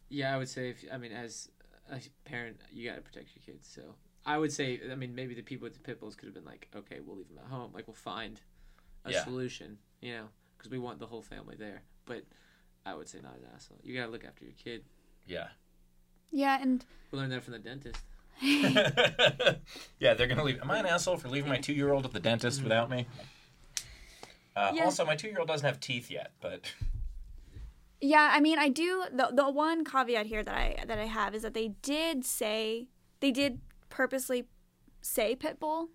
Yeah, 0.10 0.34
I 0.34 0.38
would 0.38 0.50
say 0.50 0.70
if 0.70 0.84
I 0.92 0.98
mean 0.98 1.12
as 1.12 1.50
a 1.90 2.00
parent, 2.26 2.60
you 2.72 2.90
gotta 2.90 3.02
protect 3.02 3.30
your 3.36 3.44
kids. 3.56 3.68
So 3.74 3.96
I 4.26 4.38
would 4.40 4.52
say, 4.52 4.82
I 4.92 4.96
mean, 4.96 5.14
maybe 5.14 5.36
the 5.36 5.44
people 5.44 5.66
with 5.66 5.74
the 5.76 5.80
pit 5.80 6.00
bulls 6.00 6.16
could 6.16 6.26
have 6.26 6.34
been 6.34 6.46
like, 6.46 6.68
okay, 6.76 7.00
we'll 7.06 7.16
leave 7.18 7.28
them 7.30 7.38
at 7.38 7.50
home. 7.52 7.72
Like 7.74 7.88
we'll 7.88 7.94
find 7.94 8.42
a 9.06 9.12
Yeah. 9.12 9.24
solution, 9.24 9.78
you 10.02 10.14
know, 10.14 10.26
because 10.58 10.72
we 10.72 10.80
want 10.80 10.98
the 11.00 11.06
whole 11.06 11.22
family 11.22 11.56
there. 11.56 11.84
But 12.06 12.24
I 12.88 12.96
would 12.96 13.08
say 13.08 13.20
not 13.22 13.36
an 13.36 13.48
asshole. 13.56 13.80
You 13.84 13.96
gotta 13.96 14.12
look 14.12 14.26
after 14.26 14.44
your 14.46 14.54
kid. 14.54 14.84
yeah. 15.26 15.48
Yeah, 16.32 16.60
and 16.62 16.84
We 17.12 17.20
learned 17.20 17.32
that 17.32 17.44
from 17.44 17.54
the 17.54 17.60
dentist. 17.60 18.02
yeah, 18.42 20.14
they're 20.16 20.28
gonna 20.28 20.44
leave. 20.44 20.60
Am 20.62 20.70
I 20.70 20.80
an 20.80 20.86
asshole 20.86 21.18
for 21.18 21.30
leaving 21.30 21.50
my 21.50 21.58
two 21.68 21.72
year 21.74 21.94
old 21.94 22.04
at 22.06 22.12
the 22.12 22.20
dentist 22.20 22.58
mm-hmm. 22.58 22.66
without 22.66 22.90
me? 22.90 23.08
Uh, 24.56 24.72
Yeah. 24.74 24.86
Also, 24.86 25.06
my 25.06 25.16
two 25.16 25.28
year 25.28 25.40
old 25.40 25.48
doesn't 25.48 25.66
have 25.66 25.80
teeth 25.80 26.10
yet, 26.10 26.32
but 26.42 26.74
yeah, 28.02 28.30
I 28.34 28.40
mean, 28.40 28.60
I 28.60 28.70
do. 28.70 29.06
The 29.12 29.32
the 29.34 29.50
one 29.50 29.84
caveat 29.84 30.26
here 30.28 30.44
that 30.44 30.56
I 30.56 30.84
that 30.86 31.00
I 31.00 31.06
have 31.06 31.34
is 31.36 31.42
that 31.42 31.54
they 31.54 31.70
did 31.82 32.26
say 32.26 32.88
they 33.20 33.32
did 33.32 33.60
purposely 33.90 34.46
say 35.02 35.36
pit 35.36 35.60
bull, 35.60 35.90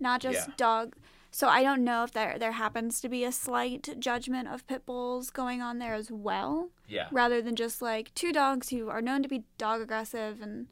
not 0.00 0.20
just 0.20 0.48
Yeah. 0.48 0.54
dog. 0.56 0.96
So 1.30 1.46
I 1.48 1.62
don't 1.62 1.84
know 1.84 2.04
if 2.04 2.12
there 2.12 2.38
there 2.38 2.52
happens 2.52 3.00
to 3.02 3.08
be 3.08 3.22
a 3.24 3.32
slight 3.32 3.98
judgment 3.98 4.48
of 4.48 4.66
pit 4.66 4.86
bulls 4.86 5.30
going 5.30 5.60
on 5.60 5.78
there 5.78 5.94
as 5.94 6.10
well, 6.10 6.70
yeah. 6.88 7.08
rather 7.12 7.42
than 7.42 7.54
just 7.54 7.82
like 7.82 8.14
two 8.14 8.32
dogs 8.32 8.70
who 8.70 8.88
are 8.88 9.02
known 9.02 9.22
to 9.22 9.28
be 9.28 9.44
dog 9.58 9.80
aggressive 9.80 10.40
and 10.40 10.68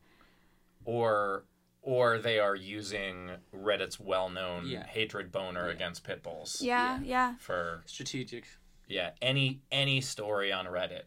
Or 0.84 1.44
or 1.86 2.18
they 2.18 2.40
are 2.40 2.56
using 2.56 3.30
Reddit's 3.54 4.00
well 4.00 4.28
known 4.28 4.66
Yeah. 4.66 4.84
hatred 4.86 5.30
boner 5.30 5.66
Yeah. 5.68 5.72
against 5.74 6.02
pit 6.02 6.20
bulls. 6.20 6.60
yeah, 6.60 6.98
yeah, 7.00 7.36
For 7.36 7.82
Strategic. 7.86 8.44
yeah, 8.88 9.12
any 9.22 9.60
any 9.70 10.00
story 10.00 10.52
on 10.52 10.66
Reddit 10.66 11.04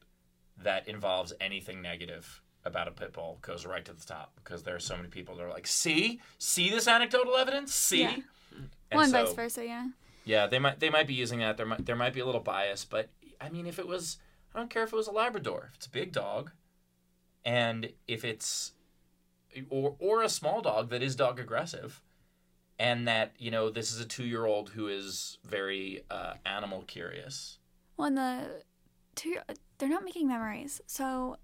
that 0.57 0.87
involves 0.87 1.33
anything 1.41 1.81
negative 1.81 2.41
about 2.63 2.87
a 2.87 2.91
pit 2.91 3.11
bull 3.11 3.39
goes 3.41 3.65
right 3.65 3.83
to 3.83 3.91
the 3.93 4.05
top 4.05 4.33
because 4.35 4.63
there 4.63 4.75
are 4.75 4.79
so 4.79 4.95
many 4.95 5.09
people 5.09 5.35
that 5.35 5.43
are 5.43 5.49
like, 5.49 5.67
"See, 5.67 6.21
see 6.37 6.69
this 6.69 6.87
anecdotal 6.87 7.35
evidence, 7.35 7.73
see." 7.73 8.01
Yeah. 8.03 8.15
And 8.51 8.69
well, 8.91 9.01
and 9.01 9.11
so, 9.11 9.25
vice 9.25 9.33
versa, 9.35 9.65
yeah. 9.65 9.87
Yeah, 10.23 10.47
they 10.47 10.59
might 10.59 10.79
they 10.79 10.89
might 10.89 11.07
be 11.07 11.13
using 11.13 11.39
that. 11.39 11.57
There 11.57 11.65
might 11.65 11.85
there 11.85 11.95
might 11.97 12.13
be 12.13 12.21
a 12.21 12.25
little 12.25 12.41
bias, 12.41 12.85
but 12.85 13.09
I 13.41 13.49
mean, 13.49 13.67
if 13.67 13.79
it 13.79 13.87
was, 13.87 14.17
I 14.55 14.59
don't 14.59 14.69
care 14.69 14.83
if 14.83 14.93
it 14.93 14.95
was 14.95 15.07
a 15.07 15.11
Labrador, 15.11 15.67
if 15.71 15.75
it's 15.75 15.87
a 15.87 15.91
big 15.91 16.11
dog, 16.13 16.51
and 17.45 17.91
if 18.07 18.23
it's, 18.25 18.73
or 19.69 19.95
or 19.99 20.23
a 20.23 20.29
small 20.29 20.61
dog 20.61 20.89
that 20.89 21.01
is 21.01 21.15
dog 21.15 21.39
aggressive, 21.39 22.01
and 22.77 23.07
that 23.07 23.33
you 23.37 23.51
know 23.51 23.69
this 23.69 23.91
is 23.91 23.99
a 23.99 24.05
two 24.05 24.25
year 24.25 24.45
old 24.45 24.69
who 24.69 24.87
is 24.87 25.37
very 25.43 26.03
uh, 26.09 26.33
animal 26.45 26.83
curious. 26.87 27.59
Well, 27.97 28.07
and 28.07 28.17
the 28.17 28.63
two 29.15 29.37
they're 29.77 29.89
not 29.89 30.03
making 30.03 30.27
memories, 30.27 30.81
so 30.85 31.37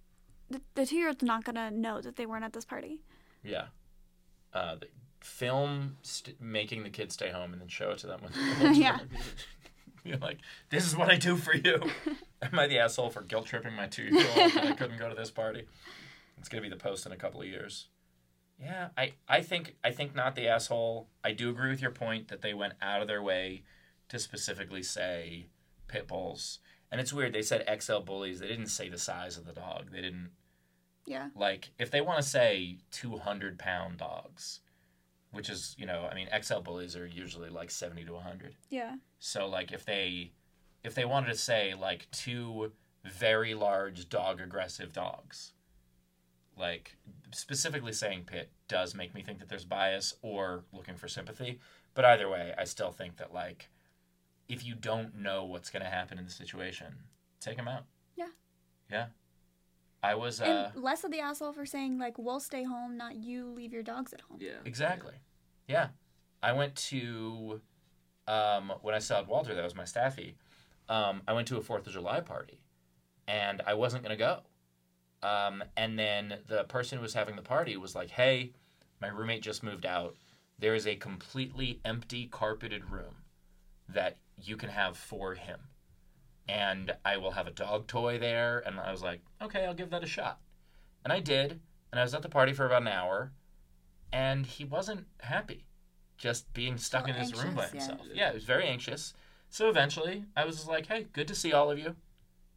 the, 0.50 0.62
the 0.76 0.86
two 0.86 0.96
year 0.98 1.08
old's 1.10 1.24
not 1.24 1.44
gonna 1.44 1.72
know 1.72 2.02
that 2.02 2.16
they 2.16 2.26
weren't 2.26 2.44
at 2.44 2.54
this 2.54 2.66
party. 2.66 3.02
Yeah. 3.44 3.66
Uh, 4.54 4.76
the 4.76 4.88
film 5.20 5.98
st- 6.02 6.40
making 6.40 6.84
the 6.84 6.90
kids 6.90 7.16
stay 7.16 7.30
home 7.32 7.52
and 7.52 7.62
then 7.62 7.68
show 7.68 7.92
it 7.92 7.98
to 8.00 8.08
them 8.08 8.22
when 8.22 8.74
Yeah. 8.76 9.00
You're 10.04 10.18
like, 10.18 10.38
this 10.70 10.86
is 10.86 10.96
what 10.96 11.10
I 11.10 11.16
do 11.18 11.36
for 11.36 11.56
you. 11.56 11.82
Am 12.42 12.60
I 12.60 12.68
the 12.68 12.78
asshole 12.78 13.10
for 13.10 13.22
guilt 13.22 13.48
tripping 13.48 13.74
my 13.74 13.88
two 13.88 14.04
year 14.04 14.28
old 14.38 14.52
that 14.54 14.66
I 14.66 14.74
couldn't 14.74 15.00
go 15.00 15.10
to 15.10 15.16
this 15.16 15.32
party? 15.32 15.66
It's 16.38 16.48
gonna 16.48 16.62
be 16.62 16.70
the 16.70 16.76
post 16.76 17.06
in 17.08 17.12
a 17.12 17.16
couple 17.18 17.42
of 17.42 17.48
years. 17.48 17.88
Yeah, 18.60 18.90
I, 18.98 19.14
I 19.28 19.42
think 19.42 19.76
I 19.84 19.92
think 19.92 20.16
not 20.16 20.36
the 20.36 20.48
asshole. 20.48 21.10
I 21.24 21.32
do 21.34 21.50
agree 21.50 21.70
with 21.70 21.82
your 21.82 21.92
point 21.92 22.30
that 22.30 22.42
they 22.42 22.54
went 22.54 22.74
out 22.82 23.02
of 23.02 23.08
their 23.08 23.22
way 23.22 23.64
to 24.10 24.18
specifically 24.20 24.82
say 24.84 25.48
pit 25.88 26.08
bulls. 26.08 26.60
And 26.92 27.02
it's 27.02 27.12
weird, 27.12 27.34
they 27.34 27.42
said 27.42 27.68
XL 27.82 28.00
bullies. 28.00 28.40
They 28.40 28.48
didn't 28.48 28.68
say 28.68 28.88
the 28.88 28.98
size 28.98 29.38
of 29.38 29.46
the 29.46 29.52
dog. 29.54 29.92
They 29.92 30.02
didn't 30.02 30.30
Yeah. 31.06 31.30
like 31.36 31.72
if 31.78 31.92
they 31.92 32.02
want 32.02 32.18
to 32.22 32.28
say 32.28 32.78
200 32.92 33.60
pound 33.60 33.98
dogs 33.98 34.62
which 35.32 35.50
is 35.50 35.76
you 35.78 35.86
know 35.86 36.08
i 36.10 36.16
mean 36.16 36.30
xl 36.42 36.60
bullies 36.62 36.96
are 36.96 37.06
usually 37.06 37.50
like 37.50 37.70
70 37.70 38.06
to 38.06 38.14
100 38.14 38.56
Yeah. 38.70 38.96
so 39.20 39.48
like 39.48 39.72
if 39.74 39.84
they 39.86 40.32
if 40.84 40.96
they 40.96 41.04
wanted 41.06 41.28
to 41.28 41.36
say 41.38 41.74
like 41.78 42.08
two 42.12 42.72
very 43.04 43.54
large 43.54 44.08
dog 44.08 44.40
aggressive 44.40 44.94
dogs 44.94 45.52
like 46.58 46.96
specifically 47.32 47.92
saying 47.92 48.24
pit 48.26 48.50
does 48.68 48.96
make 48.96 49.14
me 49.14 49.22
think 49.22 49.40
that 49.40 49.50
there's 49.50 49.66
bias 49.66 50.14
or 50.22 50.64
looking 50.72 50.96
for 50.96 51.08
sympathy 51.08 51.60
but 51.94 52.06
either 52.06 52.30
way 52.30 52.54
i 52.58 52.64
still 52.64 52.92
think 52.92 53.18
that 53.18 53.34
like 53.34 53.70
if 54.48 54.66
you 54.66 54.76
don't 54.76 55.16
know 55.16 55.44
what's 55.44 55.70
going 55.70 55.84
to 55.84 55.90
happen 55.90 56.18
in 56.18 56.26
the 56.26 56.32
situation 56.32 56.88
take 57.42 57.58
him 57.58 57.68
out 57.68 57.84
Yeah. 58.16 58.28
yeah 58.90 59.06
i 60.04 60.16
was 60.16 60.40
uh 60.42 60.72
And 60.74 60.84
less 60.84 61.04
of 61.04 61.12
the 61.12 61.20
asshole 61.20 61.52
for 61.54 61.66
saying 61.66 61.98
like 62.00 62.18
we'll 62.18 62.40
stay 62.40 62.64
home, 62.64 62.96
not 62.96 63.16
you 63.16 63.48
leave 63.52 63.74
your 63.74 63.84
dogs 63.84 64.14
at 64.14 64.22
home. 64.22 64.38
Yeah. 64.40 64.60
Exactly. 64.64 65.14
Yeah. 65.68 65.88
I 66.44 66.52
went 66.54 66.76
to 66.92 67.62
um, 68.28 68.72
when 68.82 68.94
I 68.96 69.00
saw 69.00 69.24
Walter, 69.24 69.56
that 69.56 69.64
was 69.64 69.76
my 69.76 69.84
staffy. 69.86 70.36
Um, 70.90 71.22
I 71.28 71.34
went 71.34 71.48
to 71.48 71.58
a 71.58 71.62
Fourth 71.62 71.88
of 71.88 71.94
July 71.94 72.20
party, 72.22 72.60
and 73.28 73.62
I 73.66 73.74
wasn't 73.74 74.04
gonna 74.04 74.16
go. 74.16 74.42
Um, 75.26 75.64
and 75.76 75.98
then 75.98 76.40
the 76.48 76.66
person 76.66 76.98
who 76.98 77.02
was 77.02 77.14
having 77.14 77.36
the 77.36 77.42
party 77.42 77.76
was 77.78 77.96
like, 77.96 78.12
"Hey, 78.12 78.54
my 79.02 79.08
roommate 79.08 79.42
just 79.42 79.64
moved 79.64 79.86
out. 79.86 80.16
There 80.60 80.76
is 80.76 80.86
a 80.86 80.96
completely 80.96 81.80
empty 81.84 82.28
carpeted 82.28 82.92
room 82.92 83.24
that 83.90 84.18
you 84.42 84.56
can 84.58 84.70
have 84.70 84.98
for 84.98 85.34
him, 85.34 85.60
and 86.48 86.96
I 87.04 87.18
will 87.18 87.32
have 87.32 87.48
a 87.48 87.52
dog 87.52 87.88
toy 87.88 88.20
there." 88.20 88.60
And 88.60 88.80
I 88.80 88.92
was 88.92 89.02
like, 89.02 89.22
"Okay, 89.42 89.66
I'll 89.66 89.74
give 89.74 89.90
that 89.90 90.04
a 90.04 90.08
shot." 90.08 90.40
And 91.04 91.12
I 91.12 91.20
did, 91.20 91.60
and 91.92 92.00
I 92.00 92.04
was 92.04 92.14
at 92.14 92.22
the 92.22 92.30
party 92.30 92.54
for 92.54 92.66
about 92.66 92.84
an 92.84 92.88
hour 92.90 93.32
and 94.16 94.46
he 94.46 94.64
wasn't 94.64 95.06
happy 95.20 95.66
just 96.18 96.52
being 96.54 96.78
stuck 96.78 97.10
in 97.10 97.16
his 97.16 97.34
room 97.34 97.56
by 97.56 97.64
anxious, 97.64 97.74
yeah. 97.74 97.88
himself. 97.88 98.10
Yeah. 98.14 98.30
he 98.30 98.36
was 98.36 98.46
very 98.46 98.66
anxious. 98.66 99.14
So 99.50 99.70
eventually, 99.70 100.24
I 100.36 100.46
was 100.46 100.68
like, 100.68 100.88
"Hey, 100.88 101.08
good 101.12 101.28
to 101.28 101.36
see 101.36 101.52
all 101.52 101.70
of 101.70 101.78
you. 101.78 101.96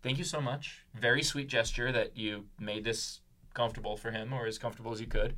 Thank 0.02 0.18
you 0.18 0.24
so 0.24 0.40
much. 0.40 0.84
Very 0.94 1.22
sweet 1.22 1.48
gesture 1.48 1.90
that 1.92 2.16
you 2.16 2.46
made 2.58 2.84
this 2.84 3.20
comfortable 3.54 3.96
for 3.96 4.10
him, 4.10 4.32
or 4.32 4.46
as 4.46 4.58
comfortable 4.58 4.92
as 4.92 5.00
you 5.00 5.06
could. 5.06 5.36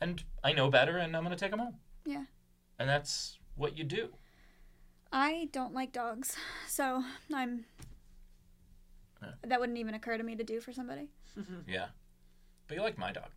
And 0.00 0.22
I 0.44 0.52
know 0.52 0.70
better, 0.70 0.98
and 0.98 1.16
I'm 1.16 1.22
gonna 1.22 1.36
take 1.36 1.52
him 1.52 1.58
home. 1.58 1.76
Yeah. 2.04 2.24
And 2.78 2.88
that's 2.88 3.38
what 3.56 3.76
you 3.76 3.84
do. 3.84 4.10
I 5.12 5.48
don't 5.52 5.74
like 5.74 5.92
dogs, 5.92 6.36
so 6.68 7.02
I'm. 7.32 7.64
Yeah. 9.22 9.30
That 9.44 9.60
wouldn't 9.60 9.78
even 9.78 9.94
occur 9.94 10.16
to 10.16 10.22
me 10.22 10.36
to 10.36 10.44
do 10.44 10.60
for 10.60 10.72
somebody. 10.72 11.08
Yeah. 11.68 11.86
But 12.66 12.76
you 12.76 12.82
like 12.82 12.98
my 12.98 13.12
dog. 13.12 13.30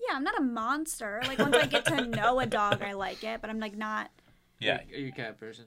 Yeah, 0.00 0.16
I'm 0.16 0.24
not 0.24 0.38
a 0.38 0.42
monster. 0.42 1.20
Like 1.26 1.38
once 1.38 1.56
I 1.56 1.66
get 1.66 1.84
to 1.86 2.06
know 2.06 2.38
a 2.40 2.46
dog, 2.46 2.82
I 2.82 2.92
like 2.92 3.24
it, 3.24 3.40
but 3.40 3.50
I'm 3.50 3.58
like 3.58 3.76
not. 3.76 4.10
Yeah. 4.60 4.80
Are 4.92 4.98
you 4.98 5.08
a 5.08 5.12
cat 5.12 5.38
person? 5.38 5.66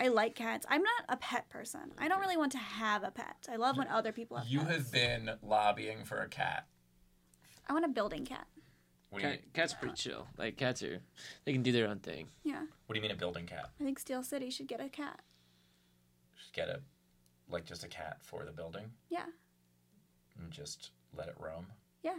I 0.00 0.08
like 0.08 0.34
cats. 0.34 0.64
I'm 0.68 0.82
not 0.82 1.04
a 1.10 1.16
pet 1.18 1.48
person. 1.50 1.92
I 1.98 2.08
don't 2.08 2.20
really 2.20 2.36
want 2.38 2.52
to 2.52 2.58
have 2.58 3.02
a 3.04 3.10
pet. 3.10 3.36
I 3.52 3.56
love 3.56 3.76
when 3.76 3.86
other 3.88 4.12
people 4.12 4.38
have 4.38 4.46
You 4.48 4.60
pets. 4.60 4.72
have 4.72 4.92
been 4.92 5.30
lobbying 5.42 6.04
for 6.04 6.18
a 6.22 6.28
cat. 6.28 6.66
I 7.68 7.72
want 7.74 7.84
a 7.84 7.88
building 7.88 8.24
cat. 8.24 8.46
What 9.10 9.22
do 9.22 9.28
you, 9.28 9.34
Cat, 9.34 9.52
cats 9.52 9.74
are 9.74 9.76
pretty 9.76 9.94
chill. 9.96 10.26
Like 10.38 10.56
cats 10.56 10.82
are, 10.82 11.00
they 11.44 11.52
can 11.52 11.62
do 11.62 11.72
their 11.72 11.86
own 11.88 11.98
thing. 11.98 12.28
Yeah, 12.44 12.62
what 12.86 12.94
do 12.94 12.98
you 12.98 13.02
mean 13.02 13.10
a 13.10 13.16
building 13.16 13.44
cat? 13.46 13.70
I 13.80 13.84
think 13.84 13.98
Steel 13.98 14.22
City 14.22 14.50
should 14.50 14.68
get 14.68 14.80
a 14.80 14.88
cat. 14.88 15.20
Just 16.38 16.52
get 16.52 16.68
a, 16.68 16.80
like 17.50 17.64
just 17.66 17.82
a 17.84 17.88
cat 17.88 18.18
for 18.22 18.44
the 18.44 18.52
building 18.52 18.84
Yeah, 19.10 19.26
and 20.40 20.50
just 20.50 20.92
let 21.16 21.28
it 21.28 21.34
roam. 21.38 21.66
Yeah. 22.02 22.16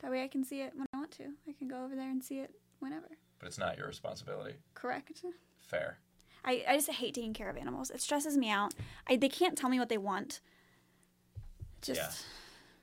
That 0.00 0.10
way 0.10 0.22
I 0.22 0.28
can 0.28 0.44
see 0.44 0.60
it 0.62 0.72
when 0.74 0.86
I 0.94 0.98
want 0.98 1.10
to. 1.12 1.24
I 1.48 1.52
can 1.58 1.66
go 1.68 1.84
over 1.84 1.94
there 1.96 2.10
and 2.10 2.22
see 2.22 2.38
it 2.38 2.52
whenever. 2.78 3.08
But 3.38 3.46
it's 3.48 3.58
not 3.58 3.76
your 3.76 3.86
responsibility. 3.88 4.54
Correct. 4.74 5.22
Fair. 5.60 5.98
I, 6.44 6.64
I 6.68 6.76
just 6.76 6.90
hate 6.90 7.14
taking 7.14 7.32
care 7.32 7.48
of 7.48 7.56
animals. 7.56 7.90
It 7.90 8.00
stresses 8.00 8.36
me 8.36 8.50
out. 8.50 8.74
I 9.08 9.16
they 9.16 9.28
can't 9.28 9.56
tell 9.56 9.70
me 9.70 9.78
what 9.78 9.88
they 9.88 9.98
want. 9.98 10.40
Just 11.82 12.00
Yeah. 12.00 12.10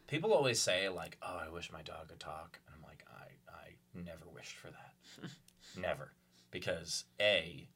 People 0.08 0.34
always 0.34 0.60
say 0.60 0.90
like, 0.90 1.18
"Oh, 1.22 1.38
I 1.38 1.50
wish 1.50 1.72
my 1.72 1.82
dog 1.82 2.10
could 2.10 2.20
talk," 2.20 2.60
and 2.68 2.76
I'm 2.76 2.84
like, 2.84 3.06
"I 3.10 3.52
I 3.52 3.76
never 3.94 4.26
wished 4.34 4.58
for 4.58 4.68
that, 4.68 5.30
never," 5.80 6.12
because 6.52 7.06
a, 7.20 7.68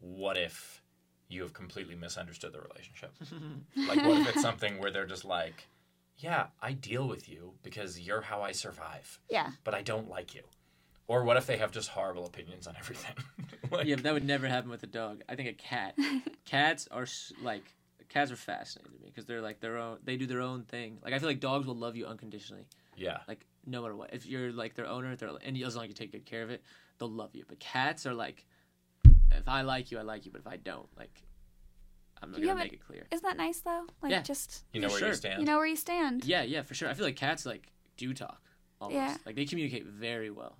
what 0.00 0.36
if 0.36 0.82
you 1.28 1.42
have 1.42 1.54
completely 1.54 1.94
misunderstood 1.94 2.52
the 2.52 2.60
relationship? 2.60 3.14
like, 3.88 4.04
what 4.04 4.20
if 4.20 4.28
it's 4.28 4.42
something 4.42 4.78
where 4.78 4.90
they're 4.90 5.06
just 5.06 5.24
like, 5.24 5.66
"Yeah, 6.18 6.48
I 6.60 6.72
deal 6.72 7.08
with 7.08 7.26
you 7.28 7.54
because 7.62 7.98
you're 7.98 8.20
how 8.20 8.42
I 8.42 8.52
survive, 8.52 9.18
yeah. 9.30 9.52
but 9.64 9.74
I 9.74 9.80
don't 9.80 10.10
like 10.10 10.34
you," 10.34 10.42
or 11.08 11.24
what 11.24 11.36
if 11.36 11.46
they 11.46 11.56
have 11.56 11.72
just 11.72 11.88
horrible 11.88 12.24
opinions 12.26 12.66
on 12.66 12.76
everything? 12.78 13.14
like, 13.70 13.86
Yeah, 13.86 13.96
but 13.96 14.04
that 14.04 14.12
would 14.14 14.24
never 14.24 14.46
happen 14.46 14.70
with 14.70 14.82
a 14.84 14.86
dog. 14.86 15.22
I 15.28 15.34
think 15.34 15.48
a 15.48 15.52
cat. 15.54 15.96
cats 16.44 16.86
are 16.90 17.02
s- 17.02 17.32
like 17.42 17.64
cats 18.08 18.30
are 18.30 18.36
fascinating 18.36 18.92
to 18.96 19.02
me 19.02 19.08
because 19.08 19.26
they're 19.26 19.40
like 19.42 19.60
their 19.60 19.76
own. 19.76 19.98
They 20.04 20.16
do 20.16 20.26
their 20.26 20.40
own 20.40 20.62
thing. 20.62 20.98
Like 21.02 21.12
I 21.14 21.18
feel 21.18 21.28
like 21.28 21.40
dogs 21.40 21.66
will 21.66 21.76
love 21.76 21.96
you 21.96 22.06
unconditionally, 22.06 22.66
yeah, 22.96 23.18
like 23.26 23.44
no 23.66 23.82
matter 23.82 23.96
what. 23.96 24.14
If 24.14 24.24
you're 24.26 24.52
like 24.52 24.74
their 24.74 24.86
owner, 24.86 25.16
they're 25.16 25.30
and 25.44 25.56
as 25.62 25.74
long 25.74 25.84
as 25.84 25.88
you 25.88 25.94
take 25.94 26.12
good 26.12 26.24
care 26.26 26.42
of 26.42 26.50
it, 26.50 26.62
they'll 26.98 27.10
love 27.10 27.34
you. 27.34 27.44
But 27.48 27.58
cats 27.58 28.06
are 28.06 28.14
like, 28.14 28.46
if 29.04 29.46
I 29.48 29.62
like 29.62 29.90
you, 29.90 29.98
I 29.98 30.02
like 30.02 30.24
you. 30.26 30.32
But 30.32 30.40
if 30.42 30.46
I 30.46 30.56
don't, 30.56 30.88
like, 30.96 31.22
I'm 32.22 32.30
not 32.30 32.40
You 32.40 32.46
gonna 32.48 32.60
make 32.60 32.72
it 32.72 32.86
clear. 32.86 33.06
Isn't 33.10 33.24
that 33.26 33.36
nice 33.36 33.60
though? 33.60 33.86
Like 34.02 34.12
Yeah. 34.12 34.22
just 34.22 34.64
you 34.72 34.80
know 34.80 34.88
where 34.88 34.98
sure. 34.98 35.08
you 35.08 35.14
stand. 35.14 35.40
you 35.40 35.46
know 35.46 35.56
where 35.56 35.66
you 35.66 35.76
stand. 35.76 36.24
Yeah, 36.24 36.42
yeah, 36.42 36.62
for 36.62 36.74
sure. 36.74 36.88
I 36.88 36.94
feel 36.94 37.04
like 37.04 37.16
cats 37.16 37.44
like 37.46 37.70
do 37.96 38.12
talk. 38.14 38.40
Almost. 38.80 38.94
Yeah. 38.96 39.16
Like 39.26 39.34
they 39.36 39.44
communicate 39.44 39.86
very 39.86 40.30
well. 40.30 40.56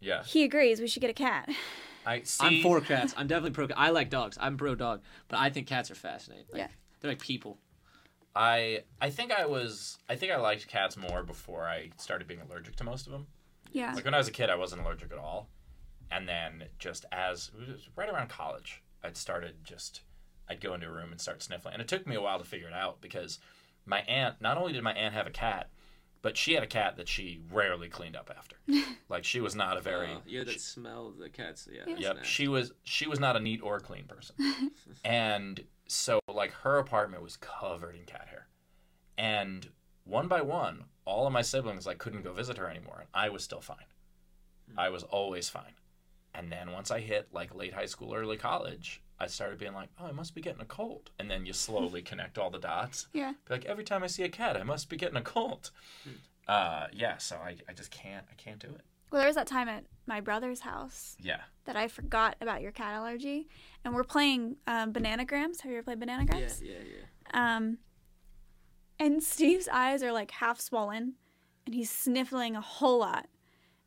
yeah, 0.00 0.22
He 0.24 0.44
agrees. 0.44 0.80
We 0.80 0.86
should 0.86 1.00
get 1.00 1.10
a 1.10 1.14
cat. 1.14 1.48
I 2.06 2.22
see. 2.22 2.44
I'm 2.58 2.62
for 2.62 2.80
cats. 2.82 3.14
I'm 3.16 3.26
definitely 3.26 3.50
pro. 3.52 3.68
I 3.76 3.90
like 3.90 4.10
dogs. 4.10 4.36
I'm 4.40 4.56
pro 4.56 4.74
dog, 4.74 5.02
but 5.28 5.38
I 5.38 5.50
think 5.50 5.66
cats 5.66 5.90
are 5.90 5.94
fascinating. 5.94 6.44
Like, 6.52 6.60
Yeah. 6.62 6.68
they're 7.00 7.10
like 7.10 7.20
people. 7.20 7.58
I 8.36 8.82
I 9.00 9.10
think 9.10 9.32
I 9.32 9.46
was 9.46 9.98
I 10.08 10.16
think 10.16 10.32
I 10.32 10.36
liked 10.36 10.66
cats 10.68 10.96
more 10.96 11.22
before 11.22 11.64
I 11.64 11.90
started 11.96 12.26
being 12.28 12.40
allergic 12.40 12.76
to 12.76 12.84
most 12.84 13.06
of 13.06 13.12
them. 13.12 13.26
Yeah. 13.72 13.94
Like 13.94 14.04
when 14.04 14.14
I 14.14 14.18
was 14.18 14.28
a 14.28 14.32
kid, 14.32 14.50
I 14.50 14.56
wasn't 14.56 14.82
allergic 14.82 15.12
at 15.12 15.18
all, 15.18 15.48
and 16.10 16.28
then 16.28 16.64
just 16.78 17.04
as 17.12 17.50
it 17.60 17.68
was 17.72 17.88
right 17.96 18.08
around 18.08 18.28
college, 18.28 18.82
I'd 19.02 19.16
started 19.16 19.64
just 19.64 20.02
I'd 20.48 20.60
go 20.60 20.74
into 20.74 20.88
a 20.88 20.92
room 20.92 21.10
and 21.12 21.20
start 21.20 21.42
sniffling, 21.42 21.74
and 21.74 21.80
it 21.80 21.88
took 21.88 22.06
me 22.06 22.16
a 22.16 22.20
while 22.20 22.38
to 22.38 22.44
figure 22.44 22.68
it 22.68 22.74
out 22.74 23.00
because 23.00 23.38
my 23.86 24.00
aunt 24.02 24.40
not 24.40 24.58
only 24.58 24.72
did 24.72 24.82
my 24.82 24.92
aunt 24.92 25.14
have 25.14 25.26
a 25.26 25.30
cat, 25.30 25.70
but 26.24 26.38
she 26.38 26.54
had 26.54 26.62
a 26.62 26.66
cat 26.66 26.96
that 26.96 27.06
she 27.06 27.38
rarely 27.52 27.86
cleaned 27.86 28.16
up 28.16 28.30
after. 28.34 28.56
like 29.10 29.24
she 29.24 29.42
was 29.42 29.54
not 29.54 29.76
a 29.76 29.80
very 29.82 30.10
Uh, 30.14 30.18
yeah, 30.26 30.42
that 30.42 30.52
she- 30.54 30.58
smell 30.58 31.08
of 31.08 31.18
the 31.18 31.28
cats. 31.28 31.68
Yeah. 31.70 31.82
Yeah. 31.86 31.96
Yep, 31.98 32.16
nasty. 32.16 32.28
she 32.30 32.48
was 32.48 32.72
she 32.82 33.06
was 33.06 33.20
not 33.20 33.36
a 33.36 33.40
neat 33.40 33.60
or 33.62 33.78
clean 33.78 34.06
person, 34.06 34.34
and 35.04 35.62
so 35.86 36.18
like 36.26 36.52
her 36.62 36.78
apartment 36.78 37.22
was 37.22 37.36
covered 37.36 37.94
in 37.94 38.04
cat 38.06 38.26
hair, 38.30 38.48
and 39.18 39.68
one 40.04 40.26
by 40.26 40.40
one, 40.40 40.84
all 41.04 41.26
of 41.26 41.32
my 41.34 41.42
siblings 41.42 41.84
like 41.86 41.98
couldn't 41.98 42.22
go 42.24 42.32
visit 42.32 42.56
her 42.56 42.68
anymore, 42.70 43.00
and 43.00 43.08
I 43.12 43.28
was 43.28 43.44
still 43.44 43.60
fine. 43.60 43.76
I 44.78 44.88
was 44.88 45.02
always 45.02 45.50
fine, 45.50 45.74
and 46.34 46.50
then 46.50 46.72
once 46.72 46.90
I 46.90 47.00
hit 47.00 47.28
like 47.32 47.54
late 47.54 47.74
high 47.74 47.84
school, 47.84 48.14
early 48.14 48.38
college, 48.38 49.02
I 49.18 49.26
started 49.28 49.58
being 49.58 49.74
like, 49.74 49.88
oh, 50.00 50.06
I 50.06 50.12
must 50.12 50.34
be 50.34 50.40
getting 50.40 50.60
a 50.60 50.64
cold, 50.66 51.10
and 51.18 51.30
then 51.30 51.46
you 51.46 51.52
slowly 51.52 52.02
connect 52.10 52.36
all 52.38 52.50
the 52.50 52.58
dots. 52.58 53.06
Yeah. 53.12 53.32
Be 53.46 53.54
like 53.54 53.64
every 53.64 53.84
time 53.84 54.02
I 54.02 54.08
see 54.08 54.22
a 54.24 54.28
cat, 54.28 54.56
I 54.56 54.62
must 54.64 54.88
be 54.88 54.96
getting 54.96 55.16
a 55.16 55.22
cold. 55.22 55.70
Uh, 56.48 56.86
yeah, 56.92 57.16
so 57.18 57.36
I, 57.36 57.56
I 57.68 57.72
just 57.72 57.90
can't 57.90 58.26
I 58.30 58.34
can't 58.34 58.58
do 58.58 58.68
it. 58.68 58.82
Well, 59.10 59.20
there 59.20 59.28
was 59.28 59.36
that 59.36 59.46
time 59.46 59.68
at 59.68 59.84
my 60.06 60.20
brother's 60.20 60.60
house 60.60 61.16
Yeah. 61.20 61.40
that 61.66 61.76
I 61.76 61.86
forgot 61.88 62.34
about 62.40 62.60
your 62.62 62.72
cat 62.72 62.94
allergy, 62.94 63.48
and 63.84 63.94
we're 63.94 64.02
playing 64.04 64.56
um, 64.66 64.92
Bananagrams. 64.92 65.60
Have 65.60 65.70
you 65.70 65.78
ever 65.78 65.84
played 65.84 66.00
Yeah, 66.00 66.06
Bananagrams? 66.18 66.60
yeah, 66.62 66.72
yeah. 67.32 67.56
Um, 67.56 67.78
and 68.98 69.22
Steve's 69.22 69.68
eyes 69.68 70.02
are 70.02 70.12
like 70.12 70.32
half 70.32 70.60
swollen, 70.60 71.14
and 71.66 71.74
he's 71.74 71.90
sniffling 71.90 72.56
a 72.56 72.60
whole 72.60 72.98
lot, 72.98 73.26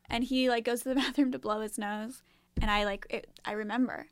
and 0.08 0.24
he 0.24 0.48
like 0.48 0.64
goes 0.64 0.82
to 0.82 0.88
the 0.88 0.94
bathroom 1.02 1.30
to 1.32 1.38
blow 1.38 1.60
his 1.60 1.76
nose, 1.78 2.22
and 2.60 2.70
I 2.70 2.84
like 2.84 3.06
it, 3.10 3.28
I 3.44 3.52
remember, 3.52 4.06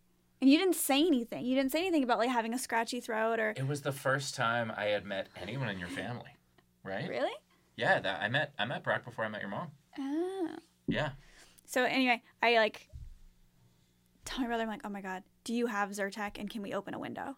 and 0.47 0.53
you 0.53 0.59
didn't 0.61 0.77
say 0.77 1.05
anything. 1.05 1.45
You 1.45 1.57
didn't 1.57 1.73
say 1.73 1.81
anything 1.81 2.05
about 2.05 2.19
like 2.19 2.29
having 2.31 2.55
a 2.55 2.59
scratchy 2.59 3.01
throat 3.01 3.41
or 3.41 3.51
It 3.57 3.67
was 3.67 3.83
the 3.83 3.91
first 3.91 4.37
time 4.37 4.73
I 4.77 4.85
had 4.87 5.05
met 5.05 5.27
anyone 5.43 5.69
in 5.69 5.81
your 5.81 5.89
family, 5.89 6.31
right? 6.85 7.09
really. 7.09 7.33
Yeah, 7.77 7.99
that 7.99 8.23
I 8.23 8.29
met 8.29 8.53
I 8.57 8.65
met 8.65 8.85
Brock 8.85 9.05
before 9.05 9.25
I 9.25 9.29
met 9.29 9.41
your 9.41 9.51
mom. 9.51 9.69
Oh. 9.99 10.51
Yeah. 10.87 11.11
So 11.67 11.83
anyway, 11.83 12.23
I 12.41 12.57
like 12.59 12.89
tell 14.25 14.41
my 14.41 14.47
brother, 14.47 14.63
I'm 14.63 14.69
like, 14.69 14.83
oh 14.85 14.89
my 14.89 15.01
god, 15.01 15.25
do 15.43 15.53
you 15.53 15.67
have 15.67 15.91
Zyrtec 15.91 16.39
and 16.39 16.49
can 16.49 16.63
we 16.63 16.73
open 16.73 16.95
a 16.95 16.99
window? 17.01 17.37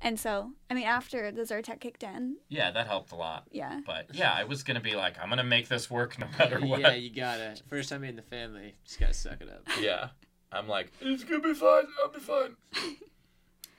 And 0.00 0.18
so, 0.20 0.52
I 0.70 0.74
mean, 0.74 0.84
after 0.86 1.32
the 1.32 1.42
Zyrtec 1.42 1.80
kicked 1.80 2.04
in, 2.04 2.36
Yeah, 2.48 2.70
that 2.70 2.86
helped 2.86 3.10
a 3.10 3.16
lot. 3.16 3.48
yeah, 3.50 3.80
But 3.84 4.06
yeah, 4.14 4.32
I 4.32 4.44
was 4.44 4.62
gonna 4.62 4.80
be 4.80 4.94
like, 4.94 5.16
I'm 5.20 5.28
gonna 5.28 5.42
make 5.42 5.66
this 5.66 5.90
work 5.90 6.16
no 6.20 6.28
matter 6.38 6.60
what. 6.60 6.80
Yeah, 6.80 6.92
you 6.94 7.10
gotta. 7.12 7.56
First 7.68 7.88
time 7.88 8.04
in 8.04 8.14
the 8.14 8.22
family, 8.22 8.76
just 8.84 9.00
gotta 9.00 9.12
suck 9.12 9.40
it 9.40 9.48
up. 9.48 9.62
Yeah. 9.80 10.10
I'm 10.52 10.66
like, 10.68 10.90
it's 11.00 11.24
gonna 11.24 11.40
be 11.42 11.54
fine. 11.54 11.84
I'll 12.02 12.10
be 12.12 12.20
fine. 12.20 12.56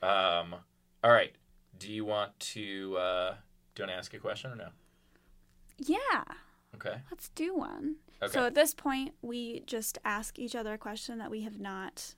um. 0.04 0.56
All 1.04 1.12
right. 1.12 1.34
Do 1.78 1.92
you 1.92 2.06
want 2.06 2.38
to? 2.40 2.98
uh 2.98 3.32
Do 3.76 3.84
you 3.84 3.88
want 3.88 3.92
to 3.92 3.98
ask 3.98 4.14
a 4.14 4.20
question 4.20 4.52
or 4.52 4.56
no? 4.56 4.70
yeah, 5.78 6.24
Okay. 6.76 6.96
let's 7.10 7.30
do 7.30 7.56
one. 7.56 7.96
Okay. 8.22 8.34
So 8.34 8.46
at 8.46 8.54
this 8.54 8.74
point, 8.74 9.14
we 9.22 9.62
just 9.66 9.98
ask 10.04 10.38
each 10.38 10.56
other 10.56 10.74
a 10.74 10.78
question 10.78 11.18
that 11.20 11.32
we 11.32 11.42
have 11.44 11.58
not 11.60 12.16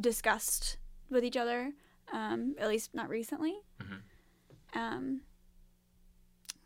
discussed 0.00 0.78
with 1.10 1.22
each 1.24 1.36
other, 1.36 1.72
um, 2.12 2.56
at 2.58 2.66
least 2.68 2.92
not 2.94 3.08
recently. 3.08 3.54
Mhm. 3.80 4.00
Um. 4.74 5.20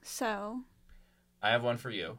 So, 0.03 0.63
I 1.43 1.51
have 1.51 1.63
one 1.63 1.77
for 1.77 1.91
you, 1.91 2.19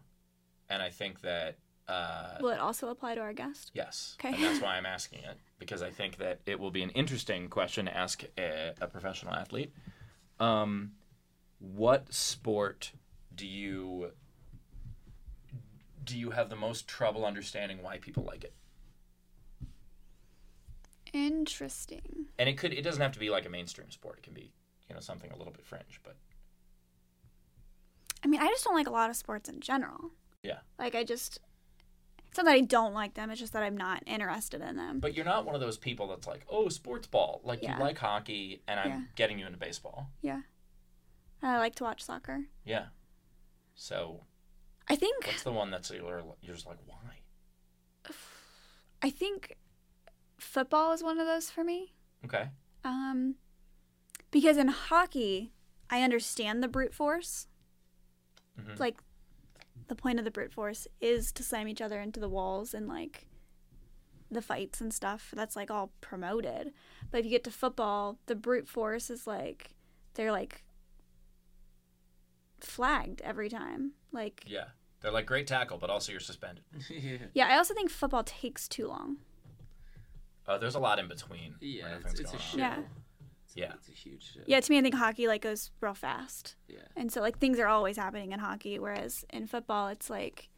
and 0.70 0.82
I 0.84 0.92
think 0.92 1.22
that 1.22 1.58
uh, 1.90 2.38
will 2.40 2.50
it 2.50 2.60
also 2.60 2.90
apply 2.90 3.16
to 3.16 3.22
our 3.22 3.34
guest? 3.34 3.72
yes, 3.74 4.16
Okay. 4.20 4.34
and 4.34 4.44
that's 4.44 4.62
why 4.62 4.76
I'm 4.78 4.86
asking 4.98 5.20
it 5.24 5.38
because 5.58 5.82
I 5.82 5.90
think 5.90 6.18
that 6.18 6.40
it 6.46 6.60
will 6.60 6.72
be 6.72 6.84
an 6.84 6.90
interesting 6.92 7.50
question 7.50 7.86
to 7.86 7.96
ask 7.98 8.24
a, 8.38 8.74
a 8.80 8.88
professional 8.88 9.34
athlete. 9.34 9.74
Um, 10.40 10.92
what 11.60 12.14
sport 12.14 12.94
do 13.36 13.46
you 13.46 14.12
do 16.04 16.18
you 16.18 16.32
have 16.32 16.50
the 16.50 16.56
most 16.56 16.88
trouble 16.88 17.26
understanding 17.26 17.84
why 17.84 17.98
people 17.98 18.24
like 18.24 18.44
it? 18.44 18.54
Interesting. 21.14 22.28
And 22.38 22.48
it 22.48 22.58
could 22.58 22.74
it 22.74 22.84
doesn't 22.84 23.02
have 23.02 23.12
to 23.14 23.20
be 23.20 23.30
like 23.30 23.46
a 23.46 23.50
mainstream 23.50 23.90
sport. 23.92 24.18
It 24.20 24.24
can 24.24 24.34
be 24.34 24.52
you 24.88 24.96
know 24.96 25.02
something 25.02 25.32
a 25.32 25.38
little 25.38 25.54
bit 25.54 25.66
fringe, 25.66 26.00
but 26.04 26.16
I 28.24 28.28
mean, 28.28 28.42
I 28.42 28.48
just 28.48 28.64
don't 28.64 28.76
like 28.76 28.88
a 28.88 28.92
lot 28.92 29.10
of 29.10 29.16
sports 29.16 29.50
in 29.50 29.60
general. 29.62 30.12
Yeah. 30.44 30.60
Like 30.78 30.96
I 30.96 31.04
just 31.04 31.40
it's 32.30 32.38
not 32.38 32.46
that 32.46 32.54
I 32.54 32.62
don't 32.62 32.94
like 32.94 33.16
them, 33.16 33.30
it's 33.32 33.40
just 33.40 33.54
that 33.54 33.64
I'm 33.64 33.76
not 33.76 34.04
interested 34.06 34.62
in 34.62 34.78
them. 34.78 35.00
but 35.00 35.16
you're 35.16 35.26
not 35.26 35.46
one 35.46 35.56
of 35.56 35.62
those 35.62 35.78
people 35.78 36.08
that's 36.08 36.28
like 36.28 36.46
oh 36.50 36.70
sports 36.70 37.08
ball 37.08 37.42
like 37.44 37.62
Yeah. 37.62 37.76
you 37.78 37.84
like 37.84 37.98
hockey 37.98 38.62
and 38.68 38.80
I'm 38.80 38.90
Yeah. 38.90 39.02
getting 39.16 39.40
you 39.40 39.46
into 39.46 39.58
baseball. 39.58 40.12
Yeah. 40.22 40.42
I 41.42 41.58
like 41.58 41.76
to 41.76 41.84
watch 41.84 42.04
soccer. 42.04 42.46
Yeah. 42.66 42.88
So 43.76 44.26
I 44.88 44.96
think 44.96 45.26
what's 45.28 45.44
the 45.44 45.52
one 45.52 45.72
that's 45.72 45.90
you're, 45.90 46.24
you're 46.42 46.56
just 46.56 46.68
like 46.68 46.78
why? 46.86 47.20
I 49.02 49.10
think 49.10 49.58
football 50.38 50.92
is 50.94 51.02
one 51.04 51.20
of 51.20 51.28
those 51.28 51.50
for 51.50 51.64
me. 51.64 51.94
Okay. 52.26 52.50
Um 52.84 53.36
because 54.32 54.58
in 54.58 54.68
hockey, 54.68 55.52
I 55.90 56.04
understand 56.04 56.62
the 56.62 56.68
brute 56.68 56.94
force. 56.94 57.48
Mhm. 58.60 58.78
Like 58.80 59.00
the 59.90 59.96
point 59.96 60.20
of 60.20 60.26
the 60.26 60.32
brute 60.32 60.54
force 60.54 60.88
is 61.02 61.32
to 61.34 61.44
slam 61.44 61.68
each 61.68 61.82
other 61.82 62.00
into 62.00 62.20
the 62.20 62.30
walls 62.30 62.74
and 62.74 62.88
like 62.88 63.26
the 64.32 64.42
fights 64.42 64.80
and 64.80 64.94
stuff. 64.94 65.34
That's 65.36 65.56
like 65.56 65.70
all 65.72 65.92
promoted. 66.00 66.72
But 67.12 67.20
if 67.20 67.26
you 67.26 67.32
get 67.32 67.44
to 67.46 67.52
football, 67.52 68.20
the 68.28 68.36
brute 68.36 68.70
force 68.70 69.10
is 69.10 69.26
like 69.28 69.72
they're 70.14 70.32
like 70.32 70.64
flagged 72.60 73.22
every 73.22 73.50
time. 73.50 73.94
Like, 74.12 74.44
Yeah. 74.46 74.66
They're 75.02 75.12
like 75.12 75.26
great 75.26 75.48
tackle, 75.48 75.78
but 75.78 75.90
also 75.90 76.12
you're 76.12 76.20
suspended. 76.20 76.64
yeah. 76.90 77.18
yeah, 77.34 77.48
I 77.48 77.58
also 77.58 77.74
think 77.74 77.90
football 77.90 78.24
takes 78.24 78.68
too 78.68 78.88
long. 78.88 79.18
Uh, 80.46 80.58
there's 80.58 80.76
a 80.76 80.80
lot 80.80 81.00
in 81.00 81.08
between. 81.08 81.56
Yeah, 81.62 81.98
it's, 82.04 82.20
it's 82.20 82.20
a 82.20 82.24
going 82.24 82.40
show. 82.40 82.84
On. 83.58 83.62
Yeah. 83.64 83.74
It's 83.76 83.88
a- 83.88 83.92
It's 83.92 84.00
a 84.00 84.10
huge 84.10 84.34
show. 84.34 84.40
Yeah, 84.46 84.60
to 84.60 84.72
me, 84.72 84.78
I 84.78 84.82
think 84.82 84.96
hockey 84.96 85.28
like 85.28 85.42
goes 85.42 85.72
real 85.82 85.94
fast, 85.94 86.56
Yeah. 86.68 86.80
and 86.96 87.12
so 87.12 87.22
like 87.22 87.38
things 87.40 87.60
are 87.60 87.68
always 87.68 87.98
happening 87.98 88.32
in 88.32 88.40
hockey. 88.40 88.80
Whereas 88.80 89.26
in 89.32 89.48
football, 89.48 89.88
it's 89.90 90.10
like 90.10 90.50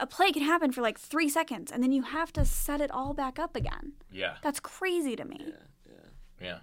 a 0.00 0.06
play 0.06 0.32
can 0.32 0.42
happen 0.42 0.72
for 0.72 0.80
like 0.82 0.98
three 0.98 1.28
seconds, 1.28 1.70
and 1.70 1.82
then 1.82 1.92
you 1.92 2.02
have 2.02 2.32
to 2.34 2.44
set 2.44 2.80
it 2.80 2.90
all 2.90 3.14
back 3.14 3.38
up 3.38 3.54
again. 3.56 3.92
Yeah. 4.10 4.36
That's 4.42 4.60
crazy 4.60 5.14
to 5.16 5.24
me. 5.24 5.38
Yeah. 5.40 5.54
Yeah. 5.88 5.92
Yeah. 6.40 6.58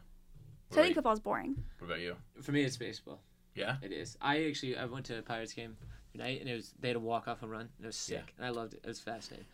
So 0.71 0.79
I 0.81 0.83
think 0.85 0.85
What 0.85 0.85
about, 0.85 0.93
football's 0.95 1.19
boring. 1.21 1.63
what 1.79 1.87
about 1.87 1.99
you? 1.99 2.15
For 2.41 2.51
me, 2.51 2.63
it's 2.63 2.77
baseball. 2.77 3.21
Yeah. 3.55 3.77
It 3.81 3.91
is. 3.91 4.17
I 4.21 4.45
actually 4.45 4.75
I 4.77 4.85
went 4.85 5.05
to 5.07 5.19
a 5.19 5.21
Pirates 5.21 5.53
game 5.53 5.77
tonight, 6.11 6.41
and 6.41 6.49
it 6.49 6.55
was 6.55 6.73
they 6.79 6.87
had 6.89 6.97
a 6.97 6.99
walk 6.99 7.27
off 7.27 7.41
and 7.43 7.51
run. 7.51 7.69
And 7.77 7.83
it 7.83 7.87
was 7.87 7.95
sick, 7.95 8.15
Yeah. 8.27 8.33
and 8.37 8.45
I 8.45 8.49
loved 8.49 8.73
it. 8.73 8.81
It 8.83 8.87
was 8.87 8.99
fascinating. 8.99 9.47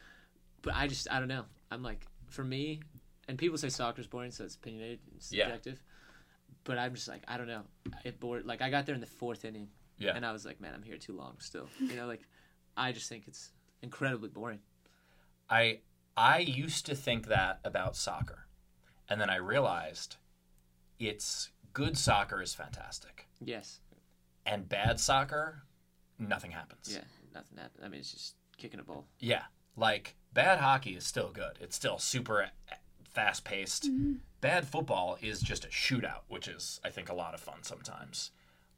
But 0.61 0.73
I 0.75 0.87
just 0.87 1.09
I 1.11 1.19
don't 1.19 1.27
know. 1.27 1.45
I'm 1.71 1.83
like 1.83 2.05
for 2.27 2.43
me, 2.43 2.81
and 3.29 3.37
people 3.37 3.57
say 3.57 3.69
soccer's 3.69 4.07
boring, 4.07 4.31
so 4.31 4.43
it's 4.43 4.55
opinionated, 4.55 4.99
it's 5.15 5.31
Yeah. 5.31 5.45
subjective. 5.45 5.81
But 6.65 6.77
I'm 6.77 6.93
just 6.95 7.07
like 7.07 7.23
I 7.27 7.37
don't 7.37 7.47
know. 7.47 7.63
It 8.03 8.19
bored. 8.19 8.45
Like 8.45 8.61
I 8.61 8.69
got 8.69 8.85
there 8.85 8.95
in 8.95 9.01
the 9.01 9.07
fourth 9.07 9.45
inning, 9.45 9.69
Yeah. 9.97 10.15
and 10.15 10.25
I 10.25 10.31
was 10.33 10.45
like, 10.45 10.59
man, 10.59 10.73
I'm 10.73 10.83
here 10.83 10.97
too 10.97 11.13
long 11.15 11.39
still. 11.39 11.69
You 11.79 11.95
know, 11.95 12.07
like 12.07 12.27
I 12.75 12.91
just 12.91 13.07
think 13.07 13.27
it's 13.27 13.51
incredibly 13.81 14.29
boring. 14.29 14.59
I 15.49 15.79
I 16.17 16.39
used 16.39 16.85
to 16.87 16.95
think 16.95 17.27
that 17.27 17.59
about 17.63 17.95
soccer, 17.95 18.47
and 19.07 19.21
then 19.21 19.29
I 19.29 19.35
realized 19.37 20.17
it's 20.99 21.51
good 21.71 21.97
soccer 21.97 22.41
is 22.41 22.53
fantastic, 22.53 23.27
Yes. 23.39 23.79
and 24.45 24.67
bad 24.67 24.99
soccer, 24.99 25.63
nothing 26.17 26.51
happens. 26.51 26.93
Yeah. 26.93 27.03
Nothing 27.33 27.57
happens. 27.59 27.83
I 27.83 27.87
mean, 27.87 27.99
it's 28.01 28.11
just 28.11 28.35
kicking 28.57 28.79
a 28.79 28.83
ball. 28.83 29.07
Yeah, 29.19 29.45
like 29.77 30.17
bad 30.33 30.59
hockey 30.59 30.95
is 30.95 31.05
still 31.05 31.31
good. 31.31 31.57
It's 31.61 31.75
still 31.75 31.99
super 31.99 32.49
fast 33.09 33.43
paced. 33.43 33.89
Bad 34.41 34.67
football 34.67 35.17
is 35.21 35.41
just 35.41 35.65
a 35.65 35.69
shootout, 35.69 36.21
which 36.27 36.47
is 36.47 36.79
I 36.83 36.89
think 36.89 37.09
a 37.09 37.13
lot 37.13 37.33
of 37.33 37.39
fun 37.39 37.63
sometimes. 37.63 38.31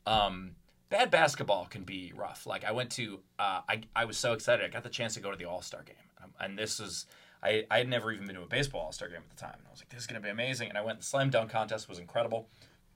Um, 0.06 0.52
bad 0.90 1.12
basketball 1.12 1.66
can 1.66 1.84
be 1.84 2.14
rough. 2.16 2.46
Like 2.48 2.64
I 2.64 2.72
went 2.72 2.90
to, 2.92 3.20
uh, 3.40 3.62
I 3.70 3.82
I 3.96 4.06
was 4.06 4.18
so 4.18 4.34
excited. 4.34 4.66
I 4.66 4.70
got 4.70 4.84
the 4.84 4.90
chance 4.90 5.14
to 5.16 5.20
go 5.20 5.32
to 5.32 5.38
the 5.38 5.46
All 5.46 5.62
Star 5.62 5.84
game, 5.84 5.96
um, 6.24 6.32
and 6.40 6.58
this 6.58 6.80
was. 6.80 7.06
I, 7.44 7.66
I 7.72 7.80
had 7.80 7.90
never 7.90 8.12
even 8.12 8.28
been 8.28 8.36
to 8.36 8.44
a 8.44 8.46
baseball 8.46 8.82
All 8.82 8.92
Star 8.92 9.08
game 9.08 9.18
at 9.18 9.36
the 9.36 9.36
time. 9.36 9.56
And 9.58 9.68
I 9.68 9.72
was 9.72 9.80
like, 9.82 9.90
this 9.90 10.02
is 10.02 10.06
going 10.06 10.22
to 10.22 10.24
be 10.24 10.30
amazing. 10.30 10.70
And 10.70 10.78
I 10.78 10.82
went, 10.82 11.00
the 11.00 11.06
slam 11.06 11.32
dunk 11.32 11.50
contest 11.50 11.90
was 11.90 11.98
incredible. 11.98 12.48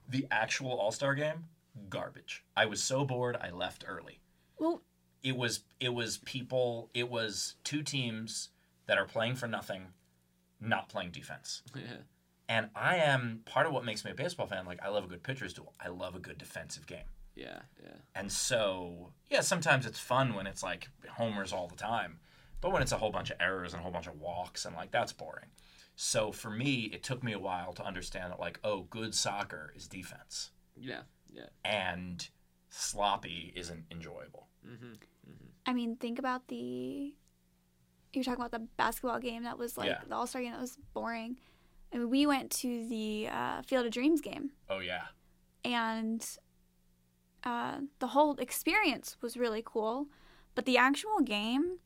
The 0.08 0.28
actual 0.30 0.74
All 0.74 0.92
Star 0.92 1.16
game, 1.16 1.46
garbage. 1.90 2.44
I 2.56 2.68
was 2.68 2.84
so 2.84 3.06
bored, 3.06 3.38
I 3.42 3.50
left 3.50 3.84
early 3.88 4.20
Well, 4.60 4.84
it 5.24 5.36
was 5.36 5.62
it 5.80 5.94
was 5.96 6.18
people 6.20 6.92
it 6.94 7.10
was 7.10 7.56
two 7.64 7.82
teams 7.82 8.50
that 8.86 9.00
are 9.00 9.06
playing 9.06 9.36
for 9.36 9.48
nothing 9.48 9.88
not 10.68 10.90
playing 10.90 11.12
defense 11.12 11.62
yeah. 11.76 11.82
and 12.50 12.70
i 12.76 12.96
am 12.98 13.42
part 13.46 13.66
of 13.68 13.74
what 13.74 13.86
makes 13.86 14.04
me 14.06 14.12
a 14.12 14.16
baseball 14.16 14.48
fan 14.48 14.66
like 14.66 14.80
i 14.84 14.90
love 14.90 15.04
a 15.04 15.08
good 15.08 15.24
pitcher's 15.24 15.54
duel 15.54 15.74
i 15.80 15.88
love 15.88 16.16
a 16.16 16.20
good 16.20 16.38
defensive 16.38 16.86
game 16.88 17.10
Yeah. 17.36 17.60
Yeah. 17.84 17.90
and 18.16 18.32
so 18.32 19.12
yeah 19.30 19.42
sometimes 19.42 19.86
it's 19.86 20.00
fun 20.00 20.34
when 20.36 20.48
it's 20.48 20.64
like 20.64 20.90
homers 21.18 21.52
all 21.54 21.68
the 21.68 21.76
time 21.76 22.20
but 22.62 22.72
when 22.72 22.82
it's 22.82 22.92
a 22.92 22.98
whole 22.98 23.12
bunch 23.12 23.30
of 23.32 23.38
errors 23.40 23.74
and 23.74 23.80
a 23.80 23.84
whole 23.84 23.92
bunch 23.92 24.08
of 24.08 24.20
walks 24.20 24.66
and 24.66 24.76
like 24.76 24.92
that's 24.92 25.14
boring 25.14 25.50
so 25.96 26.32
for 26.32 26.50
me 26.50 26.90
it 26.94 27.04
took 27.04 27.24
me 27.24 27.32
a 27.34 27.40
while 27.40 27.72
to 27.74 27.84
understand 27.84 28.32
that 28.32 28.40
like 28.40 28.60
oh 28.64 28.82
good 28.90 29.14
soccer 29.16 29.72
is 29.76 29.88
defense 29.88 30.52
Yeah. 30.78 31.02
Yeah. 31.32 31.48
and 31.64 32.28
sloppy 32.70 33.54
isn't 33.56 33.86
enjoyable 33.92 34.48
Mm-hmm. 34.68 34.94
I 35.68 35.74
mean, 35.74 35.96
think 35.96 36.18
about 36.20 36.48
the. 36.48 37.14
You're 38.16 38.24
talking 38.24 38.44
about 38.44 38.52
the 38.52 38.68
basketball 38.78 39.20
game 39.20 39.44
that 39.44 39.58
was 39.58 39.78
like 39.78 39.90
Yeah. 39.90 40.00
the 40.08 40.16
All 40.16 40.28
Star 40.28 40.42
game 40.42 40.52
that 40.52 40.62
was 40.62 40.78
boring. 40.94 41.38
I 41.94 41.98
mean, 41.98 42.10
we 42.10 42.26
went 42.26 42.52
to 42.52 42.88
the 42.88 43.30
uh, 43.32 43.62
Field 43.62 43.86
of 43.86 43.92
Dreams 43.92 44.22
game, 44.22 44.52
oh 44.70 44.80
yeah 44.80 45.04
and 45.64 46.26
uh, 47.44 47.80
the 48.00 48.08
whole 48.08 48.36
experience 48.36 49.18
was 49.22 49.36
really 49.36 49.64
cool. 49.66 50.08
But 50.54 50.66
the 50.66 50.78
actual 50.78 51.20
game, 51.22 51.80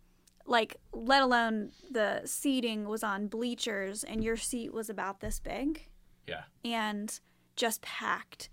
like, 0.45 0.75
let 0.93 1.23
alone 1.23 1.71
the 1.89 2.21
seating 2.25 2.87
was 2.87 3.03
on 3.03 3.27
bleachers, 3.27 4.03
and 4.03 4.23
your 4.23 4.37
seat 4.37 4.73
was 4.73 4.89
about 4.89 5.21
this 5.21 5.39
big 5.39 5.87
yeah 6.27 6.43
and 6.63 7.19
just 7.55 7.81
packed. 7.81 8.49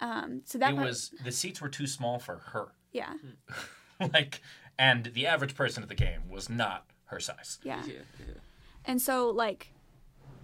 Um, 0.00 0.42
so 0.44 0.58
that 0.58 0.72
it 0.72 0.76
was 0.76 1.12
the 1.24 1.30
seats 1.30 1.60
were 1.60 1.68
too 1.68 1.86
small 1.86 2.18
for 2.18 2.38
her 2.52 2.72
yeah, 2.92 3.14
like 4.12 4.40
and 4.78 5.06
the 5.14 5.26
average 5.26 5.54
person 5.54 5.82
at 5.82 5.88
the 5.88 5.94
game 5.94 6.28
was 6.28 6.48
not 6.48 6.86
her 7.12 7.20
size 7.20 7.58
yeah. 7.62 7.82
Yeah. 7.86 7.92
Yeah. 8.18 8.34
And 8.84 9.00
so, 9.00 9.28
like, 9.30 9.68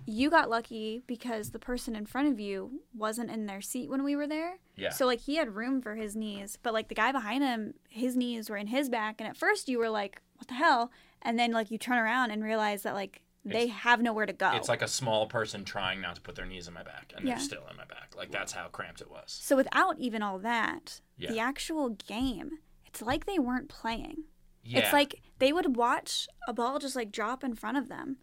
you 0.06 0.30
got 0.30 0.48
lucky 0.48 1.02
because 1.06 1.50
the 1.50 1.58
person 1.58 1.94
in 1.96 2.06
front 2.06 2.28
of 2.28 2.38
you 2.40 2.80
wasn't 2.96 3.30
in 3.30 3.46
their 3.46 3.60
seat 3.60 3.90
when 3.90 4.04
we 4.04 4.16
were 4.16 4.26
there. 4.26 4.54
yeah 4.76 4.90
So, 4.90 5.04
like, 5.06 5.20
he 5.20 5.36
had 5.36 5.54
room 5.56 5.82
for 5.82 5.96
his 5.96 6.14
knees, 6.16 6.56
but, 6.62 6.72
like, 6.72 6.88
the 6.88 6.94
guy 6.94 7.10
behind 7.12 7.42
him, 7.44 7.74
his 7.88 8.16
knees 8.16 8.48
were 8.48 8.56
in 8.56 8.68
his 8.68 8.88
back. 8.88 9.16
And 9.20 9.28
at 9.28 9.36
first, 9.36 9.68
you 9.68 9.78
were 9.78 9.90
like, 9.90 10.22
what 10.36 10.48
the 10.48 10.54
hell? 10.54 10.90
And 11.20 11.38
then, 11.38 11.50
like, 11.52 11.70
you 11.70 11.78
turn 11.78 11.98
around 11.98 12.30
and 12.30 12.42
realize 12.44 12.84
that, 12.84 12.94
like, 12.94 13.22
they 13.44 13.62
It's- 13.64 13.78
have 13.80 14.00
nowhere 14.00 14.26
to 14.26 14.32
go. 14.32 14.50
it's 14.54 14.68
like 14.68 14.82
a 14.82 14.88
small 14.88 15.26
person 15.26 15.64
trying 15.64 16.00
not 16.00 16.14
to 16.14 16.20
put 16.20 16.34
their 16.36 16.46
knees 16.46 16.68
in 16.68 16.74
my 16.74 16.82
back 16.82 17.12
and 17.16 17.26
Yeah. 17.26 17.34
they're 17.34 17.44
still 17.44 17.66
in 17.70 17.76
my 17.76 17.84
back 17.86 18.14
like 18.16 18.30
that's 18.30 18.52
how 18.52 18.66
cramped 18.68 19.00
it 19.00 19.10
was 19.10 19.24
so, 19.30 19.56
without 19.56 19.98
even 19.98 20.22
all 20.22 20.38
that, 20.40 21.00
Yeah. 21.16 21.30
the 21.32 21.38
actual 21.38 21.90
game, 21.90 22.58
it's 22.86 23.00
like 23.00 23.24
they 23.26 23.38
weren't 23.38 23.68
playing. 23.68 24.24
Yeah 24.68 24.80
It's 24.80 24.92
like 24.92 25.20
they 25.38 25.52
would 25.52 25.76
watch 25.76 26.28
a 26.46 26.52
ball 26.52 26.78
just, 26.78 26.96
like, 26.96 27.10
drop 27.12 27.42
in 27.44 27.54
front 27.54 27.78
of 27.78 27.88
them. 27.88 28.18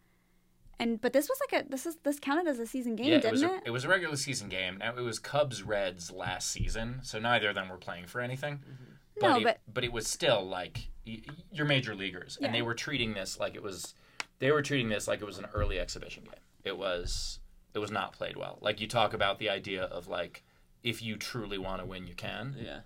And 0.77 0.99
but 0.99 1.13
this 1.13 1.29
was 1.29 1.39
like 1.49 1.65
a 1.65 1.69
this 1.69 1.85
is 1.85 1.95
this 2.03 2.19
counted 2.19 2.47
as 2.49 2.59
a 2.59 2.67
season 2.67 2.97
game, 2.97 3.07
yeah, 3.07 3.15
it 3.15 3.21
didn't 3.21 3.31
was 3.31 3.41
it? 3.43 3.49
a, 3.49 3.61
it 3.67 3.69
was 3.69 3.85
a 3.85 3.87
regular 3.87 4.17
season 4.17 4.49
game. 4.49 4.77
Now 4.79 4.93
it 4.97 5.01
was 5.01 5.19
Cubs 5.19 5.63
Reds 5.63 6.11
last 6.11 6.51
season, 6.51 6.99
so 7.01 7.17
neither 7.17 7.47
of 7.47 7.55
them 7.55 7.69
were 7.69 7.77
playing 7.77 8.07
for 8.07 8.19
anything. 8.19 8.55
Mm-hmm. 8.55 8.83
But 9.21 9.27
No, 9.29 9.37
it, 9.37 9.43
but- 9.45 9.59
but 9.73 9.83
it 9.85 9.93
was 9.93 10.05
still 10.05 10.45
like 10.45 10.89
y- 11.07 11.21
y- 11.25 11.33
your 11.53 11.65
major 11.65 11.95
leaguers, 11.95 12.37
and 12.41 12.53
they 12.53 12.61
were 12.61 12.73
treating 12.73 13.13
this 13.13 13.39
like 13.39 13.55
it 13.55 13.63
was. 13.63 13.93
They 14.39 14.51
were 14.51 14.61
treating 14.61 14.89
this 14.89 15.07
like 15.07 15.21
it 15.21 15.25
was 15.25 15.37
an 15.37 15.45
early 15.53 15.79
exhibition 15.79 16.25
game. 16.25 16.33
It 16.65 16.77
was. 16.77 17.39
It 17.73 17.79
was 17.79 17.89
not 17.91 18.11
played 18.11 18.35
well. 18.35 18.57
Like 18.61 18.81
you 18.81 18.87
talk 18.87 19.13
about 19.13 19.39
the 19.39 19.49
idea 19.49 19.83
of 19.83 20.09
like, 20.09 20.43
if 20.83 21.01
you 21.01 21.15
truly 21.15 21.57
want 21.57 21.79
to 21.81 21.85
win, 21.85 22.05
you 22.05 22.15
can. 22.15 22.53
Yeah. 22.61 22.79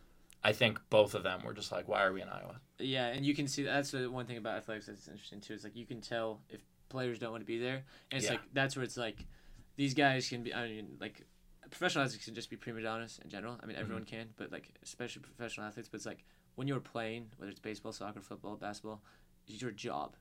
I 0.43 0.53
think 0.53 0.79
both 0.89 1.15
of 1.15 1.23
them 1.23 1.41
were 1.43 1.53
just 1.53 1.71
like, 1.71 1.87
why 1.87 2.03
are 2.03 2.13
we 2.13 2.21
in 2.21 2.29
Iowa? 2.29 2.61
Yeah, 2.79 3.07
and 3.07 3.25
you 3.25 3.35
can 3.35 3.47
see 3.47 3.63
that's 3.63 3.91
the 3.91 4.09
one 4.09 4.25
thing 4.25 4.37
about 4.37 4.57
athletics 4.57 4.85
that's 4.85 5.07
interesting 5.07 5.41
too. 5.41 5.53
Is 5.53 5.63
like 5.63 5.75
you 5.75 5.85
can 5.85 5.99
tell 6.01 6.41
if 6.49 6.61
players 6.87 7.19
don't 7.19 7.31
want 7.31 7.41
to 7.41 7.45
be 7.47 7.59
there, 7.59 7.83
and 8.11 8.17
it's 8.19 8.25
Yeah. 8.25 8.31
like 8.31 8.41
that's 8.53 8.75
where 8.75 8.83
it's 8.83 8.95
like 8.97 9.25
these 9.75 9.93
guys 9.93 10.29
can 10.29 10.43
be. 10.43 10.53
I 10.53 10.67
mean, 10.67 10.97
like 10.99 11.25
professional 11.69 12.05
athletes 12.05 12.25
can 12.25 12.35
just 12.35 12.49
be 12.49 12.55
prima 12.55 12.81
donnas 12.81 13.19
in 13.23 13.29
general. 13.29 13.59
I 13.61 13.65
mean, 13.65 13.75
everyone 13.75 14.03
Mm-hmm. 14.05 14.15
can, 14.15 14.29
but 14.37 14.51
like 14.51 14.69
especially 14.81 15.21
professional 15.23 15.67
athletes. 15.67 15.89
But 15.89 15.97
it's 15.97 16.05
like 16.05 16.23
when 16.55 16.67
you're 16.67 16.79
playing, 16.79 17.27
whether 17.37 17.51
it's 17.51 17.59
baseball, 17.59 17.91
soccer, 17.91 18.21
football, 18.21 18.55
basketball, 18.55 19.01
it's 19.47 19.61
your 19.61 19.71
job. 19.71 20.15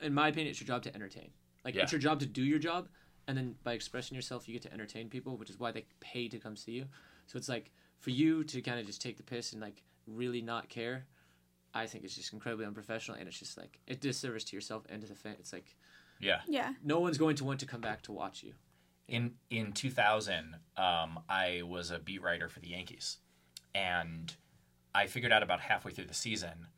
In 0.00 0.14
my 0.14 0.28
opinion, 0.28 0.50
it's 0.50 0.60
your 0.60 0.68
job 0.68 0.82
to 0.84 0.94
entertain. 0.94 1.30
Like 1.64 1.74
Yeah. 1.74 1.82
it's 1.82 1.92
your 1.92 2.00
job 2.00 2.20
to 2.20 2.26
do 2.26 2.44
your 2.44 2.60
job, 2.60 2.88
and 3.26 3.36
then 3.36 3.56
by 3.64 3.72
expressing 3.72 4.14
yourself, 4.14 4.46
you 4.46 4.52
get 4.54 4.62
to 4.62 4.72
entertain 4.72 5.08
people, 5.08 5.36
which 5.36 5.50
is 5.50 5.58
why 5.58 5.72
they 5.72 5.86
pay 5.98 6.28
to 6.28 6.38
come 6.38 6.54
see 6.54 6.72
you. 6.72 6.86
So 7.26 7.36
it's 7.36 7.48
like 7.48 7.72
for 7.98 8.10
you 8.10 8.44
to 8.44 8.60
kind 8.62 8.78
of 8.78 8.86
just 8.86 9.02
take 9.02 9.16
the 9.16 9.22
piss 9.22 9.52
and 9.52 9.60
like 9.60 9.82
really 10.06 10.42
not 10.42 10.68
care. 10.68 11.06
I 11.74 11.86
think 11.86 12.04
it's 12.04 12.14
just 12.14 12.32
incredibly 12.32 12.64
unprofessional, 12.64 13.18
and 13.18 13.28
it's 13.28 13.38
just 13.38 13.58
like 13.58 13.80
a 13.88 13.94
disservice 13.94 14.44
to 14.44 14.56
yourself 14.56 14.84
and 14.88 15.02
to 15.02 15.08
the 15.08 15.14
fan. 15.14 15.36
It's 15.38 15.52
like 15.52 15.76
Yeah. 16.20 16.40
yeah. 16.48 16.72
no 16.82 17.00
one's 17.00 17.18
going 17.18 17.36
to 17.36 17.44
want 17.44 17.60
to 17.60 17.66
come 17.66 17.80
back 17.82 18.02
to 18.02 18.12
watch 18.12 18.42
you. 18.42 18.54
In 19.08 19.34
in 19.50 19.72
2000, 19.72 20.56
um, 20.76 21.20
I 21.28 21.62
was 21.64 21.90
a 21.90 21.98
beat 21.98 22.22
writer 22.22 22.48
for 22.48 22.60
the 22.60 22.68
Yankees, 22.68 23.18
and 23.74 24.34
I 24.94 25.06
figured 25.06 25.32
out 25.32 25.42
about 25.42 25.60
halfway 25.60 25.92
through 25.92 26.06
the 26.06 26.14
season 26.14 26.68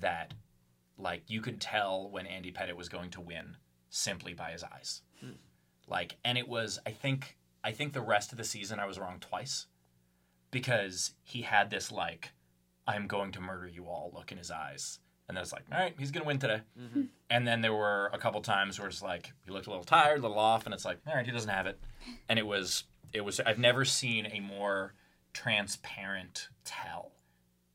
that 0.00 0.34
like 0.96 1.22
you 1.28 1.40
could 1.40 1.60
tell 1.60 2.10
when 2.10 2.26
Andy 2.26 2.50
Pettitte 2.50 2.76
was 2.76 2.88
going 2.88 3.10
to 3.10 3.20
win 3.20 3.56
simply 3.90 4.32
by 4.34 4.50
his 4.50 4.64
eyes. 4.64 5.02
Like, 5.86 6.16
and 6.24 6.36
it 6.36 6.48
was 6.48 6.78
I 6.86 6.90
think 6.90 7.36
I 7.62 7.72
think 7.72 7.92
the 7.92 8.00
rest 8.00 8.32
of 8.32 8.38
the 8.38 8.44
season 8.44 8.78
I 8.78 8.86
was 8.86 8.98
wrong 8.98 9.18
twice 9.20 9.66
because 10.50 11.12
he 11.22 11.42
had 11.42 11.70
this 11.70 11.90
like 11.92 12.32
I'm 12.86 13.06
going 13.06 13.32
to 13.32 13.40
murder 13.40 13.66
you 13.68 13.84
all 13.84 14.10
look 14.14 14.32
in 14.32 14.38
his 14.38 14.50
eyes. 14.50 14.98
And 15.28 15.36
then 15.36 15.42
it's 15.42 15.52
like, 15.52 15.64
all 15.70 15.78
right, 15.78 15.94
he's 15.98 16.10
gonna 16.10 16.24
win 16.24 16.38
today. 16.38 16.62
Mm-hmm. 16.80 17.00
Hmm. 17.00 17.06
And 17.28 17.46
then 17.46 17.60
there 17.60 17.74
were 17.74 18.10
a 18.14 18.18
couple 18.18 18.40
times 18.40 18.78
where 18.78 18.88
it's 18.88 19.02
like 19.02 19.32
he 19.44 19.50
looked 19.50 19.66
a 19.66 19.70
little 19.70 19.84
tired, 19.84 20.20
a 20.20 20.22
little 20.22 20.38
off, 20.38 20.64
and 20.64 20.72
it's 20.72 20.86
like, 20.86 20.98
all 21.06 21.14
right, 21.14 21.26
he 21.26 21.32
doesn't 21.32 21.50
have 21.50 21.66
it. 21.66 21.78
And 22.28 22.38
it 22.38 22.46
was 22.46 22.84
it 23.12 23.22
was 23.24 23.38
I've 23.40 23.58
never 23.58 23.84
seen 23.84 24.26
a 24.26 24.40
more 24.40 24.94
transparent 25.52 26.48
tell 26.64 27.12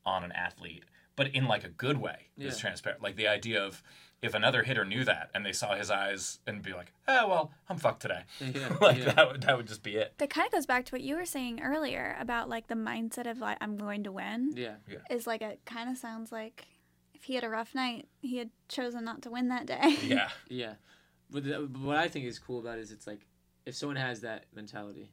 on 0.06 0.22
an 0.22 0.32
athlete 0.32 0.84
but 1.16 1.28
in 1.28 1.46
like 1.46 1.64
a 1.64 1.68
good 1.68 1.96
way 1.98 2.28
is 2.36 2.54
Yeah. 2.56 2.60
transparent. 2.60 3.00
Like 3.02 3.16
the 3.16 3.28
idea 3.28 3.62
of 3.62 3.82
if 4.24 4.32
another 4.34 4.62
hitter 4.62 4.84
knew 4.84 5.04
that 5.04 5.30
and 5.34 5.44
they 5.44 5.52
saw 5.52 5.74
his 5.76 5.90
eyes 5.90 6.38
and 6.46 6.62
be 6.62 6.72
like, 6.72 6.92
oh 7.06 7.28
well, 7.28 7.52
I'm 7.68 7.76
fucked 7.76 8.02
today. 8.02 8.22
Yeah, 8.40 8.76
like 8.80 8.98
yeah. 8.98 9.12
that 9.12 9.28
would 9.30 9.42
that 9.42 9.56
would 9.56 9.66
just 9.68 9.82
be 9.82 9.96
it. 9.96 10.14
That 10.18 10.30
kind 10.30 10.46
of 10.46 10.52
goes 10.52 10.66
back 10.66 10.86
to 10.86 10.92
what 10.92 11.02
you 11.02 11.16
were 11.16 11.26
saying 11.26 11.60
earlier 11.62 12.16
about 12.18 12.48
like 12.48 12.66
the 12.68 12.74
mindset 12.74 13.30
of 13.30 13.38
like 13.38 13.58
I'm 13.60 13.76
going 13.76 14.02
to 14.04 14.12
win. 14.12 14.52
Yeah. 14.56 14.76
yeah. 14.88 14.98
Is 15.10 15.26
like 15.26 15.42
it 15.42 15.60
kind 15.66 15.90
of 15.90 15.96
sounds 15.98 16.32
like 16.32 16.66
if 17.14 17.24
he 17.24 17.34
had 17.34 17.44
a 17.44 17.48
rough 17.48 17.74
night, 17.74 18.08
he 18.20 18.38
had 18.38 18.50
chosen 18.68 19.04
not 19.04 19.22
to 19.22 19.30
win 19.30 19.48
that 19.48 19.66
day. 19.66 19.96
Yeah. 20.02 20.28
Yeah, 20.48 20.74
but, 21.30 21.44
the, 21.44 21.68
but 21.70 21.82
what 21.82 21.96
I 21.96 22.08
think 22.08 22.24
is 22.26 22.38
cool 22.38 22.60
about 22.60 22.78
it 22.78 22.82
is 22.82 22.92
it's 22.92 23.06
like 23.06 23.20
if 23.66 23.74
someone 23.74 23.96
has 23.96 24.20
that 24.22 24.44
mentality, 24.54 25.12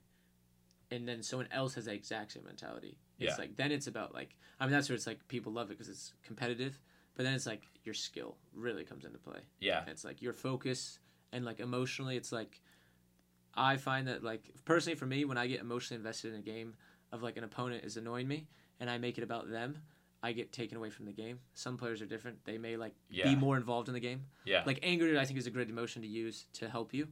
and 0.89 1.07
then 1.07 1.23
someone 1.23 1.47
else 1.51 1.73
has 1.75 1.85
that 1.85 1.93
exact 1.95 2.33
same 2.33 2.43
mentality, 2.45 2.97
it's 3.19 3.33
Yeah. 3.33 3.35
like 3.37 3.55
then 3.55 3.71
it's 3.71 3.87
about 3.87 4.13
like 4.13 4.35
I 4.59 4.65
mean 4.65 4.71
that's 4.73 4.87
where 4.89 4.95
it's 4.95 5.07
like 5.07 5.27
people 5.27 5.51
love 5.51 5.67
it 5.69 5.77
because 5.77 5.89
it's 5.89 6.13
competitive, 6.23 6.79
but 7.21 7.25
then 7.25 7.33
it's 7.35 7.45
like 7.45 7.61
your 7.83 7.93
skill 7.93 8.35
really 8.55 8.83
comes 8.83 9.05
into 9.05 9.19
play. 9.19 9.41
Yeah. 9.59 9.83
It's 9.85 10.03
like 10.03 10.23
your 10.23 10.33
focus 10.33 10.97
and 11.31 11.45
like 11.45 11.59
emotionally, 11.59 12.17
it's 12.17 12.31
like 12.31 12.59
I 13.53 13.77
find 13.77 14.07
that 14.07 14.23
like 14.23 14.49
personally 14.65 14.95
for 14.95 15.05
me 15.05 15.23
when 15.23 15.37
I 15.37 15.45
get 15.45 15.59
emotionally 15.61 15.99
invested 15.99 16.33
in 16.33 16.39
a 16.39 16.43
game 16.43 16.73
of 17.11 17.21
like 17.21 17.37
an 17.37 17.43
opponent 17.43 17.83
is 17.85 17.95
annoying 17.95 18.27
me 18.27 18.47
and 18.79 18.89
I 18.89 18.97
make 18.97 19.19
it 19.19 19.23
about 19.23 19.51
them. 19.51 19.77
I 20.23 20.31
get 20.31 20.51
taken 20.51 20.77
away 20.79 20.89
from 20.89 21.05
the 21.05 21.11
game. 21.11 21.37
Some 21.53 21.77
players 21.77 22.01
are 22.01 22.07
different. 22.07 22.43
They 22.43 22.57
may 22.57 22.75
like 22.75 22.95
Yeah. 23.11 23.25
be 23.25 23.35
more 23.35 23.55
involved 23.55 23.87
in 23.87 23.93
the 23.93 23.99
game 23.99 24.25
Yeah. 24.45 24.63
like 24.65 24.79
anger 24.81 25.19
i 25.19 25.25
think 25.25 25.37
is 25.37 25.45
a 25.45 25.51
great 25.51 25.69
emotion 25.69 26.01
to 26.01 26.07
use 26.07 26.45
to 26.53 26.67
help 26.69 26.91
you 26.91 27.07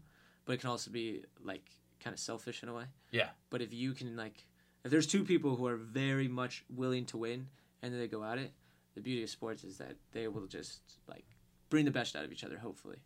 but 0.45 0.53
it 0.53 0.61
can 0.61 0.71
also 0.71 0.89
be 0.89 1.23
like 1.43 1.69
kind 1.99 2.15
of 2.15 2.19
selfish 2.19 2.63
in 2.63 2.69
a 2.69 2.73
way 2.73 2.85
Yeah. 3.11 3.29
but 3.51 3.61
if 3.61 3.71
you 3.73 3.93
can 3.93 4.15
like 4.17 4.43
if 4.83 4.89
there's 4.89 5.05
two 5.05 5.23
people 5.23 5.55
who 5.55 5.67
are 5.67 5.75
very 5.77 6.27
much 6.27 6.63
willing 6.75 7.05
to 7.07 7.17
win 7.17 7.47
and 7.83 7.93
then 7.93 7.99
they 7.99 8.07
go 8.07 8.23
at 8.23 8.39
it 8.39 8.51
the 8.99 9.03
beauty 9.03 9.23
of 9.23 9.29
sports 9.29 9.63
is 9.63 9.77
that 9.77 9.95
they 10.11 10.27
will 10.27 10.45
just 10.47 10.81
like 11.07 11.25
bring 11.69 11.85
the 11.85 11.91
best 11.91 12.15
out 12.15 12.23
of 12.25 12.31
each 12.31 12.43
other 12.43 12.57
hopefully 12.57 12.97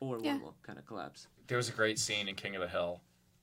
or 0.00 0.18
Yeah. 0.22 0.32
one 0.34 0.42
will 0.42 0.56
kind 0.62 0.78
of 0.78 0.86
collapse 0.86 1.26
there 1.46 1.56
was 1.56 1.68
a 1.68 1.72
great 1.72 1.98
scene 1.98 2.28
in 2.28 2.34
King 2.36 2.54
of 2.56 2.60
the 2.62 2.68
Hill 2.68 3.00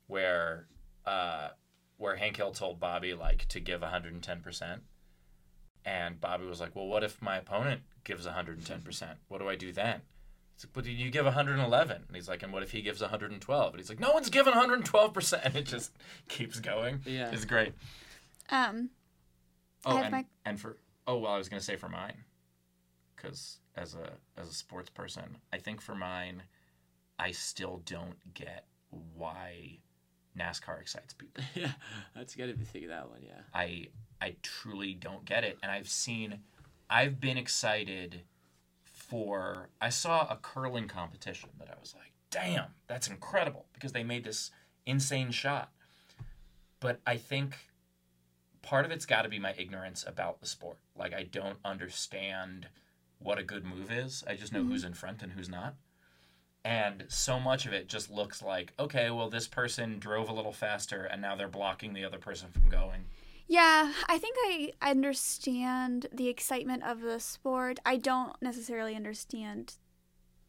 where 0.07 0.67
uh, 1.05 1.49
where 1.97 2.15
Hank 2.17 2.37
Hill 2.37 2.51
told 2.51 2.79
Bobby 2.79 3.13
like 3.13 3.47
to 3.49 3.59
give 3.59 3.81
110%. 3.81 4.79
And 5.85 6.19
Bobby 6.21 6.45
was 6.45 6.59
like, 6.59 6.75
"Well, 6.75 6.87
what 6.87 7.03
if 7.03 7.21
my 7.21 7.37
opponent 7.37 7.81
gives 8.03 8.25
110%? 8.27 9.15
What 9.29 9.39
do 9.39 9.47
I 9.49 9.55
do 9.55 9.71
then?" 9.71 10.01
He's 10.55 10.65
like, 10.65 10.73
"But 10.73 10.83
do 10.85 10.91
you 10.91 11.09
give 11.11 11.25
111." 11.25 12.03
And 12.07 12.15
he's 12.15 12.27
like, 12.29 12.43
"And 12.43 12.51
what 12.53 12.61
if 12.63 12.71
he 12.71 12.81
gives 12.81 13.01
112?" 13.01 13.73
And 13.73 13.79
he's 13.79 13.89
like, 13.89 13.99
"No 13.99 14.11
one's 14.11 14.29
given 14.29 14.53
112%." 14.53 15.41
And 15.45 15.55
it 15.55 15.65
just 15.65 15.91
keeps 16.27 16.59
going. 16.59 17.01
Yeah. 17.05 17.31
It's 17.31 17.45
great. 17.45 17.73
Um, 18.49 18.89
I 19.85 19.89
Oh, 19.91 19.95
have 19.95 20.05
and, 20.05 20.11
my- 20.11 20.25
and 20.45 20.59
for 20.59 20.77
oh 21.07 21.17
well, 21.17 21.31
I 21.31 21.37
was 21.37 21.49
gonna 21.49 21.61
say 21.61 21.75
for 21.75 21.89
mine, 21.89 22.23
because 23.15 23.59
as 23.75 23.95
a 23.95 24.11
as 24.39 24.49
a 24.49 24.53
sports 24.53 24.89
person, 24.89 25.37
I 25.51 25.57
think 25.57 25.81
for 25.81 25.95
mine, 25.95 26.43
I 27.17 27.31
still 27.31 27.81
don't 27.85 28.33
get 28.33 28.65
why 29.15 29.79
NASCAR 30.37 30.79
excites 30.79 31.13
people. 31.13 31.43
yeah 31.55 31.71
that's 32.15 32.35
good 32.35 32.49
if 32.49 32.59
you 32.59 32.65
think 32.65 32.85
of 32.85 32.91
that 32.91 33.09
one 33.09 33.19
yeah 33.21 33.41
I 33.53 33.87
I 34.21 34.35
truly 34.41 34.93
don't 34.93 35.25
get 35.25 35.43
it, 35.43 35.57
and 35.61 35.71
I've 35.71 35.89
seen, 35.89 36.39
I've 36.89 37.19
been 37.19 37.37
excited 37.37 38.21
for. 38.83 39.69
I 39.79 39.89
saw 39.89 40.27
a 40.27 40.37
curling 40.41 40.87
competition 40.87 41.49
that 41.59 41.69
I 41.69 41.79
was 41.79 41.93
like, 41.95 42.11
damn, 42.31 42.69
that's 42.87 43.07
incredible 43.07 43.65
because 43.73 43.91
they 43.91 44.03
made 44.03 44.23
this 44.23 44.51
insane 44.85 45.31
shot. 45.31 45.71
But 46.79 46.99
I 47.05 47.17
think 47.17 47.57
part 48.67 48.85
of 48.85 48.91
it's 48.91 49.05
got 49.05 49.21
to 49.21 49.29
be 49.29 49.39
my 49.39 49.53
ignorance 49.57 50.03
about 50.05 50.41
the 50.41 50.45
sport. 50.45 50.77
Like 50.97 51.13
I 51.13 51.23
don't 51.23 51.57
understand 51.63 52.67
what 53.19 53.39
a 53.39 53.43
good 53.43 53.63
move 53.63 53.89
is. 53.89 54.25
I 54.27 54.35
just 54.35 54.51
know 54.51 54.59
mm-hmm. 54.59 54.71
who's 54.71 54.83
in 54.83 54.93
front 54.93 55.23
and 55.23 55.31
who's 55.31 55.47
not. 55.47 55.75
And 56.65 57.05
so 57.07 57.39
much 57.39 57.65
of 57.65 57.71
it 57.71 57.87
just 57.87 58.11
looks 58.11 58.43
like, 58.43 58.73
okay, 58.77 59.09
well, 59.09 59.29
this 59.29 59.47
person 59.47 59.99
drove 59.99 60.27
a 60.27 60.33
little 60.33 60.51
faster 60.51 61.05
and 61.05 61.21
now 61.21 61.33
they're 61.33 61.47
blocking 61.47 61.93
the 61.93 62.03
other 62.03 62.17
person 62.17 62.49
from 62.51 62.67
going. 62.67 63.05
yeah, 63.47 63.93
I 64.09 64.17
think 64.17 64.35
I 64.43 64.73
understand 64.81 66.07
the 66.11 66.27
excitement 66.27 66.83
of 66.83 66.99
the 66.99 67.21
sport. 67.21 67.79
I 67.85 67.95
don't 67.95 68.33
necessarily 68.41 68.97
understand 68.97 69.75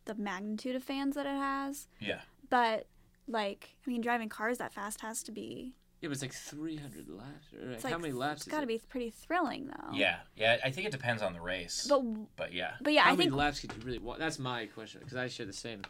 the 0.07 0.17
magnitude 0.17 0.75
of 0.75 0.83
fans 0.83 1.15
that 1.15 1.27
it 1.27 1.37
has, 1.37 1.87
Yeah. 2.01 2.23
but 2.51 2.89
like, 3.29 3.77
I 3.87 3.91
mean, 3.91 4.01
driving 4.01 4.29
cars 4.29 4.59
that 4.59 4.73
fast 4.73 5.03
has 5.03 5.23
to 5.23 5.31
be. 5.31 5.77
Yeah 6.01 6.09
but 6.09 6.13
it's 6.13 6.23
like 6.23 6.33
300 6.33 7.09
laps 7.09 7.47
right? 7.53 7.73
It's 7.73 7.85
how 7.85 7.99
many 7.99 8.13
laps 8.13 8.43
It's 8.43 8.51
got 8.51 8.59
to 8.59 8.65
it? 8.65 8.67
be 8.67 8.79
pretty 8.89 9.11
thrilling, 9.11 9.67
though. 9.69 9.93
Yeah, 9.93 10.17
yeah. 10.37 10.59
I 10.65 10.71
think 10.71 10.87
it 10.87 10.93
depends 10.93 11.23
on 11.23 11.33
the 11.33 11.41
race, 11.41 11.87
But 11.89 12.03
but 12.37 12.53
yeah, 12.53 12.73
but 12.81 12.93
yeah, 12.93 13.03
how 13.03 13.09
I 13.09 13.13
many 13.13 13.25
think 13.25 13.37
laps 13.37 13.61
could 13.61 13.73
you 13.73 13.83
really 13.85 13.99
wa 13.99 14.17
That's 14.19 14.39
my 14.39 14.67
question 14.67 15.01
because 15.01 15.17
I 15.17 15.29
share 15.29 15.47
the 15.47 15.53
same, 15.53 15.83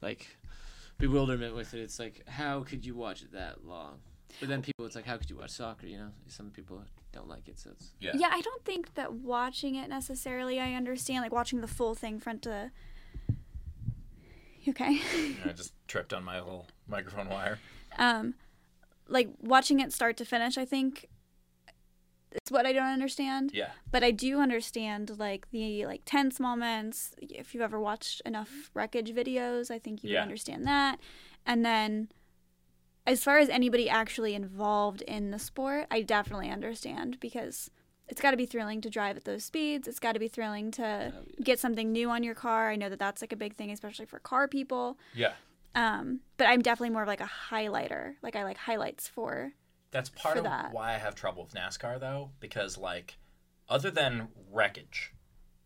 like, 0.00 0.36
bewilderment 0.98 1.54
with 1.56 1.74
it. 1.74 1.80
It's 1.80 1.98
like, 1.98 2.26
how 2.28 2.60
could 2.62 2.84
you 2.86 2.94
watch 2.94 3.22
it 3.22 3.32
that 3.32 3.64
long? 3.66 3.98
But 4.40 4.48
then 4.48 4.62
people, 4.62 4.86
it's 4.86 4.96
like, 4.96 5.04
how 5.06 5.16
could 5.18 5.28
you 5.28 5.36
watch 5.36 5.50
soccer? 5.50 5.86
You 5.86 5.98
know, 5.98 6.08
some 6.26 6.50
people 6.50 6.82
don't 7.12 7.28
like 7.28 7.48
it, 7.48 7.58
so 7.58 7.70
it's 7.70 7.90
yeah, 8.00 8.12
Yeah, 8.14 8.28
I 8.30 8.40
don't 8.40 8.64
think 8.64 8.94
that 8.94 9.12
watching 9.12 9.74
it 9.74 9.88
necessarily 9.88 10.58
I 10.60 10.74
understand. 10.74 11.22
Like 11.22 11.32
watching 11.32 11.60
the 11.60 11.68
full 11.68 11.94
thing 11.94 12.18
front 12.20 12.42
to. 12.42 12.70
You 14.62 14.70
okay? 14.70 15.00
I 15.44 15.48
just 15.52 15.72
tripped 15.88 16.12
on 16.12 16.22
my 16.22 16.38
little 16.38 16.68
microphone 16.86 17.28
wire. 17.28 17.58
um, 17.98 18.34
like 19.12 19.30
watching 19.40 19.80
it 19.80 19.92
start 19.92 20.16
to 20.18 20.24
finish, 20.24 20.56
I 20.58 20.64
think 20.64 21.08
it's 22.32 22.50
what 22.50 22.64
I 22.66 22.72
don't 22.72 22.86
understand. 22.92 23.50
Yeah, 23.52 23.70
But 23.90 24.02
I 24.02 24.10
do 24.10 24.40
understand 24.40 25.18
like 25.18 25.50
the 25.50 25.84
like 25.86 26.02
tense 26.06 26.40
moments. 26.40 27.14
If 27.20 27.52
you've 27.54 27.62
ever 27.62 27.78
watched 27.78 28.22
enough 28.24 28.70
wreckage 28.74 29.10
videos, 29.12 29.70
I 29.70 29.78
think 29.78 30.02
you 30.02 30.08
would 30.08 30.14
Yeah. 30.14 30.22
understand 30.22 30.66
that. 30.66 30.98
And 31.44 31.64
then 31.64 32.08
as 33.06 33.22
far 33.22 33.38
as 33.38 33.48
anybody 33.50 33.88
actually 33.90 34.34
involved 34.34 35.02
in 35.02 35.30
the 35.30 35.38
sport, 35.38 35.86
I 35.90 36.02
definitely 36.02 36.48
understand 36.50 37.20
because 37.20 37.70
it's 38.08 38.20
got 38.20 38.30
to 38.30 38.36
be 38.36 38.46
thrilling 38.46 38.80
to 38.80 38.88
drive 38.90 39.16
at 39.16 39.24
those 39.24 39.44
speeds. 39.44 39.86
It's 39.86 39.98
got 40.00 40.12
to 40.12 40.18
be 40.20 40.28
thrilling 40.28 40.70
to 40.72 41.12
oh, 41.14 41.24
get 41.42 41.58
something 41.58 41.92
new 41.92 42.08
on 42.10 42.22
your 42.22 42.34
car. 42.34 42.70
I 42.70 42.76
know 42.76 42.88
that 42.88 42.98
that's 42.98 43.20
like 43.22 43.32
a 43.32 43.36
big 43.36 43.56
thing, 43.56 43.70
especially 43.70 44.06
for 44.06 44.18
car 44.18 44.48
people. 44.48 44.98
yeah. 45.14 45.32
Um, 45.74 46.20
but 46.36 46.46
I'm 46.48 46.60
definitely 46.62 46.90
more 46.90 47.02
of 47.02 47.08
like 47.08 47.20
a 47.20 47.30
highlighter. 47.50 48.14
Like 48.22 48.36
I 48.36 48.44
like 48.44 48.56
highlights 48.58 49.08
for. 49.08 49.52
That's 49.90 50.08
part 50.10 50.34
For 50.34 50.38
of 50.38 50.44
that. 50.44 50.72
why 50.72 50.94
I 50.94 50.98
have 50.98 51.14
trouble 51.14 51.42
with 51.44 51.54
NASCAR 51.54 52.00
though, 52.00 52.30
because 52.40 52.78
like, 52.78 53.18
other 53.68 53.90
than 53.90 54.28
wreckage, 54.50 55.12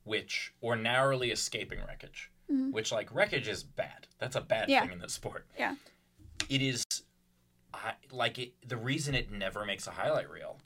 which 0.05 0.53
or 0.61 0.77
narrowly 0.77 1.31
escaping 1.31 1.79
wreckage, 1.87 2.31
which 2.49 2.93
like 2.93 3.13
wreckage 3.15 3.49
is 3.49 3.63
bad. 3.65 4.07
That's 4.19 4.37
a 4.37 4.41
bad 4.41 4.69
Yeah. 4.69 4.83
thing 4.83 4.93
in 4.93 4.99
the 5.01 5.09
sport. 5.09 5.47
Yeah. 5.59 5.75
It 6.49 6.63
is, 6.63 6.85
I 7.75 7.95
like 8.13 8.39
it. 8.39 8.55
The 8.69 8.77
reason 8.77 9.15
it 9.15 9.31
never 9.33 9.65
makes 9.65 9.87
a 9.87 9.93
highlight 9.93 10.31
reel 10.31 10.59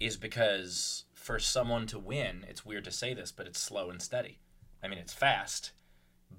is 0.00 0.16
because 0.16 1.04
for 1.14 1.38
someone 1.38 1.86
to 1.88 1.98
win, 1.98 2.44
it's 2.48 2.64
weird 2.64 2.84
to 2.84 2.90
say 2.90 3.14
this, 3.14 3.30
but 3.32 3.46
it's 3.46 3.60
slow 3.60 3.90
and 3.90 4.00
steady. 4.02 4.40
I 4.82 4.88
mean, 4.88 4.98
it's 4.98 5.12
fast, 5.12 5.72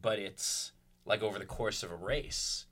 but 0.02 0.20
it's 0.20 0.72
like 1.08 1.24
over 1.24 1.40
the 1.40 1.46
course 1.46 1.82
of 1.82 1.92
a 1.92 1.96
race, 1.96 2.66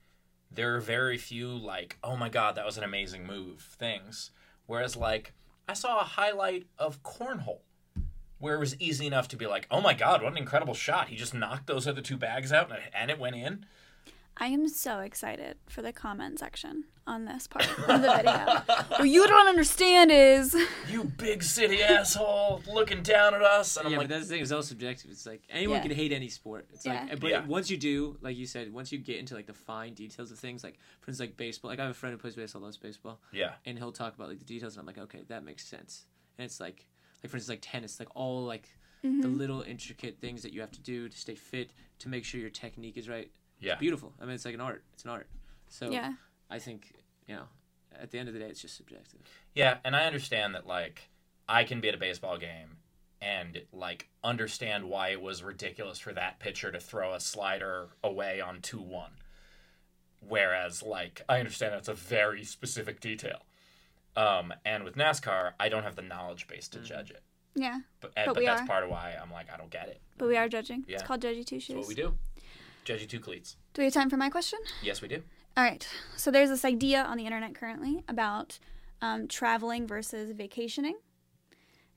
there 0.51 0.75
are 0.75 0.81
very 0.81 1.17
few 1.17 1.49
like, 1.49 1.97
oh 2.03 2.15
my 2.15 2.29
god, 2.29 2.55
that 2.55 2.65
was 2.65 2.77
an 2.77 2.83
amazing 2.83 3.25
move 3.25 3.75
things. 3.79 4.31
Whereas 4.67 4.95
like 4.95 5.33
I 5.67 5.73
saw 5.73 5.99
a 5.99 6.03
highlight 6.03 6.67
of 6.77 7.01
cornhole 7.01 7.61
where 8.37 8.55
it 8.55 8.59
was 8.59 8.79
easy 8.79 9.07
enough 9.07 9.27
to 9.29 9.37
be 9.37 9.47
like, 9.47 9.65
oh 9.71 9.81
my 9.81 9.93
god, 9.93 10.21
what 10.21 10.31
an 10.31 10.37
incredible 10.37 10.73
shot. 10.73 11.07
He 11.07 11.15
just 11.15 11.33
knocked 11.33 11.67
those 11.67 11.87
other 11.87 12.01
two 12.01 12.17
bags 12.17 12.51
out 12.51 12.71
and 12.93 13.09
it, 13.09 13.17
went 13.17 13.35
in. 13.35 13.65
I 14.37 14.47
am 14.47 14.67
so 14.67 14.99
excited 14.99 15.57
for 15.69 15.81
the 15.81 15.93
comment 15.93 16.39
section 16.39 16.83
on 17.07 17.23
this 17.23 17.47
part 17.47 17.69
of 17.69 17.87
the 17.87 18.13
video. 18.17 18.63
what 18.97 19.07
you 19.07 19.25
don't 19.27 19.47
understand 19.47 20.11
is 20.11 20.53
You 20.91 21.05
big 21.05 21.41
city 21.41 21.81
asshole 21.81 22.61
looking 22.67 23.01
down 23.01 23.33
at 23.33 23.41
us. 23.41 23.77
And 23.77 23.85
I'm 23.85 23.93
yeah, 23.93 23.99
like, 23.99 24.09
but 24.09 24.15
that's 24.15 24.27
the 24.27 24.33
thing. 24.33 24.41
It's 24.41 24.51
all 24.51 24.61
subjective. 24.61 25.09
It's 25.11 25.25
like 25.25 25.43
anyone 25.49 25.77
Yeah. 25.77 25.83
can 25.83 25.91
hate 25.91 26.11
any 26.11 26.27
sport. 26.27 26.67
It's 26.73 26.85
Yeah. 26.85 27.05
like, 27.09 27.19
but 27.21 27.29
Yeah. 27.29 27.45
once 27.45 27.69
you 27.69 27.77
do, 27.77 28.17
like 28.21 28.35
you 28.35 28.45
said, 28.45 28.73
once 28.73 28.91
you 28.91 28.97
get 28.97 29.19
into 29.19 29.35
like 29.35 29.45
the 29.45 29.53
fine 29.53 29.93
details 29.93 30.31
of 30.31 30.39
things, 30.39 30.65
like 30.65 30.79
for 30.99 31.11
instance, 31.11 31.29
like 31.29 31.37
baseball. 31.37 31.69
Like 31.69 31.79
I 31.79 31.83
have 31.83 31.91
a 31.91 31.95
friend 31.95 32.11
who 32.11 32.17
plays 32.17 32.35
baseball, 32.35 32.63
loves 32.63 32.77
baseball, 32.77 33.21
yeah, 33.31 33.53
and 33.65 33.77
he'll 33.77 33.93
talk 33.93 34.15
about 34.15 34.27
like 34.27 34.39
the 34.39 34.45
details, 34.45 34.75
and 34.75 34.81
I'm 34.81 34.85
like, 34.85 34.97
okay, 34.97 35.23
that 35.29 35.45
makes 35.45 35.65
sense. 35.65 36.07
And 36.37 36.45
it's 36.45 36.59
like, 36.59 36.87
like 37.23 37.31
for 37.31 37.37
instance, 37.37 37.49
like 37.49 37.59
tennis, 37.61 37.99
like 37.99 38.09
all 38.15 38.43
like 38.43 38.67
the 39.01 39.07
mm-hmm. 39.07 39.37
little 39.37 39.61
intricate 39.61 40.19
things 40.19 40.41
that 40.41 40.51
you 40.51 40.59
have 40.61 40.71
to 40.71 40.81
do 40.81 41.07
to 41.07 41.17
stay 41.17 41.35
fit, 41.35 41.71
to 41.99 42.09
make 42.09 42.25
sure 42.25 42.41
your 42.41 42.49
technique 42.49 42.97
is 42.97 43.07
right. 43.07 43.31
Yeah. 43.59 43.73
It's 43.73 43.79
beautiful. 43.79 44.13
I 44.21 44.25
mean, 44.25 44.35
it's 44.35 44.45
like 44.45 44.53
an 44.55 44.61
art. 44.61 44.83
It's 44.93 45.03
an 45.03 45.09
art. 45.11 45.27
So 45.69 45.89
yeah. 45.89 46.13
I 46.49 46.59
think 46.59 46.93
you 47.27 47.35
know, 47.35 47.43
at 47.99 48.11
the 48.11 48.19
end 48.19 48.27
of 48.27 48.33
the 48.33 48.39
day, 48.39 48.47
it's 48.47 48.61
just 48.61 48.77
subjective. 48.77 49.21
Yeah, 49.53 49.77
and 49.83 49.95
I 49.95 50.05
understand 50.05 50.55
that 50.55 50.67
like 50.67 51.09
I 51.47 51.63
can 51.63 51.81
be 51.81 51.89
at 51.89 51.95
a 51.95 51.97
baseball 51.97 52.37
game 52.37 52.77
and 53.21 53.61
like 53.73 54.09
understand 54.23 54.85
why 54.89 55.09
it 55.09 55.21
was 55.21 55.41
ridiculous 55.43 55.97
for 55.99 56.13
that 56.13 56.39
pitcher 56.39 56.71
to 56.71 56.79
throw 56.79 57.13
a 57.13 57.19
slider 57.19 57.87
away 58.03 58.41
on 58.41 58.59
2-1. 58.59 59.07
Whereas 60.27 60.81
like 60.83 61.21
I 61.29 61.39
understand 61.39 61.73
that's 61.73 61.87
a 61.87 61.93
very 61.93 62.43
specific 62.43 62.99
detail. 62.99 63.45
Um, 64.15 64.53
and 64.65 64.83
with 64.83 64.95
NASCAR, 64.95 65.53
I 65.59 65.69
don't 65.69 65.83
have 65.83 65.95
the 65.95 66.01
knowledge 66.01 66.47
base 66.47 66.67
to 66.69 66.79
judge 66.79 67.11
it. 67.11 67.21
Yeah, 67.53 67.79
But, 68.01 68.11
and, 68.17 68.25
But 68.27 68.33
but 68.35 68.39
we 68.41 68.45
that's 68.45 68.61
are. 68.61 68.67
part 68.67 68.83
of 68.83 68.89
why 68.89 69.15
I'm 69.21 69.31
like, 69.31 69.47
I 69.53 69.57
don't 69.57 69.69
get 69.69 69.87
it. 69.87 70.01
but 70.17 70.27
we 70.27 70.35
are 70.37 70.49
judging. 70.49 70.83
Yeah. 70.87 70.95
It's 70.95 71.03
called 71.03 71.21
Judgy 71.21 71.45
Two 71.45 71.55
That's 71.55 71.65
Shoes. 71.65 71.75
what 71.77 71.87
we 71.87 71.95
do. 71.95 72.13
Judgy 72.85 73.07
two 73.09 73.19
cleats. 73.19 73.57
Do 73.73 73.81
we 73.81 73.85
have 73.85 73.93
time 73.93 74.09
for 74.09 74.17
my 74.17 74.29
question? 74.29 74.59
Yes, 74.83 75.01
we 75.01 75.07
do. 75.07 75.21
All 75.57 75.63
right. 75.63 75.87
So 76.15 76.31
there's 76.31 76.49
this 76.49 76.63
idea 76.63 77.03
on 77.03 77.17
the 77.17 77.25
internet 77.25 77.55
currently 77.55 78.03
about 78.07 78.59
um, 79.01 79.27
traveling 79.27 79.87
versus 79.87 80.31
vacationing. 80.35 80.95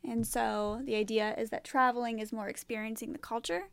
And 0.03 0.27
so 0.27 0.81
the 0.85 0.95
idea 0.95 1.35
is 1.37 1.51
that 1.51 1.65
traveling 1.65 2.21
is 2.21 2.33
more 2.33 2.49
experiencing 2.49 3.13
the 3.13 3.19
culture 3.19 3.65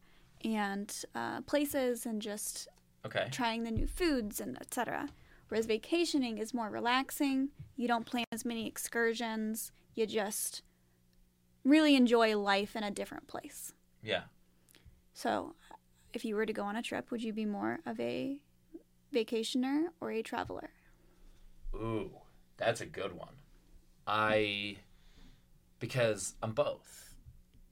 and 0.43 0.93
uh, 1.15 1.41
places 1.41 2.05
and 2.05 2.21
just 2.21 2.67
Okay. 3.05 3.27
trying 3.31 3.63
the 3.63 3.71
new 3.71 3.85
foods 3.85 4.41
and 4.41 4.57
etc. 4.59 5.09
Whereas 5.47 5.67
vacationing 5.67 6.39
is 6.39 6.53
more 6.55 6.69
relaxing. 6.71 7.49
You 7.75 7.87
don't 7.87 8.05
plan 8.05 8.25
as 8.31 8.43
many 8.43 8.67
excursions. 8.67 9.71
You 9.93 10.07
just 10.07 10.63
really 11.63 11.95
enjoy 11.95 12.35
life 12.37 12.75
in 12.75 12.83
a 12.83 12.89
different 12.89 13.27
place. 13.27 13.73
Yeah. 14.01 14.23
So, 15.13 15.53
if 16.15 16.23
you 16.23 16.35
were 16.35 16.45
to 16.45 16.53
go 16.53 16.63
on 16.63 16.77
a 16.77 16.81
trip, 16.81 17.11
would 17.11 17.21
you 17.21 17.33
be 17.33 17.45
more 17.45 17.79
of 17.85 17.99
a 17.99 18.39
vacationer 19.13 19.87
or 19.99 20.11
a 20.11 20.23
traveler? 20.23 20.69
Ooh, 21.75 22.09
that's 22.57 22.79
a 22.81 22.85
good 22.85 23.13
one. 23.13 23.35
I 24.07 24.77
because 25.79 26.35
I'm 26.41 26.53
both. 26.53 27.15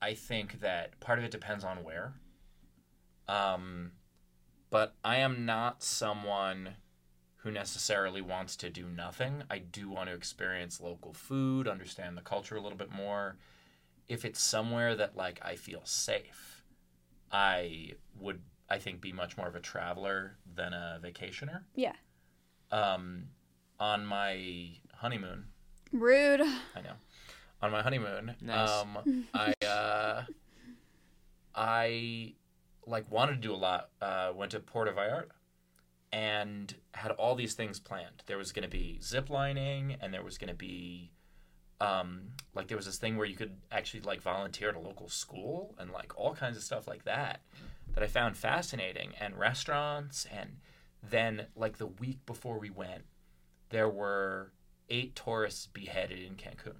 I 0.00 0.12
think 0.14 0.60
that 0.60 1.00
part 1.00 1.18
of 1.18 1.24
it 1.24 1.30
depends 1.30 1.64
on 1.64 1.82
where. 1.82 2.14
Um 3.26 3.92
but 4.70 4.94
I 5.02 5.16
am 5.16 5.46
not 5.46 5.82
someone 5.82 6.76
who 7.36 7.50
necessarily 7.50 8.20
wants 8.20 8.56
to 8.56 8.70
do 8.70 8.86
nothing. 8.88 9.44
I 9.50 9.58
do 9.58 9.88
want 9.88 10.08
to 10.08 10.14
experience 10.14 10.80
local 10.80 11.12
food, 11.12 11.68
understand 11.68 12.16
the 12.16 12.22
culture 12.22 12.56
a 12.56 12.60
little 12.60 12.78
bit 12.78 12.90
more. 12.90 13.36
If 14.08 14.24
it's 14.24 14.42
somewhere 14.42 14.94
that 14.96 15.16
like 15.16 15.40
I 15.42 15.56
feel 15.56 15.82
safe, 15.84 16.53
I 17.34 17.92
would 18.20 18.40
I 18.70 18.78
think 18.78 19.00
be 19.00 19.12
much 19.12 19.36
more 19.36 19.48
of 19.48 19.54
a 19.56 19.60
traveler 19.60 20.36
than 20.54 20.72
a 20.72 21.00
vacationer 21.02 21.62
Yeah. 21.74 21.92
um, 22.70 23.24
on 23.80 24.06
my 24.06 24.70
honeymoon. 24.94 25.46
Rude. 25.92 26.40
I 26.40 26.80
know. 26.82 26.94
On 27.60 27.70
my 27.72 27.82
honeymoon, 27.82 28.34
Nice. 28.40 28.70
um, 28.70 29.26
I 29.34 29.52
uh, 29.66 30.22
I 31.54 32.34
like 32.86 33.10
wanted 33.10 33.32
to 33.36 33.38
do 33.48 33.52
a 33.54 33.56
lot. 33.56 33.90
Uh, 34.00 34.32
went 34.34 34.52
to 34.52 34.60
Puerto 34.60 34.92
Vallarta 34.92 35.30
and 36.12 36.74
had 36.92 37.10
all 37.12 37.34
these 37.34 37.54
things 37.54 37.80
planned. 37.80 38.22
There 38.26 38.38
was 38.38 38.52
going 38.52 38.62
to 38.64 38.68
be 38.68 38.98
zip 39.02 39.30
lining, 39.30 39.96
and 40.00 40.12
there 40.12 40.22
was 40.22 40.38
going 40.38 40.48
to 40.50 40.54
be 40.54 41.10
um, 41.84 42.20
like 42.54 42.68
there 42.68 42.76
was 42.76 42.86
this 42.86 42.98
thing 42.98 43.16
where 43.16 43.26
you 43.26 43.36
could 43.36 43.56
actually 43.70 44.00
like 44.00 44.20
volunteer 44.22 44.70
at 44.70 44.76
a 44.76 44.80
local 44.80 45.08
school 45.08 45.74
and 45.78 45.90
like 45.90 46.16
all 46.18 46.34
kinds 46.34 46.56
of 46.56 46.62
stuff 46.62 46.86
like 46.86 47.04
that 47.04 47.40
that 47.94 48.02
I 48.02 48.06
found 48.06 48.36
fascinating. 48.36 49.12
And 49.20 49.36
restaurants 49.36 50.26
and 50.32 50.58
then 51.02 51.46
like 51.54 51.78
the 51.78 51.86
week 51.86 52.24
before 52.26 52.58
we 52.58 52.70
went 52.70 53.04
there 53.70 53.88
were 53.88 54.52
eight 54.88 55.16
tourists 55.16 55.66
beheaded 55.66 56.20
in 56.20 56.34
Cancun. 56.34 56.76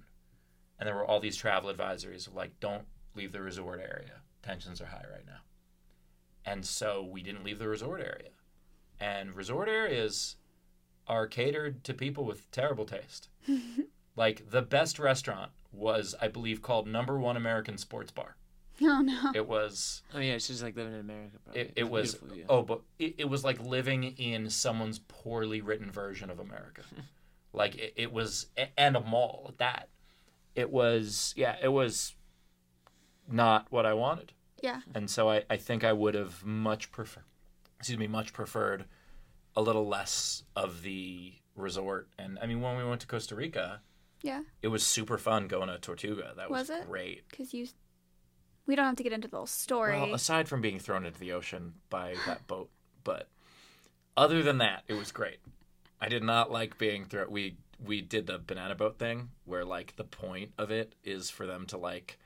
And 0.79 0.87
there 0.87 0.95
were 0.95 1.05
all 1.05 1.19
these 1.19 1.35
travel 1.35 1.73
advisories 1.73 2.27
of 2.27 2.35
like 2.35 2.59
don't 2.59 2.85
leave 3.15 3.31
the 3.31 3.41
resort 3.41 3.79
area. 3.79 4.21
Tensions 4.41 4.81
are 4.81 4.85
high 4.85 5.05
right 5.11 5.25
now. 5.25 5.39
And 6.45 6.65
so 6.65 7.03
we 7.03 7.23
didn't 7.23 7.43
leave 7.43 7.59
the 7.59 7.67
resort 7.67 8.01
area. 8.01 8.29
And 8.99 9.35
resort 9.35 9.67
areas 9.67 10.37
are 11.07 11.27
catered 11.27 11.83
to 11.83 11.93
people 11.93 12.23
with 12.23 12.49
terrible 12.51 12.85
taste 12.85 13.29
like 14.15 14.49
the 14.49 14.61
best 14.61 14.99
restaurant 14.99 15.51
was 15.71 16.15
i 16.21 16.27
believe 16.27 16.61
called 16.61 16.87
number 16.87 17.17
one 17.19 17.35
american 17.37 17.77
sports 17.77 18.11
bar 18.11 18.35
Oh 18.81 19.01
no. 19.01 19.31
it 19.33 19.47
was 19.47 20.01
Oh 20.13 20.19
yeah, 20.19 20.33
it's 20.33 20.47
just 20.47 20.61
like 20.61 20.75
living 20.75 20.93
in 20.95 20.99
America. 20.99 21.37
Probably. 21.45 21.61
it, 21.61 21.73
it 21.77 21.89
was 21.89 22.17
yeah. 22.33 22.43
oh 22.49 22.61
but 22.61 22.81
it, 22.99 23.15
it 23.19 23.29
was 23.29 23.43
like 23.45 23.59
living 23.61 24.03
in 24.03 24.49
someone's 24.49 24.99
poorly 24.99 25.61
written 25.61 25.89
version 25.89 26.29
of 26.29 26.39
america 26.41 26.81
like 27.53 27.75
it, 27.75 27.93
it 27.95 28.11
was 28.11 28.47
and 28.77 28.97
a 28.97 28.99
mall 28.99 29.45
at 29.49 29.57
that 29.59 29.89
it 30.55 30.69
was 30.71 31.33
yeah 31.37 31.55
it 31.61 31.69
was 31.69 32.15
not 33.29 33.67
what 33.69 33.85
i 33.85 33.93
wanted 33.93 34.33
Yeah. 34.61 34.81
and 34.93 35.09
so 35.09 35.29
i, 35.29 35.43
I 35.49 35.57
think 35.57 35.83
i 35.83 35.93
would 35.93 36.13
have 36.15 36.43
much 36.45 36.91
preferred. 36.91 37.23
excuse 37.79 37.97
me 37.97 38.07
much 38.07 38.33
preferred 38.33 38.85
a 39.55 39.61
little 39.61 39.87
less 39.87 40.43
of 40.55 40.81
the 40.83 41.33
resort 41.55 42.09
and 42.19 42.37
i 42.41 42.45
mean 42.45 42.61
when 42.61 42.75
we 42.77 42.83
went 42.83 43.01
to 43.01 43.07
costa 43.07 43.35
rica 43.35 43.79
Yeah. 44.21 44.41
it 44.61 44.69
was 44.69 44.83
super 44.83 45.17
fun 45.17 45.47
going 45.47 45.67
to 45.67 45.77
tortuga 45.77 46.33
that 46.37 46.49
was, 46.49 46.69
Was 46.69 46.79
it? 46.81 46.87
great 46.87 47.29
Because 47.29 47.53
you. 47.53 47.67
We 48.67 48.75
don't 48.75 48.85
have 48.85 48.95
to 48.95 49.03
get 49.03 49.13
into 49.13 49.27
the 49.27 49.37
whole 49.37 49.45
story. 49.45 49.99
Well, 49.99 50.15
aside 50.15 50.47
from 50.47 50.59
being 50.61 50.79
thrown 50.79 51.05
into 51.05 51.19
the 51.19 51.33
ocean 51.33 51.73
by 51.91 52.15
that 52.25 52.47
boat, 52.47 52.69
but 53.03 53.27
other 54.17 54.41
than 54.41 54.57
that, 54.57 54.83
it 54.87 54.93
was 54.93 55.11
great. 55.11 55.37
I 56.01 56.09
did 56.09 56.23
not 56.23 56.51
like 56.51 56.77
being 56.79 57.05
thrown. 57.05 57.29
We 57.29 57.57
we 57.85 58.01
did 58.01 58.25
the 58.25 58.39
banana 58.39 58.73
boat 58.73 58.97
thing, 58.97 59.29
where 59.43 59.63
like 59.65 59.95
the 59.97 60.03
point 60.03 60.51
of 60.57 60.71
it 60.71 60.95
is 61.03 61.29
for 61.29 61.45
them 61.45 61.65
to 61.67 61.77
like, 61.77 62.17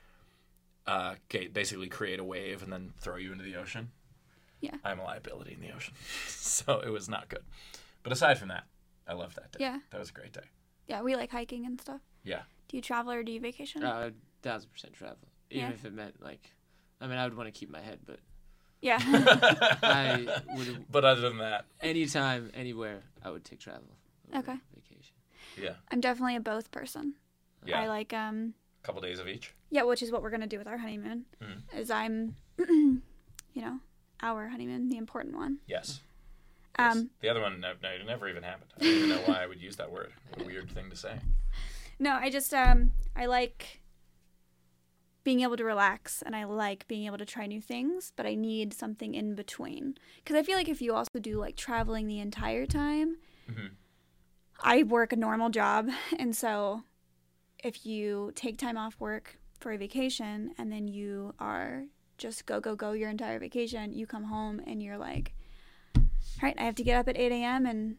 uh, 0.88 1.16
basically 1.52 1.88
create 1.90 2.20
a 2.20 2.24
wave 2.24 2.64
and 2.64 2.72
then 2.72 2.94
throw 2.99 3.18
you 3.18 3.32
into 3.34 3.44
the 3.44 3.56
ocean. 3.56 3.90
Yeah. 4.61 4.76
I'm 4.84 4.99
a 4.99 5.03
liability 5.03 5.53
in 5.53 5.61
the 5.61 5.74
ocean, 5.76 5.94
so 6.28 6.80
it 6.80 6.90
was 6.90 7.10
not 7.10 7.28
good. 7.30 7.44
But 8.03 8.14
aside 8.14 8.38
from 8.38 8.49
that, 8.49 8.64
I 9.07 9.14
loved 9.14 9.36
that 9.36 9.52
day. 9.52 9.57
Yeah. 9.61 9.80
that 9.91 9.99
was 9.99 10.10
a 10.10 10.14
great 10.14 10.32
day. 10.34 10.48
Yeah, 10.90 11.02
we 11.02 11.16
like 11.16 11.32
hiking 11.32 11.66
and 11.66 11.80
stuff. 11.80 12.02
Yeah. 12.24 12.41
Do 12.68 12.76
you 12.78 12.82
travel 12.82 13.11
or 13.14 13.24
do 13.24 13.32
you 13.32 13.40
vacation? 13.40 13.84
Uh, 13.84 14.10
thousand 14.41 14.70
percent 14.72 14.94
travel. 14.94 15.18
Even 15.52 15.70
Yeah. 15.70 15.74
if 15.76 15.86
it 15.86 15.94
meant 15.94 16.22
like, 16.22 16.52
I 16.99 17.07
mean, 17.07 17.18
I 17.18 17.24
would 17.24 17.38
want 17.38 17.48
to 17.48 17.57
keep 17.57 17.70
my 17.70 17.80
head, 17.82 17.99
but 18.06 18.20
yeah. 18.82 18.99
I 19.84 20.28
would 20.57 20.86
but 20.91 21.06
other 21.06 21.22
than 21.22 21.38
that, 21.38 21.66
anytime, 21.82 22.52
anywhere, 22.53 23.03
I 23.24 23.30
would 23.32 23.45
take 23.45 23.60
travel. 23.60 23.84
over 24.34 24.40
Okay. 24.40 24.57
Vacation. 24.76 25.16
yeah, 25.61 25.74
I'm 25.91 26.02
definitely 26.02 26.36
a 26.36 26.40
both 26.41 26.72
person. 26.72 27.16
yeah, 27.66 27.80
I 27.82 27.88
like 27.88 28.14
um 28.14 28.53
a 28.84 28.86
couple 28.86 29.02
days 29.02 29.20
of 29.20 29.28
each. 29.28 29.53
yeah, 29.70 29.84
which 29.84 30.02
is 30.02 30.11
what 30.11 30.22
we're 30.22 30.30
gonna 30.32 30.48
do 30.48 30.57
with 30.57 30.68
our 30.68 30.78
honeymoon. 30.78 31.26
Mhm. 31.41 31.78
Is 31.80 31.90
I'm, 31.91 32.36
you 32.57 33.02
know, 33.56 33.80
our 34.22 34.49
honeymoon, 34.49 34.90
the 34.90 34.98
important 34.98 35.36
one. 35.36 35.60
Yes. 35.68 36.02
Um, 36.80 37.10
the 37.22 37.30
other 37.30 37.42
one 37.42 37.60
no, 37.60 37.74
no, 37.82 37.90
it 37.90 38.06
never 38.06 38.28
even 38.30 38.44
happened. 38.44 38.72
I 38.80 38.84
don't 38.84 38.96
even 38.96 39.10
know 39.10 39.22
why 39.28 39.44
I 39.44 39.48
would 39.48 39.62
use 39.62 39.76
that 39.78 39.92
word. 39.92 40.12
What 40.30 40.42
a 40.42 40.46
weird 40.46 40.70
thing 40.72 40.90
to 40.90 40.96
say. 40.96 41.20
no, 42.00 42.14
I 42.14 42.30
just 42.30 42.54
um 42.54 42.92
I 43.16 43.26
like 43.26 43.82
being 45.24 45.42
able 45.42 45.58
to 45.58 45.66
relax 45.66 46.22
and 46.22 46.36
I 46.36 46.46
like 46.46 46.88
being 46.88 47.06
able 47.06 47.18
to 47.18 47.26
try 47.26 47.46
new 47.46 47.62
things, 47.62 48.14
but 48.16 48.26
I 48.26 48.36
need 48.36 48.74
something 48.74 49.14
in 49.14 49.36
between 49.36 49.96
because 50.24 50.36
I 50.36 50.44
feel 50.44 50.56
like 50.58 50.70
if 50.70 50.82
you 50.82 50.94
also 50.96 51.20
do 51.20 51.40
like 51.40 51.56
traveling 51.56 52.08
the 52.08 52.20
entire 52.20 52.66
time, 52.66 53.18
Mhm. 53.50 53.72
I 54.62 54.84
work 54.84 55.14
a 55.14 55.16
normal 55.16 55.50
job, 55.50 55.90
and 56.20 56.36
so 56.36 56.84
if 57.64 57.86
you 57.86 58.32
take 58.36 58.58
time 58.58 58.78
off 58.78 59.00
work 59.00 59.38
for 59.60 59.72
a 59.74 59.78
vacation 59.78 60.54
and 60.58 60.72
then 60.72 60.88
you 60.88 61.34
are 61.40 61.86
just 62.18 62.46
go 62.46 62.60
go 62.62 62.76
go 62.76 62.94
your 62.94 63.10
entire 63.10 63.40
vacation, 63.40 63.94
you 63.94 64.08
come 64.08 64.24
home 64.26 64.62
and 64.66 64.82
you're 64.82 64.98
like, 64.98 65.34
all 66.41 66.48
right, 66.48 66.56
I 66.57 66.64
have 66.64 66.76
to 66.76 66.84
get 66.84 66.98
up 66.98 67.07
at 67.10 67.18
eight 67.18 67.32
a.m. 67.32 67.66
and 67.66 67.98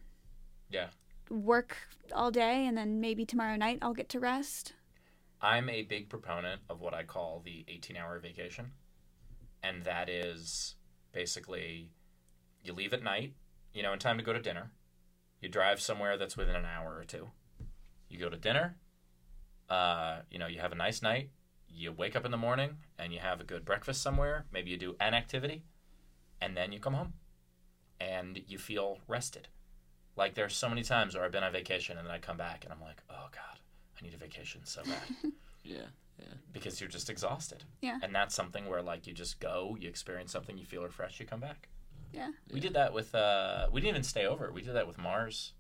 Yeah. 0.71 0.89
work 1.29 1.77
all 2.15 2.31
day, 2.31 2.67
and 2.67 2.77
then 2.77 3.01
maybe 3.01 3.25
tomorrow 3.27 3.57
night 3.57 3.79
I'll 3.83 3.95
get 3.95 4.09
to 4.11 4.21
rest. 4.21 4.73
I'm 5.43 5.69
a 5.69 5.83
big 5.83 6.09
proponent 6.09 6.63
of 6.69 6.81
what 6.81 6.95
I 6.95 7.03
call 7.03 7.41
the 7.45 7.65
18 7.69 7.97
hour 7.97 8.19
vacation. 8.19 8.73
And 9.63 9.85
that 9.85 10.09
is 10.09 10.77
basically 11.13 11.91
you 12.63 12.73
leave 12.73 12.93
at 12.93 13.03
night, 13.03 13.35
you 13.73 13.83
know, 13.83 13.93
in 13.93 13.99
time 13.99 14.19
to 14.19 14.25
go 14.25 14.33
to 14.33 14.41
dinner. 14.41 14.71
You 15.41 15.49
drive 15.49 15.81
somewhere 15.81 16.19
that's 16.19 16.37
within 16.37 16.57
an 16.57 16.67
hour 16.67 16.97
or 16.97 17.05
two. 17.05 17.31
You 18.09 18.19
go 18.19 18.29
to 18.29 18.37
dinner. 18.37 18.77
Uh, 19.69 20.21
you 20.31 20.39
know, 20.39 20.47
you 20.47 20.61
have 20.61 20.73
a 20.73 20.77
nice 20.77 21.01
night. 21.01 21.31
You 21.69 21.93
wake 21.93 22.17
up 22.17 22.25
in 22.25 22.31
the 22.31 22.37
morning 22.37 22.77
and 22.99 23.13
you 23.13 23.21
have 23.21 23.41
a 23.41 23.45
good 23.45 23.65
breakfast 23.65 24.03
somewhere. 24.03 24.45
Maybe 24.53 24.71
you 24.71 24.77
do 24.77 24.97
an 25.01 25.15
activity. 25.15 25.65
And 26.41 26.57
then 26.57 26.73
you 26.73 26.81
come 26.81 26.95
home 26.95 27.15
and 28.01 28.41
you 28.49 28.59
feel 28.59 28.99
rested. 29.09 29.49
Like 30.17 30.35
there's 30.35 30.55
so 30.55 30.69
many 30.69 30.83
times 30.83 31.15
where 31.15 31.25
I've 31.25 31.33
been 31.33 31.45
on 31.45 31.53
vacation 31.53 31.97
and 31.99 32.07
then 32.07 32.15
I 32.15 32.19
come 32.19 32.37
back 32.37 32.65
and 32.65 32.73
I'm 32.73 32.81
like, 32.81 33.03
oh 33.11 33.29
God, 33.33 33.61
I 33.99 34.05
need 34.05 34.15
a 34.15 34.19
vacation 34.19 34.61
so 34.65 34.83
bad 34.85 35.33
Yeah. 35.65 35.83
because 36.53 36.81
you're 36.81 36.91
just 36.91 37.09
exhausted. 37.11 37.65
Yeah. 37.81 37.99
And 38.03 38.15
that's 38.15 38.35
something 38.35 38.67
where 38.67 38.83
like 38.83 39.07
you 39.07 39.13
just 39.15 39.41
go, 39.41 39.77
you 39.81 39.89
experience 39.89 40.33
something, 40.33 40.59
you 40.59 40.65
feel 40.67 40.83
refreshed, 40.83 41.21
you 41.21 41.27
come 41.27 41.41
back. 41.41 41.69
Yeah. 42.13 42.29
We 42.53 42.61
did 42.61 42.75
that 42.75 42.93
with 42.93 43.15
uh 43.15 43.69
we 43.73 43.81
didn't 43.81 43.91
even 43.95 44.03
stay 44.03 44.27
over. 44.27 44.51
We 44.53 44.63
did 44.63 44.75
that 44.75 44.87
with 44.89 44.99
Mars. 44.99 45.53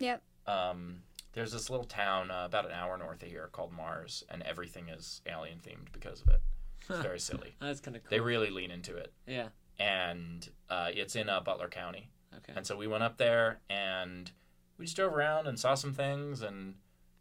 Yep. 0.00 0.22
Um 0.46 1.02
there's 1.32 1.52
this 1.52 1.68
little 1.68 1.84
town 1.84 2.30
uh, 2.30 2.44
about 2.46 2.64
an 2.64 2.72
hour 2.72 2.96
north 2.96 3.22
of 3.22 3.28
here 3.28 3.48
called 3.52 3.72
Mars 3.72 4.24
and 4.30 4.42
everything 4.44 4.88
is 4.88 5.20
alien 5.26 5.58
themed 5.58 5.92
because 5.92 6.22
of 6.22 6.28
it. 6.28 6.40
It's 6.88 7.00
very 7.00 7.18
silly. 7.20 7.56
That's 7.60 7.80
kind 7.80 7.96
of 7.96 8.04
cool. 8.04 8.10
They 8.10 8.20
really 8.20 8.48
lean 8.50 8.70
into 8.70 8.96
it. 8.96 9.12
yeah. 9.26 9.48
And 9.78 10.48
uh, 10.70 10.90
it's 10.92 11.16
in 11.16 11.28
uh, 11.28 11.40
Butler 11.40 11.68
County. 11.68 12.08
Okay. 12.34 12.52
And 12.56 12.66
so 12.66 12.76
we 12.76 12.86
went 12.86 13.02
up 13.02 13.16
there 13.18 13.60
and 13.68 14.30
we 14.78 14.84
just 14.84 14.96
drove 14.96 15.12
around 15.12 15.46
and 15.46 15.58
saw 15.58 15.74
some 15.74 15.92
things 15.92 16.42
and 16.42 16.74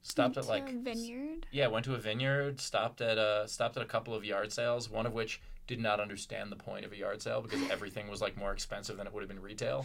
Stopped 0.06 0.36
Went 0.36 0.46
at 0.46 0.52
like 0.52 0.70
a 0.70 0.78
vineyard. 0.78 1.48
Yeah, 1.52 1.66
went 1.66 1.84
to 1.86 1.96
a 1.96 1.98
vineyard. 1.98 2.62
Stopped 2.62 3.02
at 3.02 3.18
a 3.18 3.46
stopped 3.48 3.76
at 3.76 3.82
a 3.82 3.88
couple 3.88 4.14
of 4.14 4.24
yard 4.24 4.54
sales. 4.54 4.88
One 4.88 5.08
of 5.08 5.14
which 5.14 5.42
did 5.66 5.80
not 5.80 6.00
understand 6.00 6.52
the 6.52 6.56
point 6.56 6.86
of 6.86 6.92
a 6.92 6.96
yard 6.96 7.24
sale 7.24 7.42
because 7.42 7.60
everything 7.72 8.08
was 8.08 8.22
like 8.22 8.38
more 8.38 8.52
expensive 8.52 8.98
than 8.98 9.08
it 9.08 9.14
would 9.14 9.22
have 9.22 9.30
been 9.30 9.42
retail. 9.42 9.84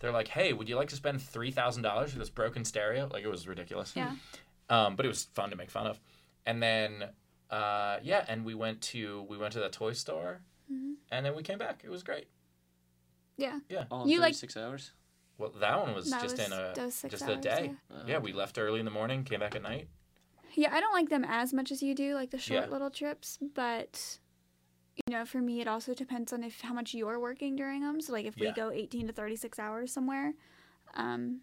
They're 0.00 0.10
like, 0.10 0.26
"Hey, 0.26 0.52
would 0.52 0.68
you 0.68 0.74
like 0.74 0.88
to 0.88 0.96
spend 0.96 1.22
three 1.22 1.52
thousand 1.52 1.84
dollars 1.84 2.12
for 2.12 2.18
this 2.18 2.30
broken 2.30 2.64
stereo?" 2.64 3.08
Like 3.12 3.22
it 3.22 3.30
was 3.30 3.46
ridiculous. 3.46 3.92
Yeah. 3.94 4.16
Um, 4.70 4.96
but 4.96 5.06
it 5.06 5.08
was 5.08 5.28
fun 5.34 5.50
to 5.50 5.56
make 5.56 5.70
fun 5.70 5.86
of. 5.86 6.00
And 6.46 6.60
then, 6.60 7.04
uh, 7.48 7.98
yeah, 8.02 8.24
and 8.26 8.44
we 8.44 8.56
went 8.56 8.80
to 8.82 9.24
we 9.28 9.38
went 9.38 9.52
to 9.52 9.60
the 9.60 9.68
toy 9.68 9.92
store, 9.92 10.40
Mhm. 10.70 10.94
and 11.10 11.26
then 11.26 11.34
we 11.34 11.42
came 11.42 11.58
back. 11.58 11.82
It 11.84 11.90
was 11.90 12.02
great. 12.02 12.28
Yeah. 13.36 13.60
All 13.90 14.02
in 14.04 14.08
You, 14.08 14.18
like- 14.20 14.34
36 14.34 14.56
hours. 14.56 14.92
Well, 15.38 15.50
that 15.52 15.80
one 15.80 15.94
was 15.94 16.10
That 16.10 16.22
just 16.22 16.36
was, 16.36 16.46
in 16.46 16.52
a 16.52 16.72
that 16.74 16.84
was 16.84 16.94
six 16.94 17.12
just 17.12 17.22
hours, 17.24 17.38
a 17.38 17.40
day. 17.40 17.74
Yeah. 17.90 17.96
Uh, 17.96 18.04
Yeah, 18.06 18.18
we 18.18 18.32
left 18.34 18.58
early 18.58 18.78
in 18.78 18.84
the 18.84 18.90
morning, 18.90 19.24
came 19.24 19.40
back 19.40 19.54
at 19.56 19.62
night. 19.62 19.88
Yeah, 20.54 20.74
I 20.74 20.80
don't 20.80 20.92
like 20.92 21.08
them 21.08 21.24
as 21.24 21.54
much 21.54 21.72
as 21.72 21.82
you 21.82 21.94
do, 21.94 22.14
like 22.14 22.30
the 22.30 22.38
short 22.38 22.64
Yeah. 22.66 22.70
little 22.70 22.90
trips. 22.90 23.38
But 23.40 24.18
you 25.06 25.14
know, 25.16 25.24
for 25.24 25.38
me, 25.40 25.62
it 25.62 25.68
also 25.68 25.94
depends 25.94 26.30
on 26.32 26.42
if 26.44 26.60
how 26.60 26.74
much 26.74 26.92
you're 26.92 27.18
working 27.18 27.56
during 27.56 27.80
them. 27.80 28.00
So, 28.02 28.12
like, 28.12 28.26
if 28.26 28.36
Yeah. 28.36 28.48
we 28.48 28.52
go 28.52 28.70
18 28.70 29.06
to 29.06 29.12
36 29.14 29.58
hours 29.58 29.90
somewhere, 29.92 30.34
um, 30.94 31.40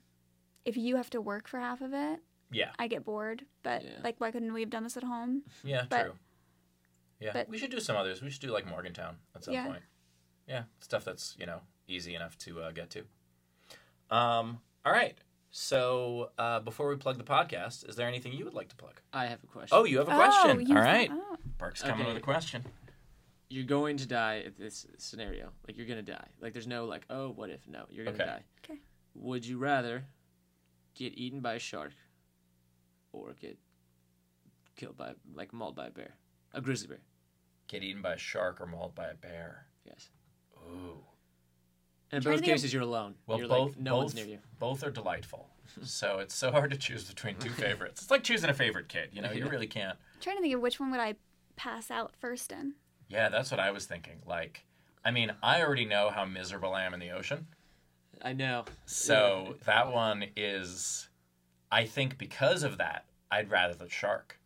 if 0.64 0.78
you 0.78 0.96
have 0.98 1.10
to 1.12 1.22
work 1.22 1.48
for 1.48 1.60
half 1.60 1.82
of 1.82 1.92
it, 1.94 2.22
Yeah, 2.52 2.72
I 2.78 2.88
get 2.88 3.04
bored. 3.04 3.46
But 3.64 3.84
Yeah. 3.84 4.00
like, 4.04 4.20
why 4.22 4.32
couldn't 4.32 4.54
we 4.54 4.62
have 4.62 4.70
done 4.70 4.84
this 4.84 4.96
at 4.96 5.04
home? 5.04 5.44
yeah, 5.64 5.86
But- 5.90 6.04
true. 6.04 6.20
Yeah, 7.20 7.34
but- 7.34 7.50
we 7.50 7.58
should 7.58 7.72
do 7.72 7.80
some 7.80 7.96
others. 7.96 8.22
We 8.22 8.30
should 8.30 8.42
do 8.42 8.52
like 8.52 8.68
Morgantown 8.68 9.18
at 9.36 9.44
some 9.44 9.54
Yeah. 9.54 9.66
point. 9.68 9.84
Yeah, 10.48 10.64
stuff 10.80 11.04
that's 11.04 11.36
you 11.40 11.46
know 11.46 11.62
easy 11.88 12.16
enough 12.16 12.38
to 12.40 12.62
uh, 12.62 12.72
get 12.72 12.90
to. 12.92 13.06
Um. 14.10 14.62
All 14.86 14.92
right. 14.94 15.18
So 15.50 16.32
uh, 16.38 16.60
before 16.60 16.88
we 16.90 16.96
plug 16.98 17.18
the 17.18 17.24
podcast, 17.24 17.88
is 17.90 17.96
there 17.96 18.08
anything 18.08 18.34
you 18.34 18.46
would 18.46 18.54
like 18.54 18.70
to 18.70 18.76
plug? 18.76 19.02
I 19.14 19.26
have 19.28 19.44
a 19.44 19.48
question. 19.48 19.78
Oh, 19.78 19.86
you 19.86 19.98
have 19.98 20.08
a 20.08 20.16
question. 20.16 20.68
Oh, 20.70 20.76
All 20.76 20.82
right. 20.82 21.10
oh. 21.12 21.38
Burke's 21.58 21.82
coming 21.82 22.02
Okay. 22.02 22.08
with 22.14 22.18
a 22.18 22.26
question. 22.26 22.64
You're 23.50 23.66
going 23.66 23.96
to 23.98 24.06
die 24.06 24.40
at 24.46 24.58
this 24.58 24.86
scenario. 24.98 25.52
Like, 25.66 25.78
you're 25.78 25.86
going 25.88 26.06
to 26.06 26.12
die. 26.12 26.28
Like, 26.42 26.52
there's 26.54 26.68
no, 26.68 26.84
like, 26.86 27.06
oh, 27.10 27.30
what 27.30 27.50
if? 27.50 27.66
No, 27.68 27.86
you're 27.90 28.04
going 28.04 28.18
to 28.18 28.24
Okay. 28.24 28.32
die. 28.32 28.44
Okay. 28.66 28.80
Would 29.16 29.46
you 29.46 29.58
rather 29.58 30.04
get 30.96 31.18
eaten 31.18 31.40
by 31.40 31.54
a 31.54 31.60
shark 31.60 31.94
or 33.14 33.34
get 33.40 33.58
killed 34.76 34.98
by, 34.98 35.14
like, 35.34 35.54
mauled 35.54 35.76
by 35.78 35.88
a 35.88 35.92
bear? 35.92 36.16
A 36.54 36.62
grizzly 36.62 36.88
bear. 36.88 37.00
Get 37.68 37.84
eaten 37.84 38.02
by 38.02 38.14
a 38.14 38.18
shark 38.18 38.62
or 38.62 38.66
mauled 38.66 38.96
by 38.96 39.08
a 39.08 39.16
bear. 39.16 39.68
Yes. 39.86 40.10
Ooh. 40.70 41.00
And 42.12 42.24
in 42.26 42.32
both 42.32 42.40
to 42.40 42.42
think 42.42 42.52
of- 42.52 42.56
cases, 42.62 42.74
you're 42.74 42.82
alone. 42.84 43.16
Well, 43.26 43.40
you're 43.40 43.48
both 43.50 43.72
like, 43.76 43.80
no 43.80 43.92
both, 43.92 44.00
one's 44.00 44.16
near 44.16 44.26
you. 44.26 44.40
both 44.60 44.84
are 44.84 44.92
delightful. 44.92 45.50
so 45.84 46.20
it's 46.20 46.34
so 46.34 46.52
hard 46.52 46.72
to 46.72 46.78
choose 46.78 47.04
between 47.04 47.36
two 47.38 47.50
favorites. 47.66 48.02
It's 48.04 48.12
like 48.12 48.24
choosing 48.24 48.50
a 48.50 48.54
favorite 48.54 48.88
kid. 48.88 49.10
You 49.12 49.22
know, 49.22 49.32
you 49.32 49.48
really 49.48 49.68
can't. 49.68 49.98
I'm 50.16 50.22
trying 50.22 50.38
to 50.38 50.42
think 50.42 50.56
of 50.56 50.62
which 50.62 50.80
one 50.80 50.92
would 50.92 51.00
I 51.02 51.16
pass 51.58 51.92
out 51.92 52.14
first 52.20 52.52
in. 52.52 52.74
Yeah, 53.10 53.30
that's 53.30 53.52
what 53.52 53.60
I 53.60 53.72
was 53.72 53.86
thinking. 53.86 54.22
Like, 54.26 54.66
I 55.04 55.12
mean, 55.12 55.32
I 55.44 55.62
already 55.62 55.86
know 55.86 56.10
how 56.10 56.24
miserable 56.26 56.74
I 56.74 56.84
am 56.84 56.94
in 56.94 57.00
the 57.02 57.12
ocean. 57.12 57.48
I 58.22 58.34
know. 58.34 58.66
So 58.86 59.56
that 59.66 59.92
one 59.92 60.26
is, 60.36 61.08
I 61.72 61.86
think 61.86 62.18
because 62.18 62.64
of 62.64 62.78
that, 62.78 63.06
I'd 63.32 63.52
rather 63.52 63.74
the 63.74 63.90
shark, 63.90 64.37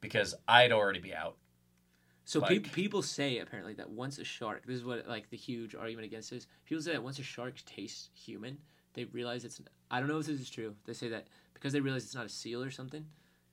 because 0.00 0.34
I'd 0.48 0.72
already 0.72 1.00
be 1.00 1.14
out. 1.14 1.36
So 2.24 2.40
Like- 2.40 2.50
peop 2.50 2.72
people 2.72 3.02
say 3.02 3.38
apparently 3.38 3.74
that 3.74 3.90
once 3.90 4.18
a 4.18 4.24
shark, 4.24 4.64
this 4.66 4.76
is 4.76 4.84
what 4.84 5.06
like 5.08 5.30
the 5.30 5.36
huge 5.36 5.74
argument 5.74 6.04
against 6.06 6.32
is. 6.32 6.46
People 6.64 6.82
say 6.82 6.92
that 6.92 7.02
once 7.02 7.18
a 7.18 7.22
shark 7.22 7.56
tastes 7.64 8.10
human, 8.14 8.58
they 8.94 9.04
realize 9.06 9.44
it's. 9.44 9.60
I 9.90 9.98
don't 9.98 10.08
know 10.08 10.18
if 10.18 10.26
this 10.26 10.40
is 10.40 10.50
true. 10.50 10.76
They 10.84 10.92
say 10.92 11.08
that 11.08 11.26
because 11.54 11.72
they 11.72 11.80
realize 11.80 12.04
it's 12.04 12.14
not 12.14 12.26
a 12.26 12.30
seal 12.30 12.62
or 12.62 12.70
something, 12.70 13.04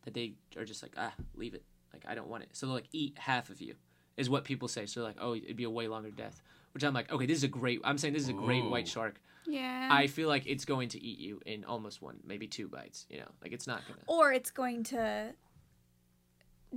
that 0.04 0.14
they 0.14 0.36
are 0.56 0.66
just 0.66 0.84
like 0.84 0.94
ah 0.98 1.14
leave 1.36 1.54
it. 1.56 1.64
Like 1.94 2.04
I 2.08 2.14
don't 2.16 2.28
want 2.28 2.44
it. 2.44 2.50
So 2.54 2.66
they'll 2.68 2.76
like 2.76 2.90
eat 2.92 3.18
half 3.18 3.50
of 3.50 3.62
you, 3.62 3.76
is 4.16 4.30
what 4.30 4.44
people 4.44 4.68
say. 4.68 4.86
So 4.86 5.02
like 5.02 5.18
oh 5.20 5.34
it'd 5.36 5.58
be 5.58 5.64
a 5.64 5.70
way 5.70 5.88
longer 5.88 6.12
death. 6.12 6.42
Which 6.74 6.84
I'm 6.84 6.94
like 6.94 7.12
okay 7.12 7.26
this 7.26 7.38
is 7.38 7.44
a 7.44 7.48
great. 7.48 7.82
I'm 7.84 7.98
saying 7.98 8.14
this 8.14 8.24
is 8.24 8.30
a 8.30 8.34
great 8.34 8.64
Ooh. 8.64 8.70
white 8.70 8.88
shark. 8.88 9.20
Yeah. 9.50 9.88
I 9.90 10.08
feel 10.08 10.28
like 10.28 10.44
it's 10.46 10.66
going 10.66 10.90
to 10.90 11.02
eat 11.02 11.20
you 11.20 11.40
in 11.46 11.64
almost 11.64 12.02
one, 12.02 12.20
maybe 12.26 12.48
two 12.48 12.68
bites. 12.68 13.06
You 13.10 13.20
know, 13.20 13.30
like 13.42 13.54
it's 13.54 13.66
not 13.66 13.82
gonna. 13.88 14.02
or 14.06 14.34
it's 14.34 14.52
going 14.52 14.84
to 14.86 15.34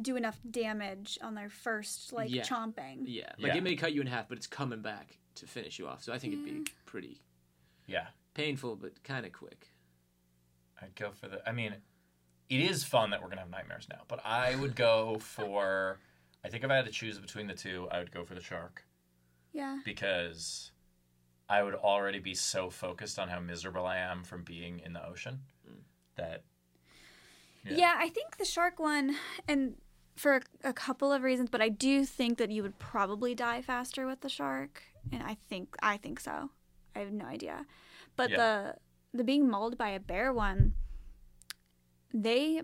do 0.00 0.16
enough 0.16 0.38
damage 0.50 1.18
on 1.22 1.34
their 1.34 1.50
first 1.50 2.12
like 2.12 2.30
Yeah. 2.30 2.42
chomping. 2.42 3.02
Yeah, 3.06 3.32
like 3.38 3.52
Yeah. 3.52 3.56
it 3.58 3.62
may 3.62 3.76
cut 3.76 3.92
you 3.92 4.00
in 4.00 4.06
half, 4.06 4.28
but 4.28 4.38
it's 4.38 4.46
coming 4.46 4.82
back 4.82 5.18
to 5.36 5.46
finish 5.46 5.78
you 5.78 5.88
off. 5.88 6.02
So 6.02 6.12
I 6.12 6.18
think 6.18 6.34
it'd 6.34 6.44
be 6.44 6.70
pretty 6.86 7.20
Yeah, 7.86 8.08
painful, 8.34 8.76
but 8.76 9.02
kind 9.02 9.26
of 9.26 9.32
quick. 9.32 9.72
I'd 10.80 10.94
go 10.94 11.10
for 11.12 11.28
the. 11.28 11.46
I 11.48 11.52
mean, 11.52 11.74
it 12.48 12.60
is 12.60 12.84
fun 12.84 13.10
that 13.10 13.20
we're 13.22 13.28
gonna 13.28 13.42
have 13.42 13.50
nightmares 13.50 13.88
now, 13.88 14.02
but 14.08 14.24
I 14.24 14.56
would 14.56 14.74
go 14.76 15.18
for. 15.20 15.98
I 16.44 16.48
think 16.48 16.64
if 16.64 16.70
I 16.70 16.76
had 16.76 16.86
to 16.86 16.90
choose 16.92 17.18
between 17.18 17.46
the 17.48 17.54
two, 17.54 17.86
I 17.90 17.98
would 17.98 18.10
go 18.12 18.24
for 18.24 18.34
the 18.34 18.40
shark 18.40 18.86
Yeah. 19.52 19.80
because 19.84 20.72
I 21.50 21.62
would 21.62 21.74
already 21.74 22.18
be 22.20 22.34
so 22.34 22.70
focused 22.70 23.18
on 23.18 23.28
how 23.28 23.40
miserable 23.40 23.84
I 23.84 23.98
am 23.98 24.24
from 24.24 24.42
being 24.44 24.78
in 24.78 24.92
the 24.94 25.04
ocean 25.04 25.44
Mm. 25.68 25.82
that 26.14 26.44
yeah. 27.64 27.76
Yeah. 27.76 27.94
I 27.98 28.08
think 28.08 28.36
the 28.38 28.44
shark 28.44 28.78
one, 28.78 29.16
and 29.48 29.74
for 30.16 30.36
a, 30.36 30.40
a 30.64 30.72
couple 30.72 31.12
of 31.12 31.22
reasons, 31.22 31.48
but 31.50 31.60
I 31.62 31.68
do 31.68 32.04
think 32.04 32.38
that 32.38 32.50
you 32.50 32.62
would 32.62 32.78
probably 32.78 33.34
die 33.34 33.62
faster 33.62 34.06
with 34.06 34.20
the 34.20 34.28
shark, 34.28 34.82
and 35.12 35.22
I 35.22 35.36
think 35.48 35.76
I 35.82 35.96
think 35.96 36.20
so. 36.20 36.50
I 36.94 37.00
have 37.00 37.12
no 37.12 37.24
idea, 37.26 37.66
but 38.16 38.30
Yeah. 38.30 38.36
the 38.36 38.76
the 39.18 39.24
being 39.24 39.48
mauled 39.48 39.76
by 39.78 39.90
a 39.90 40.00
bear 40.00 40.32
one, 40.32 40.74
they 42.12 42.62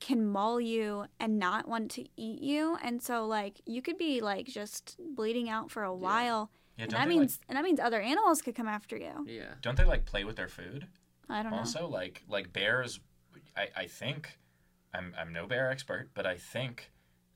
can 0.00 0.26
maul 0.26 0.60
you 0.60 1.06
and 1.20 1.38
not 1.38 1.68
want 1.68 1.90
to 1.92 2.04
eat 2.16 2.42
you, 2.42 2.76
and 2.82 3.02
so 3.02 3.26
like 3.26 3.60
you 3.66 3.82
could 3.82 3.98
be 3.98 4.20
like 4.20 4.46
just 4.46 4.96
bleeding 5.14 5.48
out 5.48 5.70
for 5.70 5.82
a 5.84 5.94
while, 5.94 6.50
yeah, 6.76 6.84
and 6.84 6.92
that 6.92 7.08
they, 7.08 7.14
means 7.16 7.40
and 7.48 7.56
that 7.56 7.64
means 7.64 7.78
other 7.80 8.00
animals 8.00 8.42
could 8.42 8.54
come 8.54 8.68
after 8.68 8.96
you. 8.96 9.24
Yeah. 9.26 9.54
don't 9.60 9.76
they 9.76 9.84
like 9.84 10.04
play 10.04 10.24
with 10.24 10.36
their 10.36 10.48
food? 10.48 10.86
I 11.28 11.42
don't 11.42 11.52
know. 11.52 11.58
Also, 11.58 11.86
like 11.88 12.22
like 12.28 12.52
bears, 12.52 13.00
I, 13.56 13.68
I 13.76 13.86
think 13.86 14.38
I'm 14.94 15.14
I'm 15.18 15.32
no 15.32 15.46
bear 15.46 15.70
expert, 15.70 16.10
but 16.14 16.26
I 16.26 16.36
think 16.36 16.90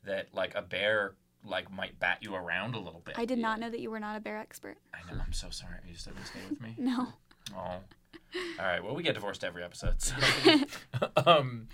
that 0.05 0.29
like 0.35 0.55
a 0.55 0.63
bear 0.63 1.15
like 1.45 1.71
might 1.73 1.99
bat 1.99 2.19
you 2.23 2.35
around 2.35 2.75
a 2.75 2.79
little 2.81 3.01
bit. 3.05 3.19
I 3.19 3.25
did 3.25 3.39
not 3.39 3.59
Yeah. 3.59 3.67
know 3.67 3.71
that 3.71 3.81
you 3.81 3.91
were 3.91 4.01
not 4.01 4.17
a 4.17 4.21
bear 4.21 4.39
expert. 4.39 4.77
I 4.95 5.11
know. 5.13 5.21
I'm 5.25 5.33
so 5.33 5.51
sorry. 5.51 5.75
Are 5.75 5.87
you 5.89 5.95
still 5.95 6.13
gonna 6.15 6.27
stay 6.27 6.41
with 6.51 6.61
me? 6.61 6.75
No. 6.79 7.09
Oh. 7.55 7.79
All 8.59 8.67
right. 8.67 8.83
Well, 8.83 8.95
we 8.97 9.03
get 9.05 9.15
divorced 9.15 9.45
every 9.45 9.63
episode. 9.63 10.03
So. 10.03 10.15
um, 11.27 11.69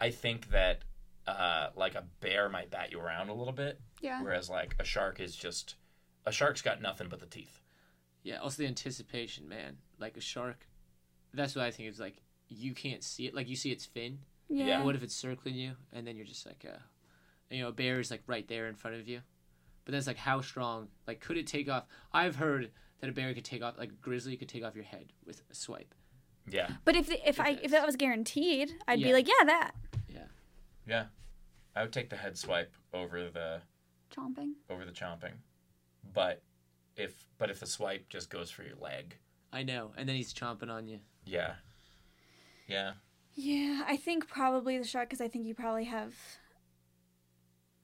I 0.00 0.10
think 0.10 0.50
that 0.50 0.82
uh, 1.26 1.68
like 1.76 1.94
a 1.94 2.04
bear 2.20 2.48
might 2.50 2.70
bat 2.70 2.92
you 2.92 3.00
around 3.00 3.30
a 3.30 3.34
little 3.34 3.52
bit, 3.54 3.80
Yeah. 4.02 4.22
whereas 4.22 4.50
like 4.50 4.74
a 4.78 4.84
shark 4.84 5.20
is 5.20 5.34
just 5.34 5.76
a 6.26 6.32
shark's 6.32 6.60
got 6.62 6.82
nothing 6.82 7.08
but 7.08 7.20
the 7.20 7.26
teeth. 7.26 7.60
Yeah. 8.22 8.36
Also, 8.38 8.62
the 8.62 8.66
anticipation, 8.68 9.48
man. 9.48 9.78
Like 9.98 10.16
a 10.16 10.20
shark. 10.20 10.66
That's 11.32 11.54
what 11.54 11.64
I 11.64 11.70
think 11.70 11.88
is 11.88 12.00
like. 12.00 12.16
You 12.48 12.74
can't 12.74 13.02
see 13.02 13.26
it. 13.26 13.34
Like 13.34 13.48
you 13.48 13.56
see 13.56 13.70
its 13.72 13.84
fin. 13.86 14.18
Yeah. 14.48 14.82
What 14.82 14.94
if 14.94 15.02
it's 15.02 15.14
circling 15.14 15.54
you, 15.54 15.72
and 15.92 16.06
then 16.06 16.16
you're 16.16 16.26
just 16.26 16.46
like, 16.46 16.64
uh, 16.68 16.76
you 17.50 17.62
know, 17.62 17.68
a 17.68 17.72
bear 17.72 17.98
is 18.00 18.10
like 18.10 18.22
right 18.26 18.46
there 18.48 18.66
in 18.68 18.74
front 18.74 18.96
of 18.96 19.08
you. 19.08 19.20
But 19.84 19.92
that's 19.92 20.06
like 20.06 20.16
how 20.18 20.40
strong. 20.40 20.88
Like, 21.06 21.20
could 21.20 21.36
it 21.36 21.46
take 21.46 21.68
off? 21.68 21.84
I've 22.12 22.36
heard 22.36 22.70
that 23.00 23.10
a 23.10 23.12
bear 23.12 23.32
could 23.34 23.44
take 23.44 23.62
off, 23.62 23.76
like 23.78 23.90
a 23.90 23.94
grizzly 23.96 24.36
could 24.36 24.48
take 24.48 24.64
off 24.64 24.74
your 24.74 24.84
head 24.84 25.12
with 25.26 25.42
a 25.50 25.54
swipe. 25.54 25.94
Yeah. 26.48 26.68
But 26.84 26.94
if 26.96 27.06
the, 27.08 27.26
if 27.28 27.40
I 27.40 27.58
if 27.62 27.70
that 27.70 27.86
was 27.86 27.96
guaranteed, 27.96 28.72
I'd 28.86 28.98
Yeah. 29.00 29.06
be 29.08 29.12
like, 29.14 29.28
yeah, 29.28 29.44
that 29.46 29.72
Yeah. 30.08 30.26
Yeah. 30.86 31.04
I 31.74 31.82
would 31.82 31.92
take 31.92 32.10
the 32.10 32.16
head 32.16 32.36
swipe 32.38 32.72
over 32.92 33.28
the 33.30 33.60
chomping. 34.14 34.52
over 34.70 34.84
the 34.84 34.92
chomping, 34.92 35.32
but 36.12 36.42
if 36.96 37.26
but 37.38 37.50
if 37.50 37.58
the 37.60 37.66
swipe 37.66 38.08
just 38.08 38.30
goes 38.30 38.50
for 38.50 38.62
your 38.62 38.76
leg, 38.76 39.16
I 39.52 39.62
know. 39.64 39.92
And 39.96 40.08
then 40.08 40.16
he's 40.16 40.32
chomping 40.34 40.70
on 40.70 40.86
you. 40.86 41.00
yeah, 41.24 41.54
yeah, 42.66 42.94
Yeah, 43.34 43.82
I 43.86 43.96
think 43.98 44.28
probably 44.28 44.78
the 44.78 44.84
shark 44.84 45.08
because 45.10 45.20
I 45.20 45.28
think 45.28 45.46
you 45.46 45.54
probably 45.54 45.84
have 45.84 46.14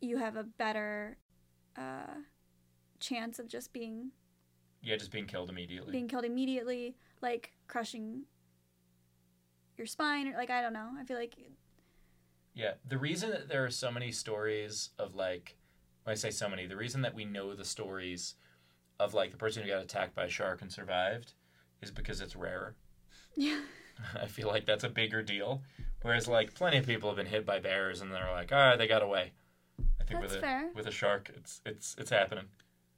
you 0.01 0.19
have 0.19 0.36
a 0.36 0.44
better 0.44 1.16
uh, 1.77 2.15
chance 3.01 3.39
of 3.39 3.48
just 3.48 3.73
being 3.73 4.12
yeah, 4.82 4.97
just 4.97 5.11
being 5.12 5.27
killed 5.27 5.51
immediately. 5.51 5.98
being 5.98 6.09
killed 6.09 6.24
immediately, 6.24 6.97
like 7.20 7.52
crushing 7.69 8.24
your 9.77 9.86
spine 9.86 10.28
or 10.28 10.36
like 10.36 10.51
I 10.51 10.61
don't 10.62 10.73
know. 10.73 10.90
I 10.98 11.05
feel 11.05 11.16
like 11.16 11.36
Yeah, 12.55 12.74
the 12.86 12.98
reason 12.98 13.31
that 13.31 13.48
there 13.48 13.65
are 13.65 13.70
so 13.70 13.90
many 13.90 14.12
stories 14.12 14.90
of 14.98 15.15
like, 15.15 15.57
when 16.05 16.12
I 16.12 16.16
say 16.16 16.31
so 16.31 16.48
many, 16.48 16.66
the 16.66 16.77
reason 16.77 17.02
that 17.02 17.15
we 17.15 17.24
know 17.24 17.55
the 17.55 17.65
stories 17.65 18.35
of 19.01 19.15
like 19.15 19.31
the 19.32 19.36
person 19.39 19.62
who 19.62 19.69
got 19.70 19.82
attacked 19.82 20.15
by 20.16 20.24
a 20.27 20.28
shark 20.31 20.62
and 20.62 20.73
survived 20.73 21.35
is 21.82 21.90
because 21.90 22.20
it's 22.20 22.36
rarer. 22.36 22.77
yeah, 23.36 23.61
I 24.20 24.27
feel 24.27 24.48
like 24.48 24.66
that's 24.66 24.85
a 24.85 24.89
bigger 24.89 25.22
deal. 25.22 25.62
Whereas 26.02 26.27
like 26.28 26.55
plenty 26.55 26.78
of 26.78 26.86
people 26.86 27.10
have 27.10 27.16
been 27.16 27.27
hit 27.27 27.44
by 27.44 27.59
bears 27.59 28.01
and 28.01 28.10
they're 28.12 28.31
like, 28.32 28.52
all 28.52 28.59
right, 28.59 28.77
they 28.77 28.86
got 28.86 29.02
away. 29.02 29.32
I 30.01 30.05
think 30.05 30.20
That's 30.20 30.32
with 30.35 30.43
a 30.43 30.47
fair. 30.47 30.70
with 30.74 30.86
a 30.86 30.90
shark, 30.90 31.31
it's 31.36 31.60
it's 31.66 31.94
it's 31.98 32.10
happening. 32.10 32.44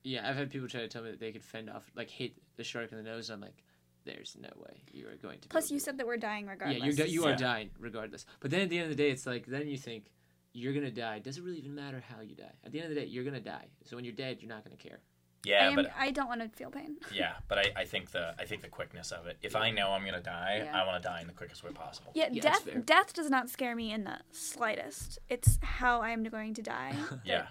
Yeah, 0.05 0.29
I've 0.29 0.37
had 0.37 0.51
people 0.51 0.69
try 0.69 0.81
to 0.81 0.89
tell 0.89 1.03
me 1.03 1.11
that 1.11 1.20
they 1.20 1.31
could 1.33 1.45
fend 1.45 1.70
off, 1.70 1.91
like 1.95 2.11
hit 2.11 2.33
the 2.57 2.65
shark 2.65 2.91
in 2.93 2.99
the 2.99 3.05
nose. 3.05 3.29
And 3.31 3.37
I'm 3.37 3.41
like, 3.41 3.62
there's 4.05 4.37
no 4.41 4.49
way 4.57 4.83
you 4.91 5.07
are 5.09 5.16
going 5.16 5.39
to. 5.41 5.49
Plus, 5.49 5.65
able 5.65 5.69
to 5.69 5.74
you 5.74 5.81
said 5.81 5.99
that 5.99 6.07
we're 6.07 6.16
dying 6.16 6.47
regardless. 6.47 6.79
Yeah, 6.79 6.85
you're 6.85 6.95
di- 6.95 7.12
you 7.12 7.24
are 7.24 7.31
Yeah. 7.31 7.37
dying 7.37 7.70
regardless. 7.79 8.27
But 8.41 8.51
then 8.51 8.61
at 8.62 8.69
the 8.70 8.79
end 8.79 8.91
of 8.91 8.97
the 8.97 9.03
day, 9.03 9.11
it's 9.11 9.27
like 9.27 9.47
then 9.47 9.69
you 9.69 9.77
think 9.79 10.11
you're 10.53 10.73
gonna 10.73 10.91
die. 10.91 11.19
Does 11.20 11.39
it 11.39 11.45
really 11.45 11.59
even 11.59 11.74
matter 11.74 12.03
how 12.09 12.20
you 12.20 12.35
die? 12.35 12.53
At 12.65 12.73
the 12.73 12.79
end 12.81 12.89
of 12.89 12.95
the 12.95 13.01
day, 13.01 13.07
you're 13.07 13.24
gonna 13.24 13.41
die. 13.41 13.66
So 13.85 13.97
when 13.97 14.05
you're 14.05 14.15
dead, 14.15 14.39
you're 14.41 14.49
not 14.49 14.65
gonna 14.65 14.77
care. 14.77 15.01
I, 15.44 15.48
Yeah, 15.48 15.69
am, 15.69 15.74
but 15.77 15.90
I 15.98 16.10
don't 16.10 16.28
want 16.28 16.40
to 16.40 16.48
feel 16.48 16.70
pain. 16.70 16.97
yeah, 17.12 17.32
but 17.48 17.59
I, 17.59 17.73
I 17.77 17.85
think 17.85 18.10
the 18.12 18.35
I 18.39 18.44
think 18.44 18.62
the 18.62 18.69
quickness 18.69 19.10
of 19.12 19.27
it. 19.27 19.39
If 19.43 19.56
I 19.56 19.70
know 19.70 19.90
I'm 19.90 20.05
gonna 20.05 20.20
die, 20.20 20.62
Yeah. 20.64 20.81
I 20.82 20.86
want 20.86 21.02
to 21.02 21.09
die 21.09 21.20
in 21.20 21.27
the 21.27 21.32
quickest 21.32 21.64
way 21.64 21.70
possible. 21.73 22.12
Yeah, 22.14 22.28
Yeah, 22.31 22.43
death 22.43 22.69
death 22.86 23.12
does 23.12 23.28
not 23.31 23.51
scare 23.51 23.74
me 23.74 23.93
in 23.93 24.05
the 24.05 24.19
slightest. 24.31 25.19
It's 25.28 25.59
how 25.62 26.01
I 26.01 26.10
am 26.10 26.23
going 26.24 26.55
to 26.55 26.62
die. 26.62 26.94
Yeah. 27.24 27.47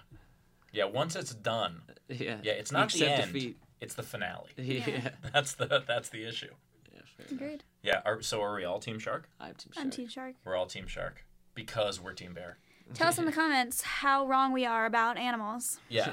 Yeah, 0.72 0.84
once 0.84 1.16
it's 1.16 1.34
done, 1.34 1.82
Yeah. 2.08 2.38
yeah, 2.42 2.52
it's 2.52 2.70
You 2.72 2.78
not 2.78 2.90
the 2.92 3.02
accept 3.04 3.22
end. 3.24 3.32
defeat. 3.32 3.58
It's 3.80 3.94
the 3.94 4.02
finale. 4.02 4.50
Yeah. 4.56 4.84
Yeah. 4.88 5.08
That's 5.32 5.54
the 5.54 5.82
that's 5.86 6.08
the 6.08 6.24
issue. 6.26 6.52
Yeah, 6.92 7.00
fair. 7.16 7.26
Agreed. 7.36 7.64
Yeah. 7.82 8.00
Are, 8.06 8.22
so 8.22 8.40
are 8.42 8.54
we 8.54 8.64
all 8.64 8.78
Team 8.78 8.98
Shark? 8.98 9.28
I'm 9.40 9.54
Team 9.54 9.72
I'm 9.76 9.82
Shark. 9.84 9.94
Team 9.94 10.08
Shark. 10.08 10.34
We're 10.44 10.56
all 10.56 10.66
Team 10.66 10.86
Shark 10.86 11.24
because 11.54 12.00
we're 12.00 12.14
Team 12.14 12.32
Bear. 12.32 12.58
Tell 12.94 13.08
us 13.08 13.18
in 13.18 13.24
the 13.24 13.32
comments 13.32 13.80
how 13.82 14.26
wrong 14.26 14.52
we 14.52 14.66
are 14.66 14.86
about 14.86 15.16
animals. 15.16 15.78
Yeah. 15.88 16.10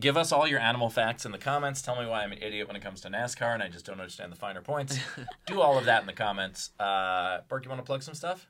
Give 0.00 0.16
us 0.16 0.32
all 0.32 0.46
your 0.48 0.58
animal 0.58 0.88
facts 0.88 1.26
in 1.26 1.32
the 1.32 1.38
comments. 1.38 1.82
Tell 1.82 2.00
me 2.00 2.08
why 2.08 2.22
I'm 2.22 2.32
an 2.32 2.38
idiot 2.40 2.66
when 2.66 2.76
it 2.76 2.82
comes 2.82 3.02
to 3.02 3.08
NASCAR 3.08 3.52
and 3.52 3.62
I 3.62 3.68
just 3.68 3.84
don't 3.84 4.00
understand 4.00 4.32
the 4.32 4.36
finer 4.36 4.62
points. 4.62 4.98
Do 5.46 5.60
all 5.60 5.76
of 5.78 5.84
that 5.84 6.00
in 6.00 6.06
the 6.06 6.12
comments. 6.14 6.70
Uh, 6.80 7.38
Burke, 7.48 7.64
you 7.64 7.68
want 7.70 7.80
to 7.82 7.86
plug 7.86 8.02
some 8.02 8.14
stuff? 8.14 8.46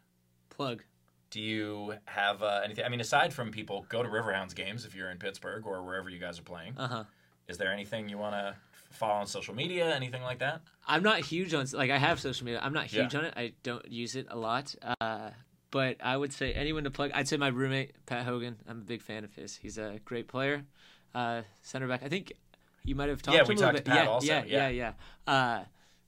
Plug. 0.50 0.84
Do 1.30 1.40
you 1.40 1.94
have 2.04 2.42
uh, 2.44 2.60
anything? 2.64 2.84
I 2.84 2.88
mean, 2.88 3.00
aside 3.00 3.32
from 3.32 3.50
people, 3.50 3.84
go 3.88 4.02
to 4.02 4.08
Riverhounds 4.08 4.54
games 4.54 4.84
if 4.84 4.94
you're 4.94 5.10
in 5.10 5.18
Pittsburgh 5.18 5.66
or 5.66 5.82
wherever 5.84 6.08
you 6.08 6.20
guys 6.20 6.38
are 6.38 6.42
playing. 6.44 6.74
Uh 6.78 6.86
huh. 6.88 7.04
Is 7.48 7.58
there 7.58 7.72
anything 7.72 8.08
you 8.08 8.18
want 8.18 8.34
to 8.34 8.54
follow 8.92 9.14
on 9.14 9.26
social 9.26 9.54
media? 9.54 9.94
Anything 9.94 10.22
like 10.22 10.38
that? 10.38 10.62
I'm 10.86 11.02
not 11.02 11.20
huge 11.20 11.52
on 11.54 11.66
like 11.72 11.90
I 11.90 11.98
have 11.98 12.20
social 12.20 12.44
media. 12.46 12.60
I'm 12.62 12.72
not 12.72 12.86
huge 12.86 13.12
Yeah. 13.14 13.18
on 13.20 13.24
it. 13.26 13.34
I 13.36 13.52
don't 13.64 13.86
use 13.90 14.14
it 14.14 14.26
a 14.30 14.36
lot. 14.36 14.74
Uh, 15.00 15.30
but 15.72 15.96
I 16.02 16.16
would 16.16 16.32
say 16.32 16.52
anyone 16.52 16.84
to 16.84 16.90
plug. 16.92 17.10
I'd 17.12 17.26
say 17.28 17.36
my 17.36 17.48
roommate 17.48 17.92
Pat 18.06 18.24
Hogan. 18.24 18.56
I'm 18.68 18.78
a 18.78 18.84
big 18.84 19.02
fan 19.02 19.24
of 19.24 19.34
his. 19.34 19.56
He's 19.56 19.78
a 19.78 19.98
great 20.04 20.28
player, 20.28 20.62
uh, 21.16 21.42
center 21.62 21.88
back. 21.88 22.02
I 22.04 22.08
think 22.08 22.32
you 22.84 22.94
might 22.94 23.08
have 23.08 23.22
talked 23.22 23.36
Yeah, 23.36 23.42
to 23.44 23.48
we 23.48 23.54
him 23.54 23.58
a 23.62 23.66
little 23.66 23.72
talked 23.74 23.84
to 23.86 23.90
bit. 23.90 23.96
Pat 23.96 24.04
yeah, 24.04 24.10
also, 24.10 24.26
yeah, 24.26 24.44
yeah. 24.46 24.68
yeah, 24.68 24.92
yeah. 25.26 25.32
Uh, 25.32 25.64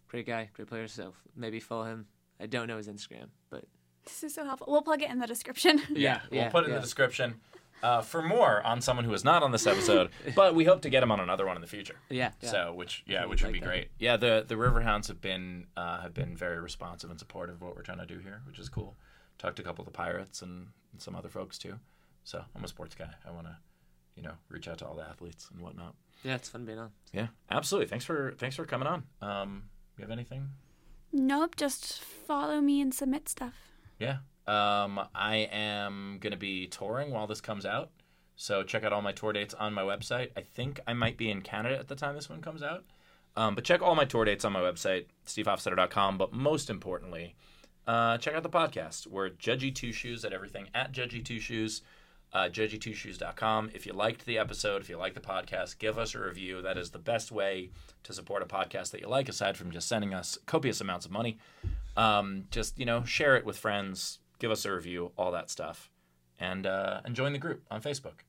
great 0.09 0.27
guy, 0.27 0.51
great 0.55 0.69
player. 0.69 0.87
So 0.89 1.15
maybe 1.37 1.61
follow 1.61 1.85
him. 1.85 2.07
I 2.41 2.47
don't 2.47 2.69
know 2.69 2.77
his 2.77 2.89
Instagram, 2.89 3.29
but 3.51 3.65
This 4.05 4.23
is 4.23 4.35
so 4.35 4.45
helpful. 4.45 4.69
We'll 4.71 4.83
plug 4.83 5.03
it 5.03 5.11
in 5.11 5.19
the 5.19 5.27
description. 5.27 5.81
yeah, 5.91 6.21
we'll 6.31 6.41
yeah, 6.41 6.49
put 6.51 6.65
it 6.65 6.69
in 6.69 6.75
the 6.75 6.81
description. 6.81 7.41
Uh, 7.81 8.01
for 8.03 8.21
more 8.23 8.61
on 8.67 8.81
someone 8.81 9.05
who 9.05 9.13
is 9.13 9.25
not 9.25 9.41
on 9.45 9.53
this 9.53 9.65
episode, 9.65 10.11
but 10.35 10.53
we 10.53 10.65
hope 10.65 10.83
to 10.83 10.91
get 10.91 11.01
him 11.01 11.13
on 11.13 11.21
another 11.21 11.47
one 11.47 11.55
in 11.57 11.61
the 11.63 11.69
future. 11.69 11.95
Yeah, 12.11 12.33
yeah. 12.41 12.51
So, 12.51 12.75
which 12.75 13.05
yeah, 13.07 13.21
Yeah, 13.21 13.27
which 13.27 13.43
would 13.43 13.49
like 13.49 13.55
be 13.55 13.61
that. 13.61 13.67
great. 13.67 13.89
Yeah, 14.01 14.17
the 14.17 14.45
the 14.47 14.57
Riverhounds 14.57 15.07
have 15.07 15.21
been 15.21 15.67
uh, 15.77 16.01
have 16.01 16.13
been 16.13 16.37
very 16.37 16.59
responsive 16.59 17.09
and 17.11 17.19
supportive 17.21 17.55
of 17.57 17.63
what 17.63 17.77
we're 17.77 17.83
trying 17.83 17.99
to 17.99 18.07
do 18.07 18.19
here, 18.19 18.43
which 18.49 18.59
is 18.59 18.69
cool. 18.69 18.97
Talked 19.39 19.57
to 19.57 19.63
a 19.63 19.65
couple 19.65 19.83
of 19.83 19.87
the 19.87 19.97
pirates 19.97 20.43
and, 20.43 20.69
and 20.93 21.01
some 21.01 21.15
other 21.15 21.29
folks 21.29 21.57
too. 21.57 21.79
So 22.25 22.43
I'm 22.57 22.65
a 22.65 22.69
sports 22.69 22.97
guy. 22.97 23.11
I 23.25 23.31
want 23.31 23.47
to, 23.47 23.57
you 24.19 24.25
know, 24.25 24.35
reach 24.49 24.67
out 24.69 24.79
to 24.79 24.87
all 24.87 24.95
the 24.95 25.03
athletes 25.09 25.49
and 25.53 25.63
whatnot. 25.63 25.95
yeah, 26.25 26.35
it's 26.35 26.49
fun 26.49 26.65
being 26.65 26.79
on. 26.79 26.91
Yeah, 27.13 27.29
absolutely. 27.51 27.87
Thanks 27.89 28.05
for 28.05 28.35
thanks 28.39 28.57
for 28.57 28.65
coming 28.65 28.89
on. 28.89 29.05
Um, 29.23 29.65
you 29.97 30.03
have 30.03 30.11
anything? 30.11 30.49
Nope, 31.13 31.57
just 31.57 32.01
follow 32.03 32.61
me 32.61 32.81
and 32.81 32.93
submit 32.93 33.29
stuff. 33.29 33.55
Yeah. 33.99 34.19
Um, 34.47 35.01
I 35.15 35.49
am 35.53 36.19
going 36.21 36.33
to 36.33 36.39
be 36.39 36.67
touring 36.67 37.11
while 37.13 37.27
this 37.27 37.41
comes 37.41 37.65
out. 37.65 37.91
So 38.37 38.63
check 38.63 38.85
out 38.85 38.93
all 38.93 39.03
my 39.03 39.13
tour 39.13 39.33
dates 39.33 39.55
on 39.55 39.73
my 39.75 39.83
website. 39.83 40.31
I 40.37 40.41
think 40.43 40.81
I 40.87 40.93
might 40.95 41.17
be 41.17 41.31
in 41.31 41.43
Canada 41.43 41.79
at 41.79 41.89
the 41.89 41.95
time 41.95 42.15
this 42.15 42.29
one 42.29 42.41
comes 42.41 42.63
out. 42.63 42.85
Um, 43.37 43.55
but 43.55 43.65
check 43.65 43.83
all 43.83 43.95
my 43.95 44.05
tour 44.05 44.25
dates 44.25 44.45
on 44.45 44.53
my 44.53 44.61
website, 44.61 45.07
stevehofstetter.com. 45.27 46.19
But 46.19 46.33
most 46.33 46.71
importantly, 46.71 47.35
uh, 47.87 48.19
check 48.19 48.35
out 48.35 48.43
the 48.43 48.51
podcast. 48.51 49.07
We're 49.07 49.31
Judgy 49.31 49.75
Two 49.75 49.93
Shoes 49.93 50.25
at 50.25 50.33
everything 50.33 50.69
at 50.75 50.93
Judgy 50.93 51.25
Two 51.25 51.41
Shoes, 51.41 51.83
uh, 52.33 52.49
judgy2shoes.com. 52.51 53.71
If 53.75 53.87
you 53.87 53.93
liked 53.93 54.27
the 54.27 54.39
episode, 54.39 54.83
if 54.83 54.89
you 54.89 54.97
like 54.99 55.15
the 55.15 55.21
podcast, 55.21 55.79
give 55.79 55.99
us 55.99 56.15
a 56.15 56.21
review. 56.21 56.61
That 56.63 56.77
is 56.77 56.91
the 56.91 56.99
best 56.99 57.33
way 57.33 57.71
to 58.05 58.13
support 58.13 58.43
a 58.43 58.47
podcast 58.47 58.91
that 58.91 59.01
you 59.01 59.09
like, 59.09 59.29
aside 59.29 59.57
from 59.57 59.71
just 59.71 59.89
sending 59.89 60.13
us 60.15 60.39
copious 60.47 60.81
amounts 60.81 61.07
of 61.07 61.13
money 61.13 61.39
um, 61.97 62.45
just 62.51 62.79
you 62.79 62.87
know 62.87 63.03
share 63.05 63.37
it 63.37 63.45
with 63.45 63.59
friends 63.59 64.21
give 64.39 64.51
us 64.53 64.65
a 64.65 64.73
review 64.73 65.11
all 65.19 65.33
that 65.33 65.51
stuff 65.51 65.91
and 66.39 66.65
uh, 66.65 67.01
and 67.05 67.17
join 67.17 67.33
the 67.33 67.39
group 67.41 67.65
on 67.73 67.83
facebook 67.83 68.21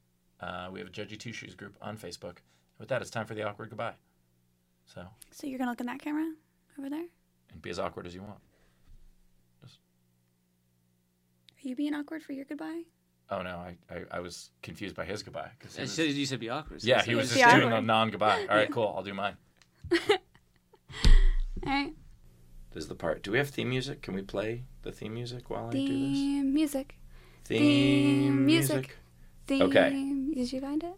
uh, 0.41 0.67
we 0.71 0.79
have 0.79 0.87
a 0.87 0.91
judgy 0.91 1.17
two 1.19 1.31
shoes 1.31 1.53
group 1.53 1.75
on 1.79 1.95
facebook 1.95 2.37
with 2.79 2.89
that 2.89 2.99
it's 3.01 3.11
time 3.11 3.27
for 3.27 3.35
the 3.35 3.43
awkward 3.47 3.69
goodbye 3.69 3.93
so 4.87 5.05
So 5.31 5.45
you're 5.45 5.59
gonna 5.59 5.69
look 5.69 5.79
in 5.81 5.85
that 5.85 5.99
camera 6.01 6.33
over 6.79 6.89
there? 6.89 7.05
and 7.53 7.61
be 7.61 7.69
as 7.69 7.77
awkward 7.77 8.07
as 8.07 8.15
you 8.15 8.23
want 8.23 8.39
Just. 9.61 9.77
Are 11.63 11.67
you 11.67 11.75
being 11.75 11.93
awkward 11.93 12.23
for 12.23 12.33
your 12.33 12.45
goodbye? 12.45 12.83
Oh 13.31 13.41
no 13.41 13.57
i 13.57 13.75
i, 13.93 14.03
I 14.11 14.19
was 14.19 14.49
confused 14.61 14.95
by 14.95 15.05
his 15.05 15.23
goodbye 15.23 15.49
because 15.57 15.77
I 15.79 15.85
said 15.85 16.07
you 16.09 16.25
said 16.25 16.39
be 16.39 16.49
awkward. 16.49 16.81
so 16.81 16.87
yeah 16.87 17.03
he 17.03 17.15
was 17.15 17.29
just 17.31 17.43
I 17.43 17.59
doing 17.59 17.71
a 17.71 17.75
would. 17.75 17.85
non-goodbye 17.85 18.47
all 18.49 18.55
right 18.55 18.71
cool 18.71 18.93
i'll 18.95 19.03
do 19.03 19.13
mine 19.13 19.35
All 21.65 21.73
right. 21.73 21.93
this 22.71 22.83
is 22.83 22.87
the 22.89 22.95
part 22.95 23.21
do 23.23 23.31
we 23.31 23.37
have 23.37 23.49
theme 23.49 23.69
music 23.69 24.01
can 24.01 24.13
we 24.13 24.21
play 24.21 24.63
the 24.83 24.91
theme 24.91 25.13
music 25.13 25.49
while 25.49 25.67
i 25.67 25.71
do 25.71 25.77
this 25.79 25.89
Theme 25.89 26.53
music. 26.53 26.95
theme 27.45 27.59
Theme 27.59 28.45
music. 28.45 28.75
music 28.77 28.95
Theme. 29.47 29.61
Okay. 29.63 29.89
Did 30.35 30.53
you 30.53 30.61
find 30.61 30.83
it? 30.83 30.93